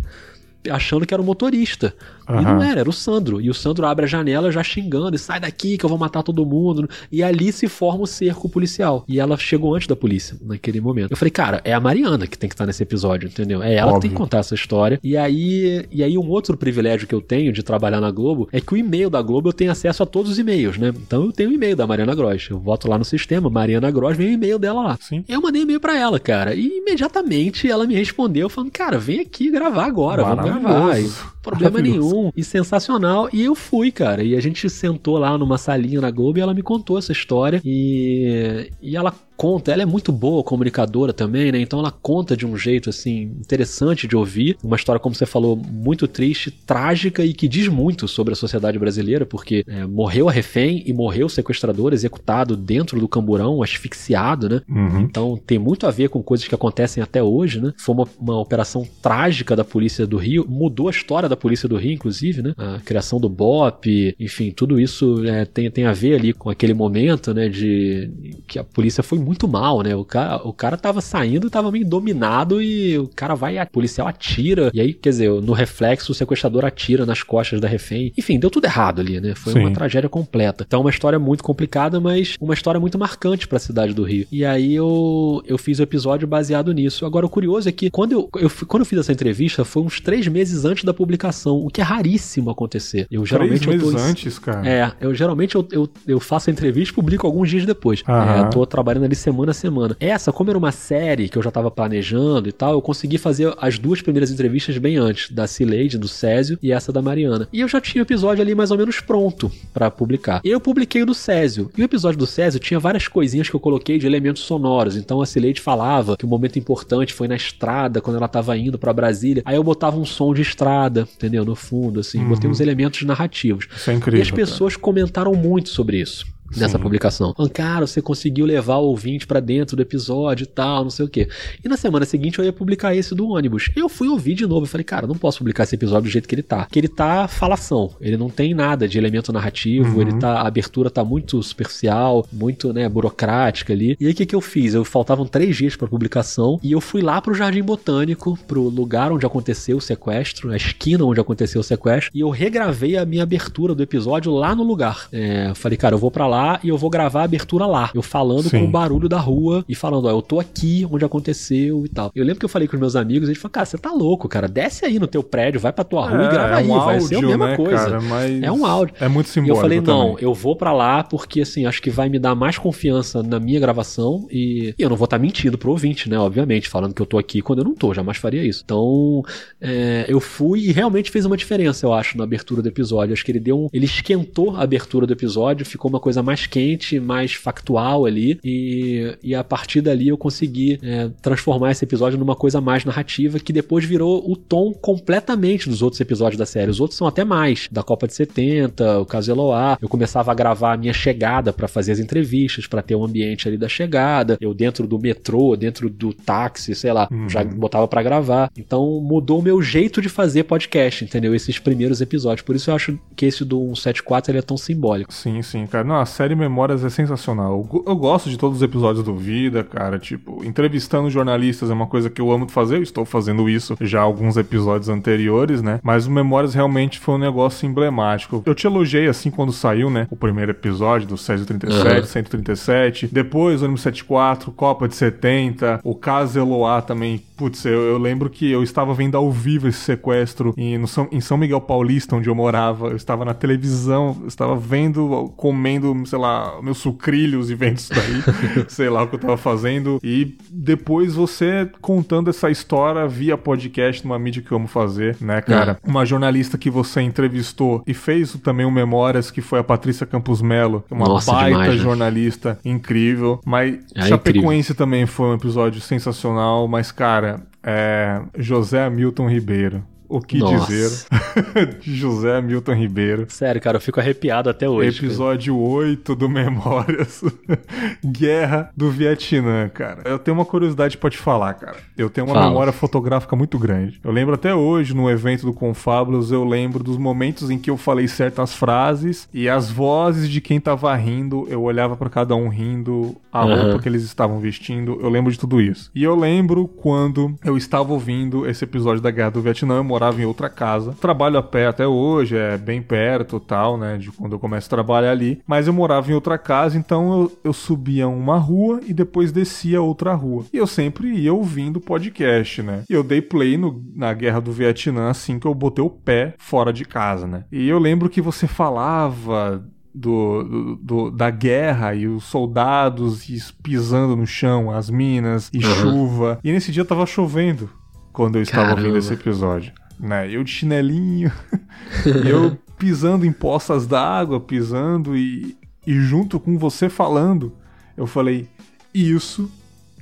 achando 0.69 1.05
que 1.05 1.13
era 1.13 1.21
o 1.21 1.25
motorista. 1.25 1.93
Uhum. 2.29 2.41
E 2.41 2.43
não 2.43 2.63
era, 2.63 2.79
era 2.81 2.89
o 2.89 2.93
Sandro. 2.93 3.41
E 3.41 3.49
o 3.49 3.53
Sandro 3.53 3.85
abre 3.85 4.05
a 4.05 4.07
janela 4.07 4.51
já 4.51 4.63
xingando, 4.63 5.15
e 5.15 5.19
sai 5.19 5.39
daqui 5.39 5.77
que 5.77 5.85
eu 5.85 5.89
vou 5.89 5.97
matar 5.97 6.23
todo 6.23 6.45
mundo. 6.45 6.89
E 7.11 7.23
ali 7.23 7.51
se 7.51 7.67
forma 7.67 8.03
o 8.03 8.07
cerco 8.07 8.49
policial. 8.49 9.03
E 9.07 9.19
ela 9.19 9.37
chegou 9.37 9.75
antes 9.75 9.87
da 9.87 9.95
polícia, 9.95 10.37
naquele 10.41 10.81
momento. 10.81 11.11
Eu 11.11 11.17
falei, 11.17 11.31
cara, 11.31 11.61
é 11.63 11.73
a 11.73 11.79
Mariana 11.79 12.27
que 12.27 12.37
tem 12.37 12.47
que 12.47 12.53
estar 12.53 12.65
nesse 12.65 12.83
episódio, 12.83 13.27
entendeu? 13.27 13.61
É 13.61 13.73
ela 13.73 13.91
Óbvio. 13.91 14.01
que 14.01 14.07
tem 14.07 14.11
que 14.11 14.17
contar 14.17 14.39
essa 14.39 14.55
história. 14.55 14.99
E 15.03 15.17
aí, 15.17 15.85
e 15.91 16.03
aí 16.03 16.17
um 16.17 16.29
outro 16.29 16.57
privilégio 16.57 17.07
que 17.07 17.15
eu 17.15 17.21
tenho 17.21 17.51
de 17.51 17.63
trabalhar 17.63 18.01
na 18.01 18.11
Globo 18.11 18.47
é 18.51 18.61
que 18.61 18.73
o 18.73 18.77
e-mail 18.77 19.09
da 19.09 19.21
Globo 19.21 19.49
eu 19.49 19.53
tenho 19.53 19.71
acesso 19.71 20.03
a 20.03 20.05
todos 20.05 20.31
os 20.31 20.39
e-mails, 20.39 20.77
né? 20.77 20.89
Então 20.95 21.25
eu 21.25 21.31
tenho 21.31 21.49
o 21.49 21.53
e-mail 21.53 21.75
da 21.75 21.87
Mariana 21.87 22.15
Gross. 22.15 22.47
Eu 22.49 22.59
voto 22.59 22.87
lá 22.87 22.97
no 22.97 23.05
sistema, 23.05 23.49
Mariana 23.49 23.91
Gross, 23.91 24.17
vem 24.17 24.29
o 24.29 24.33
e-mail 24.33 24.59
dela 24.59 24.81
lá. 24.81 24.97
Sim. 25.01 25.23
Eu 25.27 25.41
mandei 25.41 25.63
e-mail 25.63 25.79
pra 25.79 25.97
ela, 25.97 26.19
cara. 26.19 26.53
E 26.53 26.77
imediatamente 26.77 27.69
ela 27.69 27.85
me 27.85 27.95
respondeu 27.95 28.49
falando, 28.49 28.71
cara, 28.71 28.97
vem 28.97 29.19
aqui 29.19 29.49
gravar 29.49 29.85
agora, 29.85 30.23
vamos 30.23 30.45
gravar. 30.45 30.97
Problema 31.41 31.81
nenhum. 31.81 32.31
E 32.35 32.43
sensacional. 32.43 33.29
E 33.33 33.43
eu 33.43 33.55
fui, 33.55 33.91
cara. 33.91 34.23
E 34.23 34.35
a 34.35 34.39
gente 34.39 34.69
sentou 34.69 35.17
lá 35.17 35.37
numa 35.37 35.57
salinha 35.57 35.99
na 35.99 36.11
Globo 36.11 36.37
e 36.37 36.41
ela 36.41 36.53
me 36.53 36.61
contou 36.61 36.97
essa 36.97 37.11
história. 37.11 37.61
E, 37.65 38.69
e 38.81 38.95
ela 38.95 39.13
conta, 39.41 39.71
ela 39.71 39.81
é 39.81 39.87
muito 39.87 40.11
boa 40.11 40.43
comunicadora 40.43 41.11
também, 41.11 41.51
né? 41.51 41.59
Então 41.59 41.79
ela 41.79 41.89
conta 41.89 42.37
de 42.37 42.45
um 42.45 42.55
jeito 42.55 42.91
assim 42.91 43.23
interessante 43.39 44.07
de 44.07 44.15
ouvir, 44.15 44.55
uma 44.63 44.75
história 44.75 44.99
como 44.99 45.15
você 45.15 45.25
falou 45.25 45.55
muito 45.55 46.07
triste, 46.07 46.51
trágica 46.51 47.25
e 47.25 47.33
que 47.33 47.47
diz 47.47 47.67
muito 47.67 48.07
sobre 48.07 48.33
a 48.33 48.35
sociedade 48.35 48.77
brasileira, 48.77 49.25
porque 49.25 49.63
é, 49.67 49.83
morreu 49.87 50.29
a 50.29 50.31
refém 50.31 50.83
e 50.85 50.93
morreu 50.93 51.25
o 51.25 51.29
sequestrador 51.29 51.91
executado 51.91 52.55
dentro 52.55 52.99
do 52.99 53.07
camburão, 53.07 53.63
asfixiado, 53.63 54.47
né? 54.47 54.61
Uhum. 54.69 55.01
Então 55.01 55.41
tem 55.43 55.57
muito 55.57 55.87
a 55.87 55.91
ver 55.91 56.09
com 56.09 56.21
coisas 56.21 56.47
que 56.47 56.53
acontecem 56.53 57.01
até 57.01 57.23
hoje, 57.23 57.59
né? 57.59 57.73
Foi 57.77 57.95
uma, 57.95 58.07
uma 58.19 58.39
operação 58.39 58.87
trágica 59.01 59.55
da 59.55 59.63
polícia 59.63 60.05
do 60.05 60.17
Rio, 60.17 60.45
mudou 60.47 60.87
a 60.87 60.91
história 60.91 61.27
da 61.27 61.35
polícia 61.35 61.67
do 61.67 61.77
Rio, 61.77 61.93
inclusive, 61.93 62.43
né? 62.43 62.53
A 62.55 62.79
criação 62.81 63.19
do 63.19 63.27
BOP, 63.27 64.15
enfim, 64.19 64.51
tudo 64.51 64.79
isso 64.79 65.25
é, 65.25 65.45
tem, 65.45 65.71
tem 65.71 65.85
a 65.85 65.93
ver 65.93 66.13
ali 66.13 66.31
com 66.31 66.47
aquele 66.47 66.75
momento, 66.75 67.33
né? 67.33 67.49
De 67.49 68.11
que 68.47 68.59
a 68.59 68.63
polícia 68.63 69.01
foi 69.01 69.17
muito 69.17 69.30
muito 69.31 69.47
mal, 69.47 69.81
né? 69.81 69.95
O 69.95 70.03
cara, 70.03 70.35
o 70.47 70.53
cara 70.53 70.77
tava 70.77 70.99
saindo, 70.99 71.49
tava 71.49 71.71
meio 71.71 71.85
dominado 71.85 72.61
e 72.61 72.97
o 72.97 73.07
cara 73.07 73.33
vai, 73.33 73.57
o 73.57 73.67
policial 73.67 74.07
atira. 74.07 74.69
E 74.73 74.81
aí, 74.81 74.93
quer 74.93 75.09
dizer, 75.09 75.29
no 75.41 75.53
reflexo, 75.53 76.11
o 76.11 76.15
sequestrador 76.15 76.65
atira 76.65 77.05
nas 77.05 77.23
costas 77.23 77.61
da 77.61 77.67
refém. 77.67 78.11
Enfim, 78.17 78.37
deu 78.37 78.49
tudo 78.49 78.65
errado 78.65 78.99
ali, 78.99 79.19
né? 79.19 79.33
Foi 79.35 79.53
Sim. 79.53 79.59
uma 79.59 79.71
tragédia 79.71 80.09
completa. 80.09 80.65
Então, 80.67 80.81
uma 80.81 80.89
história 80.89 81.17
muito 81.17 81.43
complicada, 81.43 81.99
mas 81.99 82.35
uma 82.39 82.53
história 82.53 82.79
muito 82.79 82.99
marcante 82.99 83.47
para 83.47 83.57
a 83.57 83.59
cidade 83.59 83.93
do 83.93 84.03
Rio. 84.03 84.27
E 84.31 84.43
aí 84.43 84.75
eu, 84.75 85.41
eu 85.45 85.57
fiz 85.57 85.79
o 85.79 85.83
episódio 85.83 86.27
baseado 86.27 86.73
nisso. 86.73 87.05
Agora, 87.05 87.25
o 87.25 87.29
curioso 87.29 87.69
é 87.69 87.71
que 87.71 87.89
quando 87.89 88.11
eu, 88.11 88.29
eu, 88.37 88.51
quando 88.67 88.81
eu 88.81 88.85
fiz 88.85 88.99
essa 88.99 89.11
entrevista, 89.11 89.63
foi 89.63 89.81
uns 89.81 90.01
três 90.01 90.27
meses 90.27 90.65
antes 90.65 90.83
da 90.83 90.93
publicação, 90.93 91.57
o 91.57 91.69
que 91.69 91.79
é 91.79 91.83
raríssimo 91.83 92.49
acontecer. 92.49 93.07
Eu 93.09 93.25
geralmente. 93.25 93.61
Três 93.61 93.81
meses 93.81 93.95
tô, 93.95 94.09
antes, 94.09 94.39
cara? 94.39 94.67
É, 94.67 94.91
eu 94.99 95.13
geralmente 95.13 95.55
eu, 95.55 95.65
eu, 95.71 95.89
eu 96.05 96.19
faço 96.19 96.49
a 96.49 96.53
entrevista 96.53 96.91
e 96.91 96.95
publico 96.95 97.25
alguns 97.25 97.49
dias 97.49 97.65
depois. 97.65 98.03
Aham. 98.07 98.47
É, 98.47 98.49
tô 98.49 98.65
trabalhando 98.65 99.05
ali 99.05 99.15
semana 99.21 99.51
a 99.51 99.53
semana. 99.53 99.95
Essa, 99.99 100.31
como 100.31 100.49
era 100.49 100.57
uma 100.57 100.71
série 100.71 101.29
que 101.29 101.37
eu 101.37 101.43
já 101.43 101.51
tava 101.51 101.71
planejando 101.71 102.49
e 102.49 102.51
tal, 102.51 102.73
eu 102.73 102.81
consegui 102.81 103.17
fazer 103.17 103.53
as 103.57 103.77
duas 103.77 104.01
primeiras 104.01 104.31
entrevistas 104.31 104.77
bem 104.77 104.97
antes, 104.97 105.31
da 105.31 105.47
Cileide, 105.47 105.97
do 105.97 106.07
Césio 106.07 106.57
e 106.61 106.71
essa 106.71 106.91
da 106.91 107.01
Mariana. 107.01 107.47
E 107.53 107.61
eu 107.61 107.67
já 107.67 107.79
tinha 107.79 108.01
o 108.01 108.05
episódio 108.05 108.41
ali 108.41 108.55
mais 108.55 108.71
ou 108.71 108.77
menos 108.77 108.99
pronto 108.99 109.51
para 109.73 109.89
publicar. 109.91 110.41
Eu 110.43 110.59
publiquei 110.59 111.03
o 111.03 111.05
do 111.05 111.13
Césio. 111.13 111.71
E 111.77 111.81
o 111.81 111.85
episódio 111.85 112.17
do 112.17 112.25
Césio 112.25 112.59
tinha 112.59 112.79
várias 112.79 113.07
coisinhas 113.07 113.49
que 113.49 113.55
eu 113.55 113.59
coloquei 113.59 113.97
de 113.97 114.07
elementos 114.07 114.41
sonoros. 114.41 114.97
Então 114.97 115.21
a 115.21 115.25
Cileide 115.25 115.61
falava 115.61 116.17
que 116.17 116.25
o 116.25 116.27
momento 116.27 116.57
importante 116.57 117.13
foi 117.13 117.27
na 117.27 117.35
estrada, 117.35 118.01
quando 118.01 118.17
ela 118.17 118.27
tava 118.27 118.57
indo 118.57 118.79
para 118.79 118.91
Brasília. 118.91 119.43
Aí 119.45 119.55
eu 119.55 119.63
botava 119.63 119.97
um 119.97 120.05
som 120.05 120.33
de 120.33 120.41
estrada, 120.41 121.07
entendeu? 121.15 121.45
No 121.45 121.55
fundo, 121.55 121.99
assim. 121.99 122.19
Uhum. 122.19 122.29
Botei 122.29 122.49
uns 122.49 122.59
elementos 122.59 123.01
narrativos. 123.03 123.67
Isso 123.75 123.91
é 123.91 123.93
incrível. 123.93 124.19
E 124.19 124.21
as 124.21 124.31
pessoas 124.31 124.73
cara. 124.73 124.81
comentaram 124.81 125.33
muito 125.33 125.69
sobre 125.69 125.99
isso 125.99 126.25
nessa 126.55 126.77
Sim. 126.77 126.83
publicação. 126.83 127.33
Falando, 127.35 127.51
cara, 127.51 127.87
você 127.87 128.01
conseguiu 128.01 128.45
levar 128.45 128.77
o 128.77 128.85
ouvinte 128.85 129.25
para 129.27 129.39
dentro 129.39 129.75
do 129.75 129.81
episódio 129.81 130.43
e 130.43 130.47
tal, 130.47 130.83
não 130.83 130.91
sei 130.91 131.05
o 131.05 131.09
quê. 131.09 131.27
E 131.63 131.67
na 131.67 131.77
semana 131.77 132.05
seguinte 132.05 132.39
eu 132.39 132.45
ia 132.45 132.53
publicar 132.53 132.95
esse 132.95 133.15
do 133.15 133.29
ônibus. 133.29 133.69
Eu 133.75 133.89
fui 133.89 134.07
ouvir 134.07 134.35
de 134.35 134.45
novo 134.45 134.65
e 134.65 134.69
falei, 134.69 134.83
cara, 134.83 135.07
não 135.07 135.15
posso 135.15 135.39
publicar 135.39 135.63
esse 135.63 135.75
episódio 135.75 136.03
do 136.03 136.11
jeito 136.11 136.27
que 136.27 136.35
ele 136.35 136.43
tá. 136.43 136.67
Que 136.69 136.79
ele 136.79 136.87
tá 136.87 137.27
falação. 137.27 137.91
Ele 137.99 138.17
não 138.17 138.29
tem 138.29 138.53
nada 138.53 138.87
de 138.87 138.97
elemento 138.97 139.31
narrativo, 139.31 139.95
uhum. 139.95 140.01
ele 140.01 140.19
tá. 140.19 140.41
A 140.41 140.47
abertura 140.47 140.89
tá 140.89 141.03
muito 141.03 141.41
superficial, 141.41 142.25
muito, 142.31 142.73
né, 142.73 142.87
burocrática 142.89 143.73
ali. 143.73 143.95
E 143.99 144.05
aí 144.05 144.11
o 144.11 144.15
que, 144.15 144.25
que 144.25 144.35
eu 144.35 144.41
fiz? 144.41 144.73
Eu 144.73 144.83
faltavam 144.83 145.25
três 145.25 145.55
dias 145.55 145.75
para 145.75 145.87
publicação 145.87 146.59
e 146.63 146.71
eu 146.71 146.81
fui 146.81 147.01
lá 147.01 147.21
pro 147.21 147.33
Jardim 147.33 147.63
Botânico, 147.63 148.37
pro 148.47 148.63
lugar 148.63 149.11
onde 149.11 149.25
aconteceu 149.25 149.77
o 149.77 149.81
sequestro, 149.81 150.51
a 150.51 150.57
esquina 150.57 151.05
onde 151.05 151.19
aconteceu 151.19 151.61
o 151.61 151.63
sequestro, 151.63 152.11
e 152.13 152.19
eu 152.19 152.29
regravei 152.29 152.97
a 152.97 153.05
minha 153.05 153.23
abertura 153.23 153.75
do 153.75 153.83
episódio 153.83 154.31
lá 154.31 154.55
no 154.55 154.63
lugar. 154.63 155.07
É, 155.11 155.53
falei, 155.55 155.77
cara, 155.77 155.95
eu 155.95 155.99
vou 155.99 156.11
para 156.11 156.27
lá 156.27 156.40
e 156.63 156.69
eu 156.69 156.77
vou 156.77 156.89
gravar 156.89 157.21
a 157.21 157.23
abertura 157.23 157.65
lá. 157.65 157.91
Eu 157.93 158.01
falando 158.01 158.49
Sim. 158.49 158.59
com 158.59 158.65
o 158.65 158.67
barulho 158.67 159.07
da 159.07 159.19
rua 159.19 159.63
e 159.67 159.75
falando, 159.75 160.05
ó, 160.05 160.11
eu 160.11 160.21
tô 160.21 160.39
aqui 160.39 160.87
onde 160.89 161.05
aconteceu 161.05 161.85
e 161.85 161.89
tal. 161.89 162.11
Eu 162.15 162.23
lembro 162.23 162.39
que 162.39 162.45
eu 162.45 162.49
falei 162.49 162.67
com 162.67 162.75
os 162.75 162.79
meus 162.79 162.95
amigos, 162.95 163.29
eles 163.29 163.41
falaram, 163.41 163.53
cara, 163.53 163.65
você 163.65 163.77
tá 163.77 163.91
louco, 163.91 164.27
cara, 164.27 164.47
desce 164.47 164.85
aí 164.85 164.99
no 164.99 165.07
teu 165.07 165.23
prédio, 165.23 165.59
vai 165.59 165.71
pra 165.71 165.83
tua 165.83 166.07
rua 166.07 166.23
é, 166.23 166.25
e 166.25 166.29
grava 166.29 166.53
é 166.53 166.57
aí, 166.57 166.65
um 166.65 166.79
vai 166.79 166.95
áudio, 166.95 167.07
ser 167.07 167.15
a 167.15 167.21
mesma 167.21 167.47
né, 167.47 167.55
coisa. 167.57 167.91
Cara, 167.91 168.29
é 168.41 168.51
um 168.51 168.65
áudio. 168.65 168.95
É 168.99 169.07
muito 169.07 169.29
simbólico. 169.29 169.55
E 169.55 169.57
eu 169.57 169.61
falei, 169.61 169.81
não, 169.81 170.17
eu 170.19 170.33
vou 170.33 170.55
para 170.55 170.73
lá 170.73 171.03
porque, 171.03 171.41
assim, 171.41 171.65
acho 171.65 171.81
que 171.81 171.89
vai 171.89 172.09
me 172.09 172.19
dar 172.19 172.35
mais 172.35 172.57
confiança 172.57 173.21
na 173.23 173.39
minha 173.39 173.59
gravação 173.59 174.27
e, 174.29 174.73
e 174.77 174.81
eu 174.81 174.89
não 174.89 174.95
vou 174.95 175.05
estar 175.05 175.17
tá 175.17 175.21
mentindo 175.21 175.57
pro 175.57 175.71
ouvinte, 175.71 176.09
né, 176.09 176.17
obviamente, 176.17 176.69
falando 176.69 176.93
que 176.93 177.01
eu 177.01 177.05
tô 177.05 177.17
aqui 177.17 177.41
quando 177.41 177.59
eu 177.59 177.65
não 177.65 177.75
tô, 177.75 177.93
jamais 177.93 178.17
faria 178.17 178.43
isso. 178.43 178.61
Então, 178.63 179.23
é, 179.59 180.05
eu 180.07 180.19
fui 180.19 180.61
e 180.61 180.71
realmente 180.71 181.11
fez 181.11 181.25
uma 181.25 181.37
diferença, 181.37 181.85
eu 181.85 181.93
acho, 181.93 182.17
na 182.17 182.23
abertura 182.23 182.61
do 182.61 182.67
episódio. 182.67 183.13
Acho 183.13 183.25
que 183.25 183.31
ele 183.31 183.39
deu 183.39 183.59
um. 183.59 183.67
Ele 183.73 183.85
esquentou 183.85 184.55
a 184.55 184.63
abertura 184.63 185.05
do 185.05 185.13
episódio, 185.13 185.65
ficou 185.65 185.89
uma 185.89 185.99
coisa 185.99 186.23
mais 186.23 186.30
quente, 186.45 186.99
mais 186.99 187.33
factual 187.33 188.05
ali. 188.05 188.39
E, 188.43 189.17
e 189.23 189.35
a 189.35 189.43
partir 189.43 189.81
dali 189.81 190.07
eu 190.07 190.17
consegui 190.17 190.79
é, 190.81 191.09
transformar 191.21 191.71
esse 191.71 191.83
episódio 191.83 192.17
numa 192.17 192.35
coisa 192.35 192.61
mais 192.61 192.85
narrativa, 192.85 193.39
que 193.39 193.53
depois 193.53 193.85
virou 193.85 194.29
o 194.29 194.35
tom 194.35 194.73
completamente 194.73 195.69
dos 195.69 195.81
outros 195.81 195.99
episódios 195.99 196.37
da 196.37 196.45
série. 196.45 196.71
Os 196.71 196.79
outros 196.79 196.97
são 196.97 197.07
até 197.07 197.23
mais. 197.23 197.67
Da 197.71 197.83
Copa 197.83 198.07
de 198.07 198.13
70, 198.13 198.99
o 198.99 199.05
caso 199.05 199.31
Eloá. 199.31 199.77
Eu 199.81 199.89
começava 199.89 200.31
a 200.31 200.35
gravar 200.35 200.73
a 200.73 200.77
minha 200.77 200.93
chegada 200.93 201.51
para 201.51 201.67
fazer 201.67 201.91
as 201.91 201.99
entrevistas, 201.99 202.67
para 202.67 202.81
ter 202.81 202.95
o 202.95 203.01
um 203.01 203.05
ambiente 203.05 203.47
ali 203.47 203.57
da 203.57 203.67
chegada. 203.67 204.37
Eu 204.39 204.53
dentro 204.53 204.87
do 204.87 204.99
metrô, 204.99 205.55
dentro 205.55 205.89
do 205.89 206.13
táxi, 206.13 206.75
sei 206.75 206.93
lá, 206.93 207.07
uhum. 207.11 207.29
já 207.29 207.43
botava 207.43 207.87
para 207.87 208.03
gravar. 208.03 208.51
Então 208.57 209.01
mudou 209.01 209.39
o 209.39 209.43
meu 209.43 209.61
jeito 209.61 210.01
de 210.01 210.09
fazer 210.09 210.43
podcast, 210.43 211.03
entendeu? 211.03 211.33
Esses 211.33 211.59
primeiros 211.59 212.01
episódios. 212.01 212.45
Por 212.45 212.55
isso 212.55 212.69
eu 212.69 212.75
acho 212.75 212.99
que 213.15 213.25
esse 213.25 213.43
do 213.43 213.59
174 213.75 214.31
ele 214.31 214.39
é 214.39 214.41
tão 214.41 214.57
simbólico. 214.57 215.13
Sim, 215.13 215.41
sim, 215.41 215.65
cara. 215.65 215.83
Não, 215.83 215.95
a 215.95 216.05
série 216.21 216.35
Memórias 216.35 216.85
é 216.85 216.89
sensacional. 216.89 217.67
Eu, 217.73 217.83
eu 217.87 217.95
gosto 217.95 218.29
de 218.29 218.37
todos 218.37 218.57
os 218.57 218.63
episódios 218.63 219.03
do 219.03 219.15
Vida, 219.15 219.63
cara. 219.63 219.97
Tipo, 219.97 220.45
entrevistando 220.45 221.09
jornalistas 221.09 221.71
é 221.71 221.73
uma 221.73 221.87
coisa 221.87 222.11
que 222.11 222.21
eu 222.21 222.31
amo 222.31 222.47
fazer. 222.47 222.77
Eu 222.77 222.83
estou 222.83 223.05
fazendo 223.05 223.49
isso 223.49 223.75
já 223.81 224.01
alguns 224.01 224.37
episódios 224.37 224.87
anteriores, 224.87 225.63
né? 225.63 225.79
Mas 225.81 226.05
o 226.05 226.11
Memórias 226.11 226.53
realmente 226.53 226.99
foi 226.99 227.15
um 227.15 227.17
negócio 227.17 227.67
emblemático. 227.67 228.43
Eu 228.45 228.53
te 228.53 228.67
elogiei 228.67 229.07
assim 229.07 229.31
quando 229.31 229.51
saiu, 229.51 229.89
né? 229.89 230.05
O 230.11 230.15
primeiro 230.15 230.51
episódio 230.51 231.07
do 231.07 231.17
Césio 231.17 231.43
37, 231.47 231.99
uhum. 232.01 232.05
137. 232.05 233.09
Depois 233.11 233.63
o 233.63 233.65
ônibus 233.65 233.81
74, 233.81 234.51
Copa 234.51 234.87
de 234.87 234.95
70, 234.95 235.79
o 235.83 235.95
caso 235.95 236.37
Eloá 236.37 236.83
também. 236.83 237.19
Putz, 237.35 237.65
eu, 237.65 237.81
eu 237.81 237.97
lembro 237.97 238.29
que 238.29 238.51
eu 238.51 238.61
estava 238.61 238.93
vendo 238.93 239.17
ao 239.17 239.31
vivo 239.31 239.67
esse 239.67 239.79
sequestro 239.79 240.53
em, 240.55 240.77
no 240.77 240.87
São, 240.87 241.07
em 241.11 241.19
São 241.19 241.35
Miguel 241.35 241.61
Paulista, 241.61 242.15
onde 242.15 242.29
eu 242.29 242.35
morava. 242.35 242.89
Eu 242.89 242.95
estava 242.95 243.25
na 243.25 243.33
televisão, 243.33 244.17
eu 244.21 244.27
estava 244.27 244.55
vendo, 244.55 245.33
comendo, 245.35 246.05
sei 246.11 246.19
lá, 246.19 246.61
meus 246.61 246.77
sucrilhos 246.77 247.49
e 247.49 247.55
vendo 247.55 247.77
isso 247.77 247.91
daí, 247.95 248.65
sei 248.67 248.89
lá 248.89 249.03
o 249.03 249.07
que 249.07 249.15
eu 249.15 249.17
estava 249.17 249.37
fazendo. 249.37 249.97
E 250.03 250.35
depois 250.49 251.15
você 251.15 251.69
contando 251.79 252.29
essa 252.29 252.49
história 252.49 253.07
via 253.07 253.37
podcast 253.37 254.05
numa 254.05 254.19
mídia 254.19 254.41
que 254.41 254.51
eu 254.51 254.57
amo 254.57 254.67
fazer, 254.67 255.15
né, 255.21 255.41
cara? 255.41 255.79
É. 255.83 255.89
Uma 255.89 256.05
jornalista 256.05 256.57
que 256.57 256.69
você 256.69 257.01
entrevistou 257.01 257.81
e 257.87 257.93
fez 257.93 258.33
também 258.43 258.65
um 258.65 258.71
Memórias, 258.71 259.29
que 259.29 259.41
foi 259.41 259.59
a 259.59 259.63
Patrícia 259.63 260.05
Campos 260.05 260.41
Melo, 260.41 260.83
uma 260.89 261.05
Nossa, 261.05 261.31
baita 261.31 261.49
demais, 261.51 261.75
né? 261.75 261.77
jornalista 261.77 262.59
incrível. 262.65 263.39
Mas 263.45 263.79
é 263.95 264.07
Chapecoense 264.07 264.71
incrível. 264.71 264.75
também 264.75 265.05
foi 265.05 265.27
um 265.27 265.35
episódio 265.35 265.79
sensacional, 265.79 266.67
mas, 266.67 266.91
cara, 266.91 267.41
é 267.63 268.21
José 268.37 268.83
Hamilton 268.85 269.29
Ribeiro 269.29 269.83
o 270.11 270.19
que 270.19 270.37
Nossa. 270.39 270.67
dizer 270.67 271.07
de 271.79 271.95
José 271.95 272.41
Milton 272.41 272.73
Ribeiro. 272.73 273.25
Sério, 273.29 273.61
cara, 273.61 273.77
eu 273.77 273.81
fico 273.81 273.99
arrepiado 273.99 274.49
até 274.49 274.67
hoje. 274.67 275.05
Episódio 275.05 275.53
cara. 275.53 275.65
8 275.65 276.15
do 276.15 276.29
Memórias. 276.29 277.23
Guerra 278.05 278.69
do 278.75 278.91
Vietnã, 278.91 279.69
cara. 279.69 280.01
Eu 280.05 280.19
tenho 280.19 280.35
uma 280.35 280.45
curiosidade 280.45 280.97
pra 280.97 281.09
te 281.09 281.17
falar, 281.17 281.53
cara. 281.53 281.77
Eu 281.97 282.09
tenho 282.09 282.27
uma 282.27 282.33
Fala. 282.33 282.47
memória 282.47 282.73
fotográfica 282.73 283.35
muito 283.35 283.57
grande. 283.57 283.99
Eu 284.03 284.11
lembro 284.11 284.35
até 284.35 284.53
hoje, 284.53 284.93
no 284.93 285.09
evento 285.09 285.45
do 285.45 285.53
Confábulos, 285.53 286.31
eu 286.31 286.43
lembro 286.43 286.83
dos 286.83 286.97
momentos 286.97 287.49
em 287.49 287.57
que 287.57 287.69
eu 287.69 287.77
falei 287.77 288.07
certas 288.07 288.53
frases 288.53 289.29
e 289.33 289.47
as 289.47 289.71
vozes 289.71 290.29
de 290.29 290.41
quem 290.41 290.59
tava 290.59 290.93
rindo, 290.95 291.47
eu 291.49 291.61
olhava 291.61 291.95
para 291.95 292.09
cada 292.09 292.35
um 292.35 292.49
rindo, 292.49 293.15
a 293.31 293.45
uhum. 293.45 293.55
roupa 293.55 293.79
que 293.79 293.87
eles 293.87 294.03
estavam 294.03 294.39
vestindo, 294.39 294.99
eu 295.01 295.09
lembro 295.09 295.31
de 295.31 295.39
tudo 295.39 295.61
isso. 295.61 295.89
E 295.95 296.03
eu 296.03 296.15
lembro 296.15 296.67
quando 296.67 297.35
eu 297.43 297.55
estava 297.55 297.93
ouvindo 297.93 298.45
esse 298.45 298.65
episódio 298.65 299.01
da 299.01 299.09
Guerra 299.09 299.31
do 299.31 299.41
Vietnã, 299.41 299.75
eu 299.75 299.83
morava 300.01 300.19
em 300.19 300.25
outra 300.25 300.49
casa. 300.49 300.95
Trabalho 300.99 301.37
a 301.37 301.43
pé 301.43 301.67
até 301.67 301.85
hoje, 301.85 302.35
é 302.35 302.57
bem 302.57 302.81
perto 302.81 303.39
tal, 303.39 303.77
né? 303.77 303.97
De 303.97 304.11
quando 304.11 304.33
eu 304.33 304.39
começo 304.39 304.67
a 304.67 304.69
trabalhar 304.69 305.11
ali. 305.11 305.39
Mas 305.45 305.67
eu 305.67 305.73
morava 305.73 306.09
em 306.09 306.15
outra 306.15 306.39
casa, 306.39 306.75
então 306.77 307.21
eu, 307.21 307.39
eu 307.43 307.53
subia 307.53 308.07
uma 308.07 308.37
rua 308.37 308.79
e 308.85 308.93
depois 308.93 309.31
descia 309.31 309.79
outra 309.79 310.15
rua. 310.15 310.45
E 310.51 310.57
eu 310.57 310.65
sempre 310.65 311.13
ia 311.13 311.31
ouvindo 311.31 311.79
podcast, 311.79 312.63
né? 312.63 312.83
E 312.89 312.93
eu 312.93 313.03
dei 313.03 313.21
play 313.21 313.57
no, 313.57 313.83
na 313.95 314.11
Guerra 314.13 314.41
do 314.41 314.51
Vietnã 314.51 315.09
assim 315.09 315.37
que 315.37 315.45
eu 315.45 315.53
botei 315.53 315.83
o 315.83 315.89
pé 315.89 316.33
fora 316.39 316.73
de 316.73 316.83
casa, 316.83 317.27
né? 317.27 317.43
E 317.51 317.69
eu 317.69 317.77
lembro 317.77 318.09
que 318.09 318.21
você 318.21 318.47
falava 318.47 319.63
do, 319.93 320.43
do, 320.43 320.75
do, 320.77 321.11
da 321.11 321.29
guerra 321.29 321.93
e 321.93 322.07
os 322.07 322.23
soldados 322.23 323.23
pisando 323.61 324.15
no 324.15 324.25
chão, 324.25 324.71
as 324.71 324.89
minas 324.89 325.51
e 325.53 325.57
uhum. 325.57 325.75
chuva. 325.75 326.39
E 326.43 326.51
nesse 326.51 326.71
dia 326.71 326.83
tava 326.83 327.05
chovendo 327.05 327.69
quando 328.11 328.37
eu 328.37 328.41
estava 328.41 328.69
Caramba. 328.69 328.81
ouvindo 328.81 328.97
esse 328.97 329.13
episódio 329.13 329.73
né? 330.01 330.29
Eu 330.29 330.43
de 330.43 330.51
chinelinho, 330.51 331.31
eu 332.27 332.57
pisando 332.77 333.25
em 333.25 333.31
poças 333.31 333.85
d'água, 333.85 334.39
pisando 334.39 335.15
e, 335.15 335.55
e 335.85 335.93
junto 335.93 336.39
com 336.39 336.57
você 336.57 336.89
falando, 336.89 337.53
eu 337.95 338.07
falei, 338.07 338.49
isso 338.93 339.51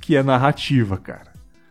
que 0.00 0.16
é 0.16 0.22
narrativa, 0.22 0.96
cara. 0.96 1.30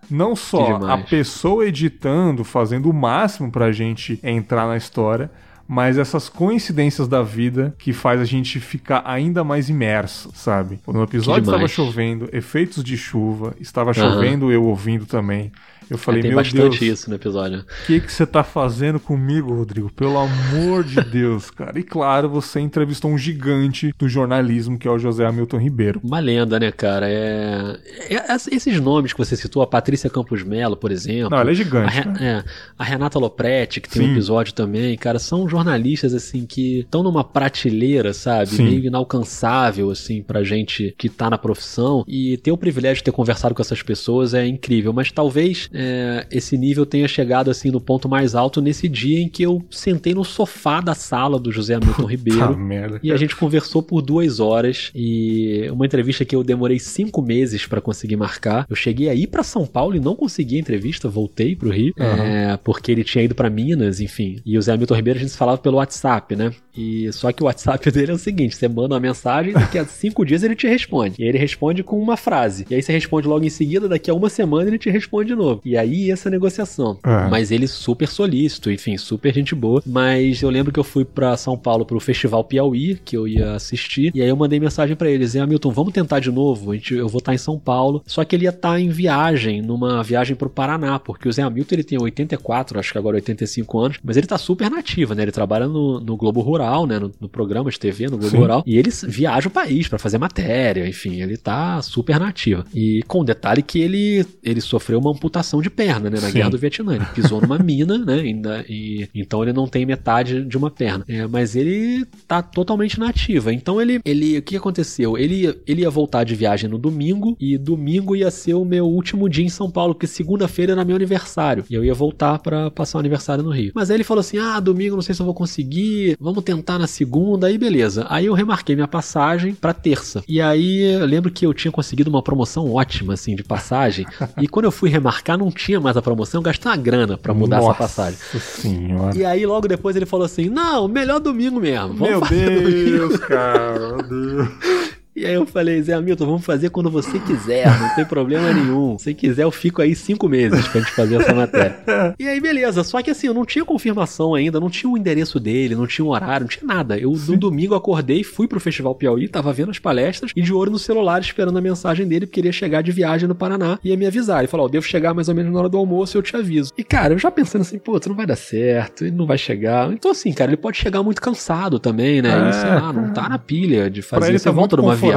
Não 0.10 0.35
só 0.35 0.76
a 0.88 0.97
pessoa 0.97 1.68
editando, 1.68 2.43
fazendo 2.43 2.89
o 2.89 2.93
máximo 2.93 3.51
pra 3.51 3.72
gente 3.72 4.19
entrar 4.23 4.68
na 4.68 4.77
história, 4.77 5.30
mas 5.68 5.99
essas 5.99 6.27
coincidências 6.27 7.07
da 7.07 7.22
vida 7.22 7.76
que 7.77 7.93
faz 7.93 8.19
a 8.19 8.26
gente 8.26 8.60
ficar 8.60 9.03
ainda 9.06 9.43
mais 9.43 9.69
imerso, 9.69 10.31
sabe? 10.34 10.80
No 10.88 11.03
episódio 11.03 11.43
estava 11.43 11.68
chovendo, 11.68 12.27
efeitos 12.34 12.84
de 12.84 12.97
chuva, 12.97 13.53
estava 13.60 13.93
chovendo, 13.93 14.47
uhum. 14.47 14.51
eu 14.51 14.64
ouvindo 14.64 15.06
também. 15.06 15.51
Eu 15.90 15.98
falei, 15.98 16.20
é, 16.20 16.24
tem 16.24 16.32
meu 16.32 16.40
bastante 16.40 16.80
Deus, 16.80 16.99
isso 16.99 17.10
no 17.10 17.16
episódio. 17.16 17.60
O 17.60 17.86
que 17.88 17.99
que 17.99 18.11
você 18.11 18.26
tá 18.26 18.44
fazendo 18.44 18.99
comigo, 18.99 19.53
Rodrigo? 19.53 19.91
Pelo 19.91 20.18
amor 20.18 20.84
de 20.84 21.02
Deus, 21.10 21.49
cara. 21.49 21.80
E 21.80 21.84
claro, 21.84 22.30
você 22.30 22.60
entrevistou 22.60 23.11
um 23.11 23.18
gigante 23.18 23.94
do 23.98 24.07
jornalismo, 24.07 24.78
que 24.78 24.88
é 24.88 24.91
o 24.91 24.99
José 24.99 25.26
Hamilton 25.26 25.57
Ribeiro. 25.57 26.02
Uma 26.03 26.20
lenda, 26.20 26.60
né, 26.60 26.72
cara? 26.72 27.10
É... 27.10 27.80
é 28.10 28.36
esses 28.52 28.80
nomes 28.80 29.14
que 29.14 29.18
você 29.18 29.36
citou, 29.36 29.64
a 29.64 29.68
Patrícia 29.68 30.10
Campos 30.10 30.44
Melo, 30.44 30.78
por 30.78 30.91
exemplo. 30.91 31.32
Não, 31.32 31.40
ela 31.40 31.52
é 31.52 31.53
gigante. 31.53 31.98
A, 31.98 32.02
Re... 32.02 32.24
é, 32.24 32.44
a 32.78 32.84
Renata 32.84 33.18
Lopretti, 33.18 33.82
que 33.82 33.90
tem 33.90 34.03
Sim. 34.03 34.10
um 34.10 34.11
episódio 34.11 34.53
também, 34.53 34.95
cara, 34.98 35.18
são 35.18 35.49
jornalistas, 35.49 36.14
assim, 36.14 36.45
que 36.45 36.80
estão 36.80 37.02
numa 37.02 37.24
prateleira, 37.24 38.14
sabe? 38.14 38.52
Sim. 38.52 38.64
Meio 38.64 38.86
inalcançável, 38.86 39.90
assim, 39.90 40.22
pra 40.22 40.44
gente 40.44 40.94
que 40.98 41.10
tá 41.10 41.30
na 41.30 41.38
profissão. 41.38 42.03
E 42.07 42.38
ter 42.38 42.52
o 42.52 42.57
privilégio 42.57 42.98
de 42.98 43.06
ter 43.06 43.11
conversado 43.11 43.56
com 43.56 43.61
essas 43.61 43.82
pessoas 43.82 44.34
é 44.34 44.45
incrível, 44.45 44.94
mas 44.94 45.11
talvez 45.11 45.70
é, 45.80 46.27
esse 46.30 46.57
nível 46.57 46.85
tenha 46.85 47.07
chegado 47.07 47.49
assim 47.49 47.72
no 47.72 47.80
ponto 47.80 48.10
mais 48.10 48.35
alto 48.35 48.61
nesse 48.61 48.89
dia 48.89 49.19
em 49.19 49.30
que 49.30 49.41
eu 49.43 49.64
sentei 49.72 50.14
no 50.14 50.26
sofá 50.26 50.81
da 50.81 50.93
sala 50.93 51.39
do 51.39 51.53
José 51.53 51.76
Hamilton 51.76 52.06
Ribeiro 52.06 52.57
merda, 52.57 52.99
e 53.01 53.14
a 53.14 53.18
gente 53.18 53.34
conversou 53.34 53.81
por 53.81 54.01
duas 54.01 54.41
horas 54.41 54.91
e 54.93 55.69
uma 55.72 55.85
entrevista 55.85 56.26
que 56.26 56.35
eu 56.35 56.43
demorei 56.43 56.80
cinco 56.80 57.22
meses 57.22 57.65
para 57.65 57.80
conseguir 57.80 58.18
marcar. 58.18 58.65
Eu 58.69 58.76
cheguei 58.76 59.07
aí 59.07 59.26
para 59.26 59.41
São 59.41 59.65
Paulo 59.65 59.95
e 59.95 59.99
não 60.01 60.15
consegui 60.15 60.57
a 60.57 60.60
entrevista, 60.60 61.07
voltei 61.07 61.56
pro 61.56 61.69
Rio 61.69 61.93
uhum. 61.97 62.06
é, 62.06 62.57
porque 62.57 62.91
ele 62.91 63.03
tinha 63.03 63.23
ido 63.23 63.34
para 63.34 63.49
Minas, 63.49 64.01
enfim. 64.01 64.41
E 64.45 64.57
o 64.57 64.61
José 64.61 64.73
Hamilton 64.73 64.95
Ribeiro 64.95 65.19
a 65.19 65.22
gente 65.22 65.38
falava 65.38 65.57
pelo 65.57 65.77
WhatsApp, 65.77 66.35
né? 66.35 66.51
E 66.76 67.11
só 67.14 67.31
que 67.31 67.41
o 67.41 67.45
WhatsApp 67.45 67.89
dele 67.91 68.11
é 68.11 68.15
o 68.15 68.18
seguinte: 68.18 68.56
você 68.56 68.68
manda 68.68 68.95
uma 68.95 68.99
mensagem, 68.99 69.53
daqui 69.53 69.77
a 69.77 69.85
cinco 69.85 70.26
dias 70.26 70.43
ele 70.43 70.56
te 70.56 70.68
responde. 70.68 71.15
E 71.19 71.23
ele 71.23 71.38
responde 71.38 71.84
com 71.84 72.01
uma 72.01 72.18
frase. 72.18 72.65
E 72.69 72.76
aí 72.76 72.81
você 72.81 72.91
responde 72.91 73.27
logo 73.27 73.45
em 73.45 73.49
seguida, 73.49 73.88
daqui 73.88 74.10
a 74.10 74.14
uma 74.14 74.30
semana 74.30 74.69
ele 74.69 74.77
te 74.77 74.89
responde 74.89 75.30
de 75.30 75.35
novo. 75.35 75.61
E 75.70 75.78
aí 75.78 76.10
essa 76.10 76.32
negociação. 76.32 76.98
É. 77.04 77.30
Mas 77.30 77.52
ele 77.52 77.68
super 77.68 78.08
solícito, 78.08 78.72
enfim, 78.72 78.98
super 78.98 79.34
gente 79.34 79.54
boa. 79.54 79.84
Mas 79.86 80.41
eu 80.41 80.50
lembro 80.50 80.74
que 80.74 80.80
eu 80.80 80.84
fui 80.84 81.06
para 81.06 81.38
São 81.38 81.56
Paulo 81.56 81.86
pro 81.86 82.00
Festival 82.00 82.44
Piauí, 82.44 83.00
que 83.06 83.16
eu 83.16 83.28
ia 83.28 83.54
assistir, 83.54 84.12
e 84.16 84.22
aí 84.22 84.30
eu 84.30 84.36
mandei 84.36 84.60
mensagem 84.60 84.96
para 84.96 85.12
eles, 85.12 85.36
e 85.36 85.40
Hamilton, 85.40 85.72
vamos 85.72 85.94
tentar 85.94 86.20
de 86.20 86.32
novo, 86.32 86.72
a 86.72 86.76
gente, 86.76 86.96
eu 86.96 87.08
vou 87.08 87.20
estar 87.20 87.32
tá 87.32 87.36
em 87.36 87.38
São 87.38 87.60
Paulo. 87.60 88.02
Só 88.08 88.24
que 88.26 88.36
ele 88.36 88.46
ia 88.46 88.50
estar 88.50 88.72
tá 88.72 88.80
em 88.80 88.90
viagem, 88.90 89.62
numa 89.62 90.02
viagem 90.04 90.36
pro 90.36 90.50
Paraná, 90.50 90.98
porque 90.98 91.30
o 91.30 91.32
Zé 91.32 91.44
Hamilton 91.44 91.76
ele 91.76 91.84
tem 91.84 92.02
84, 92.02 92.80
acho 92.80 92.91
que 92.91 92.98
agora 92.98 93.18
85 93.18 93.80
anos, 93.80 94.00
mas 94.04 94.18
ele 94.18 94.26
tá 94.26 94.38
super 94.38 94.72
nativo, 94.72 95.14
né? 95.14 95.22
Ele 95.22 95.32
trabalha 95.32 95.68
no, 95.68 96.00
no 96.00 96.18
Globo 96.18 96.41
Rural, 96.41 96.88
né? 96.88 96.98
No, 96.98 97.12
no, 97.20 97.30
programa 97.30 97.70
de 97.70 97.80
TV, 97.80 98.06
no 98.06 98.18
Globo 98.18 98.32
Sim. 98.32 98.38
Rural, 98.38 98.64
e 98.66 98.78
ele 98.78 98.90
viaja 99.08 99.48
o 99.48 99.52
país 99.52 99.88
para 99.88 100.00
fazer 100.00 100.18
matéria, 100.18 100.88
enfim, 100.88 101.22
ele 101.22 101.38
tá 101.38 101.80
super 101.82 102.20
nativo. 102.20 102.64
E 102.74 103.04
com 103.08 103.22
o 103.22 103.24
detalhe 103.24 103.62
que 103.62 103.80
ele, 103.80 104.26
ele 104.44 104.62
sofreu 104.62 105.00
uma 105.00 105.12
amputação 105.12 105.59
de 105.61 105.69
perna, 105.69 106.10
né? 106.10 106.19
Na 106.19 106.27
Sim. 106.27 106.34
Guerra 106.34 106.49
do 106.49 106.57
Vietnã. 106.57 106.95
Ele 106.95 107.06
pisou 107.14 107.41
numa 107.41 107.57
mina, 107.60 107.98
né? 107.98 108.15
Ainda, 108.15 108.65
e, 108.68 109.07
então 109.14 109.44
ele 109.44 109.53
não 109.53 109.68
tem 109.68 109.86
metade 109.86 110.44
de 110.44 110.57
uma 110.57 110.69
perna. 110.69 111.03
É, 111.07 111.26
mas 111.27 111.56
ele 111.56 112.06
tá 112.27 112.41
totalmente 112.41 112.99
nativa. 112.99 113.53
Então 113.53 113.81
ele, 113.81 113.99
ele, 114.06 114.38
o 114.38 114.41
que 114.41 114.56
aconteceu? 114.56 115.18
Ele, 115.18 115.56
ele 115.68 115.81
ia 115.81 115.90
voltar 115.90 116.23
de 116.23 116.36
viagem 116.36 116.69
no 116.69 116.77
domingo 116.77 117.36
e 117.40 117.57
domingo 117.57 118.15
ia 118.15 118.31
ser 118.31 118.53
o 118.53 118.65
meu 118.65 118.86
último 118.86 119.30
dia 119.30 119.45
em 119.45 119.49
São 119.49 119.69
Paulo, 119.69 119.94
porque 119.94 120.07
segunda-feira 120.07 120.73
era 120.73 120.86
meu 120.86 120.95
aniversário 120.95 121.64
e 121.69 121.73
eu 121.73 121.84
ia 121.84 121.94
voltar 121.94 122.40
para 122.40 122.69
passar 122.72 122.98
o 122.98 122.99
aniversário 122.99 123.44
no 123.44 123.52
Rio. 123.52 123.72
Mas 123.73 123.90
aí 123.90 123.98
ele 123.98 124.03
falou 124.03 124.22
assim: 124.22 124.38
ah, 124.38 124.60
domingo 124.60 124.95
não 124.95 125.02
sei 125.02 125.15
se 125.15 125.22
eu 125.22 125.26
vou 125.26 125.34
conseguir, 125.34 126.15
vamos 126.19 126.44
tentar 126.44 126.77
na 126.77 126.88
segunda, 126.88 127.48
aí 127.48 127.57
beleza. 127.57 128.06
Aí 128.10 128.26
eu 128.26 128.34
remarquei 128.34 128.76
minha 128.76 128.88
passagem 128.88 129.53
para 129.53 129.73
terça. 129.73 130.23
E 130.27 130.41
aí 130.41 130.94
eu 130.94 131.06
lembro 131.06 131.31
que 131.31 131.45
eu 131.45 131.53
tinha 131.53 131.72
conseguido 131.72 132.10
uma 132.10 132.22
promoção 132.22 132.72
ótima, 132.72 133.14
assim, 133.14 133.36
de 133.36 133.44
passagem. 133.44 134.06
e 134.41 134.48
quando 134.48 134.65
eu 134.65 134.72
fui 134.72 134.90
remarcar, 134.90 135.38
não 135.40 135.52
tinha 135.52 135.80
mais 135.80 135.98
a 135.98 136.02
promoção, 136.02 136.40
eu 136.40 136.44
gastei 136.44 136.70
uma 136.70 136.78
grana 136.78 137.18
para 137.18 137.34
mudar 137.34 137.57
Nossa 137.57 137.70
essa 137.72 137.78
passagem. 137.78 138.20
Senhora. 138.40 139.18
E 139.18 139.26
aí 139.26 139.45
logo 139.45 139.68
depois 139.68 139.95
ele 139.95 140.06
falou 140.06 140.26
assim: 140.26 140.49
não, 140.49 140.88
melhor 140.88 141.20
domingo 141.20 141.60
mesmo. 141.60 141.95
Vamos 141.95 141.99
meu 142.10 142.22
Deus, 142.22 143.10
domingo. 143.10 143.20
cara, 143.20 143.80
meu 143.80 144.03
Deus. 144.03 144.48
E 145.20 145.26
aí 145.26 145.34
eu 145.34 145.46
falei, 145.46 145.82
Zé 145.82 145.94
Hamilton, 145.94 146.26
vamos 146.26 146.46
fazer 146.46 146.70
quando 146.70 146.90
você 146.90 147.20
quiser, 147.20 147.68
não 147.80 147.94
tem 147.96 148.06
problema 148.06 148.52
nenhum. 148.54 148.98
Se 148.98 149.14
quiser, 149.14 149.44
eu 149.44 149.52
fico 149.52 149.82
aí 149.82 149.96
cinco 149.96 150.28
meses 150.28 150.68
pra 150.68 150.82
gente 150.82 150.94
fazer 150.94 151.22
essa 151.22 151.34
matéria. 151.34 152.16
e 152.18 152.28
aí, 152.28 152.40
beleza. 152.40 152.84
Só 152.84 153.02
que 153.02 153.12
assim, 153.12 153.28
eu 153.28 153.34
não 153.34 153.46
tinha 153.46 153.64
confirmação 153.64 154.34
ainda, 154.34 154.60
não 154.60 154.70
tinha 154.70 154.91
o 154.91 154.98
endereço 154.98 155.40
dele, 155.40 155.76
não 155.76 155.86
tinha 155.86 156.06
o 156.06 156.10
horário, 156.10 156.46
não 156.46 156.50
tinha 156.50 156.66
nada. 156.66 156.98
Eu, 156.98 157.12
no 157.12 157.38
domingo, 157.38 157.76
acordei, 157.76 158.24
fui 158.24 158.48
pro 158.48 158.60
Festival 158.60 158.96
Piauí, 158.96 159.28
tava 159.28 159.52
vendo 159.54 159.72
as 159.72 159.78
palestras 159.80 160.32
e 160.36 160.41
de 160.41 160.54
olho 160.54 160.72
no 160.72 160.80
celular 160.80 161.20
esperando 161.20 161.58
a 161.58 161.62
mensagem 161.62 162.08
dele, 162.08 162.26
porque 162.26 162.40
queria 162.40 162.54
chegar 162.54 162.82
de 162.82 162.91
viagem 162.91 163.28
no 163.28 163.36
Paraná 163.36 163.78
e 163.84 163.90
ia 163.90 163.98
me 163.98 164.06
avisar. 164.06 164.40
Ele 164.40 164.48
falou, 164.48 164.66
ó, 164.66 164.70
oh, 164.70 164.72
devo 164.72 164.86
chegar 164.86 165.14
mais 165.14 165.28
ou 165.28 165.36
menos 165.36 165.52
na 165.52 165.60
hora 165.60 165.70
do 165.70 165.78
almoço 165.78 166.16
e 166.16 166.18
eu 166.18 166.24
te 166.24 166.36
aviso. 166.36 166.72
E 166.78 166.84
cara, 166.84 167.14
eu 167.14 167.20
já 167.20 167.30
pensando 167.30 167.62
assim, 167.62 167.78
pô, 167.78 168.00
não 168.08 168.16
vai 168.16 168.26
dar 168.26 168.38
certo, 168.38 169.04
ele 169.04 169.16
não 169.16 169.26
vai 169.26 169.38
chegar. 169.38 169.91
Então 169.91 170.12
assim, 170.12 170.32
cara, 170.32 170.50
ele 170.50 170.58
pode 170.58 170.78
chegar 170.78 171.04
muito 171.04 171.22
cansado 171.22 171.78
também, 171.78 172.22
né? 172.22 172.30
É, 172.30 172.50
e, 172.50 172.54
sei 172.54 172.70
lá, 172.70 172.94
não 172.94 173.12
tá 173.12 173.28
na 173.28 173.38
pilha 173.38 173.90
de 173.90 174.02
fazer. 174.02 174.34
essa 174.34 174.46
tá 174.46 174.52
volta 174.52 174.78
numa 174.78 174.96
viagem. 174.96 175.09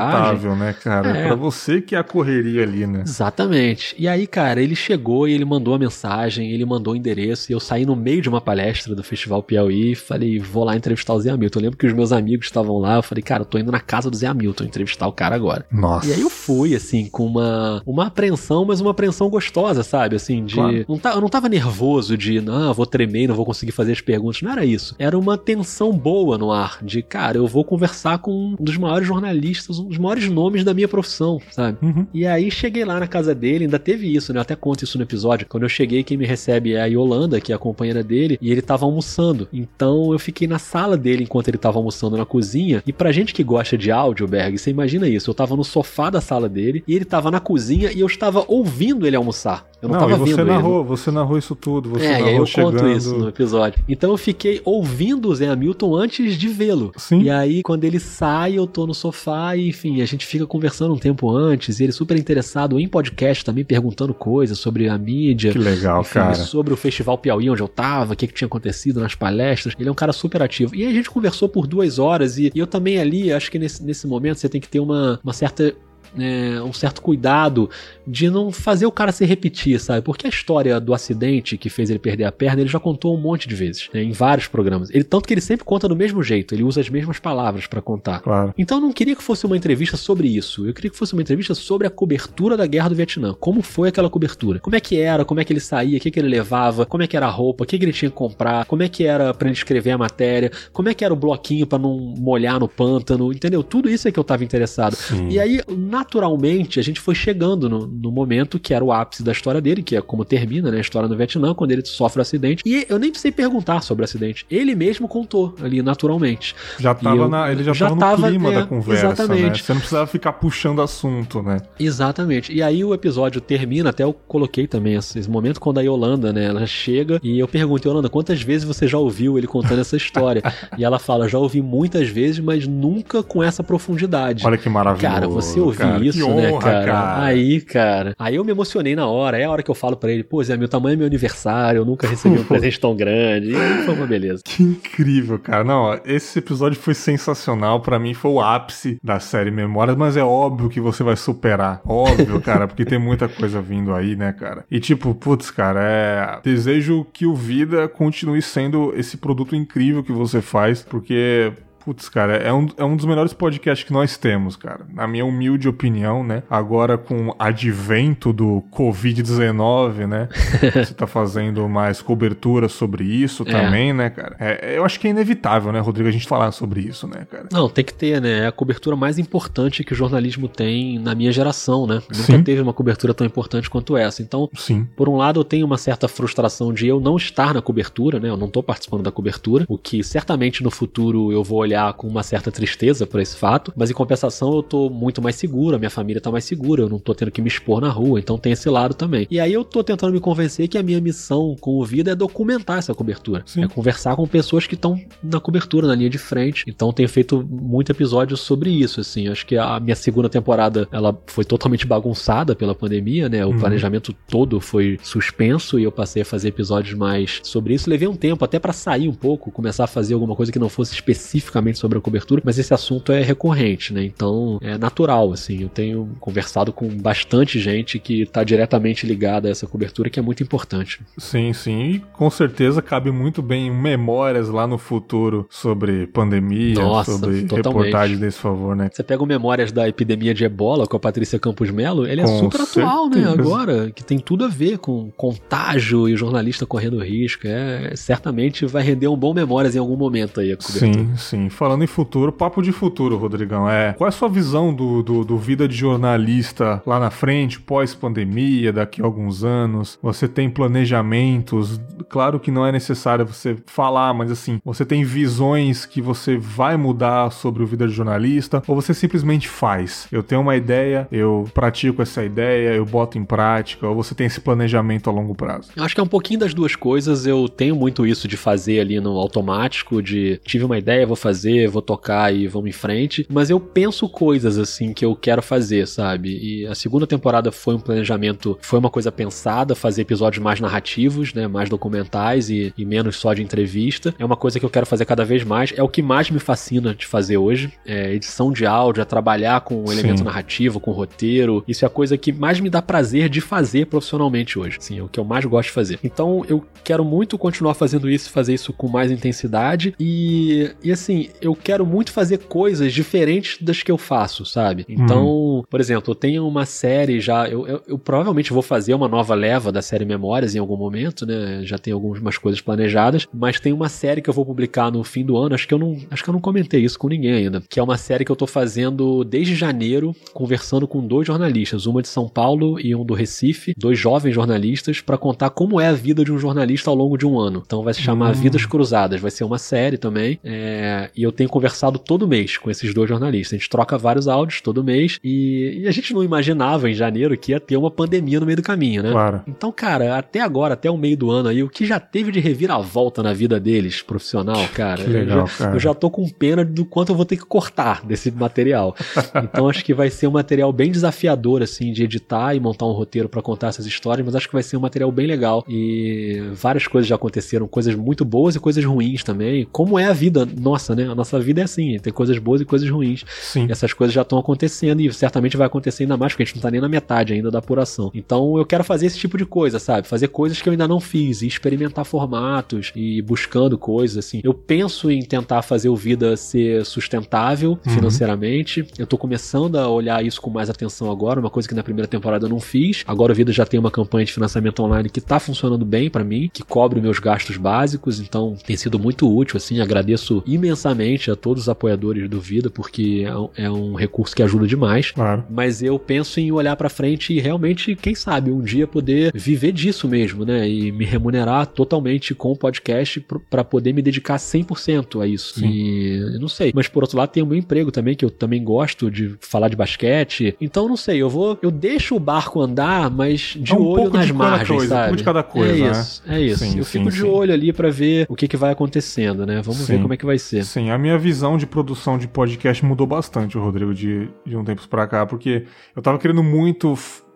Né, 0.56 0.74
cara? 0.82 1.08
É. 1.16 1.26
Pra 1.26 1.34
você 1.34 1.80
que 1.80 1.94
é 1.94 1.98
a 1.98 2.04
correria 2.04 2.62
ali, 2.62 2.86
né? 2.86 3.02
Exatamente. 3.06 3.94
E 3.98 4.08
aí, 4.08 4.26
cara, 4.26 4.62
ele 4.62 4.74
chegou 4.74 5.28
e 5.28 5.32
ele 5.32 5.44
mandou 5.44 5.74
a 5.74 5.78
mensagem, 5.78 6.50
ele 6.50 6.64
mandou 6.64 6.94
o 6.94 6.96
endereço 6.96 7.50
e 7.50 7.54
eu 7.54 7.60
saí 7.60 7.84
no 7.84 7.96
meio 7.96 8.22
de 8.22 8.28
uma 8.28 8.40
palestra 8.40 8.94
do 8.94 9.02
Festival 9.02 9.42
Piauí 9.42 9.92
e 9.92 9.94
falei, 9.94 10.38
vou 10.38 10.64
lá 10.64 10.76
entrevistar 10.76 11.14
o 11.14 11.20
Zé 11.20 11.30
Hamilton. 11.30 11.58
Eu 11.58 11.62
lembro 11.62 11.78
que 11.78 11.86
os 11.86 11.92
meus 11.92 12.12
amigos 12.12 12.46
estavam 12.46 12.78
lá, 12.78 12.96
eu 12.96 13.02
falei, 13.02 13.22
cara, 13.22 13.42
eu 13.42 13.46
tô 13.46 13.58
indo 13.58 13.72
na 13.72 13.80
casa 13.80 14.10
do 14.10 14.16
Zé 14.16 14.26
Hamilton 14.26 14.64
entrevistar 14.64 15.06
o 15.06 15.12
cara 15.12 15.34
agora. 15.34 15.66
Nossa. 15.70 16.08
E 16.08 16.12
aí 16.12 16.20
eu 16.20 16.30
fui, 16.30 16.74
assim, 16.74 17.08
com 17.08 17.26
uma, 17.26 17.82
uma 17.86 18.06
apreensão, 18.06 18.64
mas 18.64 18.80
uma 18.80 18.90
apreensão 18.90 19.28
gostosa, 19.28 19.82
sabe? 19.82 20.16
Assim, 20.16 20.44
de. 20.44 20.54
Claro. 20.54 20.84
Não 20.88 20.98
tá, 20.98 21.12
eu 21.12 21.20
não 21.20 21.28
tava 21.28 21.48
nervoso 21.48 22.16
de, 22.16 22.40
não, 22.40 22.72
vou 22.74 22.86
tremer, 22.86 23.28
não 23.28 23.34
vou 23.34 23.44
conseguir 23.44 23.72
fazer 23.72 23.92
as 23.92 24.00
perguntas. 24.00 24.42
Não 24.42 24.52
era 24.52 24.64
isso. 24.64 24.94
Era 24.98 25.18
uma 25.18 25.36
tensão 25.36 25.92
boa 25.92 26.38
no 26.38 26.50
ar, 26.50 26.78
de, 26.82 27.02
cara, 27.02 27.38
eu 27.38 27.46
vou 27.46 27.64
conversar 27.64 28.18
com 28.18 28.32
um 28.32 28.56
dos 28.58 28.76
maiores 28.76 29.06
jornalistas, 29.06 29.71
um 29.78 29.88
dos 29.88 29.98
maiores 29.98 30.28
nomes 30.28 30.64
da 30.64 30.74
minha 30.74 30.88
profissão, 30.88 31.40
sabe? 31.50 31.78
Uhum. 31.82 32.06
E 32.12 32.26
aí 32.26 32.50
cheguei 32.50 32.84
lá 32.84 32.98
na 32.98 33.06
casa 33.06 33.34
dele, 33.34 33.64
ainda 33.64 33.78
teve 33.78 34.12
isso, 34.14 34.32
né? 34.32 34.38
Eu 34.38 34.42
até 34.42 34.56
conto 34.56 34.84
isso 34.84 34.98
no 34.98 35.04
episódio. 35.04 35.46
Quando 35.48 35.64
eu 35.64 35.68
cheguei, 35.68 36.02
quem 36.02 36.16
me 36.16 36.26
recebe 36.26 36.74
é 36.74 36.82
a 36.82 36.86
Yolanda, 36.86 37.40
que 37.40 37.52
é 37.52 37.54
a 37.54 37.58
companheira 37.58 38.02
dele, 38.02 38.38
e 38.40 38.50
ele 38.50 38.62
tava 38.62 38.84
almoçando. 38.84 39.48
Então 39.52 40.12
eu 40.12 40.18
fiquei 40.18 40.46
na 40.46 40.58
sala 40.58 40.96
dele 40.96 41.24
enquanto 41.24 41.48
ele 41.48 41.58
tava 41.58 41.78
almoçando 41.78 42.16
na 42.16 42.24
cozinha. 42.24 42.82
E 42.86 42.92
pra 42.92 43.12
gente 43.12 43.34
que 43.34 43.42
gosta 43.42 43.76
de 43.76 43.90
áudio, 43.90 44.28
Berg, 44.28 44.58
você 44.58 44.70
imagina 44.70 45.08
isso. 45.08 45.30
Eu 45.30 45.34
tava 45.34 45.56
no 45.56 45.64
sofá 45.64 46.10
da 46.10 46.20
sala 46.20 46.48
dele 46.48 46.82
e 46.86 46.94
ele 46.94 47.04
tava 47.04 47.30
na 47.30 47.40
cozinha 47.40 47.90
e 47.92 48.00
eu 48.00 48.06
estava 48.06 48.44
ouvindo 48.48 49.06
ele 49.06 49.16
almoçar. 49.16 49.71
Eu 49.82 49.88
não, 49.88 49.98
não 49.98 50.06
tava 50.06 50.16
você 50.16 50.36
vendo 50.36 50.46
narrou, 50.46 50.80
ele. 50.80 50.88
Você 50.88 51.10
narrou 51.10 51.36
isso 51.36 51.56
tudo. 51.56 51.90
Você 51.90 52.06
é, 52.06 52.12
narrou 52.12 52.28
e 52.28 52.36
eu 52.36 52.46
chegando... 52.46 52.72
conto 52.74 52.88
isso 52.88 53.18
no 53.18 53.28
episódio. 53.28 53.82
Então 53.88 54.12
eu 54.12 54.16
fiquei 54.16 54.60
ouvindo 54.64 55.28
o 55.28 55.34
Zé 55.34 55.48
Hamilton 55.48 55.96
antes 55.96 56.38
de 56.38 56.46
vê-lo. 56.46 56.92
Sim. 56.96 57.22
E 57.22 57.30
aí, 57.30 57.62
quando 57.64 57.82
ele 57.82 57.98
sai, 57.98 58.56
eu 58.56 58.64
tô 58.64 58.86
no 58.86 58.94
sofá 58.94 59.56
e, 59.56 59.68
enfim, 59.68 60.00
a 60.00 60.06
gente 60.06 60.24
fica 60.24 60.46
conversando 60.46 60.94
um 60.94 60.98
tempo 60.98 61.28
antes. 61.28 61.80
E 61.80 61.82
ele 61.82 61.92
super 61.92 62.16
interessado 62.16 62.78
em 62.78 62.86
podcast 62.86 63.44
também, 63.44 63.64
perguntando 63.64 64.14
coisas 64.14 64.56
sobre 64.56 64.88
a 64.88 64.96
mídia. 64.96 65.50
Que 65.50 65.58
legal, 65.58 66.02
enfim, 66.02 66.14
cara. 66.14 66.34
Sobre 66.36 66.72
o 66.72 66.76
Festival 66.76 67.18
Piauí, 67.18 67.50
onde 67.50 67.60
eu 67.60 67.68
tava, 67.68 68.12
o 68.12 68.16
que, 68.16 68.28
que 68.28 68.34
tinha 68.34 68.46
acontecido 68.46 69.00
nas 69.00 69.16
palestras. 69.16 69.74
Ele 69.76 69.88
é 69.88 69.92
um 69.92 69.96
cara 69.96 70.12
super 70.12 70.42
ativo. 70.42 70.76
E 70.76 70.84
aí 70.84 70.92
a 70.92 70.94
gente 70.94 71.10
conversou 71.10 71.48
por 71.48 71.66
duas 71.66 71.98
horas. 71.98 72.38
E, 72.38 72.52
e 72.54 72.58
eu 72.58 72.68
também 72.68 73.00
ali, 73.00 73.32
acho 73.32 73.50
que 73.50 73.58
nesse, 73.58 73.82
nesse 73.82 74.06
momento 74.06 74.38
você 74.38 74.48
tem 74.48 74.60
que 74.60 74.68
ter 74.68 74.78
uma, 74.78 75.18
uma 75.24 75.32
certa 75.32 75.74
é, 76.18 76.60
um 76.62 76.72
certo 76.72 77.00
cuidado 77.00 77.70
de 78.06 78.28
não 78.28 78.50
fazer 78.50 78.86
o 78.86 78.92
cara 78.92 79.12
se 79.12 79.24
repetir, 79.24 79.78
sabe? 79.80 80.02
Porque 80.02 80.26
a 80.26 80.30
história 80.30 80.78
do 80.80 80.92
acidente 80.94 81.56
que 81.56 81.70
fez 81.70 81.90
ele 81.90 81.98
perder 81.98 82.24
a 82.24 82.32
perna, 82.32 82.60
ele 82.60 82.68
já 82.70 82.80
contou 82.80 83.14
um 83.14 83.20
monte 83.20 83.48
de 83.48 83.54
vezes, 83.54 83.88
né, 83.92 84.02
em 84.02 84.12
vários 84.12 84.48
programas. 84.48 84.90
Ele 84.90 85.04
tanto 85.04 85.26
que 85.26 85.34
ele 85.34 85.40
sempre 85.40 85.64
conta 85.64 85.88
do 85.88 85.96
mesmo 85.96 86.22
jeito, 86.22 86.54
ele 86.54 86.62
usa 86.62 86.80
as 86.80 86.88
mesmas 86.88 87.18
palavras 87.18 87.66
para 87.66 87.80
contar. 87.80 88.20
Claro. 88.20 88.52
Então 88.56 88.78
eu 88.78 88.82
não 88.82 88.92
queria 88.92 89.16
que 89.16 89.22
fosse 89.22 89.46
uma 89.46 89.56
entrevista 89.56 89.96
sobre 89.96 90.28
isso. 90.28 90.66
Eu 90.66 90.74
queria 90.74 90.90
que 90.90 90.96
fosse 90.96 91.12
uma 91.12 91.22
entrevista 91.22 91.54
sobre 91.54 91.86
a 91.86 91.90
cobertura 91.90 92.56
da 92.56 92.66
guerra 92.66 92.88
do 92.88 92.94
Vietnã. 92.94 93.34
Como 93.38 93.62
foi 93.62 93.88
aquela 93.88 94.10
cobertura? 94.10 94.58
Como 94.58 94.76
é 94.76 94.80
que 94.80 94.98
era? 94.98 95.24
Como 95.24 95.40
é 95.40 95.44
que 95.44 95.52
ele 95.52 95.60
saía? 95.60 95.98
O 95.98 96.00
que, 96.00 96.10
que 96.10 96.18
ele 96.18 96.28
levava? 96.28 96.84
Como 96.84 97.02
é 97.02 97.06
que 97.06 97.16
era 97.16 97.26
a 97.26 97.30
roupa? 97.30 97.64
O 97.64 97.66
que, 97.66 97.78
que 97.78 97.84
ele 97.84 97.92
tinha 97.92 98.10
que 98.10 98.16
comprar? 98.16 98.64
Como 98.66 98.82
é 98.82 98.88
que 98.88 99.04
era 99.04 99.32
para 99.32 99.48
ele 99.48 99.56
escrever 99.56 99.92
a 99.92 99.98
matéria? 99.98 100.50
Como 100.72 100.88
é 100.88 100.94
que 100.94 101.04
era 101.04 101.12
o 101.12 101.16
bloquinho 101.16 101.66
para 101.66 101.78
não 101.78 101.96
molhar 101.98 102.58
no 102.58 102.68
pântano? 102.68 103.32
Entendeu? 103.32 103.62
Tudo 103.62 103.88
isso 103.88 104.08
é 104.08 104.12
que 104.12 104.18
eu 104.18 104.24
tava 104.24 104.44
interessado. 104.44 104.94
Sim. 104.94 105.28
E 105.28 105.38
aí, 105.38 105.60
naturalmente, 106.02 106.80
a 106.80 106.82
gente 106.82 107.00
foi 107.00 107.14
chegando 107.14 107.68
no, 107.68 107.86
no 107.86 108.10
momento 108.10 108.58
que 108.58 108.74
era 108.74 108.84
o 108.84 108.92
ápice 108.92 109.22
da 109.22 109.30
história 109.30 109.60
dele, 109.60 109.82
que 109.82 109.96
é 109.96 110.02
como 110.02 110.24
termina 110.24 110.70
né, 110.70 110.78
a 110.78 110.80
história 110.80 111.08
no 111.08 111.16
Vietnã, 111.16 111.54
quando 111.54 111.70
ele 111.70 111.84
sofre 111.84 112.18
o 112.18 112.20
um 112.20 112.22
acidente. 112.22 112.62
E 112.66 112.84
eu 112.88 112.98
nem 112.98 113.10
precisei 113.10 113.30
perguntar 113.30 113.82
sobre 113.82 114.02
o 114.02 114.04
acidente. 114.04 114.44
Ele 114.50 114.74
mesmo 114.74 115.06
contou 115.06 115.54
ali 115.62 115.80
naturalmente. 115.80 116.54
Já 116.78 116.94
tava 116.94 117.16
eu, 117.16 117.28
na, 117.28 117.52
ele 117.52 117.62
já, 117.62 117.72
já 117.72 117.94
tava 117.94 118.22
no 118.22 118.28
clima 118.28 118.52
é, 118.52 118.54
da 118.54 118.66
conversa, 118.66 119.06
né? 119.06 119.12
exatamente. 119.12 119.42
né? 119.42 119.54
Você 119.54 119.72
não 119.72 119.80
precisava 119.80 120.06
ficar 120.06 120.32
puxando 120.32 120.82
assunto, 120.82 121.40
né? 121.40 121.58
Exatamente. 121.78 122.52
E 122.52 122.62
aí 122.62 122.84
o 122.84 122.92
episódio 122.92 123.40
termina, 123.40 123.90
até 123.90 124.02
eu 124.02 124.12
coloquei 124.12 124.66
também 124.66 124.94
esse 124.94 125.30
momento 125.30 125.60
quando 125.60 125.78
a 125.78 125.82
Yolanda, 125.82 126.32
né, 126.32 126.44
ela 126.46 126.66
chega 126.66 127.20
e 127.22 127.38
eu 127.38 127.46
pergunto, 127.46 127.86
Yolanda, 127.86 128.08
quantas 128.08 128.42
vezes 128.42 128.64
você 128.66 128.88
já 128.88 128.98
ouviu 128.98 129.38
ele 129.38 129.46
contando 129.46 129.80
essa 129.80 129.96
história? 129.96 130.42
e 130.76 130.84
ela 130.84 130.98
fala, 130.98 131.28
já 131.28 131.38
ouvi 131.38 131.62
muitas 131.62 132.08
vezes, 132.08 132.40
mas 132.40 132.66
nunca 132.66 133.22
com 133.22 133.42
essa 133.42 133.62
profundidade. 133.62 134.44
Olha 134.44 134.58
que 134.58 134.68
maravilhoso. 134.68 135.14
Cara, 135.14 135.28
você 135.28 135.60
ouvir 135.60 135.91
cara, 135.92 136.04
isso, 136.04 136.28
honra, 136.28 136.42
né, 136.42 136.58
cara? 136.58 136.84
cara? 136.86 137.24
Aí, 137.24 137.60
cara. 137.60 138.14
Aí 138.18 138.34
eu 138.36 138.44
me 138.44 138.50
emocionei 138.50 138.94
na 138.94 139.06
hora. 139.06 139.38
É 139.38 139.44
a 139.44 139.50
hora 139.50 139.62
que 139.62 139.70
eu 139.70 139.74
falo 139.74 139.96
para 139.96 140.12
ele, 140.12 140.24
pô, 140.24 140.42
Zé, 140.42 140.56
meu 140.56 140.68
tamanho 140.68 140.94
é 140.94 140.96
meu 140.96 141.06
aniversário, 141.06 141.78
eu 141.78 141.84
nunca 141.84 142.06
recebi 142.06 142.38
um 142.38 142.44
presente 142.44 142.78
tão 142.78 142.94
grande. 142.94 143.50
E 143.50 143.56
aí 143.56 143.84
foi 143.84 143.94
uma 143.94 144.06
beleza. 144.06 144.42
Que 144.44 144.62
incrível, 144.62 145.38
cara. 145.38 145.64
Não, 145.64 145.98
esse 146.04 146.38
episódio 146.38 146.78
foi 146.78 146.94
sensacional. 146.94 147.80
para 147.80 147.98
mim 147.98 148.14
foi 148.14 148.30
o 148.30 148.40
ápice 148.40 148.98
da 149.02 149.20
série 149.20 149.50
Memórias, 149.50 149.96
mas 149.96 150.16
é 150.16 150.24
óbvio 150.24 150.68
que 150.68 150.80
você 150.80 151.02
vai 151.02 151.16
superar. 151.16 151.80
Óbvio, 151.84 152.40
cara, 152.42 152.66
porque 152.66 152.84
tem 152.84 152.98
muita 152.98 153.28
coisa 153.28 153.60
vindo 153.60 153.94
aí, 153.94 154.16
né, 154.16 154.32
cara? 154.32 154.64
E 154.70 154.80
tipo, 154.80 155.14
putz, 155.14 155.50
cara, 155.50 155.80
é. 155.82 156.40
Desejo 156.42 157.06
que 157.12 157.26
o 157.26 157.34
Vida 157.34 157.88
continue 157.88 158.40
sendo 158.42 158.92
esse 158.96 159.16
produto 159.16 159.54
incrível 159.54 160.02
que 160.02 160.12
você 160.12 160.40
faz, 160.40 160.82
porque 160.82 161.52
Putz, 161.84 162.08
cara, 162.08 162.36
é 162.36 162.52
um, 162.52 162.68
é 162.76 162.84
um 162.84 162.96
dos 162.96 163.04
melhores 163.04 163.32
podcasts 163.32 163.84
que 163.84 163.92
nós 163.92 164.16
temos, 164.16 164.54
cara. 164.54 164.86
Na 164.92 165.06
minha 165.08 165.24
humilde 165.24 165.68
opinião, 165.68 166.22
né? 166.22 166.44
Agora 166.48 166.96
com 166.96 167.28
o 167.28 167.34
advento 167.38 168.32
do 168.32 168.62
Covid-19, 168.72 170.06
né? 170.06 170.28
Você 170.72 170.94
tá 170.94 171.08
fazendo 171.08 171.68
mais 171.68 172.00
cobertura 172.00 172.68
sobre 172.68 173.04
isso 173.04 173.42
é. 173.46 173.50
também, 173.50 173.92
né, 173.92 174.10
cara? 174.10 174.36
É, 174.38 174.78
eu 174.78 174.84
acho 174.84 175.00
que 175.00 175.08
é 175.08 175.10
inevitável, 175.10 175.72
né, 175.72 175.80
Rodrigo, 175.80 176.08
a 176.08 176.12
gente 176.12 176.26
falar 176.26 176.52
sobre 176.52 176.82
isso, 176.82 177.08
né, 177.08 177.26
cara? 177.28 177.48
Não, 177.50 177.68
tem 177.68 177.84
que 177.84 177.94
ter, 177.94 178.20
né? 178.20 178.44
É 178.44 178.46
a 178.46 178.52
cobertura 178.52 178.94
mais 178.94 179.18
importante 179.18 179.82
que 179.82 179.92
o 179.92 179.96
jornalismo 179.96 180.46
tem 180.48 180.98
na 181.00 181.14
minha 181.16 181.32
geração, 181.32 181.86
né? 181.86 182.00
Nunca 182.08 182.22
Sim. 182.22 182.42
teve 182.44 182.60
uma 182.60 182.72
cobertura 182.72 183.12
tão 183.12 183.26
importante 183.26 183.68
quanto 183.68 183.96
essa. 183.96 184.22
Então, 184.22 184.48
Sim. 184.54 184.86
por 184.96 185.08
um 185.08 185.16
lado, 185.16 185.40
eu 185.40 185.44
tenho 185.44 185.66
uma 185.66 185.78
certa 185.78 186.06
frustração 186.06 186.72
de 186.72 186.86
eu 186.86 187.00
não 187.00 187.16
estar 187.16 187.52
na 187.52 187.60
cobertura, 187.60 188.20
né? 188.20 188.28
Eu 188.28 188.36
não 188.36 188.48
tô 188.48 188.62
participando 188.62 189.02
da 189.02 189.10
cobertura, 189.10 189.64
o 189.68 189.76
que 189.76 190.04
certamente 190.04 190.62
no 190.62 190.70
futuro 190.70 191.32
eu 191.32 191.42
vou 191.42 191.58
olhar 191.58 191.71
olhar 191.72 191.92
com 191.94 192.06
uma 192.06 192.22
certa 192.22 192.50
tristeza 192.50 193.06
por 193.06 193.20
esse 193.20 193.36
fato, 193.36 193.72
mas 193.74 193.90
em 193.90 193.94
compensação 193.94 194.54
eu 194.54 194.62
tô 194.62 194.90
muito 194.90 195.22
mais 195.22 195.36
seguro, 195.36 195.76
a 195.76 195.78
minha 195.78 195.90
família 195.90 196.20
tá 196.20 196.30
mais 196.30 196.44
segura, 196.44 196.82
eu 196.82 196.88
não 196.88 196.98
tô 196.98 197.14
tendo 197.14 197.30
que 197.30 197.40
me 197.40 197.48
expor 197.48 197.80
na 197.80 197.88
rua, 197.88 198.20
então 198.20 198.36
tem 198.36 198.52
esse 198.52 198.68
lado 198.68 198.94
também. 198.94 199.26
E 199.30 199.40
aí 199.40 199.52
eu 199.52 199.64
tô 199.64 199.82
tentando 199.82 200.12
me 200.12 200.20
convencer 200.20 200.68
que 200.68 200.76
a 200.76 200.82
minha 200.82 201.00
missão 201.00 201.56
com 201.60 201.78
o 201.78 201.84
Vida 201.84 202.12
é 202.12 202.14
documentar 202.14 202.78
essa 202.78 202.94
cobertura, 202.94 203.42
Sim. 203.46 203.64
é 203.64 203.68
conversar 203.68 204.14
com 204.16 204.26
pessoas 204.26 204.66
que 204.66 204.74
estão 204.74 205.00
na 205.22 205.40
cobertura, 205.40 205.86
na 205.86 205.94
linha 205.94 206.10
de 206.10 206.18
frente. 206.18 206.64
Então 206.66 206.92
tenho 206.92 207.08
feito 207.08 207.46
muito 207.48 207.90
episódios 207.90 208.40
sobre 208.40 208.70
isso, 208.70 209.00
assim. 209.00 209.28
Acho 209.28 209.46
que 209.46 209.56
a 209.56 209.80
minha 209.80 209.96
segunda 209.96 210.28
temporada 210.28 210.86
ela 210.92 211.18
foi 211.26 211.44
totalmente 211.44 211.86
bagunçada 211.86 212.54
pela 212.54 212.74
pandemia, 212.74 213.28
né? 213.28 213.44
O 213.44 213.50
uhum. 213.50 213.58
planejamento 213.58 214.12
todo 214.28 214.60
foi 214.60 214.98
suspenso 215.02 215.78
e 215.78 215.84
eu 215.84 215.92
passei 215.92 216.22
a 216.22 216.24
fazer 216.24 216.48
episódios 216.48 216.96
mais 216.96 217.40
sobre 217.42 217.74
isso. 217.74 217.88
Levei 217.88 218.08
um 218.08 218.16
tempo 218.16 218.44
até 218.44 218.58
para 218.58 218.72
sair 218.72 219.08
um 219.08 219.14
pouco, 219.14 219.50
começar 219.50 219.84
a 219.84 219.88
fazer 219.88 220.14
alguma 220.14 220.36
coisa 220.36 220.52
que 220.52 220.58
não 220.58 220.68
fosse 220.68 220.94
especificamente 220.94 221.61
sobre 221.78 221.98
a 221.98 222.00
cobertura, 222.00 222.42
mas 222.44 222.58
esse 222.58 222.72
assunto 222.74 223.12
é 223.12 223.22
recorrente, 223.22 223.92
né? 223.92 224.04
Então 224.04 224.58
é 224.62 224.76
natural, 224.78 225.32
assim. 225.32 225.62
Eu 225.62 225.68
tenho 225.68 226.10
conversado 226.20 226.72
com 226.72 226.88
bastante 226.88 227.58
gente 227.58 227.98
que 227.98 228.22
está 228.22 228.42
diretamente 228.44 229.06
ligada 229.06 229.48
a 229.48 229.50
essa 229.50 229.66
cobertura, 229.66 230.10
que 230.10 230.18
é 230.18 230.22
muito 230.22 230.42
importante. 230.42 231.00
Sim, 231.18 231.52
sim. 231.52 231.82
E 231.82 231.98
com 232.12 232.30
certeza 232.30 232.80
cabe 232.82 233.10
muito 233.10 233.42
bem 233.42 233.70
memórias 233.70 234.48
lá 234.48 234.66
no 234.66 234.78
futuro 234.78 235.46
sobre 235.50 236.06
pandemia, 236.08 236.74
Nossa, 236.74 237.12
sobre 237.12 237.42
totalmente. 237.42 237.66
reportagem 237.66 238.16
desse 238.18 238.38
favor, 238.38 238.74
né? 238.76 238.90
Você 238.92 239.02
pega 239.02 239.22
o 239.22 239.26
Memórias 239.26 239.72
da 239.72 239.88
Epidemia 239.88 240.34
de 240.34 240.44
Ebola 240.44 240.86
com 240.86 240.96
a 240.96 241.00
Patrícia 241.00 241.38
Campos 241.38 241.70
Melo, 241.70 242.06
ele 242.06 242.20
é 242.20 242.24
com 242.24 242.38
super 242.38 242.58
certeza. 242.58 242.86
atual, 242.86 243.08
né? 243.08 243.24
Agora, 243.28 243.90
que 243.90 244.02
tem 244.04 244.18
tudo 244.18 244.44
a 244.44 244.48
ver 244.48 244.78
com 244.78 245.10
contágio 245.16 246.08
e 246.08 246.14
o 246.14 246.16
jornalista 246.16 246.66
correndo 246.66 247.02
risco. 247.02 247.46
É, 247.46 247.94
certamente 247.96 248.66
vai 248.66 248.82
render 248.82 249.08
um 249.08 249.16
bom 249.16 249.32
Memórias 249.32 249.74
em 249.74 249.78
algum 249.78 249.96
momento 249.96 250.40
aí. 250.40 250.56
sim, 250.60 251.16
sim. 251.16 251.48
Falando 251.52 251.84
em 251.84 251.86
futuro, 251.86 252.32
papo 252.32 252.62
de 252.62 252.72
futuro, 252.72 253.16
Rodrigão. 253.16 253.68
É, 253.68 253.92
qual 253.92 254.06
é 254.06 254.08
a 254.08 254.12
sua 254.12 254.28
visão 254.28 254.72
do, 254.74 255.02
do, 255.02 255.24
do 255.24 255.38
vida 255.38 255.68
de 255.68 255.76
jornalista 255.76 256.82
lá 256.86 256.98
na 256.98 257.10
frente, 257.10 257.60
pós-pandemia, 257.60 258.72
daqui 258.72 259.02
a 259.02 259.04
alguns 259.04 259.44
anos? 259.44 259.98
Você 260.02 260.26
tem 260.26 260.48
planejamentos? 260.48 261.80
Claro 262.08 262.40
que 262.40 262.50
não 262.50 262.66
é 262.66 262.72
necessário 262.72 263.26
você 263.26 263.56
falar, 263.66 264.12
mas 264.14 264.30
assim, 264.30 264.60
você 264.64 264.84
tem 264.84 265.04
visões 265.04 265.84
que 265.86 266.00
você 266.00 266.36
vai 266.36 266.76
mudar 266.76 267.30
sobre 267.30 267.62
o 267.62 267.66
vida 267.66 267.86
de 267.86 267.92
jornalista 267.92 268.62
ou 268.66 268.74
você 268.74 268.94
simplesmente 268.94 269.48
faz? 269.48 270.06
Eu 270.10 270.22
tenho 270.22 270.40
uma 270.40 270.56
ideia, 270.56 271.08
eu 271.10 271.48
pratico 271.52 272.02
essa 272.02 272.24
ideia, 272.24 272.74
eu 272.74 272.84
boto 272.84 273.18
em 273.18 273.24
prática, 273.24 273.86
ou 273.86 273.94
você 273.94 274.14
tem 274.14 274.26
esse 274.26 274.40
planejamento 274.40 275.08
a 275.08 275.12
longo 275.12 275.34
prazo? 275.34 275.70
Eu 275.76 275.84
acho 275.84 275.94
que 275.94 276.00
é 276.00 276.04
um 276.04 276.08
pouquinho 276.08 276.40
das 276.40 276.54
duas 276.54 276.76
coisas. 276.76 277.26
Eu 277.26 277.48
tenho 277.48 277.74
muito 277.74 278.06
isso 278.06 278.28
de 278.28 278.36
fazer 278.36 278.80
ali 278.80 279.00
no 279.00 279.16
automático, 279.18 280.02
de 280.02 280.40
tive 280.44 280.64
uma 280.64 280.78
ideia, 280.78 281.06
vou 281.06 281.16
fazer, 281.16 281.41
vou 281.70 281.82
tocar 281.82 282.34
e 282.34 282.46
vamos 282.46 282.70
em 282.70 282.72
frente, 282.72 283.26
mas 283.28 283.50
eu 283.50 283.58
penso 283.58 284.08
coisas 284.08 284.58
assim 284.58 284.92
que 284.92 285.04
eu 285.04 285.14
quero 285.14 285.42
fazer, 285.42 285.86
sabe? 285.86 286.38
E 286.42 286.66
a 286.66 286.74
segunda 286.74 287.06
temporada 287.06 287.50
foi 287.50 287.74
um 287.74 287.80
planejamento, 287.80 288.58
foi 288.60 288.78
uma 288.78 288.90
coisa 288.90 289.10
pensada, 289.10 289.74
fazer 289.74 290.02
episódios 290.02 290.42
mais 290.42 290.60
narrativos, 290.60 291.32
né, 291.34 291.46
mais 291.46 291.68
documentais 291.68 292.50
e, 292.50 292.72
e 292.76 292.84
menos 292.84 293.16
só 293.16 293.32
de 293.34 293.42
entrevista. 293.42 294.14
É 294.18 294.24
uma 294.24 294.36
coisa 294.36 294.58
que 294.58 294.64
eu 294.64 294.70
quero 294.70 294.86
fazer 294.86 295.04
cada 295.04 295.24
vez 295.24 295.44
mais, 295.44 295.72
é 295.76 295.82
o 295.82 295.88
que 295.88 296.02
mais 296.02 296.30
me 296.30 296.38
fascina 296.38 296.94
de 296.94 297.06
fazer 297.06 297.36
hoje, 297.36 297.72
é 297.86 298.12
edição 298.12 298.52
de 298.52 298.66
áudio, 298.66 299.02
é 299.02 299.04
trabalhar 299.04 299.60
com 299.62 299.84
o 299.84 299.92
elemento 299.92 300.18
Sim. 300.18 300.24
narrativo, 300.24 300.80
com 300.80 300.90
roteiro. 300.90 301.64
Isso 301.66 301.84
é 301.84 301.86
a 301.86 301.90
coisa 301.90 302.16
que 302.16 302.32
mais 302.32 302.60
me 302.60 302.70
dá 302.70 302.80
prazer 302.80 303.28
de 303.28 303.40
fazer 303.40 303.86
profissionalmente 303.86 304.58
hoje. 304.58 304.78
Sim, 304.80 304.98
é 304.98 305.02
o 305.02 305.08
que 305.08 305.18
eu 305.18 305.24
mais 305.24 305.44
gosto 305.44 305.68
de 305.68 305.74
fazer. 305.74 305.98
Então 306.02 306.44
eu 306.48 306.64
quero 306.84 307.04
muito 307.04 307.38
continuar 307.38 307.74
fazendo 307.74 308.08
isso, 308.08 308.30
fazer 308.30 308.54
isso 308.54 308.72
com 308.72 308.88
mais 308.88 309.10
intensidade 309.10 309.94
e, 309.98 310.70
e 310.82 310.92
assim, 310.92 311.28
eu 311.40 311.54
quero 311.54 311.84
muito 311.86 312.12
fazer 312.12 312.38
coisas 312.38 312.92
diferentes 312.92 313.58
das 313.60 313.82
que 313.82 313.90
eu 313.90 313.98
faço, 313.98 314.44
sabe? 314.44 314.84
Então, 314.88 315.26
uhum. 315.26 315.62
por 315.68 315.80
exemplo, 315.80 316.10
eu 316.10 316.14
tenho 316.14 316.46
uma 316.46 316.64
série 316.66 317.20
já, 317.20 317.48
eu, 317.48 317.66
eu, 317.66 317.82
eu, 317.86 317.98
provavelmente 317.98 318.52
vou 318.52 318.62
fazer 318.62 318.94
uma 318.94 319.08
nova 319.08 319.34
leva 319.34 319.72
da 319.72 319.82
série 319.82 320.04
Memórias 320.04 320.54
em 320.54 320.58
algum 320.58 320.76
momento, 320.76 321.26
né? 321.26 321.62
Já 321.64 321.78
tem 321.78 321.92
algumas 321.92 322.38
coisas 322.38 322.60
planejadas, 322.60 323.26
mas 323.32 323.60
tem 323.60 323.72
uma 323.72 323.88
série 323.88 324.20
que 324.20 324.30
eu 324.30 324.34
vou 324.34 324.44
publicar 324.44 324.90
no 324.90 325.02
fim 325.04 325.24
do 325.24 325.36
ano, 325.36 325.54
acho 325.54 325.66
que 325.66 325.74
eu 325.74 325.78
não, 325.78 325.96
acho 326.10 326.22
que 326.22 326.28
eu 326.28 326.32
não 326.32 326.40
comentei 326.40 326.82
isso 326.84 326.98
com 326.98 327.08
ninguém 327.08 327.32
ainda, 327.32 327.62
que 327.68 327.80
é 327.80 327.82
uma 327.82 327.96
série 327.96 328.24
que 328.24 328.32
eu 328.32 328.36
tô 328.36 328.46
fazendo 328.46 329.24
desde 329.24 329.54
janeiro, 329.54 330.14
conversando 330.32 330.86
com 330.86 331.06
dois 331.06 331.26
jornalistas, 331.26 331.86
uma 331.86 332.02
de 332.02 332.08
São 332.08 332.28
Paulo 332.28 332.78
e 332.80 332.94
um 332.94 333.04
do 333.04 333.14
Recife, 333.14 333.74
dois 333.76 333.98
jovens 333.98 334.34
jornalistas, 334.34 335.00
para 335.00 335.18
contar 335.18 335.50
como 335.50 335.80
é 335.80 335.88
a 335.88 335.92
vida 335.92 336.24
de 336.24 336.32
um 336.32 336.38
jornalista 336.38 336.90
ao 336.90 336.96
longo 336.96 337.16
de 337.16 337.26
um 337.26 337.38
ano. 337.38 337.62
Então 337.64 337.82
vai 337.82 337.94
se 337.94 338.02
chamar 338.02 338.30
hum. 338.30 338.34
Vidas 338.34 338.66
Cruzadas, 338.66 339.20
vai 339.20 339.30
ser 339.30 339.44
uma 339.44 339.58
série 339.58 339.96
também, 339.96 340.38
é, 340.44 341.10
e 341.16 341.21
eu 341.22 341.32
tenho 341.32 341.48
conversado 341.48 341.98
todo 341.98 342.26
mês 342.26 342.56
com 342.56 342.70
esses 342.70 342.92
dois 342.94 343.08
jornalistas. 343.08 343.54
A 343.54 343.58
gente 343.58 343.70
troca 343.70 343.98
vários 343.98 344.28
áudios 344.28 344.60
todo 344.60 344.82
mês 344.84 345.18
e, 345.22 345.80
e 345.82 345.88
a 345.88 345.90
gente 345.90 346.14
não 346.14 346.22
imaginava 346.22 346.90
em 346.90 346.94
janeiro 346.94 347.36
que 347.36 347.52
ia 347.52 347.60
ter 347.60 347.76
uma 347.76 347.90
pandemia 347.90 348.40
no 348.40 348.46
meio 348.46 348.56
do 348.56 348.62
caminho, 348.62 349.02
né? 349.02 349.10
Claro. 349.10 349.42
Então, 349.46 349.72
cara, 349.72 350.16
até 350.16 350.40
agora, 350.40 350.74
até 350.74 350.90
o 350.90 350.96
meio 350.96 351.16
do 351.16 351.30
ano 351.30 351.48
aí, 351.48 351.62
o 351.62 351.68
que 351.68 351.84
já 351.84 351.98
teve 352.00 352.30
de 352.30 352.40
reviravolta 352.40 353.22
na 353.22 353.32
vida 353.32 353.58
deles, 353.58 354.02
profissional, 354.02 354.66
cara. 354.74 355.02
Legal, 355.02 355.40
eu 355.40 355.46
já, 355.46 355.58
cara. 355.58 355.76
Eu 355.76 355.80
já 355.80 355.94
tô 355.94 356.10
com 356.10 356.28
pena 356.28 356.64
do 356.64 356.84
quanto 356.84 357.12
eu 357.12 357.16
vou 357.16 357.24
ter 357.24 357.36
que 357.36 357.44
cortar 357.44 358.04
desse 358.04 358.30
material. 358.30 358.94
então 359.42 359.68
acho 359.68 359.84
que 359.84 359.94
vai 359.94 360.10
ser 360.10 360.26
um 360.26 360.32
material 360.32 360.72
bem 360.72 360.90
desafiador, 360.90 361.62
assim, 361.62 361.92
de 361.92 362.04
editar 362.04 362.54
e 362.54 362.60
montar 362.60 362.86
um 362.86 362.92
roteiro 362.92 363.28
para 363.28 363.42
contar 363.42 363.68
essas 363.68 363.86
histórias, 363.86 364.24
mas 364.24 364.34
acho 364.34 364.48
que 364.48 364.54
vai 364.54 364.62
ser 364.62 364.76
um 364.76 364.80
material 364.80 365.10
bem 365.12 365.26
legal. 365.26 365.64
E 365.68 366.42
várias 366.54 366.86
coisas 366.86 367.08
já 367.08 367.14
aconteceram, 367.14 367.66
coisas 367.66 367.94
muito 367.94 368.24
boas 368.24 368.54
e 368.54 368.60
coisas 368.60 368.84
ruins 368.84 369.22
também. 369.22 369.66
Como 369.70 369.98
é 369.98 370.06
a 370.06 370.12
vida 370.12 370.46
nossa, 370.60 370.94
né? 370.94 371.11
A 371.12 371.14
nossa 371.14 371.38
vida 371.38 371.60
é 371.60 371.64
assim, 371.64 371.98
tem 371.98 372.12
coisas 372.12 372.38
boas 372.38 372.60
e 372.60 372.64
coisas 372.64 372.88
ruins. 372.88 373.24
Sim. 373.40 373.66
Essas 373.68 373.92
coisas 373.92 374.14
já 374.14 374.22
estão 374.22 374.38
acontecendo 374.38 375.00
e 375.00 375.12
certamente 375.12 375.56
vai 375.56 375.66
acontecer 375.66 376.04
ainda 376.04 376.16
mais, 376.16 376.32
porque 376.32 376.42
a 376.42 376.46
gente 376.46 376.56
não 376.56 376.62
tá 376.62 376.70
nem 376.70 376.80
na 376.80 376.88
metade 376.88 377.32
ainda 377.34 377.50
da 377.50 377.58
apuração. 377.58 378.10
Então 378.14 378.56
eu 378.56 378.64
quero 378.64 378.82
fazer 378.82 379.06
esse 379.06 379.18
tipo 379.18 379.36
de 379.36 379.44
coisa, 379.44 379.78
sabe? 379.78 380.08
Fazer 380.08 380.28
coisas 380.28 380.60
que 380.60 380.68
eu 380.68 380.72
ainda 380.72 380.88
não 380.88 381.00
fiz 381.00 381.42
e 381.42 381.46
experimentar 381.46 382.04
formatos 382.04 382.92
e 382.96 383.20
buscando 383.22 383.76
coisas, 383.76 384.18
assim. 384.18 384.40
Eu 384.42 384.54
penso 384.54 385.10
em 385.10 385.22
tentar 385.22 385.62
fazer 385.62 385.88
o 385.88 385.96
Vida 385.96 386.36
ser 386.36 386.84
sustentável 386.84 387.78
uhum. 387.86 387.92
financeiramente. 387.92 388.86
Eu 388.98 389.06
tô 389.06 389.18
começando 389.18 389.76
a 389.76 389.88
olhar 389.88 390.24
isso 390.24 390.40
com 390.40 390.50
mais 390.50 390.70
atenção 390.70 391.10
agora, 391.10 391.38
uma 391.38 391.50
coisa 391.50 391.68
que 391.68 391.74
na 391.74 391.82
primeira 391.82 392.08
temporada 392.08 392.46
eu 392.46 392.50
não 392.50 392.60
fiz. 392.60 393.04
Agora 393.06 393.32
o 393.32 393.34
Vida 393.34 393.52
já 393.52 393.66
tem 393.66 393.78
uma 393.78 393.90
campanha 393.90 394.24
de 394.24 394.32
financiamento 394.32 394.82
online 394.82 395.10
que 395.10 395.20
tá 395.20 395.38
funcionando 395.38 395.84
bem 395.84 396.08
para 396.08 396.24
mim, 396.24 396.50
que 396.52 396.62
cobre 396.62 397.00
meus 397.00 397.18
gastos 397.18 397.56
básicos, 397.56 398.18
então 398.18 398.56
tem 398.66 398.76
sido 398.76 398.98
muito 398.98 399.30
útil, 399.32 399.56
assim. 399.56 399.80
Agradeço 399.80 400.42
imensamente 400.46 400.91
a 401.30 401.36
todos 401.36 401.64
os 401.64 401.68
apoiadores 401.68 402.28
do 402.28 402.40
Vida, 402.40 402.70
porque 402.70 403.24
é 403.56 403.70
um 403.70 403.98
é 403.98 404.00
recurso 404.00 404.34
que 404.34 404.42
ajuda 404.42 404.66
demais. 404.66 405.10
Claro. 405.10 405.44
Mas 405.50 405.82
eu 405.82 405.98
penso 405.98 406.40
em 406.40 406.52
olhar 406.52 406.76
para 406.76 406.88
frente 406.88 407.32
e 407.32 407.40
realmente, 407.40 407.94
quem 407.94 408.14
sabe, 408.14 408.50
um 408.50 408.60
dia 408.60 408.86
poder 408.86 409.32
viver 409.34 409.72
disso 409.72 410.08
mesmo, 410.08 410.44
né? 410.44 410.68
E 410.68 410.92
me 410.92 411.04
remunerar 411.04 411.66
totalmente 411.66 412.34
com 412.34 412.52
o 412.52 412.56
podcast 412.56 413.24
para 413.48 413.64
poder 413.64 413.92
me 413.92 414.02
dedicar 414.02 414.36
100% 414.36 415.22
a 415.22 415.26
isso. 415.26 415.60
Sim. 415.60 415.68
E 415.68 416.38
não 416.38 416.48
sei. 416.48 416.72
Mas 416.74 416.88
por 416.88 417.02
outro 417.02 417.18
lado, 417.18 417.30
tem 417.30 417.42
o 417.42 417.46
meu 417.46 417.56
emprego 417.56 417.90
também, 417.90 418.14
que 418.14 418.24
eu 418.24 418.30
também 418.30 418.62
gosto 418.62 419.10
de 419.10 419.34
falar 419.40 419.68
de 419.68 419.76
basquete. 419.76 420.56
Então, 420.60 420.88
não 420.88 420.96
sei, 420.96 421.22
eu 421.22 421.28
vou. 421.28 421.58
Eu 421.62 421.70
deixo 421.70 422.14
o 422.16 422.20
barco 422.20 422.60
andar, 422.60 423.10
mas 423.10 423.56
de 423.58 423.72
é 423.72 423.74
um 423.74 423.84
olho 423.84 424.10
nas 424.10 424.30
margens, 424.30 424.68
coisa, 424.68 424.88
sabe? 424.88 425.00
Um 425.00 425.06
pouco 425.06 425.16
de 425.16 425.24
cada 425.24 425.42
coisa. 425.42 425.72
É 425.72 425.90
isso, 425.90 426.22
né? 426.26 426.36
é 426.36 426.40
isso. 426.40 426.64
Sim, 426.64 426.78
eu 426.78 426.84
sim, 426.84 426.98
fico 426.98 427.10
de 427.10 427.24
olho 427.24 427.52
ali 427.52 427.72
para 427.72 427.90
ver 427.90 428.26
o 428.28 428.36
que, 428.36 428.48
que 428.48 428.56
vai 428.56 428.72
acontecendo, 428.72 429.46
né? 429.46 429.60
Vamos 429.62 429.86
ver 429.86 430.00
como 430.00 430.14
é 430.14 430.16
que 430.16 430.24
vai 430.24 430.38
ser. 430.38 430.64
Sim, 430.64 430.81
a 430.90 430.98
minha 430.98 431.18
visão 431.18 431.56
de 431.56 431.66
produção 431.66 432.16
de 432.16 432.26
podcast 432.26 432.84
mudou 432.84 433.06
bastante, 433.06 433.58
Rodrigo, 433.58 433.94
de, 433.94 434.28
de 434.44 434.56
um 434.56 434.64
tempo 434.64 434.86
pra 434.88 435.06
cá, 435.06 435.26
porque 435.26 435.66
eu 435.94 436.02
tava 436.02 436.18
querendo 436.18 436.42
muito 436.42 436.94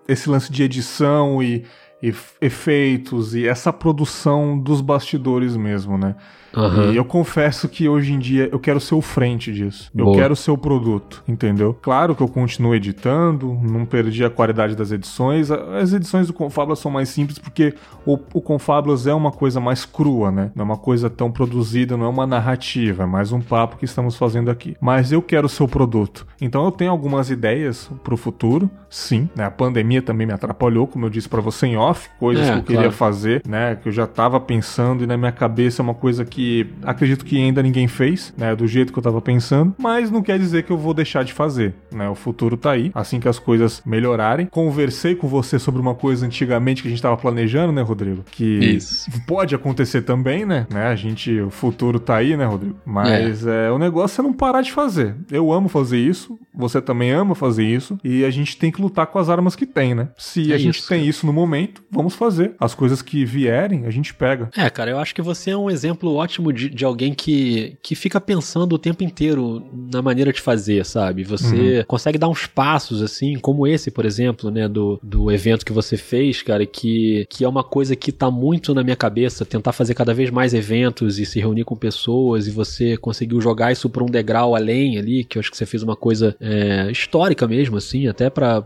esse 0.09 0.28
lance 0.28 0.51
de 0.51 0.62
edição 0.62 1.43
e, 1.43 1.64
e 2.02 2.14
efeitos 2.40 3.35
e 3.35 3.47
essa 3.47 3.73
produção 3.73 4.59
dos 4.59 4.81
bastidores 4.81 5.56
mesmo, 5.56 5.98
né? 5.98 6.16
Uhum. 6.57 6.93
E 6.93 6.97
eu 6.97 7.05
confesso 7.05 7.69
que 7.69 7.89
hoje 7.89 8.12
em 8.12 8.19
dia 8.19 8.49
eu 8.51 8.59
quero 8.59 8.81
ser 8.81 8.95
o 8.95 9.03
frente 9.03 9.53
disso. 9.53 9.91
Boa. 9.95 10.11
Eu 10.11 10.20
quero 10.20 10.35
ser 10.35 10.51
o 10.51 10.59
produto, 10.59 11.23
entendeu? 11.28 11.74
Claro 11.74 12.15
que 12.15 12.23
eu 12.23 12.28
continuo 12.28 12.74
editando, 12.74 13.53
não 13.62 13.85
perdi 13.85 14.24
a 14.24 14.31
qualidade 14.31 14.74
das 14.74 14.91
edições. 14.91 15.51
As 15.51 15.93
edições 15.93 16.27
do 16.27 16.33
Confablas 16.33 16.78
são 16.78 16.91
mais 16.91 17.11
simples 17.11 17.39
porque 17.39 17.74
o, 18.07 18.19
o 18.33 18.41
Confablas 18.41 19.07
é 19.07 19.12
uma 19.12 19.31
coisa 19.31 19.61
mais 19.61 19.85
crua, 19.85 20.31
né? 20.31 20.51
Não 20.55 20.62
é 20.62 20.65
uma 20.65 20.78
coisa 20.78 21.11
tão 21.11 21.31
produzida, 21.31 21.97
não 21.97 22.07
é 22.07 22.09
uma 22.09 22.27
narrativa, 22.27 23.03
é 23.03 23.07
mais 23.07 23.33
um 23.33 23.41
papo 23.41 23.77
que 23.77 23.85
estamos 23.85 24.16
fazendo 24.16 24.51
aqui. 24.51 24.77
Mas 24.81 25.12
eu 25.12 25.20
quero 25.20 25.49
ser 25.49 25.62
o 25.62 25.69
produto. 25.69 26.27
Então 26.41 26.65
eu 26.65 26.70
tenho 26.70 26.91
algumas 26.91 27.28
ideias 27.31 27.91
pro 28.03 28.16
futuro, 28.16 28.70
sim. 28.89 29.28
Né? 29.37 29.45
A 29.45 29.51
pandemia 29.51 30.01
também 30.01 30.27
me 30.27 30.33
atrapalhou, 30.33 30.87
como 30.87 31.05
eu 31.05 31.11
disse 31.11 31.28
para 31.28 31.43
você 31.43 31.66
em 31.66 31.77
off, 31.77 32.09
coisas 32.19 32.49
é, 32.49 32.53
que 32.53 32.59
eu 32.59 32.62
queria 32.62 32.91
fazer, 32.91 33.43
né? 33.47 33.77
Que 33.77 33.89
eu 33.89 33.93
já 33.93 34.07
tava 34.07 34.41
pensando 34.41 35.05
e 35.05 35.07
na 35.07 35.16
minha 35.16 35.33
cabeça 35.33 35.83
é 35.83 35.85
uma 35.85 35.95
coisa 35.95 36.24
que 36.24 36.45
que 36.47 36.66
acredito 36.82 37.24
que 37.24 37.36
ainda 37.36 37.62
ninguém 37.62 37.89
fez, 37.89 38.32
né, 38.36 38.55
do 38.55 38.66
jeito 38.66 38.93
que 38.93 38.98
eu 38.98 39.02
tava 39.02 39.20
pensando, 39.20 39.74
mas 39.77 40.10
não 40.10 40.23
quer 40.23 40.39
dizer 40.39 40.62
que 40.62 40.70
eu 40.70 40.78
vou 40.78 40.94
deixar 40.94 41.24
de 41.24 41.32
fazer, 41.32 41.74
né? 41.93 42.09
O 42.09 42.14
futuro 42.14 42.56
tá 42.56 42.73
aí, 42.73 42.93
assim 42.94 43.18
que 43.18 43.28
as 43.28 43.39
coisas 43.39 43.82
melhorarem. 43.85 44.47
Conversei 44.47 45.14
com 45.14 45.27
você 45.27 45.59
sobre 45.59 45.81
uma 45.81 45.94
coisa 45.94 46.24
antigamente 46.24 46.82
que 46.82 46.89
a 46.89 46.90
gente 46.90 47.02
tava 47.02 47.16
planejando, 47.16 47.73
né, 47.73 47.82
Rodrigo? 47.82 48.24
Que 48.31 48.77
Isso. 48.77 49.10
pode 49.27 49.55
acontecer 49.55 50.02
também, 50.02 50.44
né? 50.44 50.66
né? 50.73 50.86
A 50.86 50.94
gente, 50.94 51.40
o 51.40 51.51
futuro 51.51 51.98
tá 51.98 52.16
aí, 52.16 52.36
né, 52.36 52.44
Rodrigo? 52.44 52.77
Mas 52.85 53.47
é. 53.47 53.66
é 53.66 53.70
o 53.70 53.78
negócio 53.78 54.20
é 54.20 54.23
não 54.23 54.32
parar 54.32 54.62
de 54.62 54.73
fazer. 54.73 55.16
Eu 55.31 55.52
amo 55.52 55.68
fazer 55.68 55.98
isso, 55.98 56.39
você 56.57 56.81
também 56.81 57.11
ama 57.11 57.35
fazer 57.35 57.65
isso, 57.65 57.99
e 58.03 58.24
a 58.24 58.31
gente 58.31 58.57
tem 58.57 58.73
que 58.73 58.81
lutar 58.81 59.07
com 59.07 59.19
as 59.19 59.28
armas 59.28 59.55
que 59.55 59.66
tem, 59.66 59.95
né? 59.95 60.09
Se 60.16 60.53
é 60.53 60.55
a 60.55 60.59
gente 60.59 60.78
isso. 60.78 60.89
tem 60.89 61.07
isso 61.07 61.27
no 61.27 61.33
momento, 61.33 61.83
vamos 61.91 62.15
fazer. 62.15 62.55
As 62.59 62.74
coisas 62.74 63.03
que 63.03 63.24
vierem, 63.24 63.87
a 63.87 63.91
gente 63.91 64.15
pega. 64.15 64.51
É, 64.57 64.69
cara, 64.70 64.91
eu 64.91 64.99
acho 64.99 65.15
que 65.15 65.23
você 65.23 65.51
é 65.51 65.57
um 65.57 65.70
exemplo 65.70 66.15
ótimo 66.15 66.53
de, 66.53 66.69
de 66.69 66.85
alguém 66.85 67.12
que, 67.12 67.77
que 67.83 67.95
fica 67.95 68.20
pensando 68.20 68.74
o 68.74 68.78
tempo 68.78 69.05
inteiro 69.05 69.66
na 69.93 70.01
maneira 70.01 70.33
de 70.33 70.41
fazer, 70.41 70.85
sabe? 70.85 71.24
Você 71.24 71.78
uhum. 71.78 71.85
consegue 71.87 72.19
dar 72.19 72.28
uns 72.28 72.47
passos, 72.47 73.03
assim, 73.03 73.39
como 73.39 73.66
esse, 73.66 73.91
por 73.91 74.05
exemplo, 74.05 74.51
né, 74.51 74.69
do, 74.69 74.99
do 75.03 75.31
evento 75.31 75.65
que 75.65 75.73
você 75.73 75.97
fez, 75.97 76.43
cara, 76.43 76.65
que, 76.65 77.27
que 77.28 77.45
é 77.45 77.49
uma 77.49 77.65
coisa 77.65 77.95
que 77.95 78.12
tá 78.12 78.31
muito 78.31 78.74
na 78.74 78.83
minha 78.83 78.97
cabeça, 78.97 79.45
tentar 79.45 79.73
fazer 79.73 79.95
cada 79.95 80.15
vez 80.15 80.31
mais 80.31 80.55
eventos 80.55 81.19
e 81.19 81.27
se 81.27 81.41
reunir 81.41 81.65
com 81.65 81.77
pessoas, 81.77 82.47
e 82.47 82.51
você 82.51 82.97
conseguiu 82.97 83.41
jogar 83.41 83.73
isso 83.73 83.89
para 83.91 84.03
um 84.03 84.07
degrau 84.07 84.55
além 84.55 84.99
ali, 84.99 85.24
que 85.24 85.39
eu 85.39 85.41
acho 85.41 85.51
que 85.51 85.57
você 85.57 85.66
fez 85.66 85.83
uma 85.83 85.97
coisa 85.97 86.37
é, 86.47 86.90
histórica 86.90 87.47
mesmo, 87.48 87.77
assim, 87.77 88.06
até 88.06 88.31
para 88.31 88.62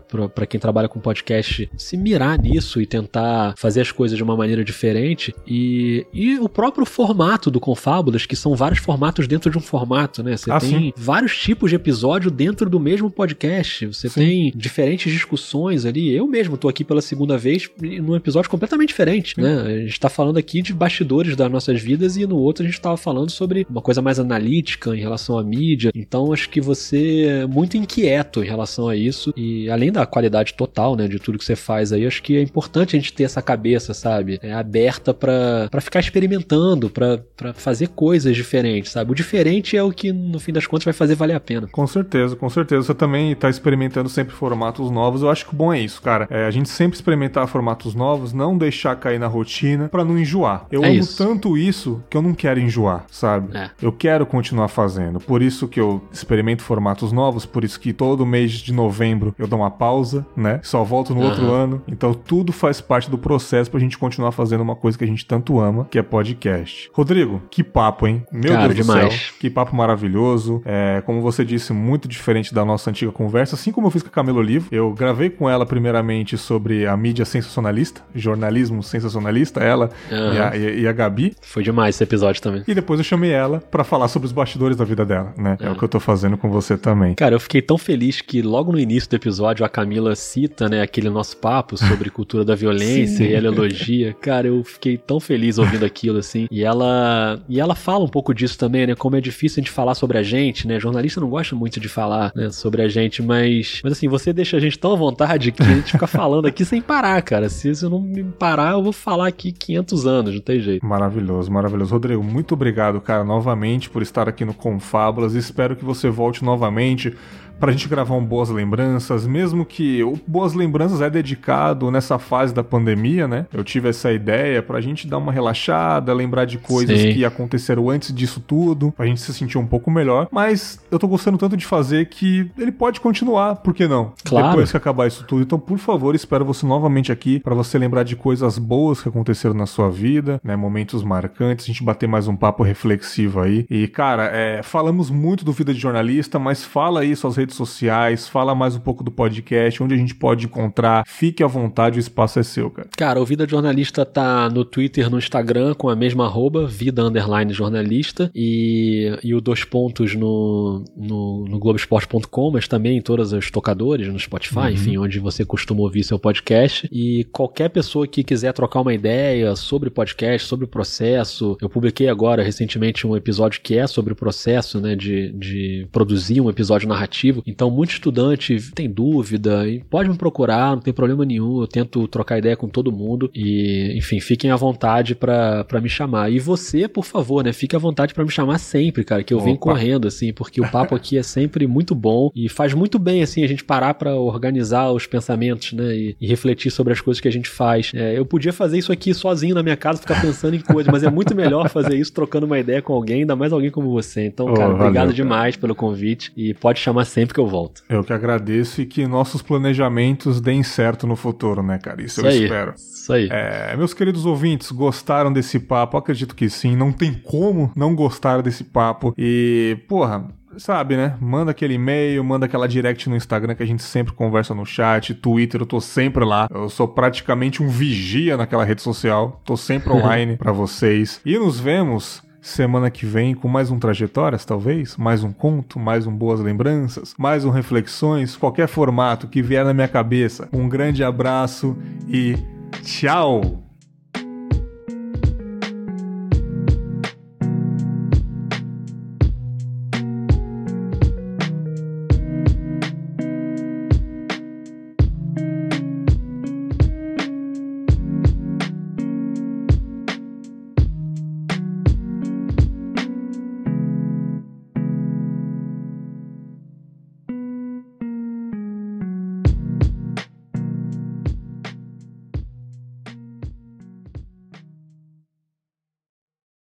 quem 0.47 0.59
trabalha 0.59 0.87
com 0.87 0.99
podcast 0.99 1.69
se 1.75 1.97
mirar 1.97 2.37
nisso 2.39 2.79
e 2.79 2.85
tentar 2.85 3.55
fazer 3.57 3.81
as 3.81 3.91
coisas 3.91 4.15
de 4.15 4.23
uma 4.23 4.37
maneira 4.37 4.63
diferente. 4.63 5.33
E, 5.47 6.05
e 6.13 6.37
o 6.37 6.47
próprio 6.47 6.85
formato 6.85 7.49
do 7.49 7.59
Confábulas, 7.59 8.25
que 8.25 8.35
são 8.35 8.55
vários 8.55 8.79
formatos 8.79 9.27
dentro 9.27 9.49
de 9.49 9.57
um 9.57 9.61
formato, 9.61 10.21
né? 10.21 10.37
Você 10.37 10.51
ah, 10.51 10.59
tem 10.59 10.69
sim. 10.69 10.93
vários 10.95 11.35
tipos 11.37 11.71
de 11.71 11.75
episódio 11.75 12.29
dentro 12.29 12.69
do 12.69 12.79
mesmo 12.79 13.09
podcast. 13.09 13.87
Você 13.87 14.09
sim. 14.09 14.21
tem 14.21 14.53
diferentes 14.55 15.11
discussões 15.11 15.85
ali. 15.85 16.13
Eu 16.13 16.27
mesmo 16.27 16.57
tô 16.57 16.69
aqui 16.69 16.83
pela 16.83 17.01
segunda 17.01 17.37
vez 17.37 17.69
num 17.79 18.15
episódio 18.15 18.49
completamente 18.49 18.89
diferente, 18.89 19.35
sim. 19.35 19.41
né? 19.41 19.61
A 19.61 19.79
gente 19.79 19.99
tá 19.99 20.09
falando 20.09 20.37
aqui 20.37 20.61
de 20.61 20.73
bastidores 20.73 21.35
das 21.35 21.51
nossas 21.51 21.81
vidas 21.81 22.17
e 22.17 22.27
no 22.27 22.37
outro 22.37 22.63
a 22.63 22.67
gente 22.67 22.79
tava 22.79 22.97
falando 22.97 23.31
sobre 23.31 23.65
uma 23.69 23.81
coisa 23.81 24.01
mais 24.01 24.19
analítica 24.19 24.95
em 24.95 24.99
relação 24.99 25.37
à 25.37 25.43
mídia. 25.43 25.91
Então 25.95 26.31
acho 26.31 26.49
que 26.49 26.61
você 26.61 27.23
é 27.23 27.45
muito 27.47 27.70
inquieto 27.77 28.43
em 28.43 28.47
relação 28.47 28.87
a 28.87 28.95
isso 28.95 29.33
e 29.35 29.69
além 29.69 29.91
da 29.91 30.05
qualidade 30.05 30.53
total, 30.53 30.95
né, 30.95 31.07
de 31.07 31.19
tudo 31.19 31.37
que 31.37 31.45
você 31.45 31.55
faz 31.55 31.91
aí, 31.91 32.05
acho 32.05 32.21
que 32.21 32.37
é 32.37 32.41
importante 32.41 32.95
a 32.95 32.99
gente 32.99 33.13
ter 33.13 33.23
essa 33.23 33.41
cabeça, 33.41 33.93
sabe, 33.93 34.39
é, 34.41 34.53
aberta 34.53 35.13
para 35.13 35.81
ficar 35.81 35.99
experimentando, 35.99 36.89
para 36.89 37.53
fazer 37.53 37.89
coisas 37.89 38.35
diferentes, 38.35 38.91
sabe? 38.91 39.11
O 39.11 39.15
diferente 39.15 39.75
é 39.75 39.83
o 39.83 39.91
que 39.91 40.11
no 40.11 40.39
fim 40.39 40.51
das 40.51 40.67
contas 40.67 40.85
vai 40.85 40.93
fazer 40.93 41.15
valer 41.15 41.35
a 41.35 41.39
pena. 41.39 41.67
Com 41.71 41.87
certeza, 41.87 42.35
com 42.35 42.49
certeza. 42.49 42.83
Você 42.83 42.93
também 42.93 43.35
tá 43.35 43.49
experimentando 43.49 44.09
sempre 44.09 44.33
formatos 44.33 44.89
novos. 44.89 45.21
Eu 45.21 45.29
acho 45.29 45.45
que 45.45 45.53
o 45.53 45.55
bom 45.55 45.73
é 45.73 45.79
isso, 45.79 46.01
cara. 46.01 46.27
É 46.29 46.45
a 46.45 46.51
gente 46.51 46.69
sempre 46.69 46.95
experimentar 46.95 47.47
formatos 47.47 47.95
novos, 47.95 48.33
não 48.33 48.57
deixar 48.57 48.95
cair 48.95 49.19
na 49.19 49.27
rotina 49.27 49.89
para 49.89 50.03
não 50.03 50.17
enjoar. 50.17 50.65
Eu 50.71 50.83
é 50.83 50.89
amo 50.89 50.99
isso. 50.99 51.17
tanto 51.17 51.57
isso 51.57 52.03
que 52.09 52.17
eu 52.17 52.21
não 52.21 52.33
quero 52.33 52.59
enjoar, 52.59 53.05
sabe? 53.09 53.55
É. 53.55 53.69
Eu 53.81 53.91
quero 53.91 54.25
continuar 54.25 54.67
fazendo. 54.67 55.19
Por 55.19 55.41
isso 55.41 55.67
que 55.67 55.79
eu 55.79 56.01
experimento 56.11 56.63
formatos 56.63 57.11
novos, 57.11 57.45
por 57.45 57.60
isso 57.65 57.79
que 57.79 57.93
todo 57.93 58.25
mês 58.25 58.51
de 58.53 58.73
novembro 58.73 59.33
eu 59.37 59.47
dou 59.47 59.59
uma 59.59 59.71
pausa, 59.71 60.25
né? 60.35 60.59
Só 60.63 60.83
volto 60.83 61.13
no 61.13 61.21
uhum. 61.21 61.27
outro 61.27 61.51
ano. 61.51 61.81
Então 61.87 62.13
tudo 62.13 62.51
faz 62.51 62.81
parte 62.81 63.09
do 63.09 63.17
processo 63.17 63.69
pra 63.69 63.79
gente 63.79 63.97
continuar 63.97 64.31
fazendo 64.31 64.61
uma 64.61 64.75
coisa 64.75 64.97
que 64.97 65.03
a 65.03 65.07
gente 65.07 65.25
tanto 65.25 65.59
ama, 65.59 65.87
que 65.89 65.97
é 65.97 66.03
podcast. 66.03 66.89
Rodrigo, 66.93 67.41
que 67.49 67.63
papo, 67.63 68.07
hein? 68.07 68.23
Meu 68.31 68.53
Cara, 68.53 68.73
Deus 68.73 68.85
demais. 68.85 69.05
do 69.05 69.11
céu. 69.11 69.33
Que 69.39 69.49
papo 69.49 69.75
maravilhoso. 69.75 70.61
É, 70.65 71.01
como 71.05 71.21
você 71.21 71.43
disse, 71.43 71.73
muito 71.73 72.07
diferente 72.07 72.53
da 72.53 72.63
nossa 72.63 72.89
antiga 72.89 73.11
conversa, 73.11 73.55
assim 73.55 73.71
como 73.71 73.87
eu 73.87 73.91
fiz 73.91 74.01
com 74.01 74.09
a 74.09 74.11
Camila 74.11 74.39
Olivo. 74.39 74.67
Eu 74.71 74.93
gravei 74.93 75.29
com 75.29 75.49
ela 75.49 75.65
primeiramente 75.65 76.37
sobre 76.37 76.85
a 76.85 76.95
mídia 76.95 77.25
sensacionalista, 77.25 78.01
jornalismo 78.15 78.81
sensacionalista, 78.81 79.59
ela 79.59 79.89
uhum. 80.09 80.33
e, 80.33 80.39
a, 80.39 80.55
e, 80.55 80.87
a, 80.87 80.91
Gabi. 80.91 81.35
Foi 81.41 81.63
demais 81.63 81.95
esse 81.95 82.03
episódio 82.03 82.41
também. 82.41 82.63
E 82.67 82.73
depois 82.73 82.99
eu 82.99 83.03
chamei 83.03 83.31
ela 83.31 83.59
para 83.59 83.83
falar 83.83 84.07
sobre 84.07 84.25
os 84.25 84.31
bastidores 84.31 84.77
da 84.77 84.85
vida 84.85 85.05
dela, 85.05 85.33
né? 85.37 85.57
É. 85.59 85.67
é 85.67 85.71
o 85.71 85.75
que 85.75 85.83
eu 85.83 85.89
tô 85.89 85.99
fazendo 85.99 86.37
com 86.37 86.49
você 86.49 86.77
também. 86.77 87.15
Cara, 87.15 87.35
eu 87.35 87.39
fiquei 87.39 87.50
tão 87.59 87.75
feliz 87.75 88.21
que 88.21 88.43
logo 88.43 88.71
no 88.71 88.79
início 88.79 89.09
do 89.09 89.15
episódio 89.15 89.65
a 89.65 89.69
Camila 89.69 90.15
cita, 90.15 90.69
né, 90.69 90.83
aquele 90.83 91.09
nosso 91.09 91.35
papo 91.37 91.75
sobre 91.75 92.09
cultura 92.11 92.45
da 92.45 92.53
violência 92.53 93.23
e 93.23 93.33
ela 93.33 93.47
elogia. 93.47 94.13
Cara, 94.13 94.47
eu 94.47 94.63
fiquei 94.63 94.95
tão 94.95 95.19
feliz 95.19 95.57
ouvindo 95.57 95.83
aquilo 95.83 96.19
assim. 96.19 96.47
E 96.51 96.63
ela 96.63 97.41
e 97.49 97.59
ela 97.59 97.73
fala 97.73 98.05
um 98.05 98.07
pouco 98.07 98.31
disso 98.31 98.59
também, 98.59 98.85
né, 98.85 98.93
como 98.93 99.15
é 99.15 99.21
difícil 99.21 99.59
a 99.59 99.61
gente 99.61 99.71
falar 99.71 99.95
sobre 99.95 100.19
a 100.19 100.23
gente, 100.23 100.67
né? 100.67 100.79
Jornalista 100.79 101.19
não 101.19 101.29
gosta 101.29 101.55
muito 101.55 101.79
de 101.79 101.89
falar, 101.89 102.31
né, 102.35 102.51
sobre 102.51 102.83
a 102.83 102.87
gente, 102.87 103.23
mas 103.23 103.81
mas 103.83 103.93
assim, 103.93 104.07
você 104.07 104.31
deixa 104.31 104.57
a 104.57 104.59
gente 104.59 104.77
tão 104.77 104.93
à 104.93 104.95
vontade 104.95 105.51
que 105.51 105.63
a 105.63 105.65
gente 105.65 105.93
fica 105.93 106.05
falando 106.05 106.45
aqui 106.45 106.63
sem 106.63 106.79
parar, 106.79 107.19
cara. 107.23 107.49
Se 107.49 107.71
eu 107.81 107.89
não 107.89 107.99
me 107.99 108.23
parar, 108.23 108.73
eu 108.73 108.83
vou 108.83 108.93
falar 108.93 109.27
aqui 109.27 109.51
500 109.51 110.05
anos, 110.05 110.35
não 110.35 110.41
tem 110.41 110.59
jeito. 110.59 110.85
Maravilhoso, 110.85 111.51
maravilhoso. 111.51 111.91
Rodrigo, 111.91 112.23
muito 112.23 112.53
obrigado, 112.53 113.01
cara, 113.01 113.23
novamente 113.23 113.89
por 113.89 114.01
estar 114.01 114.27
aqui 114.29 114.45
no 114.45 114.53
Confábulas. 114.53 115.33
Espero 115.33 115.75
que 115.75 115.83
você 115.83 116.09
volte 116.09 116.43
novamente 116.43 117.15
pra 117.61 117.71
gente 117.71 117.87
gravar 117.87 118.15
um 118.15 118.25
Boas 118.25 118.49
Lembranças, 118.49 119.27
mesmo 119.27 119.63
que 119.63 120.03
o 120.03 120.19
Boas 120.25 120.55
Lembranças 120.55 120.99
é 120.99 121.09
dedicado 121.11 121.91
nessa 121.91 122.17
fase 122.17 122.51
da 122.51 122.63
pandemia, 122.63 123.27
né? 123.27 123.45
Eu 123.53 123.63
tive 123.63 123.89
essa 123.89 124.11
ideia 124.11 124.63
pra 124.63 124.81
gente 124.81 125.07
dar 125.07 125.19
uma 125.19 125.31
relaxada, 125.31 126.11
lembrar 126.11 126.45
de 126.45 126.57
coisas 126.57 126.99
Sim. 126.99 127.13
que 127.13 127.23
aconteceram 127.23 127.87
antes 127.87 128.11
disso 128.11 128.39
tudo, 128.39 128.91
pra 128.91 129.05
gente 129.05 129.21
se 129.21 129.31
sentir 129.31 129.59
um 129.59 129.67
pouco 129.67 129.91
melhor, 129.91 130.27
mas 130.31 130.79
eu 130.89 130.97
tô 130.97 131.07
gostando 131.07 131.37
tanto 131.37 131.55
de 131.55 131.63
fazer 131.63 132.07
que 132.07 132.49
ele 132.57 132.71
pode 132.71 132.99
continuar, 132.99 133.57
por 133.57 133.75
que 133.75 133.87
não? 133.87 134.13
Claro. 134.25 134.49
Depois 134.49 134.71
que 134.71 134.77
acabar 134.77 135.05
isso 135.07 135.23
tudo. 135.25 135.43
Então, 135.43 135.59
por 135.59 135.77
favor, 135.77 136.15
espero 136.15 136.43
você 136.43 136.65
novamente 136.65 137.11
aqui 137.11 137.39
para 137.39 137.53
você 137.53 137.77
lembrar 137.77 138.01
de 138.01 138.15
coisas 138.15 138.57
boas 138.57 139.01
que 139.01 139.09
aconteceram 139.09 139.53
na 139.53 139.67
sua 139.67 139.91
vida, 139.91 140.41
né? 140.43 140.55
Momentos 140.55 141.03
marcantes, 141.03 141.65
a 141.65 141.67
gente 141.67 141.83
bater 141.83 142.09
mais 142.09 142.27
um 142.27 142.35
papo 142.35 142.63
reflexivo 142.63 143.39
aí. 143.39 143.67
E, 143.69 143.87
cara, 143.87 144.31
é, 144.33 144.63
falamos 144.63 145.11
muito 145.11 145.45
do 145.45 145.51
Vida 145.51 145.71
de 145.71 145.79
Jornalista, 145.79 146.39
mas 146.39 146.63
fala 146.63 147.01
aí 147.01 147.15
suas 147.21 147.37
redes 147.37 147.55
sociais, 147.55 148.27
fala 148.27 148.55
mais 148.55 148.75
um 148.75 148.79
pouco 148.79 149.03
do 149.03 149.11
podcast, 149.11 149.81
onde 149.81 149.93
a 149.93 149.97
gente 149.97 150.15
pode 150.15 150.45
encontrar. 150.45 151.03
Fique 151.07 151.43
à 151.43 151.47
vontade, 151.47 151.99
o 151.99 152.01
espaço 152.01 152.39
é 152.39 152.43
seu, 152.43 152.69
cara. 152.69 152.89
Cara, 152.97 153.21
o 153.21 153.25
Vida 153.25 153.47
Jornalista 153.47 154.03
tá 154.05 154.49
no 154.49 154.65
Twitter, 154.65 155.09
no 155.09 155.19
Instagram, 155.19 155.75
com 155.75 155.87
a 155.87 155.95
mesma 155.95 156.25
arroba, 156.25 156.65
Vida 156.65 157.03
Underline 157.03 157.53
Jornalista, 157.53 158.31
e, 158.33 159.17
e 159.23 159.35
o 159.35 159.39
dois 159.39 159.63
pontos 159.63 160.15
no, 160.15 160.83
no, 160.97 161.45
no 161.47 161.59
Globoesporte.com, 161.59 162.51
mas 162.51 162.67
também 162.67 162.97
em 162.97 163.01
todas 163.01 163.33
as 163.33 163.51
tocadores, 163.51 164.07
no 164.07 164.19
Spotify, 164.19 164.59
uhum. 164.59 164.69
enfim, 164.69 164.97
onde 164.97 165.19
você 165.19 165.45
costuma 165.45 165.81
ouvir 165.81 166.03
seu 166.03 166.17
podcast. 166.17 166.89
E 166.91 167.23
qualquer 167.25 167.69
pessoa 167.69 168.07
que 168.07 168.23
quiser 168.23 168.51
trocar 168.53 168.81
uma 168.81 168.93
ideia 168.93 169.55
sobre 169.55 169.89
podcast, 169.91 170.47
sobre 170.47 170.65
o 170.65 170.67
processo, 170.67 171.55
eu 171.61 171.69
publiquei 171.69 172.09
agora 172.09 172.41
recentemente 172.41 173.05
um 173.05 173.15
episódio 173.15 173.61
que 173.61 173.77
é 173.77 173.85
sobre 173.85 174.13
o 174.13 174.15
processo, 174.15 174.81
né, 174.81 174.95
de, 174.95 175.31
de 175.33 175.87
produzir 175.91 176.41
um 176.41 176.49
episódio 176.49 176.89
narrativo 176.89 177.10
então, 177.45 177.69
muito 177.69 177.91
estudante 177.91 178.71
tem 178.73 178.89
dúvida 178.89 179.67
e 179.67 179.79
pode 179.79 180.09
me 180.09 180.17
procurar, 180.17 180.75
não 180.75 180.81
tem 180.81 180.93
problema 180.93 181.25
nenhum. 181.25 181.61
Eu 181.61 181.67
tento 181.67 182.07
trocar 182.07 182.37
ideia 182.37 182.55
com 182.55 182.67
todo 182.67 182.91
mundo 182.91 183.29
e, 183.33 183.93
enfim, 183.97 184.19
fiquem 184.19 184.51
à 184.51 184.55
vontade 184.55 185.15
para 185.15 185.81
me 185.81 185.89
chamar. 185.89 186.31
E 186.31 186.39
você, 186.39 186.87
por 186.87 187.05
favor, 187.05 187.43
né, 187.43 187.53
fique 187.53 187.75
à 187.75 187.79
vontade 187.79 188.13
para 188.13 188.23
me 188.23 188.31
chamar 188.31 188.57
sempre, 188.57 189.03
cara, 189.03 189.23
que 189.23 189.33
eu 189.33 189.37
Opa. 189.37 189.45
venho 189.45 189.57
correndo, 189.57 190.07
assim, 190.07 190.33
porque 190.33 190.61
o 190.61 190.69
papo 190.69 190.95
aqui 190.95 191.17
é 191.17 191.23
sempre 191.23 191.67
muito 191.67 191.93
bom 191.95 192.31
e 192.35 192.49
faz 192.49 192.73
muito 192.73 192.97
bem, 192.97 193.21
assim, 193.21 193.43
a 193.43 193.47
gente 193.47 193.63
parar 193.63 193.93
para 193.93 194.15
organizar 194.15 194.91
os 194.91 195.05
pensamentos, 195.05 195.73
né, 195.73 195.95
e, 195.95 196.15
e, 196.19 196.27
refletir 196.27 196.71
sobre 196.71 196.93
as 196.93 197.01
coisas 197.01 197.19
que 197.19 197.27
a 197.27 197.31
gente 197.31 197.49
faz. 197.49 197.91
É, 197.93 198.17
eu 198.17 198.25
podia 198.25 198.53
fazer 198.53 198.77
isso 198.77 198.91
aqui 198.91 199.13
sozinho 199.13 199.55
na 199.55 199.63
minha 199.63 199.77
casa, 199.77 200.01
ficar 200.01 200.21
pensando 200.21 200.55
em 200.55 200.59
coisas, 200.59 200.91
mas 200.91 201.03
é 201.03 201.09
muito 201.09 201.35
melhor 201.35 201.69
fazer 201.69 201.95
isso 201.95 202.13
trocando 202.13 202.45
uma 202.45 202.59
ideia 202.59 202.81
com 202.81 202.93
alguém, 202.93 203.21
ainda 203.21 203.35
mais 203.35 203.51
alguém 203.51 203.69
como 203.69 203.91
você. 203.91 204.25
Então, 204.25 204.53
cara, 204.53 204.69
oh, 204.69 204.75
obrigado 204.75 205.07
valeu, 205.07 205.13
demais 205.13 205.55
cara. 205.55 205.61
pelo 205.61 205.75
convite 205.75 206.31
e 206.35 206.53
pode 206.53 206.79
chamar 206.79 207.00
sempre 207.05 207.31
sempre 207.31 207.33
que 207.33 207.39
eu 207.39 207.47
volto. 207.47 207.83
Eu 207.89 208.03
que 208.03 208.13
agradeço 208.13 208.81
e 208.81 208.85
que 208.85 209.07
nossos 209.07 209.41
planejamentos 209.41 210.41
deem 210.41 210.63
certo 210.63 211.07
no 211.07 211.15
futuro, 211.15 211.63
né, 211.63 211.79
cara? 211.79 212.01
Isso, 212.01 212.19
Isso 212.19 212.21
eu 212.21 212.29
aí. 212.29 212.43
espero. 212.43 212.73
Isso 212.75 213.13
aí. 213.13 213.29
É, 213.31 213.75
meus 213.77 213.93
queridos 213.93 214.25
ouvintes, 214.25 214.71
gostaram 214.71 215.31
desse 215.31 215.59
papo? 215.59 215.97
Acredito 215.97 216.35
que 216.35 216.49
sim. 216.49 216.75
Não 216.75 216.91
tem 216.91 217.13
como 217.13 217.71
não 217.75 217.95
gostar 217.95 218.41
desse 218.41 218.63
papo. 218.63 219.13
E, 219.17 219.77
porra, 219.87 220.27
sabe, 220.57 220.97
né? 220.97 221.15
Manda 221.19 221.51
aquele 221.51 221.75
e-mail, 221.75 222.23
manda 222.23 222.45
aquela 222.45 222.67
direct 222.67 223.09
no 223.09 223.15
Instagram 223.15 223.55
que 223.55 223.63
a 223.63 223.67
gente 223.67 223.83
sempre 223.83 224.13
conversa 224.13 224.53
no 224.53 224.65
chat, 224.65 225.13
Twitter, 225.13 225.61
eu 225.61 225.65
tô 225.65 225.79
sempre 225.79 226.25
lá. 226.25 226.47
Eu 226.53 226.69
sou 226.69 226.87
praticamente 226.87 227.63
um 227.63 227.67
vigia 227.67 228.35
naquela 228.35 228.65
rede 228.65 228.81
social. 228.81 229.41
Tô 229.45 229.55
sempre 229.55 229.91
online 229.93 230.37
para 230.37 230.51
vocês. 230.51 231.21
E 231.25 231.37
nos 231.37 231.59
vemos 231.59 232.21
semana 232.41 232.89
que 232.89 233.05
vem 233.05 233.35
com 233.35 233.47
mais 233.47 233.69
um 233.69 233.79
Trajetórias, 233.79 234.43
talvez, 234.43 234.97
mais 234.97 235.23
um 235.23 235.31
conto, 235.31 235.79
mais 235.79 236.07
um 236.07 236.15
Boas 236.15 236.39
Lembranças, 236.39 237.13
mais 237.17 237.45
um 237.45 237.51
Reflexões, 237.51 238.35
qualquer 238.35 238.67
formato 238.67 239.27
que 239.27 239.41
vier 239.41 239.63
na 239.63 239.73
minha 239.73 239.87
cabeça. 239.87 240.49
Um 240.51 240.67
grande 240.67 241.03
abraço 241.03 241.77
e 242.07 242.35
tchau! 242.83 243.70